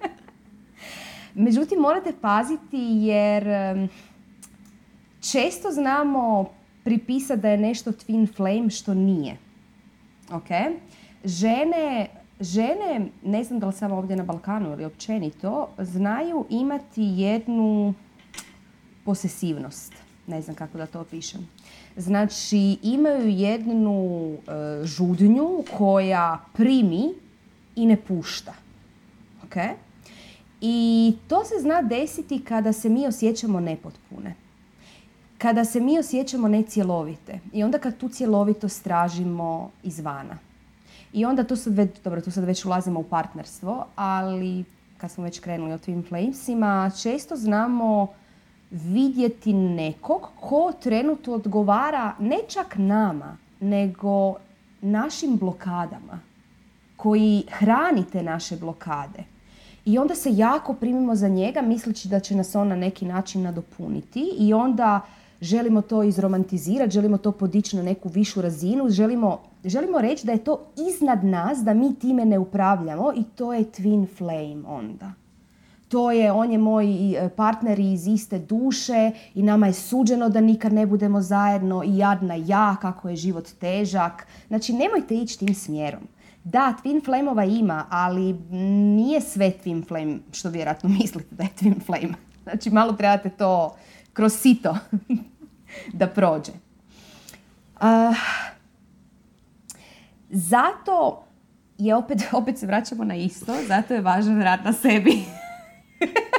Međutim, 1.46 1.80
morate 1.80 2.14
paziti 2.22 2.78
jer 3.02 3.46
često 5.32 5.72
znamo 5.72 6.55
pripisati 6.86 7.42
da 7.42 7.50
je 7.50 7.58
nešto 7.58 7.92
twin 7.92 8.36
flame 8.36 8.70
što 8.70 8.94
nije. 8.94 9.38
Ok? 10.32 10.50
Žene 11.24 12.08
žene, 12.40 13.08
ne 13.24 13.44
znam 13.44 13.60
da 13.60 13.68
li 13.68 13.74
samo 13.74 13.96
ovdje 13.96 14.16
na 14.16 14.24
Balkanu 14.24 14.72
ili 14.72 14.86
općenito, 14.86 15.70
znaju 15.78 16.46
imati 16.50 17.02
jednu 17.02 17.94
posesivnost. 19.06 19.94
Ne 20.28 20.42
znam 20.42 20.56
kako 20.56 20.78
da 20.78 20.86
to 20.86 21.02
opišem. 21.02 21.50
Znači, 21.98 22.78
imaju 22.84 23.28
jednu 23.28 24.32
e, 24.34 24.86
žudnju 24.86 25.64
koja 25.78 26.46
primi 26.54 27.14
i 27.76 27.86
ne 27.86 27.98
pušta. 27.98 28.54
Ok? 29.44 29.56
I 30.62 31.14
to 31.28 31.46
se 31.46 31.56
zna 31.62 31.82
desiti 31.82 32.44
kada 32.44 32.74
se 32.74 32.90
mi 32.90 33.08
osjećamo 33.08 33.60
nepotpune. 33.60 34.36
Kada 35.46 35.66
se 35.66 35.80
mi 35.80 36.00
osjećamo 36.00 36.48
necjelovite. 36.48 37.40
I 37.54 37.64
onda 37.64 37.78
kad 37.78 37.98
tu 37.98 38.10
cjelovitost 38.10 38.84
tražimo 38.84 39.70
izvana. 39.84 40.38
I 41.14 41.26
onda 41.26 41.44
tu 41.44 41.56
sad 41.56 41.74
već, 41.74 41.90
dobro, 42.04 42.22
tu 42.22 42.32
sad 42.32 42.44
već 42.44 42.66
ulazimo 42.66 43.00
u 43.00 43.04
partnerstvo, 43.04 43.86
ali 43.96 44.64
kad 44.98 45.12
smo 45.12 45.24
već 45.24 45.40
krenuli 45.40 45.74
o 45.74 45.78
Twin 45.78 46.08
Flamesima, 46.08 46.92
često 47.02 47.36
znamo 47.36 48.08
vidjeti 48.72 49.54
nekog 49.54 50.30
ko 50.40 50.72
trenutno 50.84 51.34
odgovara 51.34 52.14
ne 52.20 52.38
čak 52.48 52.76
nama, 52.78 53.38
nego 53.60 54.36
našim 54.82 55.38
blokadama, 55.38 56.20
koji 56.96 57.44
hranite 57.50 58.24
naše 58.24 58.58
blokade. 58.58 59.24
I 59.86 59.98
onda 59.98 60.16
se 60.16 60.30
jako 60.34 60.74
primimo 60.74 61.16
za 61.16 61.28
njega 61.28 61.62
misleći 61.62 62.08
da 62.08 62.20
će 62.20 62.36
nas 62.36 62.56
on 62.56 62.68
na 62.68 62.76
neki 62.76 63.06
način 63.06 63.42
nadopuniti 63.42 64.32
i 64.38 64.54
onda 64.54 65.02
želimo 65.42 65.82
to 65.82 66.04
izromantizirati, 66.04 66.92
želimo 66.92 67.18
to 67.18 67.32
podići 67.32 67.76
na 67.76 67.84
neku 67.84 68.10
višu 68.10 68.42
razinu, 68.42 68.90
želimo, 68.90 69.42
želimo 69.66 70.02
reći 70.02 70.26
da 70.26 70.32
je 70.32 70.44
to 70.44 70.66
iznad 70.90 71.24
nas, 71.24 71.60
da 71.64 71.74
mi 71.74 71.96
time 71.96 72.26
ne 72.26 72.40
upravljamo 72.40 73.14
i 73.16 73.24
to 73.24 73.54
je 73.54 73.66
twin 73.66 74.08
flame 74.18 74.64
onda. 74.68 75.12
to 75.88 76.12
je, 76.12 76.32
on 76.32 76.52
je 76.52 76.58
moj 76.58 76.86
e, 76.86 77.30
partner 77.30 77.80
iz 77.80 78.08
iste 78.08 78.40
duše 78.40 79.12
i 79.36 79.44
nama 79.44 79.68
je 79.68 79.74
suđeno 79.74 80.30
da 80.30 80.42
nikad 80.42 80.74
ne 80.74 80.86
budemo 80.86 81.22
zajedno 81.22 81.84
i 81.84 81.98
jadna 81.98 82.36
ja, 82.36 82.76
kako 82.82 83.10
je 83.10 83.16
život 83.16 83.50
težak. 83.60 84.28
Znači, 84.48 84.74
nemojte 84.74 85.16
ići 85.16 85.40
tim 85.40 85.56
smjerom. 85.56 86.08
Da, 86.44 86.74
twin 86.84 87.06
flameova 87.06 87.44
ima, 87.44 87.86
ali 87.90 88.34
nije 88.96 89.22
sve 89.22 89.54
twin 89.64 89.88
flame 89.88 90.18
što 90.32 90.50
vjerojatno 90.50 90.90
mislite 91.00 91.36
da 91.36 91.44
je 91.44 91.50
twin 91.60 91.86
flame. 91.86 92.14
Znači, 92.44 92.70
malo 92.70 92.94
trebate 92.94 93.30
to 93.30 93.76
kroz 94.16 94.34
sito 94.34 94.78
da 96.00 96.08
prođe. 96.08 96.52
Uh, 97.76 98.16
zato 100.30 101.24
je 101.78 101.96
opet, 101.96 102.18
opet 102.42 102.58
se 102.58 102.68
vraćamo 102.68 103.04
na 103.04 103.16
isto, 103.16 103.54
zato 103.68 103.94
je 103.94 104.02
važan 104.02 104.42
rad 104.42 104.60
na 104.66 104.74
sebi. 104.74 105.24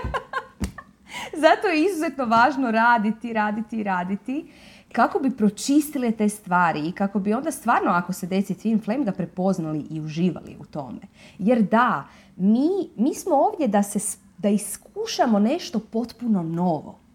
zato 1.44 1.68
je 1.68 1.84
izuzetno 1.84 2.24
važno 2.24 2.70
raditi, 2.70 3.32
raditi, 3.32 3.82
raditi 3.82 4.50
kako 4.92 5.18
bi 5.18 5.36
pročistile 5.36 6.12
te 6.12 6.28
stvari 6.28 6.88
i 6.88 6.92
kako 6.92 7.18
bi 7.18 7.34
onda 7.34 7.50
stvarno 7.50 7.90
ako 7.90 8.12
se 8.12 8.26
desi 8.26 8.54
twin 8.54 8.84
flame 8.84 9.04
ga 9.04 9.12
prepoznali 9.12 9.86
i 9.90 10.00
uživali 10.00 10.56
u 10.60 10.64
tome. 10.64 11.00
Jer 11.38 11.62
da, 11.62 12.04
mi, 12.36 12.68
mi 12.96 13.14
smo 13.14 13.34
ovdje 13.34 13.68
da, 13.68 13.82
se, 13.82 14.18
da 14.38 14.48
iskušamo 14.48 15.38
nešto 15.38 15.78
potpuno 15.78 16.42
novo. 16.42 17.05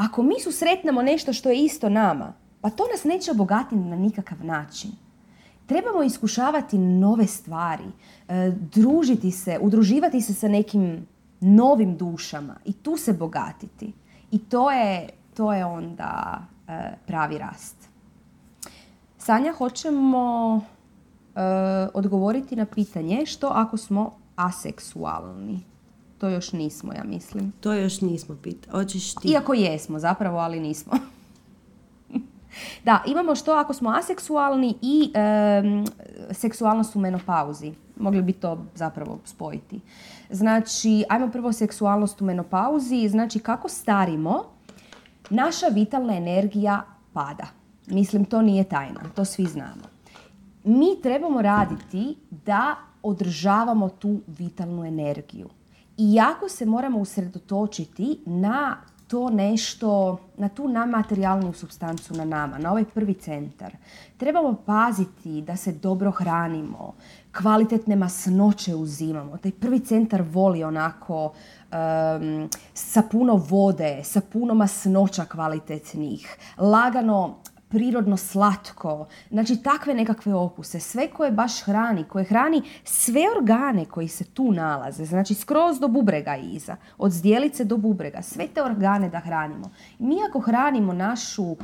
Ako 0.00 0.22
mi 0.22 0.40
susretnemo 0.40 1.02
nešto 1.02 1.32
što 1.32 1.48
je 1.48 1.64
isto 1.64 1.88
nama, 1.88 2.32
pa 2.60 2.70
to 2.70 2.84
nas 2.92 3.04
neće 3.04 3.30
obogatiti 3.30 3.76
na 3.76 3.96
nikakav 3.96 4.44
način. 4.44 4.90
Trebamo 5.66 6.02
iskušavati 6.02 6.78
nove 6.78 7.26
stvari, 7.26 7.84
e, 8.28 8.52
družiti 8.74 9.30
se, 9.30 9.58
udruživati 9.62 10.20
se 10.20 10.34
sa 10.34 10.48
nekim 10.48 11.06
novim 11.40 11.96
dušama 11.96 12.56
i 12.64 12.72
tu 12.72 12.96
se 12.96 13.12
bogatiti. 13.12 13.92
I 14.30 14.38
to 14.38 14.70
je, 14.70 15.08
to 15.34 15.52
je 15.52 15.64
onda 15.64 16.42
e, 16.68 16.92
pravi 17.06 17.38
rast. 17.38 17.76
Sanja, 19.18 19.52
hoćemo 19.52 20.56
e, 20.56 21.40
odgovoriti 21.94 22.56
na 22.56 22.66
pitanje 22.66 23.26
što 23.26 23.46
ako 23.46 23.76
smo 23.76 24.18
aseksualni? 24.36 25.69
To 26.20 26.28
još 26.28 26.52
nismo, 26.52 26.92
ja 26.92 27.04
mislim. 27.04 27.52
To 27.60 27.72
još 27.72 28.00
nismo 28.00 28.36
pitali. 28.42 28.78
Hoćeš 28.78 29.14
ti? 29.14 29.28
Iako 29.28 29.54
jesmo 29.54 29.98
zapravo, 29.98 30.38
ali 30.38 30.60
nismo. 30.60 30.92
Da, 32.84 33.02
imamo 33.06 33.34
što 33.34 33.52
ako 33.52 33.72
smo 33.72 33.90
aseksualni 33.90 34.74
i 34.82 35.12
seksualnost 36.30 36.96
u 36.96 36.98
menopauzi. 36.98 37.72
Mogli 37.96 38.22
bi 38.22 38.32
to 38.32 38.64
zapravo 38.74 39.18
spojiti. 39.24 39.80
Znači, 40.30 41.04
ajmo 41.08 41.30
prvo 41.30 41.52
seksualnost 41.52 42.20
u 42.20 42.24
menopauzi. 42.24 43.08
Znači, 43.08 43.38
kako 43.38 43.68
starimo, 43.68 44.44
naša 45.30 45.66
vitalna 45.66 46.16
energija 46.16 46.82
pada. 47.12 47.46
Mislim, 47.86 48.24
to 48.24 48.42
nije 48.42 48.64
tajna, 48.64 49.00
to 49.14 49.24
svi 49.24 49.44
znamo. 49.44 49.84
Mi 50.64 51.02
trebamo 51.02 51.42
raditi 51.42 52.16
da 52.30 52.76
održavamo 53.02 53.88
tu 53.88 54.20
vitalnu 54.26 54.84
energiju. 54.84 55.48
I 56.02 56.14
jako 56.14 56.48
se 56.48 56.66
moramo 56.66 56.98
usredotočiti 56.98 58.20
na 58.26 58.76
to 59.06 59.30
nešto, 59.30 60.18
na 60.36 60.48
tu 60.48 60.68
namaterijalnu 60.68 61.52
substancu 61.52 62.14
na 62.14 62.24
nama, 62.24 62.58
na 62.58 62.70
ovaj 62.70 62.84
prvi 62.84 63.14
centar. 63.14 63.76
Trebamo 64.16 64.54
paziti 64.66 65.42
da 65.42 65.56
se 65.56 65.72
dobro 65.72 66.10
hranimo, 66.10 66.94
kvalitetne 67.38 67.96
masnoće 67.96 68.74
uzimamo. 68.74 69.36
Taj 69.36 69.52
prvi 69.52 69.80
centar 69.80 70.22
voli 70.22 70.64
onako 70.64 71.32
sa 72.74 73.02
puno 73.10 73.34
vode, 73.34 74.00
sa 74.04 74.20
puno 74.32 74.54
masnoća 74.54 75.24
kvalitetnih, 75.24 76.36
lagano 76.58 77.36
prirodno 77.70 78.16
slatko, 78.16 79.06
znači 79.30 79.56
takve 79.62 79.94
nekakve 79.94 80.34
okuse, 80.34 80.80
sve 80.80 81.08
koje 81.08 81.30
baš 81.30 81.62
hrani, 81.62 82.04
koje 82.04 82.24
hrani 82.24 82.62
sve 82.84 83.22
organe 83.36 83.84
koji 83.84 84.08
se 84.08 84.24
tu 84.24 84.52
nalaze, 84.52 85.04
znači 85.04 85.34
skroz 85.34 85.80
do 85.80 85.88
bubrega 85.88 86.36
iza, 86.36 86.76
od 86.98 87.12
zdjelice 87.12 87.64
do 87.64 87.76
bubrega, 87.76 88.22
sve 88.22 88.46
te 88.46 88.62
organe 88.62 89.08
da 89.08 89.20
hranimo. 89.20 89.70
Mi 89.98 90.16
ako 90.28 90.40
hranimo 90.40 90.92
našu, 90.92 91.56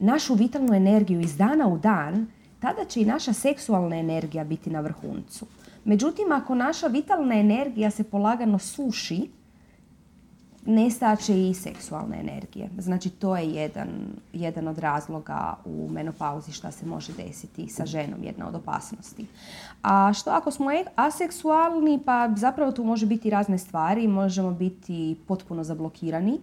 našu 0.00 0.34
vitalnu 0.34 0.74
energiju 0.74 1.20
iz 1.20 1.36
dana 1.36 1.68
u 1.68 1.78
dan, 1.78 2.26
tada 2.60 2.84
će 2.84 3.00
i 3.00 3.04
naša 3.04 3.32
seksualna 3.32 3.96
energija 3.96 4.44
biti 4.44 4.70
na 4.70 4.80
vrhuncu. 4.80 5.46
Međutim, 5.84 6.32
ako 6.32 6.54
naša 6.54 6.86
vitalna 6.86 7.34
energija 7.34 7.90
se 7.90 8.04
polagano 8.04 8.58
suši, 8.58 9.30
nestaće 10.66 11.48
i 11.48 11.54
seksualne 11.54 12.20
energije. 12.20 12.68
Znači 12.78 13.10
to 13.10 13.36
je 13.36 13.50
jedan, 13.50 13.88
jedan 14.32 14.68
od 14.68 14.78
razloga 14.78 15.54
u 15.64 15.88
menopauzi 15.90 16.52
šta 16.52 16.70
se 16.70 16.86
može 16.86 17.12
desiti 17.12 17.68
sa 17.68 17.86
ženom, 17.86 18.22
jedna 18.22 18.48
od 18.48 18.54
opasnosti. 18.54 19.26
A 19.82 20.12
što 20.12 20.30
ako 20.30 20.50
smo 20.50 20.72
e, 20.72 20.84
aseksualni, 20.96 22.00
pa 22.04 22.30
zapravo 22.36 22.72
tu 22.72 22.84
može 22.84 23.06
biti 23.06 23.30
razne 23.30 23.58
stvari, 23.58 24.08
možemo 24.08 24.50
biti 24.50 25.16
potpuno 25.26 25.64
zablokirani, 25.64 26.40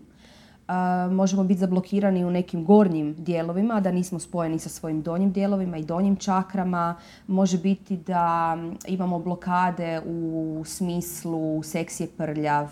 možemo 1.12 1.44
biti 1.44 1.60
zablokirani 1.60 2.26
u 2.26 2.32
nekim 2.32 2.66
gornjim 2.66 3.16
dijelovima, 3.18 3.80
da 3.80 3.92
nismo 3.92 4.20
spojeni 4.20 4.60
sa 4.60 4.70
svojim 4.70 5.02
donjim 5.02 5.32
dijelovima 5.32 5.78
i 5.78 5.84
donjim 5.84 6.16
čakrama. 6.16 6.96
Može 7.28 7.58
biti 7.58 7.98
da 7.98 8.58
imamo 8.88 9.20
blokade 9.20 10.02
u 10.06 10.64
smislu 10.66 11.64
seks 11.64 12.00
je 12.00 12.08
prljav, 12.08 12.70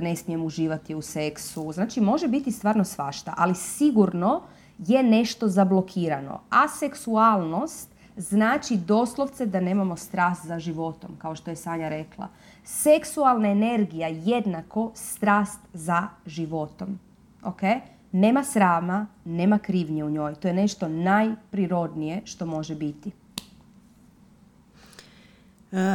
ne 0.00 0.16
smijem 0.16 0.44
uživati 0.44 0.94
u 0.94 1.02
seksu. 1.02 1.72
Znači 1.72 2.00
može 2.00 2.28
biti 2.28 2.52
stvarno 2.52 2.84
svašta, 2.84 3.34
ali 3.36 3.54
sigurno 3.54 4.42
je 4.78 5.02
nešto 5.02 5.48
zablokirano. 5.48 6.40
Aseksualnost 6.50 7.96
znači 8.16 8.76
doslovce 8.76 9.46
da 9.46 9.60
nemamo 9.60 9.96
strast 9.96 10.46
za 10.46 10.58
životom, 10.58 11.10
kao 11.18 11.36
što 11.36 11.50
je 11.50 11.56
Sanja 11.56 11.88
rekla. 11.88 12.28
Seksualna 12.64 13.48
energija 13.48 14.08
jednako 14.08 14.90
strast 14.94 15.60
za 15.72 16.02
životom 16.26 16.98
ok? 17.46 17.60
Nema 18.12 18.44
srama, 18.44 19.06
nema 19.24 19.58
krivnje 19.58 20.04
u 20.04 20.10
njoj. 20.10 20.34
To 20.34 20.48
je 20.48 20.54
nešto 20.54 20.88
najprirodnije 20.88 22.20
što 22.24 22.46
može 22.46 22.74
biti. 22.74 23.10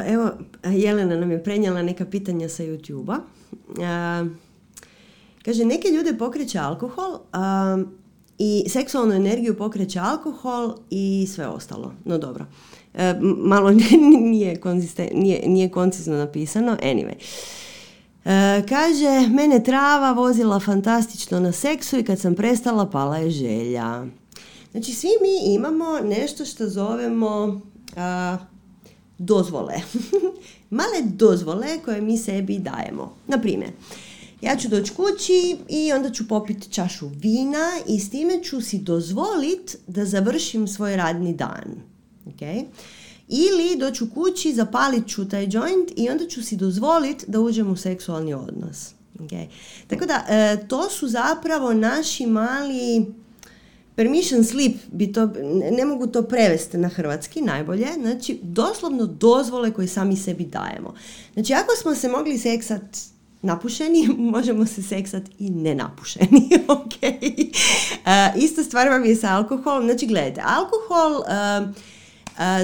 Evo, 0.05 0.31
Jelena 0.63 1.15
nam 1.15 1.31
je 1.31 1.43
prenijela 1.43 1.81
neka 1.81 2.05
pitanja 2.05 2.49
sa 2.49 2.63
YouTube-a. 2.63 3.17
Kaže, 5.45 5.65
neke 5.65 5.87
ljude 5.87 6.17
pokreće 6.17 6.59
alkohol 6.59 7.19
i 8.37 8.65
seksualnu 8.69 9.13
energiju 9.13 9.57
pokreće 9.57 9.99
alkohol 9.99 10.75
i 10.89 11.27
sve 11.33 11.47
ostalo. 11.47 11.93
No 12.05 12.17
dobro. 12.17 12.45
E, 12.93 13.13
malo 13.37 13.71
nije, 14.31 14.59
nije, 15.13 15.43
nije 15.47 15.69
koncizno 15.69 16.17
napisano. 16.17 16.77
Anyway. 16.83 17.15
E, 18.25 18.63
kaže, 18.69 19.27
mene 19.29 19.63
trava 19.63 20.11
vozila 20.11 20.59
fantastično 20.59 21.39
na 21.39 21.51
seksu 21.51 21.99
i 21.99 22.03
kad 22.03 22.19
sam 22.19 22.35
prestala 22.35 22.89
pala 22.89 23.17
je 23.17 23.29
želja. 23.31 24.05
Znači, 24.71 24.93
svi 24.93 25.09
mi 25.21 25.53
imamo 25.53 25.99
nešto 25.99 26.45
što 26.45 26.69
zovemo 26.69 27.61
dozvole. 29.17 29.73
Male 30.69 31.01
dozvole 31.05 31.79
koje 31.85 32.01
mi 32.01 32.17
sebi 32.17 32.59
dajemo. 32.59 33.15
Naprimjer, 33.27 33.71
ja 34.41 34.57
ću 34.57 34.67
doći 34.67 34.93
kući 34.93 35.57
i 35.69 35.93
onda 35.93 36.11
ću 36.11 36.27
popiti 36.27 36.71
čašu 36.71 37.07
vina 37.07 37.69
i 37.87 37.99
s 37.99 38.09
time 38.09 38.43
ću 38.43 38.61
si 38.61 38.77
dozvoliti 38.77 39.77
da 39.87 40.05
završim 40.05 40.67
svoj 40.67 40.95
radni 40.95 41.33
dan. 41.33 41.81
Okay? 42.25 42.65
Ili 43.33 43.77
doću 43.77 44.07
kući, 44.13 44.53
zapalit 44.53 45.07
ću 45.07 45.29
taj 45.29 45.43
joint 45.43 45.91
i 45.95 46.09
onda 46.09 46.27
ću 46.27 46.43
si 46.43 46.55
dozvoliti 46.55 47.25
da 47.27 47.39
uđem 47.39 47.71
u 47.71 47.75
seksualni 47.75 48.33
odnos. 48.33 48.93
Okay. 49.19 49.47
Tako 49.87 50.05
da, 50.05 50.25
e, 50.29 50.67
to 50.67 50.89
su 50.89 51.07
zapravo 51.07 51.73
naši 51.73 52.25
mali 52.25 53.05
permission 53.95 54.43
slip, 54.43 54.77
bi 54.91 55.13
to, 55.13 55.29
ne 55.71 55.85
mogu 55.85 56.07
to 56.07 56.23
prevesti 56.23 56.77
na 56.77 56.87
hrvatski 56.87 57.41
najbolje, 57.41 57.87
znači 58.01 58.39
doslovno 58.43 59.05
dozvole 59.05 59.71
koje 59.71 59.87
sami 59.87 60.15
sebi 60.15 60.45
dajemo. 60.45 60.93
Znači 61.33 61.53
ako 61.53 61.75
smo 61.81 61.95
se 61.95 62.09
mogli 62.09 62.37
seksat 62.37 62.97
napušeni, 63.41 64.07
možemo 64.35 64.65
se 64.65 64.83
seksat 64.83 65.23
i 65.39 65.49
nenapušeni. 65.49 66.49
okay. 66.67 67.51
E, 68.05 68.33
ista 68.35 68.63
stvar 68.63 68.89
vam 68.89 69.05
je 69.05 69.15
sa 69.15 69.35
alkoholom. 69.35 69.85
Znači 69.85 70.07
gledajte, 70.07 70.41
alkohol... 70.45 71.23
E, 71.27 71.90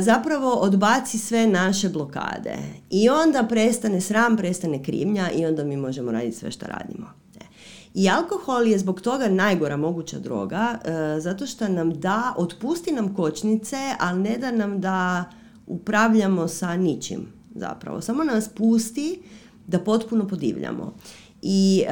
zapravo 0.02 0.52
odbaci 0.52 1.18
sve 1.18 1.48
naše 1.48 1.90
blokade 1.90 2.58
i 2.90 3.10
onda 3.10 3.44
prestane 3.44 4.02
sram, 4.02 4.38
prestane 4.38 4.84
krivnja 4.84 5.32
i 5.32 5.46
onda 5.46 5.64
mi 5.64 5.78
možemo 5.78 6.12
raditi 6.12 6.38
sve 6.38 6.52
što 6.52 6.66
radimo. 6.66 7.08
E. 7.36 7.46
I 7.94 8.10
alkohol 8.10 8.68
je 8.68 8.78
zbog 8.78 9.02
toga 9.02 9.28
najgora 9.28 9.78
moguća 9.78 10.20
droga, 10.20 10.80
e, 10.86 11.20
zato 11.20 11.46
što 11.46 11.68
nam 11.68 12.00
da, 12.00 12.34
otpusti 12.38 12.92
nam 12.92 13.16
kočnice, 13.16 13.78
ali 14.00 14.20
ne 14.20 14.38
da 14.38 14.52
nam 14.52 14.82
da 14.82 15.24
upravljamo 15.68 16.48
sa 16.48 16.76
ničim 16.76 17.28
zapravo. 17.56 18.02
Samo 18.02 18.24
nas 18.24 18.50
pusti 18.50 19.22
da 19.68 19.80
potpuno 19.80 20.28
podivljamo. 20.28 20.94
I 21.42 21.84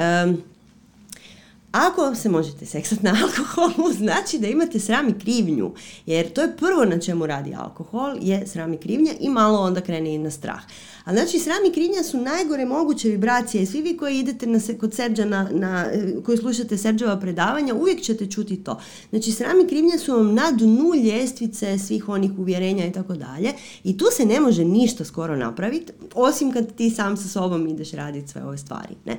ako 1.76 2.14
se 2.14 2.28
možete 2.28 2.66
seksati 2.66 3.04
na 3.04 3.16
alkoholu, 3.22 3.92
znači 3.92 4.38
da 4.38 4.46
imate 4.46 4.80
sram 4.80 5.08
i 5.08 5.18
krivnju. 5.18 5.74
Jer 6.06 6.32
to 6.32 6.42
je 6.42 6.56
prvo 6.56 6.84
na 6.84 7.00
čemu 7.00 7.26
radi 7.26 7.54
alkohol, 7.54 8.16
je 8.20 8.46
sram 8.46 8.72
i 8.72 8.76
krivnja 8.76 9.12
i 9.20 9.28
malo 9.28 9.60
onda 9.60 9.80
krene 9.80 10.14
i 10.14 10.18
na 10.18 10.30
strah. 10.30 10.60
A 11.06 11.12
znači 11.12 11.38
sram 11.38 11.64
i 11.68 11.72
krivnja 11.72 12.02
su 12.02 12.20
najgore 12.20 12.64
moguće 12.64 13.08
vibracije 13.08 13.66
svi 13.66 13.82
vi 13.82 13.96
koji 13.96 14.18
idete 14.18 14.46
na, 14.46 14.60
kod 14.80 14.94
Serđa 14.94 15.24
na, 15.24 15.48
na, 15.52 15.86
koji 16.24 16.38
slušate 16.38 16.78
Serđeva 16.78 17.16
predavanja 17.16 17.74
uvijek 17.74 18.00
ćete 18.02 18.26
čuti 18.26 18.64
to. 18.64 18.80
Znači 19.10 19.32
sram 19.32 19.60
i 19.60 19.68
krivnja 19.68 19.98
su 19.98 20.12
vam 20.12 20.34
na 20.34 20.50
dnu 20.50 20.94
ljestvice 21.04 21.78
svih 21.78 22.08
onih 22.08 22.30
uvjerenja 22.38 22.86
i 22.86 22.92
tako 22.92 23.14
dalje 23.14 23.52
i 23.84 23.98
tu 23.98 24.04
se 24.16 24.24
ne 24.24 24.40
može 24.40 24.64
ništa 24.64 25.04
skoro 25.04 25.36
napraviti 25.36 25.92
osim 26.14 26.52
kad 26.52 26.74
ti 26.74 26.90
sam 26.90 27.16
sa 27.16 27.28
sobom 27.28 27.68
ideš 27.68 27.92
raditi 27.92 28.28
sve 28.28 28.44
ove 28.44 28.58
stvari. 28.58 28.94
Ne? 29.04 29.16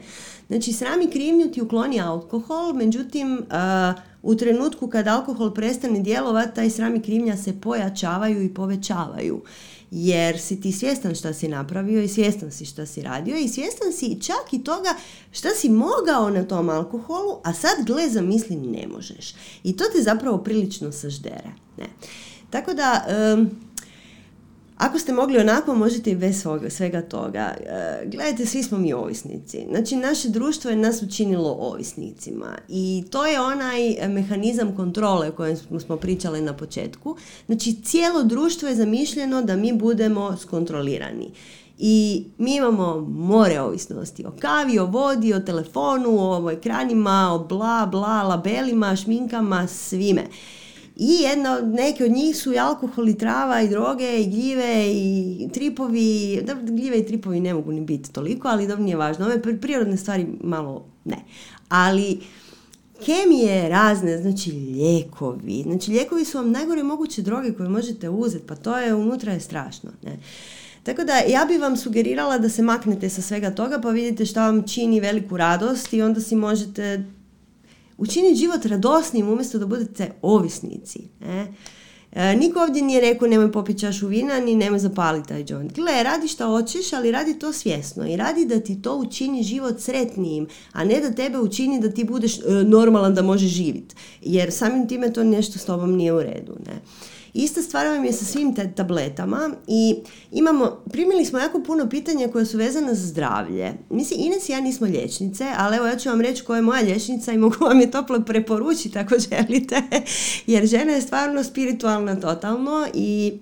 Znači 0.47 0.73
sram 0.73 1.01
i 1.01 1.11
krivnju 1.11 1.51
ti 1.51 1.61
ukloni 1.61 2.01
alkohol, 2.01 2.73
međutim 2.73 3.45
u 4.23 4.35
trenutku 4.35 4.87
kad 4.87 5.07
alkohol 5.07 5.53
prestane 5.53 5.99
djelovati, 5.99 6.55
taj 6.55 6.69
sram 6.69 6.95
i 6.95 7.01
krivnja 7.01 7.37
se 7.37 7.61
pojačavaju 7.61 8.43
i 8.43 8.53
povećavaju 8.53 9.41
jer 9.91 10.39
si 10.39 10.61
ti 10.61 10.71
svjestan 10.71 11.15
šta 11.15 11.33
si 11.33 11.47
napravio 11.47 12.01
i 12.01 12.07
svjestan 12.07 12.51
si 12.51 12.65
šta 12.65 12.85
si 12.85 13.01
radio 13.01 13.37
i 13.37 13.47
svjestan 13.47 13.93
si 13.93 14.21
čak 14.21 14.53
i 14.53 14.63
toga 14.63 14.95
šta 15.31 15.49
si 15.49 15.69
mogao 15.69 16.29
na 16.29 16.43
tom 16.43 16.69
alkoholu, 16.69 17.39
a 17.43 17.53
sad 17.53 17.85
gle 17.85 18.09
zamisli 18.09 18.55
ne 18.55 18.87
možeš. 18.87 19.35
I 19.63 19.77
to 19.77 19.83
te 19.95 20.01
zapravo 20.01 20.37
prilično 20.37 20.91
saždere. 20.91 21.49
Ne. 21.77 21.85
Tako 22.49 22.73
da, 22.73 23.05
ako 24.77 24.99
ste 24.99 25.13
mogli 25.13 25.37
onako, 25.37 25.75
možete 25.75 26.11
i 26.11 26.15
bez 26.15 26.45
svega 26.69 27.01
toga. 27.01 27.53
E, 27.59 28.01
gledajte, 28.05 28.45
svi 28.45 28.63
smo 28.63 28.77
mi 28.77 28.93
ovisnici. 28.93 29.65
Znači, 29.69 29.95
naše 29.95 30.29
društvo 30.29 30.69
je 30.69 30.77
nas 30.77 31.01
učinilo 31.01 31.57
ovisnicima. 31.59 32.57
I 32.69 33.03
to 33.11 33.25
je 33.25 33.41
onaj 33.41 34.07
mehanizam 34.07 34.75
kontrole 34.75 35.29
o 35.29 35.31
kojem 35.31 35.57
smo 35.57 35.97
pričali 35.97 36.41
na 36.41 36.53
početku. 36.53 37.17
Znači, 37.45 37.75
cijelo 37.83 38.23
društvo 38.23 38.67
je 38.67 38.75
zamišljeno 38.75 39.41
da 39.41 39.55
mi 39.55 39.73
budemo 39.73 40.37
skontrolirani. 40.37 41.31
I 41.79 42.25
mi 42.37 42.55
imamo 42.55 43.07
more 43.09 43.61
ovisnosti 43.61 44.25
o 44.25 44.31
kavi, 44.39 44.79
o 44.79 44.85
vodi, 44.85 45.33
o 45.33 45.39
telefonu, 45.39 46.45
o 46.45 46.51
ekranima, 46.51 47.29
o 47.33 47.39
bla, 47.39 47.87
bla, 47.91 48.23
labelima, 48.23 48.95
šminkama, 48.95 49.67
svime. 49.67 50.23
I 50.99 51.13
jedno, 51.21 51.59
neke 51.61 52.05
od 52.05 52.11
njih 52.11 52.37
su 52.37 52.53
i 52.53 52.59
alkohol 52.59 53.09
i 53.09 53.17
trava 53.17 53.61
i 53.61 53.69
droge 53.69 54.21
i 54.21 54.29
gljive 54.29 54.87
i 54.87 55.49
tripovi. 55.53 56.41
Da, 56.45 56.53
gljive 56.53 56.99
i 56.99 57.05
tripovi 57.05 57.39
ne 57.39 57.53
mogu 57.53 57.71
ni 57.71 57.81
biti 57.81 58.13
toliko, 58.13 58.47
ali 58.47 58.67
dobro 58.67 58.83
nije 58.83 58.97
važno. 58.97 59.25
Ove 59.25 59.59
prirodne 59.61 59.97
stvari 59.97 60.27
malo 60.41 60.85
ne. 61.05 61.17
Ali 61.69 62.19
kemije 63.05 63.69
razne, 63.69 64.17
znači 64.17 64.51
lijekovi. 64.51 65.63
Znači 65.63 65.91
lijekovi 65.91 66.25
su 66.25 66.37
vam 66.37 66.51
najgore 66.51 66.83
moguće 66.83 67.21
droge 67.21 67.53
koje 67.53 67.69
možete 67.69 68.09
uzeti, 68.09 68.47
pa 68.47 68.55
to 68.55 68.77
je 68.77 68.95
unutra 68.95 69.33
je 69.33 69.39
strašno. 69.39 69.91
Ne? 70.03 70.19
Tako 70.83 71.03
da 71.03 71.17
ja 71.17 71.45
bi 71.45 71.57
vam 71.57 71.77
sugerirala 71.77 72.37
da 72.37 72.49
se 72.49 72.61
maknete 72.61 73.09
sa 73.09 73.21
svega 73.21 73.51
toga 73.51 73.79
pa 73.81 73.89
vidite 73.89 74.25
šta 74.25 74.45
vam 74.45 74.63
čini 74.67 74.99
veliku 74.99 75.37
radost 75.37 75.93
i 75.93 76.01
onda 76.01 76.21
si 76.21 76.35
možete 76.35 77.03
učiniti 77.97 78.35
život 78.35 78.65
radosnim 78.65 79.29
umjesto 79.29 79.59
da 79.59 79.65
budete 79.65 80.11
ovisnici. 80.21 80.99
Ne? 81.19 81.53
E, 82.11 82.35
niko 82.35 82.59
ovdje 82.59 82.81
nije 82.81 83.01
rekao 83.01 83.27
nemoj 83.27 83.51
popiti 83.51 83.79
čašu 83.79 84.07
vina 84.07 84.39
ni 84.39 84.55
nemoj 84.55 84.79
zapaliti 84.79 85.27
taj 85.27 85.45
joint. 85.47 85.73
Gle, 85.73 86.03
radi 86.03 86.27
što 86.27 86.47
hoćeš, 86.47 86.93
ali 86.93 87.11
radi 87.11 87.39
to 87.39 87.53
svjesno 87.53 88.07
i 88.07 88.15
radi 88.15 88.45
da 88.45 88.59
ti 88.59 88.81
to 88.81 88.97
učini 88.97 89.43
život 89.43 89.79
sretnijim, 89.79 90.47
a 90.71 90.83
ne 90.83 90.99
da 90.99 91.11
tebe 91.11 91.39
učini 91.39 91.79
da 91.79 91.91
ti 91.91 92.03
budeš 92.03 92.37
e, 92.37 92.41
normalan 92.65 93.15
da 93.15 93.21
možeš 93.21 93.51
živjeti. 93.51 93.95
Jer 94.21 94.51
samim 94.51 94.87
time 94.87 95.13
to 95.13 95.23
nešto 95.23 95.59
s 95.59 95.65
tobom 95.65 95.95
nije 95.95 96.13
u 96.13 96.21
redu. 96.21 96.55
Ne? 96.65 96.81
Ista 97.37 97.61
stvar 97.61 97.87
vam 97.87 98.05
je 98.05 98.13
sa 98.13 98.25
svim 98.25 98.55
te 98.55 98.71
tabletama 98.75 99.49
i 99.67 99.95
imamo, 100.31 100.83
primili 100.91 101.25
smo 101.25 101.39
jako 101.39 101.63
puno 101.63 101.89
pitanja 101.89 102.27
koje 102.27 102.45
su 102.45 102.57
vezane 102.57 102.93
za 102.93 103.07
zdravlje. 103.07 103.73
Mislim, 103.89 104.19
Ines 104.19 104.49
i 104.49 104.51
ja 104.51 104.61
nismo 104.61 104.87
liječnice, 104.87 105.45
ali 105.57 105.77
evo 105.77 105.87
ja 105.87 105.97
ću 105.97 106.09
vam 106.09 106.21
reći 106.21 106.43
koja 106.43 106.57
je 106.57 106.61
moja 106.61 106.81
liječnica 106.81 107.31
i 107.31 107.37
mogu 107.37 107.55
vam 107.65 107.79
je 107.79 107.91
toplo 107.91 108.19
preporučiti 108.19 108.99
ako 108.99 109.15
želite, 109.29 109.81
jer 110.47 110.65
žena 110.65 110.91
je 110.91 111.01
stvarno 111.01 111.43
spiritualna 111.43 112.19
totalno 112.19 112.87
i 112.93 113.39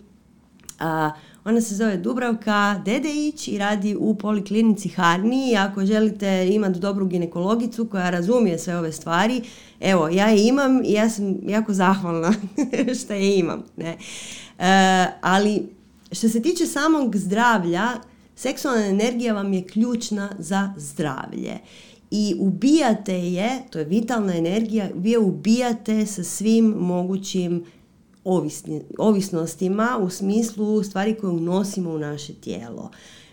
a, 0.80 1.12
ona 1.46 1.62
se 1.62 1.76
zove 1.76 1.98
Dubravka 1.98 2.82
Dedeić 2.86 3.48
i 3.48 3.58
radi 3.58 3.96
u 4.00 4.16
poliklinici 4.16 4.90
Harni 4.90 5.56
ako 5.58 5.86
želite 5.86 6.50
imati 6.52 6.80
dobru 6.80 7.06
ginekologicu 7.06 7.86
koja 7.86 8.10
razumije 8.10 8.60
sve 8.60 8.78
ove 8.78 8.92
stvari, 8.92 9.42
evo, 9.80 10.10
ja 10.10 10.28
je 10.28 10.48
imam 10.48 10.84
i 10.84 10.94
ja 10.94 11.10
sam 11.10 11.38
jako 11.48 11.74
zahvalna 11.74 12.34
što 13.04 13.14
je 13.14 13.38
imam. 13.38 13.64
Ne? 13.78 13.98
E, 14.60 15.08
ali 15.22 15.70
što 16.12 16.30
se 16.30 16.42
tiče 16.42 16.66
samog 16.66 17.18
zdravlja, 17.18 17.88
seksualna 18.36 18.86
energija 18.86 19.34
vam 19.34 19.54
je 19.54 19.68
ključna 19.68 20.30
za 20.40 20.74
zdravlje. 20.78 21.58
I 22.12 22.36
ubijate 22.40 23.14
je, 23.14 23.50
to 23.70 23.80
je 23.80 23.86
vitalna 23.86 24.36
energija, 24.38 24.90
vi 24.96 25.12
je 25.12 25.20
ubijate 25.20 26.06
sa 26.06 26.24
svim 26.24 26.66
mogućim 26.66 27.66
ovisni, 28.26 28.82
ovisnostima 28.98 30.00
u 30.02 30.10
smislu 30.10 30.84
stvari 30.84 31.16
koje 31.16 31.32
unosimo 31.32 31.90
u 31.90 32.00
naše 32.00 32.34
tijelo. 32.34 32.92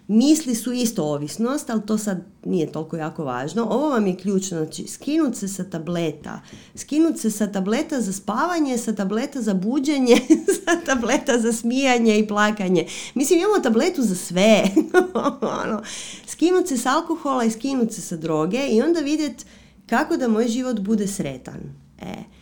Misli 0.09 0.55
su 0.55 0.73
isto 0.73 1.05
ovisnost, 1.05 1.71
ali 1.71 1.87
to 1.87 1.99
sad 1.99 2.25
nije 2.45 2.73
toliko 2.73 2.97
jako 2.97 3.25
važno. 3.25 3.67
Ovo 3.71 3.89
vam 3.89 4.07
je 4.07 4.17
ključno, 4.17 4.59
znači 4.59 4.87
skinuti 4.87 5.39
se 5.39 5.49
sa 5.49 5.65
tableta, 5.65 6.41
skinuti 6.75 7.19
se 7.19 7.31
sa 7.31 7.47
tableta 7.47 8.01
za 8.01 8.13
spavanje, 8.13 8.79
sa 8.79 8.95
tableta 8.95 9.41
za 9.41 9.55
buđenje, 9.55 10.17
sa 10.65 10.81
tableta 10.87 11.39
za 11.39 11.53
smijanje 11.53 12.19
i 12.19 12.29
plakanje. 12.29 12.87
Mislim, 13.15 13.39
imamo 13.39 13.59
tabletu 13.63 14.03
za 14.03 14.15
sve. 14.15 14.63
ono, 15.65 15.83
skinuti 16.27 16.69
se 16.69 16.77
s 16.77 16.87
alkohola 16.87 17.45
i 17.45 17.51
skinuti 17.51 17.95
se 17.95 18.01
sa 18.01 18.17
droge 18.17 18.67
i 18.69 18.83
onda 18.83 19.01
vidjeti 19.01 19.45
kako 19.87 20.17
da 20.17 20.29
moj 20.29 20.49
život 20.49 20.81
bude 20.81 21.07
sretan. 21.07 21.61
E. 22.01 22.42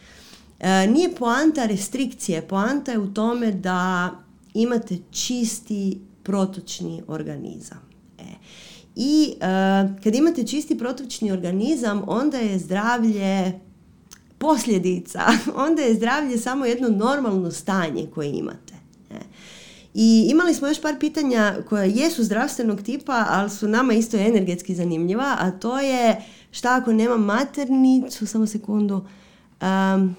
E, 0.61 0.87
nije 0.87 1.15
poanta 1.15 1.67
restrikcije, 1.67 2.43
poanta 2.43 2.93
je 2.93 2.99
u 2.99 3.15
tome 3.15 3.53
da 3.53 4.11
imate 4.55 4.99
čisti 5.11 6.01
protočni 6.23 7.03
organizam. 7.09 7.91
E. 8.19 8.25
I 8.97 9.35
e, 9.41 9.47
kad 10.05 10.15
imate 10.15 10.47
čisti 10.47 10.79
protočni 10.79 11.33
organizam, 11.33 12.03
onda 12.07 12.39
je 12.39 12.59
zdravlje 12.59 13.61
posljedica, 14.39 15.21
onda 15.67 15.83
je 15.83 15.95
zdravlje 15.95 16.39
samo 16.39 16.67
jedno 16.67 16.89
normalno 16.89 17.51
stanje 17.51 18.07
koje 18.15 18.31
imate. 18.31 18.75
E. 19.11 19.19
I 19.95 20.29
imali 20.31 20.55
smo 20.55 20.69
još 20.69 20.83
par 20.83 20.99
pitanja 21.01 21.57
koja 21.69 21.85
jesu 21.85 22.25
zdravstvenog 22.25 22.83
tipa, 22.83 23.27
ali 23.29 23.51
su 23.51 23.69
nama 23.69 23.93
isto 23.93 24.17
energetski 24.17 24.75
zanimljiva, 24.75 25.37
a 25.39 25.51
to 25.51 25.79
je 25.79 26.25
šta 26.51 26.77
ako 26.77 26.93
nemam 26.93 27.25
maternicu, 27.25 28.27
samo 28.27 28.47
sekundu, 28.47 29.07
um, 29.63 30.17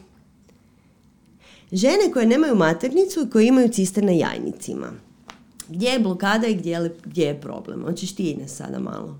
Žene 1.71 2.11
koje 2.13 2.25
nemaju 2.25 2.55
maternicu 2.55 3.21
i 3.21 3.29
koje 3.29 3.47
imaju 3.47 3.69
ciste 3.69 4.01
na 4.01 4.11
jajnicima. 4.11 4.87
Gdje 5.69 5.89
je 5.89 5.99
blokada 5.99 6.47
i 6.47 6.55
gdje 6.55 6.71
je, 6.71 6.95
gdje 7.05 7.25
je 7.25 7.41
problem? 7.41 7.83
Hoćeš 7.83 8.15
ti 8.15 8.31
Ines 8.31 8.55
sada 8.55 8.79
malo? 8.79 9.17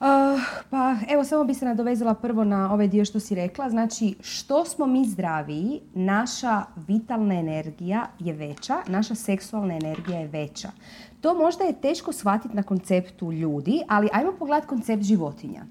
Uh, 0.00 0.40
pa 0.70 0.96
evo 1.08 1.24
samo 1.24 1.44
bi 1.44 1.54
se 1.54 1.64
nadovezala 1.64 2.14
prvo 2.14 2.44
na 2.44 2.72
ovaj 2.72 2.88
dio 2.88 3.04
što 3.04 3.20
si 3.20 3.34
rekla. 3.34 3.70
Znači 3.70 4.14
što 4.20 4.64
smo 4.64 4.86
mi 4.86 5.08
zdraviji, 5.08 5.80
naša 5.94 6.62
vitalna 6.88 7.34
energija 7.34 8.06
je 8.18 8.32
veća, 8.32 8.76
naša 8.86 9.14
seksualna 9.14 9.74
energija 9.74 10.18
je 10.18 10.28
veća. 10.28 10.70
To 11.20 11.34
možda 11.34 11.64
je 11.64 11.80
teško 11.80 12.12
shvatiti 12.12 12.56
na 12.56 12.62
konceptu 12.62 13.32
ljudi, 13.32 13.82
ali 13.88 14.08
ajmo 14.12 14.32
pogledati 14.38 14.66
koncept 14.66 15.02
životinja. 15.02 15.62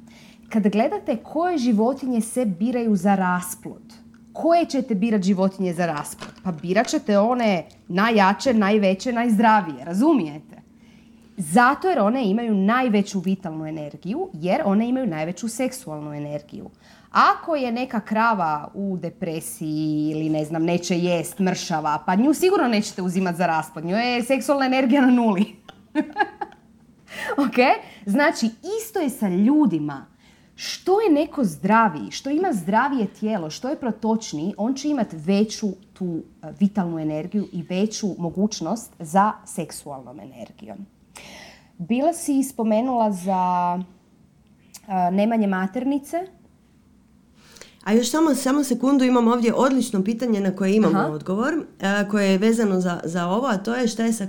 Kad 0.50 0.68
gledate 0.68 1.18
koje 1.24 1.58
životinje 1.58 2.22
se 2.22 2.46
biraju 2.46 2.96
za 2.96 3.16
rasplod, 3.16 4.07
koje 4.42 4.66
ćete 4.66 4.96
birati 4.96 5.24
životinje 5.24 5.74
za 5.74 5.86
rasplod? 5.86 6.32
Pa 6.44 6.52
birat 6.52 6.88
ćete 6.88 7.20
one 7.20 7.66
najjače, 7.88 8.54
najveće, 8.54 9.14
najzdravije, 9.14 9.86
razumijete? 9.86 10.58
Zato 11.38 11.90
jer 11.90 12.00
one 12.00 12.30
imaju 12.30 12.56
najveću 12.56 13.20
vitalnu 13.20 13.66
energiju, 13.66 14.30
jer 14.34 14.62
one 14.66 14.90
imaju 14.90 15.08
najveću 15.08 15.48
seksualnu 15.48 16.14
energiju. 16.14 16.70
Ako 17.12 17.56
je 17.56 17.72
neka 17.72 18.00
krava 18.00 18.72
u 18.74 18.98
depresiji 18.98 20.10
ili 20.12 20.30
ne 20.30 20.46
znam, 20.46 20.64
neće 20.64 20.98
jest, 20.98 21.40
mršava, 21.40 22.04
pa 22.06 22.16
nju 22.16 22.34
sigurno 22.34 22.68
nećete 22.68 23.02
uzimati 23.02 23.38
za 23.38 23.48
rasplod. 23.48 23.86
Nju 23.86 23.98
je 23.98 24.24
seksualna 24.24 24.66
energija 24.66 25.02
na 25.02 25.12
nuli. 25.12 25.46
ok? 27.46 27.58
Znači, 28.06 28.50
isto 28.80 29.00
je 29.00 29.10
sa 29.10 29.30
ljudima 29.30 30.06
što 30.60 31.02
je 31.02 31.12
neko 31.12 31.44
zdraviji, 31.44 32.12
što 32.12 32.30
ima 32.30 32.54
zdravije 32.54 33.08
tijelo, 33.08 33.50
što 33.50 33.70
je 33.70 33.80
protočniji, 33.80 34.54
on 34.58 34.74
će 34.74 34.90
imati 34.90 35.16
veću 35.16 35.68
tu 35.94 36.06
e, 36.06 36.48
vitalnu 36.60 37.00
energiju 37.00 37.48
i 37.52 37.62
veću 37.62 38.08
mogućnost 38.18 38.92
za 39.00 39.32
seksualnom 39.46 40.20
energijom. 40.20 40.78
Bila 41.78 42.14
si 42.14 42.44
spomenula 42.44 43.12
za 43.12 43.80
nemanje 45.12 45.48
maternice, 45.48 46.18
a 47.84 47.94
još 47.94 48.10
samo, 48.10 48.36
samo 48.36 48.64
sekundu 48.64 49.06
imam 49.06 49.28
ovdje 49.28 49.54
odlično 49.54 50.04
pitanje 50.04 50.42
na 50.42 50.56
koje 50.56 50.76
imamo 50.76 51.00
odgovor, 51.00 51.54
koje 52.12 52.32
je 52.32 52.38
vezano 52.38 52.82
za, 52.82 53.00
za 53.04 53.28
ovo, 53.28 53.48
a 53.48 53.58
to 53.58 53.76
je 53.76 53.88
šta 53.88 54.04
je 54.04 54.14
sa 54.14 54.28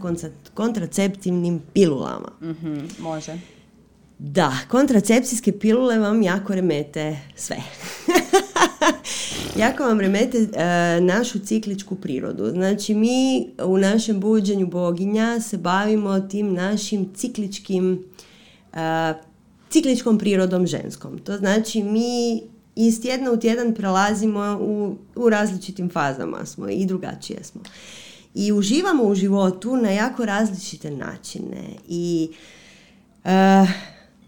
kontraceptivnim 0.55 1.62
pilulama. 1.74 2.28
mm 2.40 2.88
može. 2.98 3.38
Da, 4.19 4.53
kontracepcijske 4.69 5.59
pilule 5.59 5.99
vam 5.99 6.23
jako 6.23 6.55
remete 6.55 7.19
sve. 7.36 7.57
jako 9.62 9.82
vam 9.82 10.01
remete 10.01 10.39
e, 10.39 11.01
našu 11.01 11.39
cikličku 11.39 11.95
prirodu. 11.95 12.51
Znači 12.51 12.95
mi 12.95 13.49
u 13.65 13.78
našem 13.78 14.20
buđenju 14.20 14.66
boginja 14.66 15.40
se 15.40 15.57
bavimo 15.57 16.20
tim 16.20 16.55
našim 16.55 17.15
cikličkim 17.15 18.05
e, 18.74 18.78
cikličkom 19.70 20.19
prirodom 20.19 20.66
ženskom. 20.66 21.19
To 21.19 21.36
znači 21.36 21.82
mi 21.82 22.43
iz 22.77 23.03
tjedna 23.03 23.32
u 23.32 23.36
tjedan 23.36 23.74
prelazimo 23.74 24.59
u, 24.61 24.97
u 25.16 25.28
različitim 25.31 25.90
fazama 25.90 26.47
smo 26.47 26.69
i 26.69 26.86
drugačije 26.86 27.45
smo. 27.45 27.61
I 28.35 28.53
uživamo 28.53 29.03
u 29.03 29.15
životu 29.15 29.77
na 29.77 29.90
jako 29.90 30.24
različite 30.24 30.90
načine 30.90 31.65
i 31.89 32.31
e, 33.24 33.66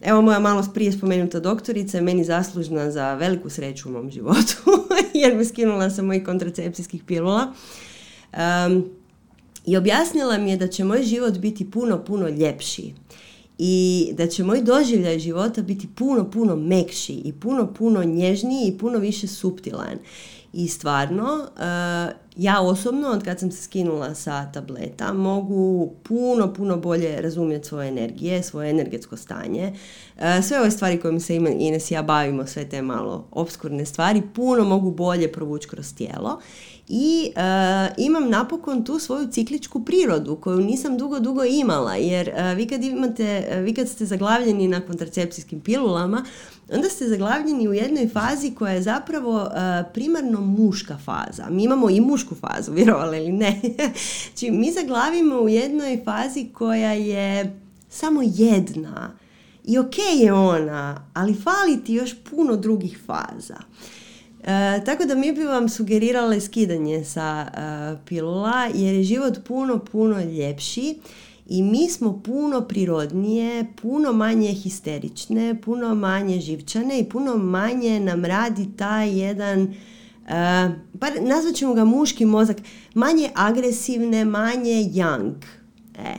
Evo 0.00 0.22
moja 0.22 0.38
malo 0.38 0.64
prije 0.74 0.92
spomenuta 0.92 1.40
doktorica 1.40 1.98
je 1.98 2.02
meni 2.02 2.24
zaslužna 2.24 2.90
za 2.90 3.14
veliku 3.14 3.50
sreću 3.50 3.88
u 3.88 3.92
mom 3.92 4.10
životu 4.10 4.56
jer 5.22 5.36
me 5.36 5.44
skinula 5.44 5.90
sa 5.90 6.02
mojih 6.02 6.24
kontracepcijskih 6.24 7.02
pilula. 7.04 7.52
I 9.66 9.76
objasnila 9.76 10.38
mi 10.38 10.50
je 10.50 10.56
da 10.56 10.68
će 10.68 10.84
moj 10.84 11.02
život 11.02 11.38
biti 11.38 11.70
puno, 11.70 12.04
puno 12.04 12.28
ljepši 12.28 12.94
i 13.58 14.08
da 14.12 14.26
će 14.26 14.44
moj 14.44 14.62
doživljaj 14.62 15.18
života 15.18 15.62
biti 15.62 15.88
puno, 15.94 16.30
puno 16.30 16.56
mekši 16.56 17.12
i 17.12 17.32
puno, 17.32 17.72
puno 17.74 18.04
nježniji 18.04 18.68
i 18.68 18.78
puno 18.78 18.98
više 18.98 19.26
suptilan. 19.26 19.98
I 20.52 20.68
stvarno, 20.68 21.46
eh, 21.58 22.12
ja 22.36 22.60
osobno, 22.60 23.08
od 23.08 23.24
kad 23.24 23.40
sam 23.40 23.50
se 23.50 23.62
skinula 23.62 24.14
sa 24.14 24.52
tableta, 24.52 25.12
mogu 25.12 25.92
puno, 26.02 26.54
puno 26.54 26.76
bolje 26.76 27.20
razumjeti 27.20 27.68
svoje 27.68 27.88
energije, 27.88 28.42
svoje 28.42 28.70
energetsko 28.70 29.16
stanje. 29.16 29.72
Eh, 30.18 30.42
sve 30.42 30.60
ove 30.60 30.70
stvari 30.70 31.00
kojim 31.00 31.20
se 31.20 31.36
Ines 31.36 31.90
i 31.90 31.94
ja 31.94 32.02
bavimo, 32.02 32.46
sve 32.46 32.68
te 32.68 32.82
malo 32.82 33.28
obskurne 33.30 33.86
stvari, 33.86 34.22
puno 34.34 34.64
mogu 34.64 34.90
bolje 34.90 35.32
provući 35.32 35.68
kroz 35.68 35.94
tijelo 35.94 36.40
i 36.92 37.32
uh, 37.36 37.94
imam 37.96 38.30
napokon 38.30 38.84
tu 38.84 38.98
svoju 38.98 39.28
cikličku 39.28 39.84
prirodu 39.84 40.36
koju 40.36 40.60
nisam 40.60 40.98
dugo, 40.98 41.20
dugo 41.20 41.44
imala 41.44 41.94
jer 41.94 42.28
uh, 42.28 42.56
vi, 42.56 42.66
kad 42.66 42.84
imate, 42.84 43.46
vi 43.64 43.74
kad 43.74 43.88
ste 43.88 44.06
zaglavljeni 44.06 44.68
na 44.68 44.80
kontracepcijskim 44.80 45.60
pilulama 45.60 46.24
onda 46.72 46.88
ste 46.88 47.08
zaglavljeni 47.08 47.68
u 47.68 47.74
jednoj 47.74 48.08
fazi 48.08 48.54
koja 48.54 48.72
je 48.72 48.82
zapravo 48.82 49.50
primarno 49.94 50.40
muška 50.40 50.98
faza. 51.04 51.46
Mi 51.50 51.64
imamo 51.64 51.90
i 51.90 52.00
mušku 52.00 52.34
fazu, 52.34 52.72
vjerovali 52.78 53.18
ili 53.18 53.32
ne. 53.32 53.60
znači, 54.26 54.50
mi 54.50 54.72
zaglavimo 54.72 55.36
u 55.36 55.48
jednoj 55.48 56.00
fazi 56.04 56.48
koja 56.54 56.92
je 56.92 57.60
samo 57.88 58.20
jedna 58.24 59.10
i 59.64 59.78
ok 59.78 59.94
je 60.16 60.32
ona, 60.32 61.04
ali 61.14 61.34
fali 61.34 61.84
ti 61.84 61.94
još 61.94 62.14
puno 62.30 62.56
drugih 62.56 62.98
faza. 63.06 63.56
E, 64.44 64.84
tako 64.84 65.04
da 65.04 65.14
mi 65.14 65.32
bi 65.32 65.44
vam 65.44 65.68
sugerirale 65.68 66.40
skidanje 66.40 67.04
sa 67.04 67.46
e, 67.46 67.96
pilula 68.06 68.68
jer 68.74 68.94
je 68.94 69.02
život 69.02 69.38
puno, 69.48 69.78
puno 69.78 70.20
ljepši 70.20 70.98
i 71.52 71.62
mi 71.62 71.88
smo 71.88 72.22
puno 72.22 72.60
prirodnije, 72.60 73.66
puno 73.82 74.12
manje 74.12 74.52
histerične, 74.52 75.60
puno 75.60 75.94
manje 75.94 76.40
živčane 76.40 77.00
i 77.00 77.08
puno 77.08 77.36
manje 77.36 78.00
nam 78.00 78.24
radi 78.24 78.68
taj 78.76 79.20
jedan, 79.20 79.62
uh, 79.62 79.68
pa 80.98 81.06
nazvat 81.20 81.54
ćemo 81.54 81.74
ga 81.74 81.84
muški 81.84 82.24
mozak, 82.24 82.56
manje 82.94 83.30
agresivne, 83.34 84.24
manje 84.24 84.90
young. 84.94 85.34
E, 85.98 86.16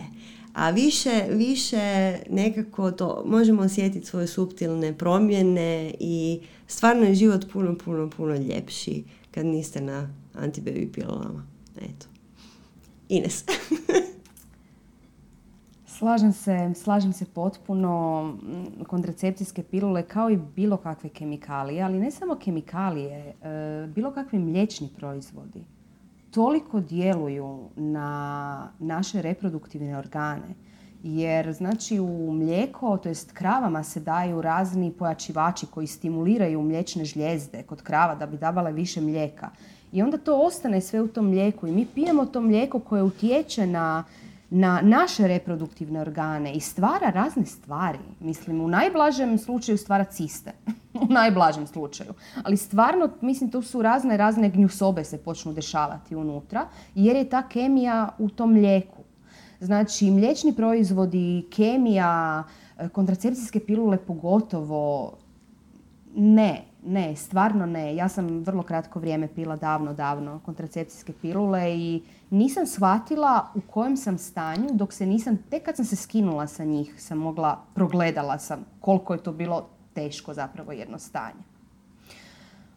a 0.53 0.69
više, 0.69 1.23
više 1.29 2.17
nekako 2.29 2.91
to 2.91 3.23
možemo 3.25 3.61
osjetiti 3.61 4.07
svoje 4.07 4.27
suptilne 4.27 4.97
promjene 4.97 5.93
i 5.99 6.39
stvarno 6.67 7.03
je 7.03 7.15
život 7.15 7.45
puno, 7.53 7.77
puno, 7.85 8.09
puno 8.09 8.35
ljepši 8.35 9.03
kad 9.33 9.45
niste 9.45 9.81
na 9.81 10.13
antibaby 10.33 10.91
pilulama. 10.91 11.47
Eto. 11.77 12.07
Ines. 13.09 13.43
Slažem 16.01 16.33
se, 16.33 16.73
slažem 16.75 17.13
se 17.13 17.25
potpuno. 17.25 18.23
Mm, 18.23 18.83
kontracepcijske 18.83 19.63
pilule 19.63 20.03
kao 20.03 20.29
i 20.29 20.39
bilo 20.55 20.77
kakve 20.77 21.09
kemikalije, 21.09 21.83
ali 21.83 21.99
ne 21.99 22.11
samo 22.11 22.35
kemikalije, 22.35 23.17
e, 23.17 23.87
bilo 23.87 24.11
kakvi 24.11 24.39
mliječni 24.39 24.89
proizvodi 24.97 25.63
toliko 26.31 26.79
djeluju 26.79 27.69
na 27.75 28.71
naše 28.79 29.21
reproduktivne 29.21 29.97
organe. 29.97 30.55
Jer 31.03 31.53
znači 31.53 31.99
u 31.99 32.31
mlijeko, 32.33 32.97
to 32.97 33.09
jest 33.09 33.31
kravama 33.31 33.83
se 33.83 33.99
daju 33.99 34.41
razni 34.41 34.91
pojačivači 34.91 35.65
koji 35.65 35.87
stimuliraju 35.87 36.61
mliječne 36.61 37.05
žljezde 37.05 37.63
kod 37.63 37.81
krava 37.81 38.15
da 38.15 38.25
bi 38.25 38.37
davale 38.37 38.71
više 38.71 39.01
mlijeka. 39.01 39.49
I 39.91 40.01
onda 40.01 40.17
to 40.17 40.41
ostane 40.41 40.81
sve 40.81 41.01
u 41.01 41.07
tom 41.07 41.25
mlijeku 41.25 41.67
i 41.67 41.71
mi 41.71 41.85
pijemo 41.85 42.25
to 42.25 42.41
mlijeko 42.41 42.79
koje 42.79 43.03
utječe 43.03 43.67
na 43.67 44.03
na 44.53 44.81
naše 44.83 45.27
reproduktivne 45.27 46.01
organe 46.01 46.53
i 46.53 46.59
stvara 46.59 47.09
razne 47.09 47.45
stvari. 47.45 47.99
Mislim, 48.19 48.61
u 48.61 48.67
najblažem 48.67 49.37
slučaju 49.37 49.77
stvara 49.77 50.03
ciste. 50.03 50.51
u 51.09 51.13
najblažem 51.13 51.67
slučaju. 51.67 52.13
Ali 52.43 52.57
stvarno, 52.57 53.09
mislim, 53.21 53.51
tu 53.51 53.61
su 53.61 53.81
razne, 53.81 54.17
razne 54.17 54.49
gnjusobe 54.49 55.03
se 55.03 55.17
počnu 55.17 55.53
dešavati 55.53 56.15
unutra, 56.15 56.67
jer 56.95 57.15
je 57.15 57.29
ta 57.29 57.47
kemija 57.47 58.09
u 58.17 58.29
tom 58.29 58.53
mlijeku. 58.53 59.03
Znači, 59.59 60.11
mliječni 60.11 60.53
proizvodi, 60.53 61.47
kemija, 61.55 62.43
e, 62.77 62.89
kontracepcijske 62.89 63.59
pilule 63.59 63.97
pogotovo, 63.97 65.13
ne, 66.15 66.61
ne, 66.85 67.15
stvarno 67.15 67.65
ne. 67.65 67.95
Ja 67.95 68.09
sam 68.09 68.27
vrlo 68.27 68.63
kratko 68.63 68.99
vrijeme 68.99 69.27
pila 69.27 69.55
davno, 69.55 69.93
davno 69.93 70.39
kontracepcijske 70.45 71.13
pilule 71.21 71.77
i 71.77 72.01
nisam 72.31 72.65
shvatila 72.65 73.47
u 73.55 73.61
kojem 73.61 73.97
sam 73.97 74.17
stanju 74.17 74.69
dok 74.73 74.93
se 74.93 75.05
nisam, 75.05 75.37
tek 75.49 75.63
kad 75.63 75.75
sam 75.75 75.85
se 75.85 75.95
skinula 75.95 76.47
sa 76.47 76.63
njih 76.63 77.01
sam 77.01 77.17
mogla, 77.17 77.59
progledala 77.73 78.37
sam 78.37 78.65
koliko 78.79 79.13
je 79.13 79.23
to 79.23 79.31
bilo 79.31 79.69
teško 79.93 80.33
zapravo 80.33 80.71
jedno 80.71 80.99
stanje. 80.99 81.43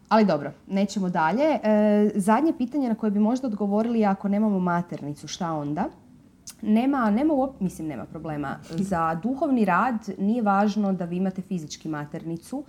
Ali 0.09 0.25
dobro, 0.25 0.51
nećemo 0.67 1.09
dalje. 1.09 1.43
E, 1.43 2.11
zadnje 2.15 2.53
pitanje 2.57 2.89
na 2.89 2.95
koje 2.95 3.11
bi 3.11 3.19
možda 3.19 3.47
odgovorili 3.47 4.05
ako 4.05 4.27
nemamo 4.27 4.59
maternicu, 4.59 5.27
šta 5.27 5.51
onda? 5.51 5.85
Nema, 6.61 7.11
nema 7.11 7.33
mislim 7.59 7.87
nema 7.87 8.05
problema. 8.05 8.59
Za 8.69 9.19
duhovni 9.23 9.65
rad 9.65 9.95
nije 10.17 10.41
važno 10.41 10.93
da 10.93 11.05
vi 11.05 11.17
imate 11.17 11.41
fizički 11.41 11.89
maternicu. 11.89 12.63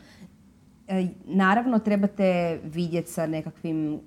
E, 0.88 1.08
naravno, 1.24 1.78
trebate 1.78 2.60
vidjeti 2.64 3.10
sa 3.10 3.26
nekakvim 3.26 4.00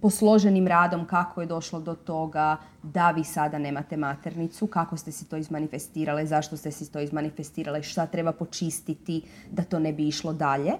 posloženim 0.00 0.66
radom 0.66 1.06
kako 1.06 1.40
je 1.40 1.46
došlo 1.46 1.80
do 1.80 1.94
toga 1.94 2.56
da 2.82 3.10
vi 3.10 3.24
sada 3.24 3.58
nemate 3.58 3.96
maternicu, 3.96 4.66
kako 4.66 4.96
ste 4.96 5.12
si 5.12 5.28
to 5.28 5.36
izmanifestirale, 5.36 6.26
zašto 6.26 6.56
ste 6.56 6.70
si 6.70 6.92
to 6.92 7.00
izmanifestirale, 7.00 7.82
šta 7.82 8.06
treba 8.06 8.32
počistiti 8.32 9.22
da 9.50 9.62
to 9.62 9.78
ne 9.78 9.92
bi 9.92 10.08
išlo 10.08 10.32
dalje. 10.32 10.72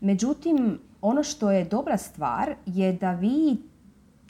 Međutim, 0.00 0.78
ono 1.00 1.22
što 1.22 1.50
je 1.50 1.64
dobra 1.64 1.96
stvar 1.96 2.54
je 2.66 2.92
da 2.92 3.12
vi 3.12 3.56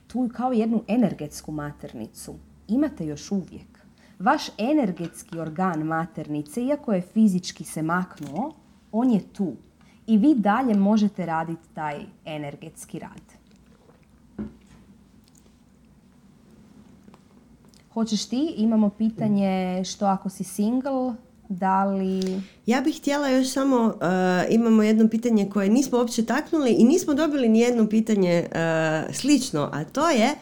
tu 0.07 0.31
kao 0.35 0.53
jednu 0.53 0.82
energetsku 0.89 1.53
maternicu 1.53 2.35
imate 2.69 3.07
još 3.07 3.31
uvijek. 3.31 3.78
Vaš 4.19 4.43
energetski 4.59 5.39
organ 5.39 5.82
maternice, 5.82 6.65
iako 6.65 6.93
je 6.93 7.01
fizički 7.01 7.65
se 7.65 7.82
maknuo, 7.82 8.53
on 8.93 9.11
je 9.11 9.20
tu. 9.32 9.53
I 10.07 10.19
vi 10.19 10.35
dalje 10.35 10.74
možete 10.74 11.27
raditi 11.27 11.69
taj 11.74 12.01
energetski 12.24 12.99
rad. 12.99 13.41
Hoćeš 17.94 18.24
ti? 18.24 18.55
Imamo 18.56 18.90
pitanje 18.90 19.85
što 19.85 20.06
ako 20.06 20.28
si 20.28 20.44
single, 20.44 21.14
da 21.48 21.85
li... 21.85 22.43
Ja 22.66 22.81
bih 22.81 22.98
htjela 23.01 23.28
još 23.28 23.48
samo, 23.52 23.86
uh, 23.86 24.55
imamo 24.55 24.82
jedno 24.82 25.09
pitanje 25.09 25.51
koje 25.51 25.69
nismo 25.69 25.98
uopće 25.98 26.27
taknuli 26.27 26.70
i 26.70 26.85
nismo 26.85 27.14
dobili 27.14 27.48
ni 27.48 27.60
jedno 27.60 27.89
pitanje 27.89 28.48
uh, 28.51 29.14
slično, 29.14 29.70
a 29.73 29.85
to 29.85 30.10
je 30.10 30.35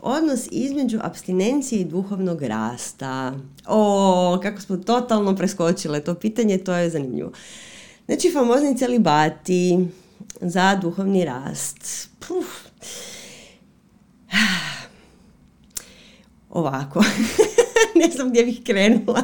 odnos 0.00 0.48
između 0.50 0.98
abstinencije 1.02 1.80
i 1.80 1.84
duhovnog 1.84 2.42
rasta. 2.42 3.34
O, 3.66 4.38
kako 4.42 4.60
smo 4.60 4.76
totalno 4.76 5.36
preskočile 5.36 6.00
to 6.00 6.14
pitanje, 6.14 6.58
to 6.58 6.72
je 6.74 6.90
zanimljivo. 6.90 7.30
Znači, 8.06 8.32
famozni 8.32 8.78
celibati 8.78 9.88
za 10.40 10.78
duhovni 10.82 11.24
rast. 11.24 12.08
Puf 12.18 12.46
Ovako, 16.50 17.04
ne 18.00 18.10
znam 18.14 18.30
gdje 18.30 18.44
bih 18.44 18.60
krenula. 18.64 19.22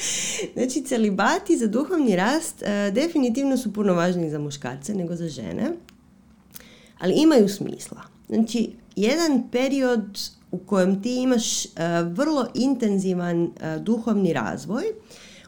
znači, 0.56 0.82
celibati 0.84 1.56
za 1.56 1.66
duhovni 1.66 2.16
rast 2.16 2.62
e, 2.62 2.90
definitivno 2.90 3.56
su 3.56 3.72
puno 3.72 3.94
važniji 3.94 4.30
za 4.30 4.38
muškarce 4.38 4.94
nego 4.94 5.16
za 5.16 5.28
žene, 5.28 5.70
ali 6.98 7.14
imaju 7.14 7.48
smisla. 7.48 8.02
Znači, 8.28 8.70
jedan 8.96 9.48
period 9.52 10.18
u 10.50 10.58
kojem 10.58 11.02
ti 11.02 11.22
imaš 11.22 11.64
e, 11.64 11.68
vrlo 12.02 12.46
intenzivan 12.54 13.44
e, 13.44 13.78
duhovni 13.78 14.32
razvoj, 14.32 14.84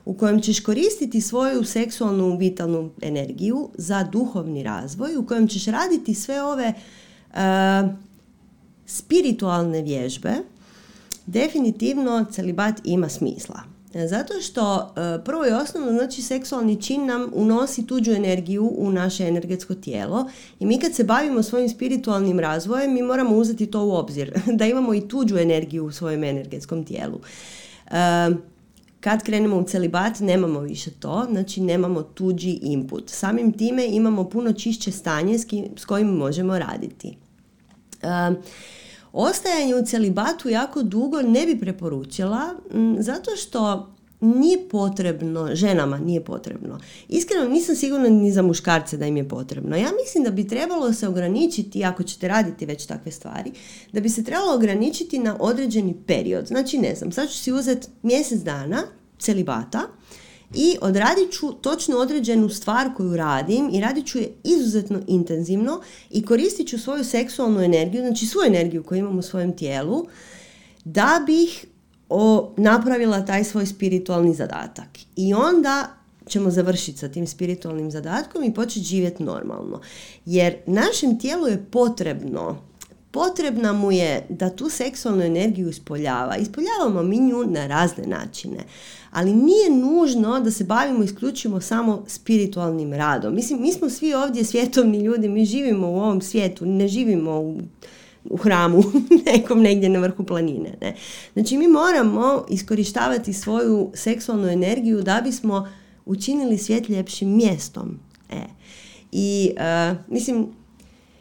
u 0.05 0.15
kojem 0.15 0.41
ćeš 0.41 0.61
koristiti 0.61 1.21
svoju 1.21 1.65
seksualnu 1.65 2.37
vitalnu 2.37 2.91
energiju 3.03 3.71
za 3.75 4.03
duhovni 4.03 4.63
razvoj, 4.63 5.17
u 5.17 5.27
kojem 5.27 5.49
ćeš 5.49 5.67
raditi 5.67 6.15
sve 6.15 6.43
ove 6.43 6.73
spiritualne 8.87 9.83
vježbe, 9.83 10.35
definitivno 11.31 12.27
celibat 12.31 12.75
ima 12.85 13.09
smisla. 13.09 13.61
Zato 13.95 14.41
što 14.41 14.95
e, 14.97 15.25
prvo 15.25 15.47
i 15.47 15.51
osnovno 15.51 15.93
znači 15.93 16.23
seksualni 16.23 16.83
čin 16.83 17.07
nam 17.07 17.31
unosi 17.35 17.87
tuđu 17.87 18.13
energiju 18.13 18.73
u 18.77 18.93
naše 18.93 19.29
energetsko 19.29 19.75
tijelo 19.75 20.31
i 20.61 20.67
mi 20.67 20.79
kad 20.79 20.95
se 20.95 21.05
bavimo 21.05 21.43
svojim 21.43 21.69
spiritualnim 21.69 22.41
razvojem 22.41 22.95
mi 22.95 23.03
moramo 23.03 23.37
uzeti 23.37 23.67
to 23.67 23.85
u 23.85 23.93
obzir 23.93 24.41
da 24.59 24.67
imamo 24.67 24.95
i 24.95 25.09
tuđu 25.09 25.37
energiju 25.37 25.87
u 25.87 25.93
svojem 25.93 26.25
energetskom 26.25 26.85
tijelu. 26.85 27.21
E, 27.87 28.31
kad 29.01 29.23
krenemo 29.23 29.57
u 29.57 29.65
celibat 29.65 30.21
nemamo 30.21 30.61
više 30.61 30.91
to, 30.91 31.27
znači 31.31 31.61
nemamo 31.61 32.03
tuđi 32.03 32.59
input. 32.63 33.11
Samim 33.11 33.53
time 33.53 33.87
imamo 33.87 34.29
puno 34.29 34.53
čišće 34.53 34.93
stanje 34.93 35.39
s 35.77 35.85
kojim 35.85 36.09
možemo 36.09 36.59
raditi. 36.59 37.17
Ostajanje 39.13 39.75
u 39.75 39.85
celibatu 39.85 40.49
jako 40.49 40.83
dugo 40.83 41.23
ne 41.23 41.47
bi 41.47 41.61
preporučila 41.61 42.55
zato 42.99 43.31
što 43.37 43.91
nije 44.21 44.69
potrebno, 44.69 45.51
ženama 45.55 45.99
nije 45.99 46.25
potrebno. 46.25 46.79
Iskreno 47.09 47.49
nisam 47.49 47.77
sigurna 47.77 48.09
ni 48.09 48.33
za 48.33 48.43
muškarce 48.43 48.97
da 48.97 49.07
im 49.07 49.17
je 49.17 49.29
potrebno. 49.29 49.77
Ja 49.77 49.89
mislim 50.05 50.25
da 50.25 50.31
bi 50.31 50.49
trebalo 50.49 50.93
se 50.93 51.09
ograničiti, 51.09 51.85
ako 51.85 52.03
ćete 52.03 52.29
raditi 52.29 52.67
već 52.67 52.87
takve 52.87 53.13
stvari, 53.13 53.53
da 53.93 54.01
bi 54.01 54.09
se 54.09 54.25
trebalo 54.25 54.55
ograničiti 54.55 55.19
na 55.19 55.37
određeni 55.41 55.95
period. 56.07 56.47
Znači 56.47 56.79
ne 56.79 56.95
znam, 56.95 57.13
sad 57.13 57.29
ću 57.29 57.39
si 57.39 57.53
uzeti 57.53 57.89
mjesec 58.03 58.41
dana 58.41 58.83
celibata 59.19 59.81
i 60.55 60.77
odradit 60.81 61.33
ću 61.33 61.53
točno 61.53 61.97
određenu 61.97 62.49
stvar 62.49 62.95
koju 62.97 63.17
radim 63.17 63.71
i 63.73 63.81
radit 63.81 64.07
ću 64.07 64.19
je 64.19 64.33
izuzetno 64.45 65.01
intenzivno 65.07 65.81
i 66.11 66.25
koristit 66.25 66.69
ću 66.69 66.79
svoju 66.79 67.05
seksualnu 67.05 67.61
energiju, 67.61 68.03
znači 68.03 68.27
svoju 68.27 68.47
energiju 68.47 68.83
koju 68.83 68.99
imam 68.99 69.19
u 69.19 69.23
svojem 69.23 69.57
tijelu, 69.57 70.07
da 70.85 71.23
bih 71.27 71.65
o, 72.09 72.55
napravila 72.57 73.25
taj 73.25 73.45
svoj 73.45 73.67
spiritualni 73.67 74.35
zadatak. 74.35 74.89
I 75.17 75.35
onda 75.35 75.91
ćemo 76.29 76.51
završiti 76.51 76.99
sa 76.99 77.09
tim 77.09 77.27
spiritualnim 77.27 77.91
zadatkom 77.91 78.45
i 78.45 78.55
početi 78.55 78.87
živjeti 78.87 79.23
normalno. 79.23 79.81
Jer 80.27 80.57
našem 80.67 81.19
tijelu 81.19 81.47
je 81.47 81.67
potrebno 81.71 82.71
potrebna 83.11 83.73
mu 83.73 83.93
je 83.93 84.27
da 84.29 84.51
tu 84.51 84.71
seksualnu 84.71 85.23
energiju 85.23 85.69
ispoljava. 85.69 86.37
Ispoljavamo 86.37 87.03
mi 87.03 87.19
nju 87.19 87.45
na 87.45 87.67
razne 87.67 88.07
načine 88.07 88.59
ali 89.11 89.35
nije 89.35 89.71
nužno 89.71 90.41
da 90.41 90.51
se 90.51 90.65
bavimo 90.65 91.05
isključivo 91.05 91.61
samo 91.61 92.05
spiritualnim 92.07 92.93
radom. 92.93 93.35
Mislim, 93.35 93.61
mi 93.61 93.73
smo 93.73 93.91
svi 93.91 94.15
ovdje 94.15 94.45
svjetovni 94.45 94.99
ljudi, 94.99 95.29
mi 95.29 95.45
živimo 95.45 95.91
u 95.91 95.97
ovom 95.97 96.21
svijetu, 96.21 96.67
ne 96.67 96.89
živimo 96.89 97.41
u, 97.41 97.61
u 98.25 98.37
hramu 98.37 98.83
nekom 99.33 99.61
negdje 99.61 99.89
na 99.89 99.99
vrhu 99.99 100.25
planine. 100.25 100.75
Ne? 100.81 100.97
Znači, 101.33 101.59
mi 101.59 101.69
moramo 101.69 102.45
iskorištavati 102.49 103.33
svoju 103.33 103.91
seksualnu 103.95 104.49
energiju 104.49 105.03
da 105.03 105.21
bismo 105.25 105.69
učinili 106.07 106.59
svijet 106.59 106.89
ljepšim 106.89 107.37
mjestom. 107.37 107.99
E. 108.31 108.41
I, 109.13 109.51
uh, 109.57 109.97
mislim, 110.09 110.47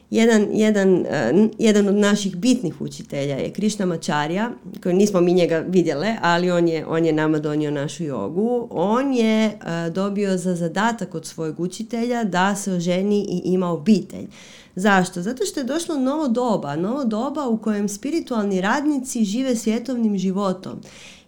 jedan, 0.10 0.48
jedan, 0.52 0.94
uh, 0.94 1.49
jedan 1.60 1.88
od 1.88 1.95
naših 1.95 2.36
bitnih 2.36 2.81
učitelja 2.81 3.36
je 3.36 3.53
Krišna 3.53 3.86
Mačarja, 3.86 4.52
koji 4.84 4.95
nismo 4.95 5.22
mi 5.22 5.34
njega 5.34 5.60
vidjele, 5.68 6.15
ali 6.22 6.52
on 6.52 6.68
je, 6.68 6.86
on 6.86 7.06
je 7.06 7.14
nama 7.14 7.40
donio 7.40 7.72
našu 7.72 8.03
jogu. 8.03 8.68
On 8.72 9.14
je 9.14 9.48
uh, 9.48 9.94
dobio 9.94 10.38
za 10.38 10.56
zadatak 10.56 11.15
od 11.15 11.26
svojeg 11.26 11.60
učitelja 11.60 12.23
da 12.23 12.56
se 12.56 12.73
oženi 12.73 13.19
i 13.30 13.41
ima 13.45 13.69
obitelj. 13.72 14.27
Zašto? 14.76 15.22
Zato 15.22 15.45
što 15.45 15.60
je 15.60 15.64
došlo 15.64 15.99
novo 15.99 16.27
doba, 16.27 16.76
novo 16.76 17.03
doba 17.03 17.48
u 17.48 17.57
kojem 17.57 17.90
spiritualni 17.90 18.61
radnici 18.61 19.23
žive 19.23 19.56
svjetovnim 19.56 20.18
životom. 20.18 20.81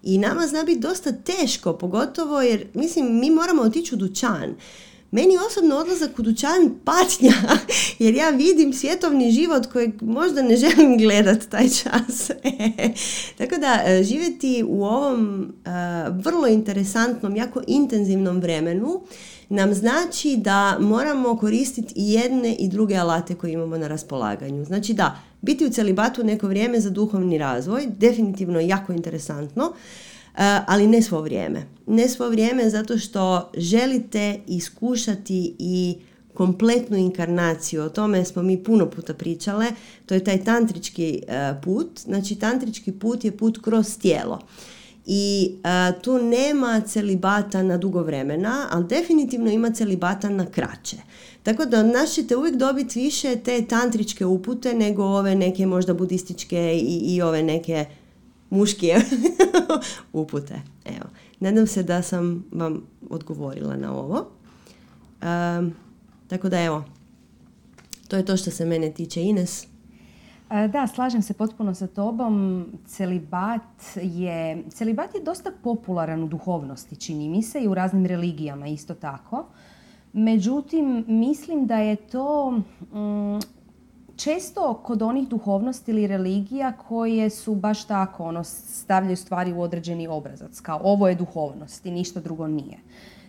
I 0.03 0.17
nama 0.17 0.47
zna 0.47 0.63
biti 0.63 0.79
dosta 0.79 1.11
teško, 1.11 1.73
pogotovo 1.73 2.41
jer, 2.41 2.67
mislim, 2.73 3.19
mi 3.19 3.29
moramo 3.29 3.61
otići 3.61 3.95
u 3.95 3.97
dućan. 3.97 4.55
Meni 5.11 5.37
osobno 5.47 5.75
odlazak 5.75 6.19
u 6.19 6.21
dućan 6.21 6.71
patnja, 6.85 7.33
jer 8.03 8.15
ja 8.15 8.29
vidim 8.29 8.73
svjetovni 8.73 9.31
život 9.31 9.65
kojeg 9.65 10.01
možda 10.01 10.41
ne 10.41 10.55
želim 10.55 10.97
gledat 10.97 11.45
taj 11.49 11.69
čas. 11.69 12.31
Tako 13.37 13.57
da 13.57 13.81
e, 13.85 14.03
živjeti 14.03 14.63
u 14.67 14.83
ovom 14.83 15.43
e, 15.65 15.69
vrlo 16.09 16.47
interesantnom, 16.47 17.35
jako 17.35 17.61
intenzivnom 17.67 18.39
vremenu 18.39 19.01
nam 19.49 19.73
znači 19.73 20.37
da 20.37 20.77
moramo 20.79 21.37
koristiti 21.37 21.93
i 21.95 22.13
jedne 22.13 22.55
i 22.55 22.67
druge 22.67 22.95
alate 22.95 23.35
koje 23.35 23.51
imamo 23.51 23.77
na 23.77 23.87
raspolaganju. 23.87 24.65
Znači 24.65 24.93
da, 24.93 25.19
biti 25.41 25.65
u 25.65 25.69
celibatu 25.69 26.23
neko 26.23 26.47
vrijeme 26.47 26.79
za 26.79 26.89
duhovni 26.89 27.37
razvoj, 27.37 27.87
definitivno 27.97 28.59
jako 28.59 28.93
interesantno, 28.93 29.73
ali 30.65 30.87
ne 30.87 31.01
svo 31.01 31.21
vrijeme. 31.21 31.65
Ne 31.87 32.09
svo 32.09 32.29
vrijeme 32.29 32.69
zato 32.69 32.97
što 32.97 33.51
želite 33.57 34.39
iskušati 34.47 35.55
i 35.59 35.95
kompletnu 36.33 36.97
inkarnaciju, 36.97 37.83
o 37.83 37.89
tome 37.89 38.25
smo 38.25 38.43
mi 38.43 38.63
puno 38.63 38.89
puta 38.89 39.13
pričale, 39.13 39.65
to 40.05 40.13
je 40.13 40.23
taj 40.23 40.43
tantrički 40.43 41.21
e, 41.27 41.53
put, 41.63 41.99
znači 41.99 42.35
tantrički 42.35 42.91
put 42.91 43.25
je 43.25 43.37
put 43.37 43.61
kroz 43.61 43.97
tijelo. 43.97 44.39
I 45.05 45.51
e, 45.63 46.01
tu 46.01 46.17
nema 46.17 46.81
celibata 46.87 47.63
na 47.63 47.77
dugo 47.77 48.03
vremena, 48.03 48.67
ali 48.71 48.85
definitivno 48.87 49.51
ima 49.51 49.71
celibata 49.71 50.29
na 50.29 50.45
kraće. 50.45 50.97
Tako 51.43 51.65
da 51.65 51.83
nas 51.83 52.09
ćete 52.09 52.35
uvijek 52.35 52.55
dobiti 52.55 52.99
više 52.99 53.35
te 53.35 53.65
tantričke 53.65 54.25
upute 54.25 54.73
nego 54.73 55.03
ove 55.03 55.35
neke 55.35 55.65
možda 55.65 55.93
budističke 55.93 56.79
i, 56.83 57.15
i 57.15 57.21
ove 57.21 57.43
neke 57.43 57.85
muški 58.51 58.91
upute. 60.13 60.61
Evo, 60.85 61.05
nadam 61.39 61.67
se 61.67 61.83
da 61.83 62.01
sam 62.01 62.45
vam 62.51 62.81
odgovorila 63.09 63.75
na 63.75 63.93
ovo. 63.95 64.27
tako 66.27 66.49
da 66.49 66.61
evo, 66.61 66.83
to 68.07 68.17
je 68.17 68.25
to 68.25 68.37
što 68.37 68.51
se 68.51 68.65
mene 68.65 68.91
tiče. 68.91 69.23
Ines? 69.23 69.67
E, 70.51 70.67
da, 70.67 70.87
slažem 70.87 71.21
se 71.21 71.33
potpuno 71.33 71.75
sa 71.75 71.87
tobom. 71.87 72.65
Celibat 72.85 73.97
je, 74.01 74.63
celibat 74.69 75.15
je 75.15 75.21
dosta 75.21 75.51
popularan 75.63 76.23
u 76.23 76.27
duhovnosti, 76.27 76.95
čini 76.95 77.29
mi 77.29 77.43
se, 77.43 77.59
i 77.59 77.67
u 77.67 77.73
raznim 77.73 78.05
religijama 78.05 78.67
isto 78.67 78.93
tako. 78.93 79.45
Međutim, 80.13 81.05
mislim 81.07 81.67
da 81.67 81.77
je 81.77 81.95
to 81.95 82.51
mm, 82.51 83.39
često 84.23 84.73
kod 84.83 85.01
onih 85.01 85.27
duhovnosti 85.27 85.91
ili 85.91 86.07
religija 86.07 86.71
koje 86.71 87.29
su 87.29 87.55
baš 87.55 87.85
tako, 87.85 88.23
ono, 88.23 88.43
stavljaju 88.43 89.17
stvari 89.17 89.53
u 89.53 89.61
određeni 89.61 90.07
obrazac, 90.07 90.59
kao 90.59 90.79
ovo 90.83 91.07
je 91.07 91.15
duhovnost 91.15 91.85
i 91.85 91.91
ništa 91.91 92.19
drugo 92.19 92.47
nije. 92.47 92.77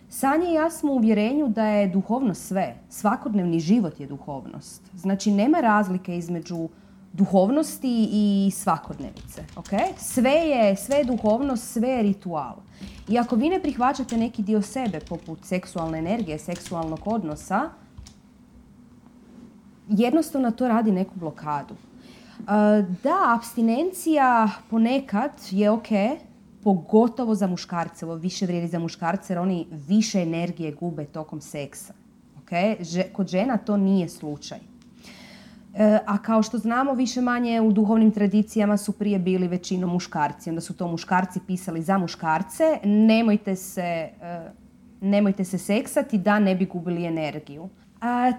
Sanje 0.09 0.49
i 0.49 0.53
ja 0.53 0.69
smo 0.69 0.91
u 0.91 0.95
uvjerenju 0.95 1.47
da 1.47 1.65
je 1.65 1.87
duhovnost 1.87 2.47
sve. 2.47 2.75
Svakodnevni 2.89 3.59
život 3.59 3.99
je 3.99 4.07
duhovnost. 4.07 4.81
Znači, 4.95 5.31
nema 5.31 5.59
razlike 5.59 6.17
između 6.17 6.69
duhovnosti 7.13 8.09
i 8.11 8.51
svakodnevice. 8.51 9.43
Okay? 9.55 9.87
Sve, 9.97 10.31
je, 10.31 10.75
sve 10.75 10.97
je 10.97 11.03
duhovnost, 11.03 11.73
sve 11.73 11.89
je 11.89 12.03
ritual. 12.03 12.55
I 13.09 13.17
ako 13.17 13.35
vi 13.35 13.49
ne 13.49 13.61
prihvaćate 13.61 14.17
neki 14.17 14.41
dio 14.41 14.61
sebe, 14.61 14.99
poput 14.99 15.45
seksualne 15.45 15.99
energije, 15.99 16.39
seksualnog 16.39 16.99
odnosa, 17.05 17.69
jednostavno 19.89 20.51
to 20.51 20.67
radi 20.67 20.91
neku 20.91 21.11
blokadu. 21.15 21.73
E, 21.73 22.45
da, 23.03 23.35
abstinencija 23.37 24.49
ponekad 24.69 25.31
je 25.51 25.69
ok, 25.69 25.87
pogotovo 26.63 27.35
za 27.35 27.47
muškarce, 27.47 28.05
ovo 28.05 28.15
više 28.15 28.45
vrijedi 28.45 28.67
za 28.67 28.79
muškarce 28.79 29.33
jer 29.33 29.39
oni 29.39 29.67
više 29.87 30.21
energije 30.21 30.71
gube 30.71 31.05
tokom 31.05 31.41
seksa. 31.41 31.93
Okay? 32.45 33.03
Kod 33.13 33.27
žena 33.27 33.57
to 33.57 33.77
nije 33.77 34.09
slučaj. 34.09 34.57
E, 35.73 35.99
a 36.05 36.17
kao 36.17 36.43
što 36.43 36.57
znamo, 36.57 36.93
više 36.93 37.21
manje 37.21 37.61
u 37.61 37.71
duhovnim 37.71 38.11
tradicijama 38.11 38.77
su 38.77 38.91
prije 38.91 39.19
bili 39.19 39.47
većinom 39.47 39.89
muškarci. 39.89 40.49
Onda 40.49 40.61
su 40.61 40.73
to 40.73 40.87
muškarci 40.87 41.39
pisali 41.47 41.81
za 41.81 41.97
muškarce. 41.97 42.79
Nemojte 42.83 43.55
se, 43.55 43.81
e, 43.81 44.51
nemojte 45.01 45.43
se 45.43 45.57
seksati 45.57 46.17
da 46.17 46.39
ne 46.39 46.55
bi 46.55 46.65
gubili 46.65 47.05
energiju. 47.05 47.69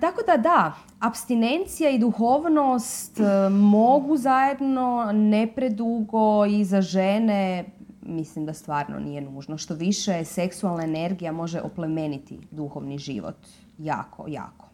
Tako 0.00 0.20
da 0.26 0.36
da, 0.36 0.72
abstinencija 1.00 1.90
i 1.90 1.98
duhovnost 1.98 3.20
e, 3.20 3.48
mogu 3.50 4.16
zajedno 4.16 5.10
ne 5.12 5.52
predugo 5.54 6.46
i 6.46 6.64
za 6.64 6.80
žene 6.80 7.64
mislim 8.06 8.46
da 8.46 8.52
stvarno 8.52 8.98
nije 8.98 9.20
nužno. 9.20 9.58
Što 9.58 9.74
više, 9.74 10.24
seksualna 10.24 10.84
energija 10.84 11.32
može 11.32 11.60
oplemeniti 11.60 12.38
duhovni 12.50 12.98
život. 12.98 13.36
Jako, 13.78 14.24
jako. 14.28 14.68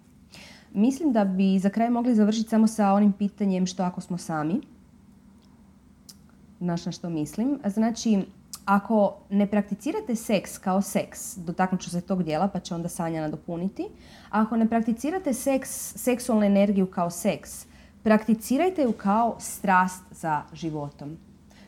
Mislim 0.74 1.12
da 1.12 1.24
bi 1.24 1.58
za 1.58 1.70
kraj 1.70 1.90
mogli 1.90 2.14
završiti 2.14 2.48
samo 2.48 2.66
sa 2.66 2.92
onim 2.92 3.12
pitanjem 3.12 3.66
što 3.66 3.82
ako 3.82 4.00
smo 4.00 4.18
sami. 4.18 4.60
Znaš 6.60 6.86
na 6.86 6.92
što 6.92 7.10
mislim? 7.10 7.58
Znači, 7.64 8.18
ako 8.70 9.16
ne 9.30 9.47
prakticirate 9.47 10.14
seks 10.14 10.59
kao 10.59 10.82
seks, 10.82 11.36
dotaknut 11.36 11.80
ću 11.80 11.90
se 11.90 12.01
tog 12.01 12.22
dijela 12.22 12.48
pa 12.48 12.60
će 12.60 12.74
onda 12.74 12.88
Sanja 12.88 13.20
nadopuniti, 13.20 13.86
ako 14.30 14.56
ne 14.56 14.68
prakticirate 14.68 15.34
seks, 15.34 15.70
seksualnu 15.97 16.44
energiju 16.44 16.86
kao 16.86 17.10
seks, 17.10 17.66
prakticirajte 18.02 18.82
ju 18.82 18.92
kao 18.92 19.36
strast 19.38 20.02
za 20.10 20.42
životom. 20.52 21.16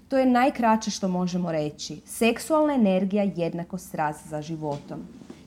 To 0.08 0.18
je 0.18 0.26
najkraće 0.26 0.90
što 0.90 1.08
možemo 1.08 1.52
reći. 1.52 2.00
Seksualna 2.06 2.74
energija 2.74 3.22
jednako 3.36 3.78
strast 3.78 4.28
za 4.28 4.42
životom. 4.42 5.00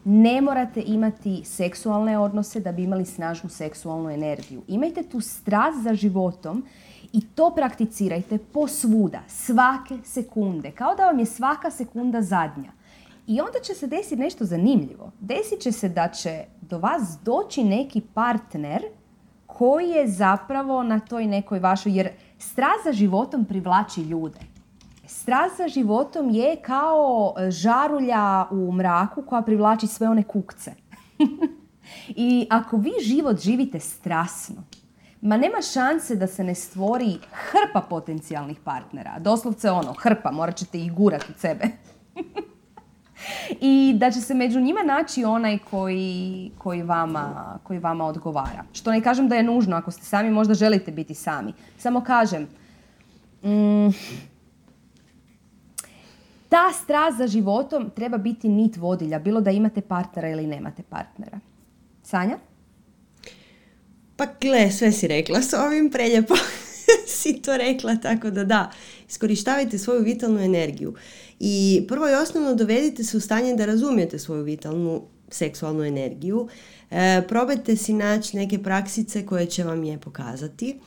Ne 0.03 0.41
morate 0.41 0.83
imati 0.85 1.41
seksualne 1.45 2.19
odnose 2.19 2.59
da 2.59 2.71
bi 2.71 2.83
imali 2.83 3.05
snažnu 3.05 3.49
seksualnu 3.49 4.09
energiju. 4.09 4.61
Imajte 4.67 5.03
tu 5.03 5.21
strast 5.21 5.83
za 5.83 5.93
životom 5.93 6.65
i 7.15 7.21
to 7.35 7.51
prakticirajte 7.55 8.37
posvuda, 8.37 9.19
svake 9.27 9.97
sekunde, 10.03 10.71
kao 10.71 10.95
da 10.95 11.05
vam 11.05 11.19
je 11.19 11.25
svaka 11.25 11.71
sekunda 11.71 12.21
zadnja. 12.21 12.71
I 13.27 13.41
onda 13.41 13.59
će 13.63 13.73
se 13.73 13.87
desiti 13.87 14.15
nešto 14.15 14.45
zanimljivo. 14.45 15.11
Desit 15.19 15.59
će 15.59 15.71
se 15.71 15.89
da 15.89 16.07
će 16.07 16.43
do 16.61 16.77
vas 16.77 17.17
doći 17.23 17.63
neki 17.63 18.01
partner 18.01 18.83
koji 19.47 19.89
je 19.89 20.07
zapravo 20.07 20.83
na 20.83 20.99
toj 20.99 21.27
nekoj 21.27 21.59
vašoj, 21.59 21.97
jer 21.97 22.09
strast 22.39 22.83
za 22.85 22.91
životom 22.93 23.45
privlači 23.45 24.01
ljude. 24.01 24.39
Strast 25.07 25.57
za 25.57 25.67
životom 25.67 26.29
je 26.29 26.55
kao 26.55 27.33
žarulja 27.49 28.47
u 28.51 28.71
mraku 28.71 29.21
koja 29.21 29.41
privlači 29.41 29.87
sve 29.87 30.09
one 30.09 30.23
kukce. 30.23 30.73
I 32.15 32.47
ako 32.49 32.77
vi 32.77 32.91
život 33.01 33.39
živite 33.39 33.79
strasno, 33.79 34.63
ma 35.25 35.37
nema 35.37 35.61
šanse 35.73 36.15
da 36.15 36.27
se 36.27 36.43
ne 36.43 36.55
stvori 36.55 37.17
hrpa 37.31 37.81
potencijalnih 37.89 38.59
partnera. 38.63 39.19
Doslovce 39.19 39.71
ono, 39.71 39.93
hrpa, 39.93 40.31
morat 40.31 40.55
ćete 40.55 40.79
ih 40.79 40.93
gurati 40.93 41.25
od 41.29 41.39
sebe. 41.39 41.65
I 43.61 43.93
da 43.97 44.11
će 44.11 44.21
se 44.21 44.33
među 44.33 44.59
njima 44.59 44.83
naći 44.83 45.23
onaj 45.23 45.57
koji, 45.57 46.51
koji, 46.57 46.83
vama, 46.83 47.57
koji 47.63 47.79
vama 47.79 48.05
odgovara. 48.05 48.63
Što 48.73 48.91
ne 48.91 49.01
kažem 49.01 49.27
da 49.27 49.35
je 49.35 49.43
nužno, 49.43 49.75
ako 49.75 49.91
ste 49.91 50.03
sami 50.03 50.31
možda 50.31 50.53
želite 50.53 50.91
biti 50.91 51.13
sami. 51.13 51.53
Samo 51.77 52.01
kažem, 52.01 52.47
mm, 53.43 53.89
ta 56.49 56.71
strast 56.73 57.17
za 57.17 57.27
životom 57.27 57.89
treba 57.89 58.17
biti 58.17 58.49
nit 58.49 58.77
vodilja, 58.77 59.19
bilo 59.19 59.41
da 59.41 59.51
imate 59.51 59.81
partnera 59.81 60.29
ili 60.29 60.47
nemate 60.47 60.83
partnera. 60.83 61.39
Sanja? 62.03 62.37
Pa 64.15 64.25
gle, 64.41 64.71
sve 64.71 64.91
si 64.91 65.07
rekla 65.07 65.41
s 65.41 65.53
ovim, 65.53 65.91
preljepo 65.91 66.35
si 67.21 67.41
to 67.41 67.57
rekla, 67.57 67.95
tako 67.95 68.29
da 68.29 68.43
da, 68.43 68.71
iskorištavajte 69.09 69.77
svoju 69.77 70.03
vitalnu 70.03 70.39
energiju. 70.39 70.95
I 71.39 71.85
prvo 71.87 72.09
i 72.09 72.13
osnovno 72.13 72.55
dovedite 72.55 73.03
se 73.03 73.17
u 73.17 73.19
stanje 73.19 73.55
da 73.55 73.65
razumijete 73.65 74.19
svoju 74.19 74.43
vitalnu 74.43 75.01
seksualnu 75.29 75.83
energiju. 75.83 76.47
E, 76.91 77.21
probajte 77.27 77.75
si 77.75 77.93
naći 77.93 78.37
neke 78.37 78.63
praksice 78.63 79.25
koje 79.25 79.45
će 79.45 79.63
vam 79.63 79.83
je 79.83 79.97
pokazati. 79.97 80.79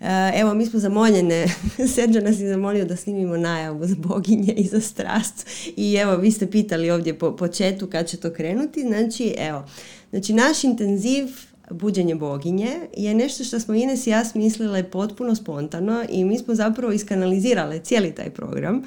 E, 0.00 0.32
evo, 0.34 0.54
mi 0.54 0.66
smo 0.66 0.80
zamoljene, 0.80 1.46
Serđa 1.94 2.20
nas 2.20 2.40
je 2.40 2.48
zamolio 2.48 2.84
da 2.84 2.96
snimimo 2.96 3.36
najavu 3.36 3.86
za 3.86 3.94
boginje 3.98 4.52
i 4.52 4.66
za 4.66 4.80
strast. 4.80 5.46
I 5.76 5.94
evo, 5.94 6.16
vi 6.16 6.30
ste 6.30 6.50
pitali 6.50 6.90
ovdje 6.90 7.18
po, 7.18 7.36
po 7.36 7.48
četu 7.48 7.86
kad 7.86 8.06
će 8.06 8.16
to 8.16 8.32
krenuti. 8.32 8.80
Znači, 8.80 9.34
evo, 9.38 9.64
znači 10.10 10.32
naš 10.32 10.64
intenziv 10.64 11.26
buđenje 11.70 12.14
boginje 12.14 12.70
je 12.96 13.14
nešto 13.14 13.44
što 13.44 13.60
smo 13.60 13.74
Ines 13.74 14.06
i 14.06 14.10
ja 14.10 14.24
smislile 14.24 14.90
potpuno 14.90 15.34
spontano 15.34 16.04
i 16.08 16.24
mi 16.24 16.38
smo 16.38 16.54
zapravo 16.54 16.92
iskanalizirale 16.92 17.78
cijeli 17.78 18.14
taj 18.14 18.30
program. 18.30 18.82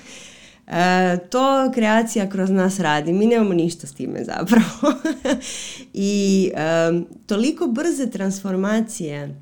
E, 0.67 1.17
to 1.29 1.71
kreacija 1.73 2.29
kroz 2.29 2.49
nas 2.49 2.79
radi, 2.79 3.13
mi 3.13 3.25
nemamo 3.25 3.53
ništa 3.53 3.87
s 3.87 3.93
time 3.93 4.23
zapravo. 4.23 4.99
I 5.93 6.51
e, 6.55 6.61
toliko 7.25 7.67
brze 7.67 8.11
transformacije 8.11 9.41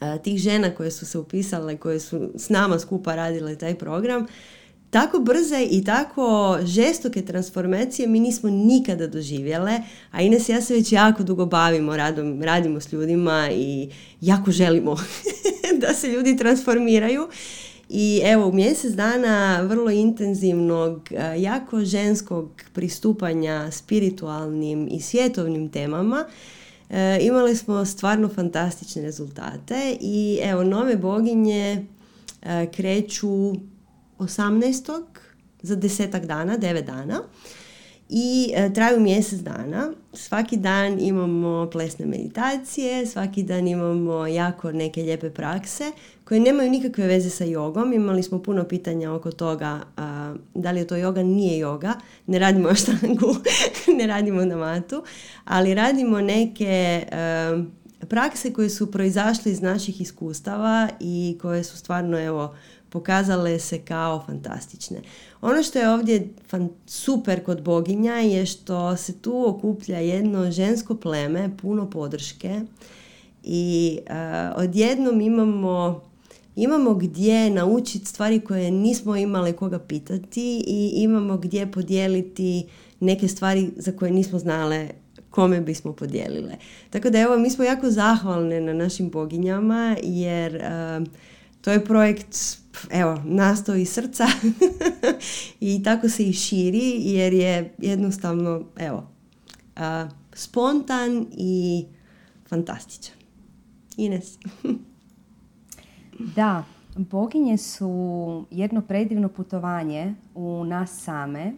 e, 0.00 0.18
tih 0.22 0.38
žena 0.38 0.70
koje 0.70 0.90
su 0.90 1.06
se 1.06 1.18
upisale, 1.18 1.76
koje 1.76 2.00
su 2.00 2.30
s 2.34 2.48
nama 2.48 2.78
skupa 2.78 3.14
radile 3.14 3.56
taj 3.56 3.74
program, 3.74 4.26
tako 4.94 5.18
brze 5.18 5.66
i 5.70 5.84
tako 5.84 6.58
žestoke 6.64 7.22
transformacije 7.22 8.08
mi 8.08 8.20
nismo 8.20 8.50
nikada 8.50 9.06
doživjele, 9.06 9.80
a 10.10 10.22
Ines 10.22 10.48
ja 10.48 10.60
se 10.60 10.74
već 10.74 10.92
jako 10.92 11.22
dugo 11.22 11.46
bavimo, 11.46 11.96
radom, 11.96 12.42
radimo 12.42 12.80
s 12.80 12.92
ljudima 12.92 13.48
i 13.52 13.90
jako 14.20 14.50
želimo 14.50 14.96
da 15.80 15.94
se 15.94 16.08
ljudi 16.08 16.36
transformiraju. 16.36 17.28
I 17.88 18.20
evo, 18.24 18.46
u 18.46 18.52
mjesec 18.52 18.92
dana 18.92 19.60
vrlo 19.60 19.90
intenzivnog, 19.90 21.08
jako 21.38 21.84
ženskog 21.84 22.62
pristupanja 22.72 23.70
spiritualnim 23.70 24.88
i 24.90 25.00
svjetovnim 25.00 25.68
temama, 25.68 26.24
e, 26.90 27.18
imali 27.20 27.56
smo 27.56 27.84
stvarno 27.84 28.28
fantastične 28.28 29.02
rezultate 29.02 29.96
i 30.00 30.38
evo, 30.42 30.64
nove 30.64 30.96
boginje 30.96 31.86
e, 32.42 32.66
kreću 32.66 33.52
18. 34.18 35.02
za 35.62 35.76
desetak 35.76 36.26
dana, 36.26 36.58
9 36.58 36.82
dana 36.84 37.22
i 38.08 38.52
e, 38.54 38.72
traju 38.72 39.00
mjesec 39.00 39.40
dana. 39.40 39.92
Svaki 40.12 40.56
dan 40.56 41.00
imamo 41.00 41.70
plesne 41.72 42.06
meditacije, 42.06 43.06
svaki 43.06 43.42
dan 43.42 43.68
imamo 43.68 44.26
jako 44.26 44.72
neke 44.72 45.02
lijepe 45.02 45.30
prakse 45.30 45.92
koje 46.24 46.40
nemaju 46.40 46.70
nikakve 46.70 47.06
veze 47.06 47.30
sa 47.30 47.44
jogom. 47.44 47.92
Imali 47.92 48.22
smo 48.22 48.42
puno 48.42 48.64
pitanja 48.64 49.12
oko 49.12 49.30
toga 49.30 49.80
da 50.54 50.70
li 50.70 50.80
je 50.80 50.86
to 50.86 50.96
joga, 50.96 51.22
nije 51.22 51.58
joga. 51.58 51.94
Ne 52.26 52.38
radimo 52.38 52.74
štangu, 52.80 53.36
ne 53.98 54.06
radimo 54.06 54.44
na 54.44 54.56
matu, 54.56 55.02
ali 55.44 55.74
radimo 55.74 56.20
neke 56.20 57.04
e, 57.12 57.64
prakse 58.08 58.52
koje 58.52 58.70
su 58.70 58.90
proizašle 58.90 59.52
iz 59.52 59.60
naših 59.60 60.00
iskustava 60.00 60.88
i 61.00 61.38
koje 61.42 61.64
su 61.64 61.76
stvarno 61.76 62.20
evo 62.20 62.54
pokazale 62.94 63.58
se 63.58 63.78
kao 63.78 64.22
fantastične. 64.26 65.00
Ono 65.40 65.62
što 65.62 65.78
je 65.78 65.90
ovdje 65.90 66.28
super 66.86 67.44
kod 67.44 67.62
boginja 67.62 68.14
je 68.14 68.46
što 68.46 68.96
se 68.96 69.18
tu 69.18 69.48
okuplja 69.48 69.98
jedno 69.98 70.50
žensko 70.50 70.94
pleme, 70.96 71.56
puno 71.62 71.90
podrške 71.90 72.60
i 73.42 73.98
uh, 74.00 74.14
odjednom 74.56 75.20
imamo 75.20 76.00
imamo 76.56 76.94
gdje 76.94 77.50
naučiti 77.50 78.06
stvari 78.06 78.40
koje 78.40 78.70
nismo 78.70 79.16
imali 79.16 79.52
koga 79.52 79.78
pitati 79.78 80.64
i 80.66 80.92
imamo 80.96 81.36
gdje 81.36 81.72
podijeliti 81.72 82.66
neke 83.00 83.28
stvari 83.28 83.70
za 83.76 83.92
koje 83.92 84.10
nismo 84.10 84.38
znale 84.38 84.88
kome 85.30 85.60
bismo 85.60 85.92
podijelile. 85.92 86.54
Tako 86.90 87.10
da 87.10 87.20
evo, 87.20 87.38
mi 87.38 87.50
smo 87.50 87.64
jako 87.64 87.90
zahvalne 87.90 88.60
na 88.60 88.72
našim 88.72 89.10
boginjama 89.10 89.96
jer 90.02 90.62
to 91.60 91.72
je 91.72 91.84
projekt 91.84 92.63
evo, 92.90 93.22
nastao 93.24 93.74
iz 93.74 93.92
srca 93.92 94.26
i 95.60 95.82
tako 95.82 96.08
se 96.08 96.28
i 96.28 96.32
širi 96.32 96.92
jer 96.96 97.32
je 97.32 97.74
jednostavno, 97.78 98.64
evo, 98.76 99.06
spontan 100.32 101.26
i 101.32 101.84
fantastičan. 102.48 103.14
Ines. 103.96 104.38
da, 106.36 106.64
boginje 106.96 107.58
su 107.58 108.44
jedno 108.50 108.80
predivno 108.80 109.28
putovanje 109.28 110.14
u 110.34 110.64
nas 110.64 111.02
same 111.02 111.52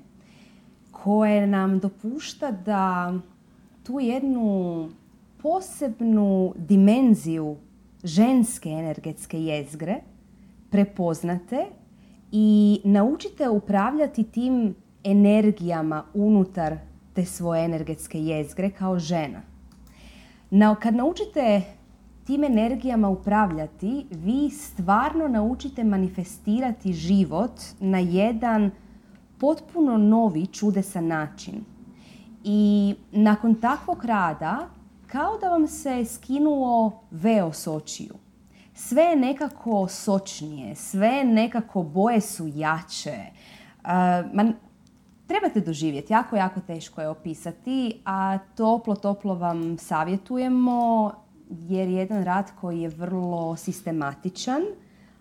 koje 0.91 1.47
nam 1.47 1.79
dopušta 1.79 2.51
da 2.51 3.15
tu 3.83 4.01
jednu 4.01 4.89
posebnu 5.43 6.55
dimenziju 6.57 7.57
ženske 8.05 8.69
energetske 8.69 9.43
jezgre 9.43 10.01
prepoznate 10.71 11.67
i 12.33 12.81
naučite 12.85 13.49
upravljati 13.49 14.25
tim 14.25 14.75
energijama 15.05 16.05
unutar 16.15 16.77
te 17.15 17.25
svoje 17.25 17.65
energetske 17.65 18.21
jezgre 18.21 18.71
kao 18.71 18.99
žena. 18.99 19.41
Na, 20.51 20.75
kad 20.75 20.95
naučite 20.95 21.63
tim 22.27 22.45
energijama 22.45 23.09
upravljati, 23.09 24.07
vi 24.11 24.51
stvarno 24.51 25.29
naučite 25.29 25.85
manifestirati 25.85 26.93
život 26.93 27.53
na 27.81 27.99
jedan 27.99 28.71
potpuno 29.39 29.97
novi, 29.97 30.47
čudesan 30.47 31.07
način. 31.07 31.65
I 32.45 32.95
nakon 33.13 33.55
takvog 33.55 34.05
rada 34.05 34.69
kao 35.07 35.39
da 35.39 35.49
vam 35.49 35.69
se 35.69 36.05
skinuo 36.05 37.03
veo 37.11 37.53
s 37.53 37.67
očiju. 37.67 38.15
Sve 38.79 39.03
je 39.03 39.17
nekako 39.17 39.89
sočnije, 39.89 40.75
sve 40.75 41.25
nekako 41.25 41.83
boje 41.83 42.21
su 42.21 42.47
jače. 42.55 43.17
Uh, 43.85 44.51
trebate 45.27 45.61
doživjeti, 45.61 46.13
jako, 46.13 46.37
jako 46.37 46.61
teško 46.61 47.01
je 47.01 47.09
opisati, 47.09 48.01
a 48.05 48.39
toplo, 48.39 48.97
toplo 48.97 49.35
vam 49.35 49.79
savjetujemo 49.79 51.13
jer 51.51 51.89
je 51.89 51.95
jedan 51.95 52.25
rad 52.25 52.51
koji 52.61 52.81
je 52.81 52.89
vrlo 52.89 53.57
sistematičan, 53.57 54.63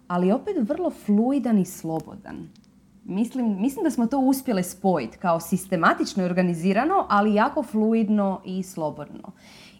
ali 0.07 0.31
opet 0.31 0.55
vrlo 0.59 0.89
fluidan 0.89 1.59
i 1.59 1.65
slobodan. 1.65 2.49
Mislim, 3.03 3.61
mislim 3.61 3.83
da 3.83 3.91
smo 3.91 4.07
to 4.07 4.19
uspjele 4.19 4.63
spojiti 4.63 5.17
kao 5.17 5.39
sistematično 5.39 6.23
i 6.23 6.25
organizirano, 6.25 7.05
ali 7.09 7.33
jako 7.33 7.63
fluidno 7.63 8.41
i 8.45 8.63
slobodno. 8.63 9.31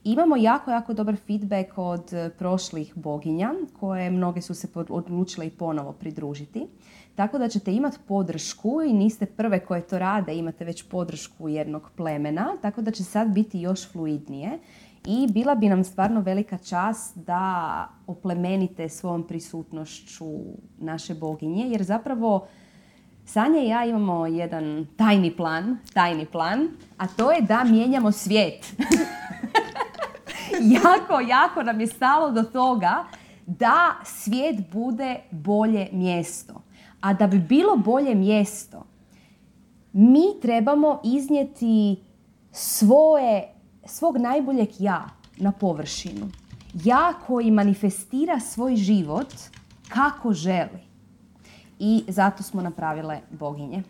Imamo 0.07 0.35
jako, 0.35 0.71
jako 0.71 0.93
dobar 0.93 1.15
feedback 1.27 1.77
od 1.77 2.11
prošlih 2.37 2.93
boginja, 2.95 3.53
koje 3.79 4.11
mnoge 4.11 4.41
su 4.41 4.53
se 4.53 4.67
odlučile 4.89 5.47
i 5.47 5.49
ponovo 5.49 5.91
pridružiti. 5.91 6.67
Tako 7.15 7.37
da 7.37 7.47
ćete 7.47 7.73
imati 7.73 7.97
podršku 8.07 8.81
i 8.81 8.93
niste 8.93 9.25
prve 9.25 9.59
koje 9.59 9.81
to 9.81 9.99
rade, 9.99 10.35
imate 10.35 10.65
već 10.65 10.83
podršku 10.83 11.49
jednog 11.49 11.89
plemena, 11.95 12.47
tako 12.61 12.81
da 12.81 12.91
će 12.91 13.03
sad 13.03 13.27
biti 13.27 13.59
još 13.59 13.91
fluidnije. 13.91 14.59
I 15.05 15.27
bila 15.31 15.55
bi 15.55 15.69
nam 15.69 15.83
stvarno 15.83 16.21
velika 16.21 16.57
čast 16.57 17.17
da 17.17 17.87
oplemenite 18.07 18.89
svojom 18.89 19.27
prisutnošću 19.27 20.25
naše 20.77 21.15
boginje, 21.15 21.67
jer 21.69 21.83
zapravo 21.83 22.47
Sanja 23.25 23.59
i 23.59 23.67
ja 23.67 23.85
imamo 23.85 24.27
jedan 24.27 24.87
tajni 24.97 25.31
plan, 25.31 25.77
tajni 25.93 26.25
plan, 26.25 26.67
a 26.97 27.07
to 27.07 27.31
je 27.31 27.41
da 27.41 27.63
mijenjamo 27.63 28.11
svijet. 28.11 28.65
jako, 30.83 31.19
jako 31.19 31.63
nam 31.63 31.81
je 31.81 31.87
stalo 31.87 32.31
do 32.31 32.43
toga 32.43 33.05
da 33.45 33.95
svijet 34.03 34.55
bude 34.71 35.19
bolje 35.31 35.89
mjesto. 35.91 36.61
A 37.01 37.13
da 37.13 37.27
bi 37.27 37.39
bilo 37.39 37.77
bolje 37.77 38.15
mjesto, 38.15 38.85
mi 39.93 40.23
trebamo 40.41 41.01
iznijeti 41.03 42.03
svoje, 42.51 43.53
svog 43.85 44.17
najboljeg 44.17 44.69
ja 44.79 45.05
na 45.37 45.51
površinu. 45.51 46.29
Ja 46.83 47.13
koji 47.27 47.51
manifestira 47.51 48.39
svoj 48.39 48.75
život 48.75 49.33
kako 49.89 50.33
želi. 50.33 50.79
I 51.79 52.03
zato 52.07 52.43
smo 52.43 52.61
napravile 52.61 53.19
boginje. 53.29 53.83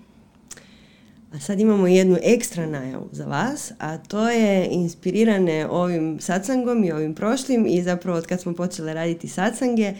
A 1.35 1.39
sad 1.39 1.59
imamo 1.59 1.87
jednu 1.87 2.17
ekstra 2.23 2.65
najavu 2.65 3.09
za 3.11 3.25
vas, 3.25 3.71
a 3.79 3.97
to 3.97 4.29
je 4.29 4.67
inspirirane 4.71 5.67
ovim 5.67 6.19
satsangom 6.19 6.83
i 6.83 6.91
ovim 6.91 7.15
prošlim 7.15 7.65
i 7.67 7.83
zapravo 7.83 8.17
od 8.17 8.25
kad 8.25 8.41
smo 8.41 8.53
počeli 8.53 8.93
raditi 8.93 9.27
satsange, 9.27 9.93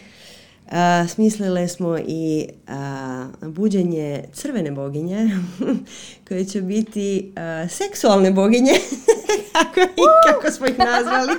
smislile 1.08 1.68
smo 1.68 1.98
i 1.98 2.48
a, 2.68 3.26
buđenje 3.42 4.24
crvene 4.32 4.70
boginje 4.70 5.30
koje 6.28 6.44
će 6.44 6.62
biti 6.62 7.32
seksualne 7.68 8.30
boginje 8.30 8.72
kako, 9.74 10.02
kako 10.26 10.50
smo 10.50 10.66
ih 10.66 10.78
nazvali. 10.78 11.32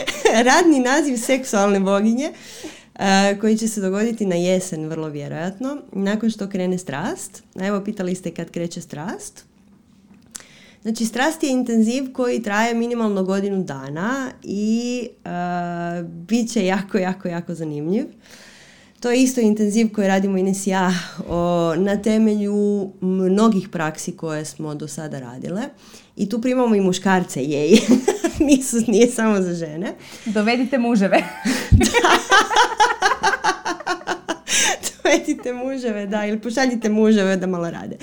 Radni 0.50 0.80
naziv 0.80 1.16
seksualne 1.16 1.80
boginje 1.80 2.32
koji 3.40 3.56
će 3.56 3.68
se 3.68 3.80
dogoditi 3.80 4.26
na 4.26 4.34
jesen 4.34 4.88
vrlo 4.88 5.08
vjerojatno 5.08 5.76
nakon 5.92 6.30
što 6.30 6.48
krene 6.48 6.78
strast 6.78 7.42
evo 7.60 7.80
pitali 7.84 8.14
ste 8.14 8.30
kad 8.30 8.50
kreće 8.50 8.80
strast 8.80 9.44
Znači, 10.84 11.04
strast 11.04 11.42
je 11.42 11.50
intenziv 11.50 12.12
koji 12.12 12.42
traje 12.42 12.74
minimalno 12.74 13.24
godinu 13.24 13.62
dana 13.62 14.30
i 14.42 15.08
uh, 15.24 16.08
bit 16.08 16.52
će 16.52 16.66
jako, 16.66 16.98
jako, 16.98 17.28
jako 17.28 17.54
zanimljiv. 17.54 18.04
To 19.00 19.10
je 19.10 19.22
isto 19.22 19.40
intenziv 19.40 19.92
koji 19.94 20.08
radimo 20.08 20.38
Ines 20.38 20.66
ja 20.66 20.92
o, 21.28 21.74
na 21.76 22.02
temelju 22.02 22.90
mnogih 23.00 23.68
praksi 23.68 24.12
koje 24.12 24.44
smo 24.44 24.74
do 24.74 24.88
sada 24.88 25.20
radile. 25.20 25.62
I 26.16 26.28
tu 26.28 26.40
primamo 26.40 26.74
i 26.74 26.80
muškarce, 26.80 27.44
jej. 27.44 27.80
Nisu, 28.46 28.76
nije 28.88 29.06
samo 29.06 29.42
za 29.42 29.54
žene. 29.54 29.94
Dovedite 30.24 30.78
muževe. 30.78 31.22
Dovedite 35.04 35.52
muževe, 35.52 36.06
da, 36.06 36.26
ili 36.26 36.40
pošaljite 36.40 36.88
muževe 36.88 37.36
da 37.36 37.46
malo 37.46 37.70
rade. 37.70 37.96
E, 37.96 38.00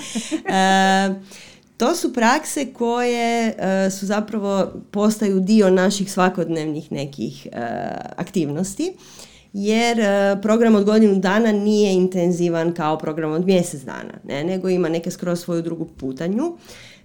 to 1.76 1.94
su 1.94 2.12
prakse 2.12 2.72
koje 2.72 3.54
e, 3.58 3.90
su 3.90 4.06
zapravo 4.06 4.72
postaju 4.90 5.40
dio 5.40 5.70
naših 5.70 6.12
svakodnevnih 6.12 6.92
nekih 6.92 7.46
e, 7.46 7.50
aktivnosti 8.16 8.92
jer 9.52 10.00
e, 10.00 10.38
program 10.42 10.74
od 10.74 10.84
godinu 10.84 11.14
dana 11.14 11.52
nije 11.52 11.92
intenzivan 11.92 12.74
kao 12.74 12.98
program 12.98 13.32
od 13.32 13.46
mjesec 13.46 13.82
dana, 13.82 14.14
ne, 14.24 14.44
nego 14.44 14.68
ima 14.68 14.88
neke 14.88 15.10
skroz 15.10 15.40
svoju 15.40 15.62
drugu 15.62 15.84
putanju. 15.84 16.56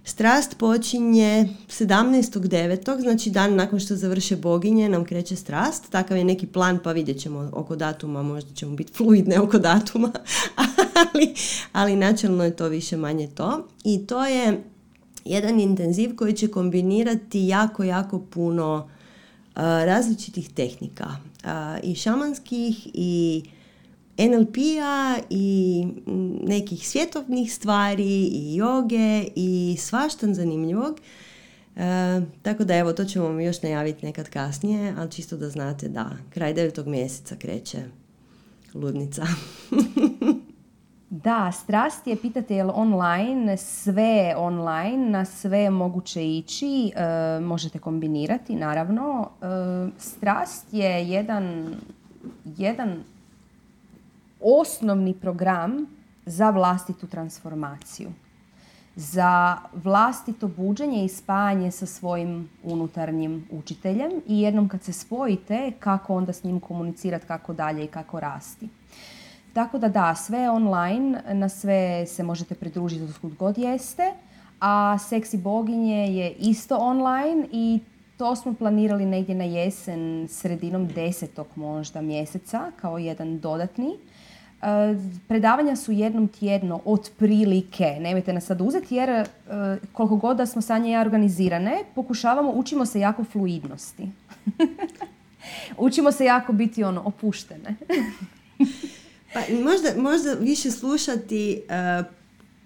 Strast 0.08 0.58
počinje 0.58 1.48
17.9. 1.68 3.00
znači 3.00 3.30
dan 3.30 3.54
nakon 3.54 3.80
što 3.80 3.96
završe 3.96 4.36
boginje 4.36 4.88
nam 4.88 5.04
kreće 5.04 5.36
strast. 5.36 5.90
Takav 5.90 6.16
je 6.16 6.24
neki 6.24 6.46
plan 6.46 6.78
pa 6.84 6.92
vidjet 6.92 7.20
ćemo 7.20 7.50
oko 7.52 7.76
datuma, 7.76 8.22
možda 8.22 8.54
ćemo 8.54 8.76
biti 8.76 8.92
fluidne 8.92 9.40
oko 9.40 9.58
datuma, 9.58 10.12
ali, 11.02 11.34
ali 11.72 11.96
načelno 11.96 12.44
je 12.44 12.56
to 12.56 12.68
više 12.68 12.96
manje 12.96 13.26
to. 13.26 13.68
I 13.84 14.06
to 14.06 14.26
je 14.26 14.62
jedan 15.24 15.60
intenziv 15.60 16.16
koji 16.16 16.32
će 16.32 16.48
kombinirati 16.48 17.46
jako, 17.46 17.84
jako 17.84 18.18
puno 18.18 18.88
različitih 19.54 20.50
tehnika 20.50 21.06
i 21.82 21.94
šamanskih 21.94 22.88
i 22.94 23.42
NLP-a 24.18 25.18
i 25.30 25.86
nekih 26.42 26.88
svjetovnih 26.88 27.54
stvari 27.54 28.28
i 28.32 28.56
joge 28.56 29.24
i 29.36 29.76
svašta 29.78 30.34
zanimljivog. 30.34 31.00
E, 31.76 32.20
tako 32.42 32.64
da 32.64 32.76
evo, 32.76 32.92
to 32.92 33.04
ćemo 33.04 33.24
vam 33.24 33.40
još 33.40 33.62
najaviti 33.62 34.06
nekad 34.06 34.28
kasnije, 34.28 34.94
ali 34.98 35.10
čisto 35.10 35.36
da 35.36 35.50
znate 35.50 35.88
da 35.88 36.10
kraj 36.30 36.54
devetog 36.54 36.86
mjeseca 36.86 37.36
kreće 37.36 37.78
ludnica. 38.74 39.26
Da, 41.10 41.52
strast 41.52 42.06
je, 42.06 42.16
pitate 42.16 42.54
je 42.54 42.64
online, 42.64 43.56
sve 43.56 44.34
online, 44.36 45.10
na 45.10 45.24
sve 45.24 45.70
moguće 45.70 46.26
ići, 46.26 46.92
e, 46.96 47.40
možete 47.40 47.78
kombinirati 47.78 48.54
naravno. 48.54 49.30
E, 49.42 49.46
strast 49.98 50.66
je 50.72 51.08
jedan, 51.08 51.74
jedan 52.44 53.04
osnovni 54.40 55.14
program 55.14 55.86
za 56.26 56.50
vlastitu 56.50 57.06
transformaciju, 57.06 58.08
za 58.96 59.56
vlastito 59.74 60.48
buđenje 60.48 61.04
i 61.04 61.08
spajanje 61.08 61.70
sa 61.70 61.86
svojim 61.86 62.48
unutarnjim 62.62 63.48
učiteljem 63.50 64.10
i 64.26 64.40
jednom 64.40 64.68
kad 64.68 64.82
se 64.82 64.92
spojite, 64.92 65.72
kako 65.78 66.14
onda 66.14 66.32
s 66.32 66.44
njim 66.44 66.60
komunicirati, 66.60 67.26
kako 67.26 67.52
dalje 67.52 67.84
i 67.84 67.88
kako 67.88 68.20
rasti. 68.20 68.68
Tako 69.52 69.78
da 69.78 69.88
da, 69.88 70.14
sve 70.14 70.50
online, 70.50 71.22
na 71.32 71.48
sve 71.48 72.06
se 72.06 72.22
možete 72.22 72.54
pridružiti 72.54 73.12
od 73.22 73.34
god 73.34 73.58
jeste, 73.58 74.12
a 74.60 74.98
Seksi 74.98 75.38
boginje 75.38 76.06
je 76.06 76.32
isto 76.32 76.76
online 76.76 77.46
i 77.52 77.80
to 78.16 78.36
smo 78.36 78.54
planirali 78.54 79.06
negdje 79.06 79.34
na 79.34 79.44
jesen, 79.44 80.28
sredinom 80.30 80.86
desetog 80.86 81.46
možda 81.56 82.00
mjeseca, 82.00 82.70
kao 82.80 82.98
jedan 82.98 83.38
dodatni. 83.38 83.96
E, 84.62 84.96
predavanja 85.28 85.76
su 85.76 85.92
jednom 85.92 86.28
tjedno, 86.28 86.80
otprilike, 86.84 87.96
nemojte 88.00 88.32
nas 88.32 88.44
sad 88.44 88.60
uzeti 88.60 88.94
jer 88.94 89.10
e, 89.10 89.26
koliko 89.92 90.16
god 90.16 90.36
da 90.36 90.46
smo 90.46 90.62
sanje 90.62 90.98
organizirane, 90.98 91.78
pokušavamo, 91.94 92.52
učimo 92.52 92.86
se 92.86 93.00
jako 93.00 93.24
fluidnosti. 93.24 94.08
učimo 95.76 96.12
se 96.12 96.24
jako 96.24 96.52
biti 96.52 96.84
ono, 96.84 97.02
opuštene. 97.04 97.74
Pa 99.32 99.40
možda, 99.64 100.02
možda 100.02 100.32
više 100.32 100.70
slušati 100.70 101.62
uh, 102.00 102.06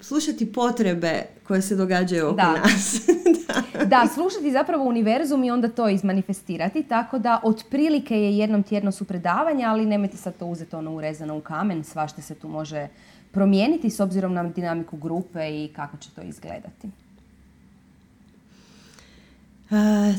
slušati 0.03 0.53
potrebe 0.53 1.23
koje 1.47 1.63
se 1.63 1.77
događaju 1.77 2.27
oko 2.27 2.37
da. 2.37 2.53
nas. 2.53 3.01
da. 3.49 3.85
da, 3.85 4.09
slušati 4.15 4.53
zapravo 4.53 4.85
univerzum 4.85 5.45
i 5.45 5.51
onda 5.51 5.69
to 5.69 5.89
izmanifestirati, 5.89 6.83
tako 6.83 7.19
da 7.19 7.41
otprilike 7.45 8.17
je 8.17 8.39
jednom 8.39 8.63
tjedno 8.63 8.93
su 8.93 9.05
predavanja, 9.05 9.69
ali 9.69 9.87
nemojte 9.87 10.17
sad 10.17 10.37
to 10.39 10.47
uzeti 10.47 10.77
ono 10.77 10.95
urezano 10.95 11.37
u 11.37 11.41
kamen, 11.41 11.85
svašta 11.85 12.23
se 12.23 12.35
tu 12.35 12.49
može 12.49 12.89
promijeniti 13.33 13.91
s 13.91 14.01
obzirom 14.01 14.35
na 14.35 14.45
dinamiku 14.45 14.97
grupe 14.97 15.65
i 15.65 15.71
kako 15.77 15.97
će 15.97 16.11
to 16.11 16.23
izgledati 16.23 16.89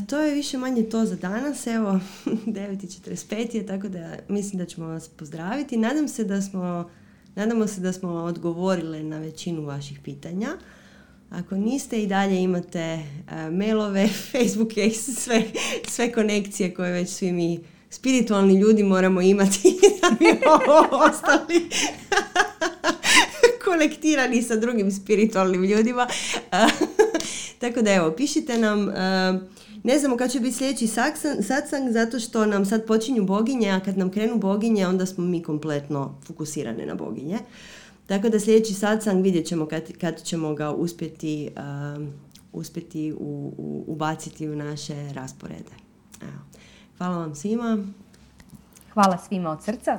to 0.06 0.18
je 0.18 0.34
više 0.34 0.58
manje 0.58 0.82
to 0.82 1.04
za 1.04 1.16
danas. 1.16 1.66
Evo, 1.66 1.90
9.45 2.26 3.56
je, 3.56 3.66
tako 3.66 3.88
da 3.88 4.16
mislim 4.28 4.58
da 4.58 4.66
ćemo 4.66 4.86
vas 4.86 5.08
pozdraviti. 5.08 5.76
Nadam 5.76 6.08
se 6.08 6.24
da 6.24 6.42
smo, 6.42 6.90
nadamo 7.34 7.66
se 7.66 7.80
da 7.80 7.92
smo 7.92 8.08
odgovorile 8.08 9.02
na 9.02 9.18
većinu 9.18 9.64
vaših 9.66 9.98
pitanja. 10.04 10.48
Ako 11.30 11.56
niste 11.56 12.02
i 12.02 12.06
dalje 12.06 12.42
imate 12.42 12.94
uh, 12.94 13.52
mailove, 13.52 14.08
Facebooke 14.32 14.86
i 14.86 14.90
sve, 14.90 15.42
sve 15.88 16.12
konekcije 16.12 16.74
koje 16.74 16.92
već 16.92 17.08
svi 17.08 17.32
mi 17.32 17.60
spiritualni 17.90 18.54
ljudi 18.54 18.82
moramo 18.82 19.20
imati 19.20 19.78
da 20.02 20.10
bi 20.10 20.26
ostali 20.90 21.68
konektirani 23.64 24.42
sa 24.42 24.56
drugim 24.56 24.90
spiritualnim 24.90 25.64
ljudima. 25.64 26.08
Tako 27.58 27.82
da 27.82 27.92
evo, 27.92 28.10
pišite 28.10 28.58
nam, 28.58 28.88
ne 29.84 29.98
znamo 29.98 30.16
kad 30.16 30.30
će 30.30 30.40
biti 30.40 30.56
sljedeći 30.56 30.86
satsang, 31.42 31.90
zato 31.90 32.18
što 32.20 32.46
nam 32.46 32.64
sad 32.64 32.86
počinju 32.86 33.24
boginje, 33.24 33.70
a 33.70 33.80
kad 33.80 33.98
nam 33.98 34.10
krenu 34.10 34.38
boginje, 34.38 34.86
onda 34.86 35.06
smo 35.06 35.24
mi 35.24 35.42
kompletno 35.42 36.14
fokusirane 36.26 36.86
na 36.86 36.94
boginje. 36.94 37.38
Tako 38.06 38.28
da 38.28 38.40
sljedeći 38.40 38.74
satsang 38.74 39.22
vidjet 39.22 39.46
ćemo 39.46 39.66
kad, 39.66 39.92
kad 40.00 40.22
ćemo 40.22 40.54
ga 40.54 40.70
uspjeti, 40.72 41.50
uspjeti 42.52 43.12
u, 43.12 43.52
u, 43.58 43.84
ubaciti 43.86 44.48
u 44.48 44.56
naše 44.56 45.12
rasporede. 45.12 45.74
Evo. 46.22 46.40
Hvala 46.98 47.18
vam 47.18 47.34
svima. 47.34 47.86
Hvala 48.92 49.18
svima 49.28 49.50
od 49.50 49.62
srca. 49.62 49.96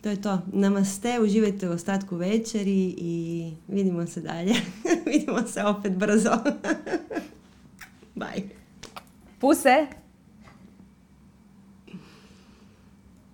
To 0.00 0.08
je 0.08 0.16
to. 0.20 0.38
Namaste, 0.52 1.20
uživajte 1.20 1.68
u 1.68 1.72
ostatku 1.72 2.16
večeri 2.16 2.94
i 2.98 3.52
vidimo 3.68 4.06
se 4.06 4.20
dalje. 4.20 4.54
vidimo 5.12 5.46
se 5.46 5.64
opet 5.64 5.92
brzo. 5.92 6.30
Bye. 8.14 8.42
Puse! 9.38 9.99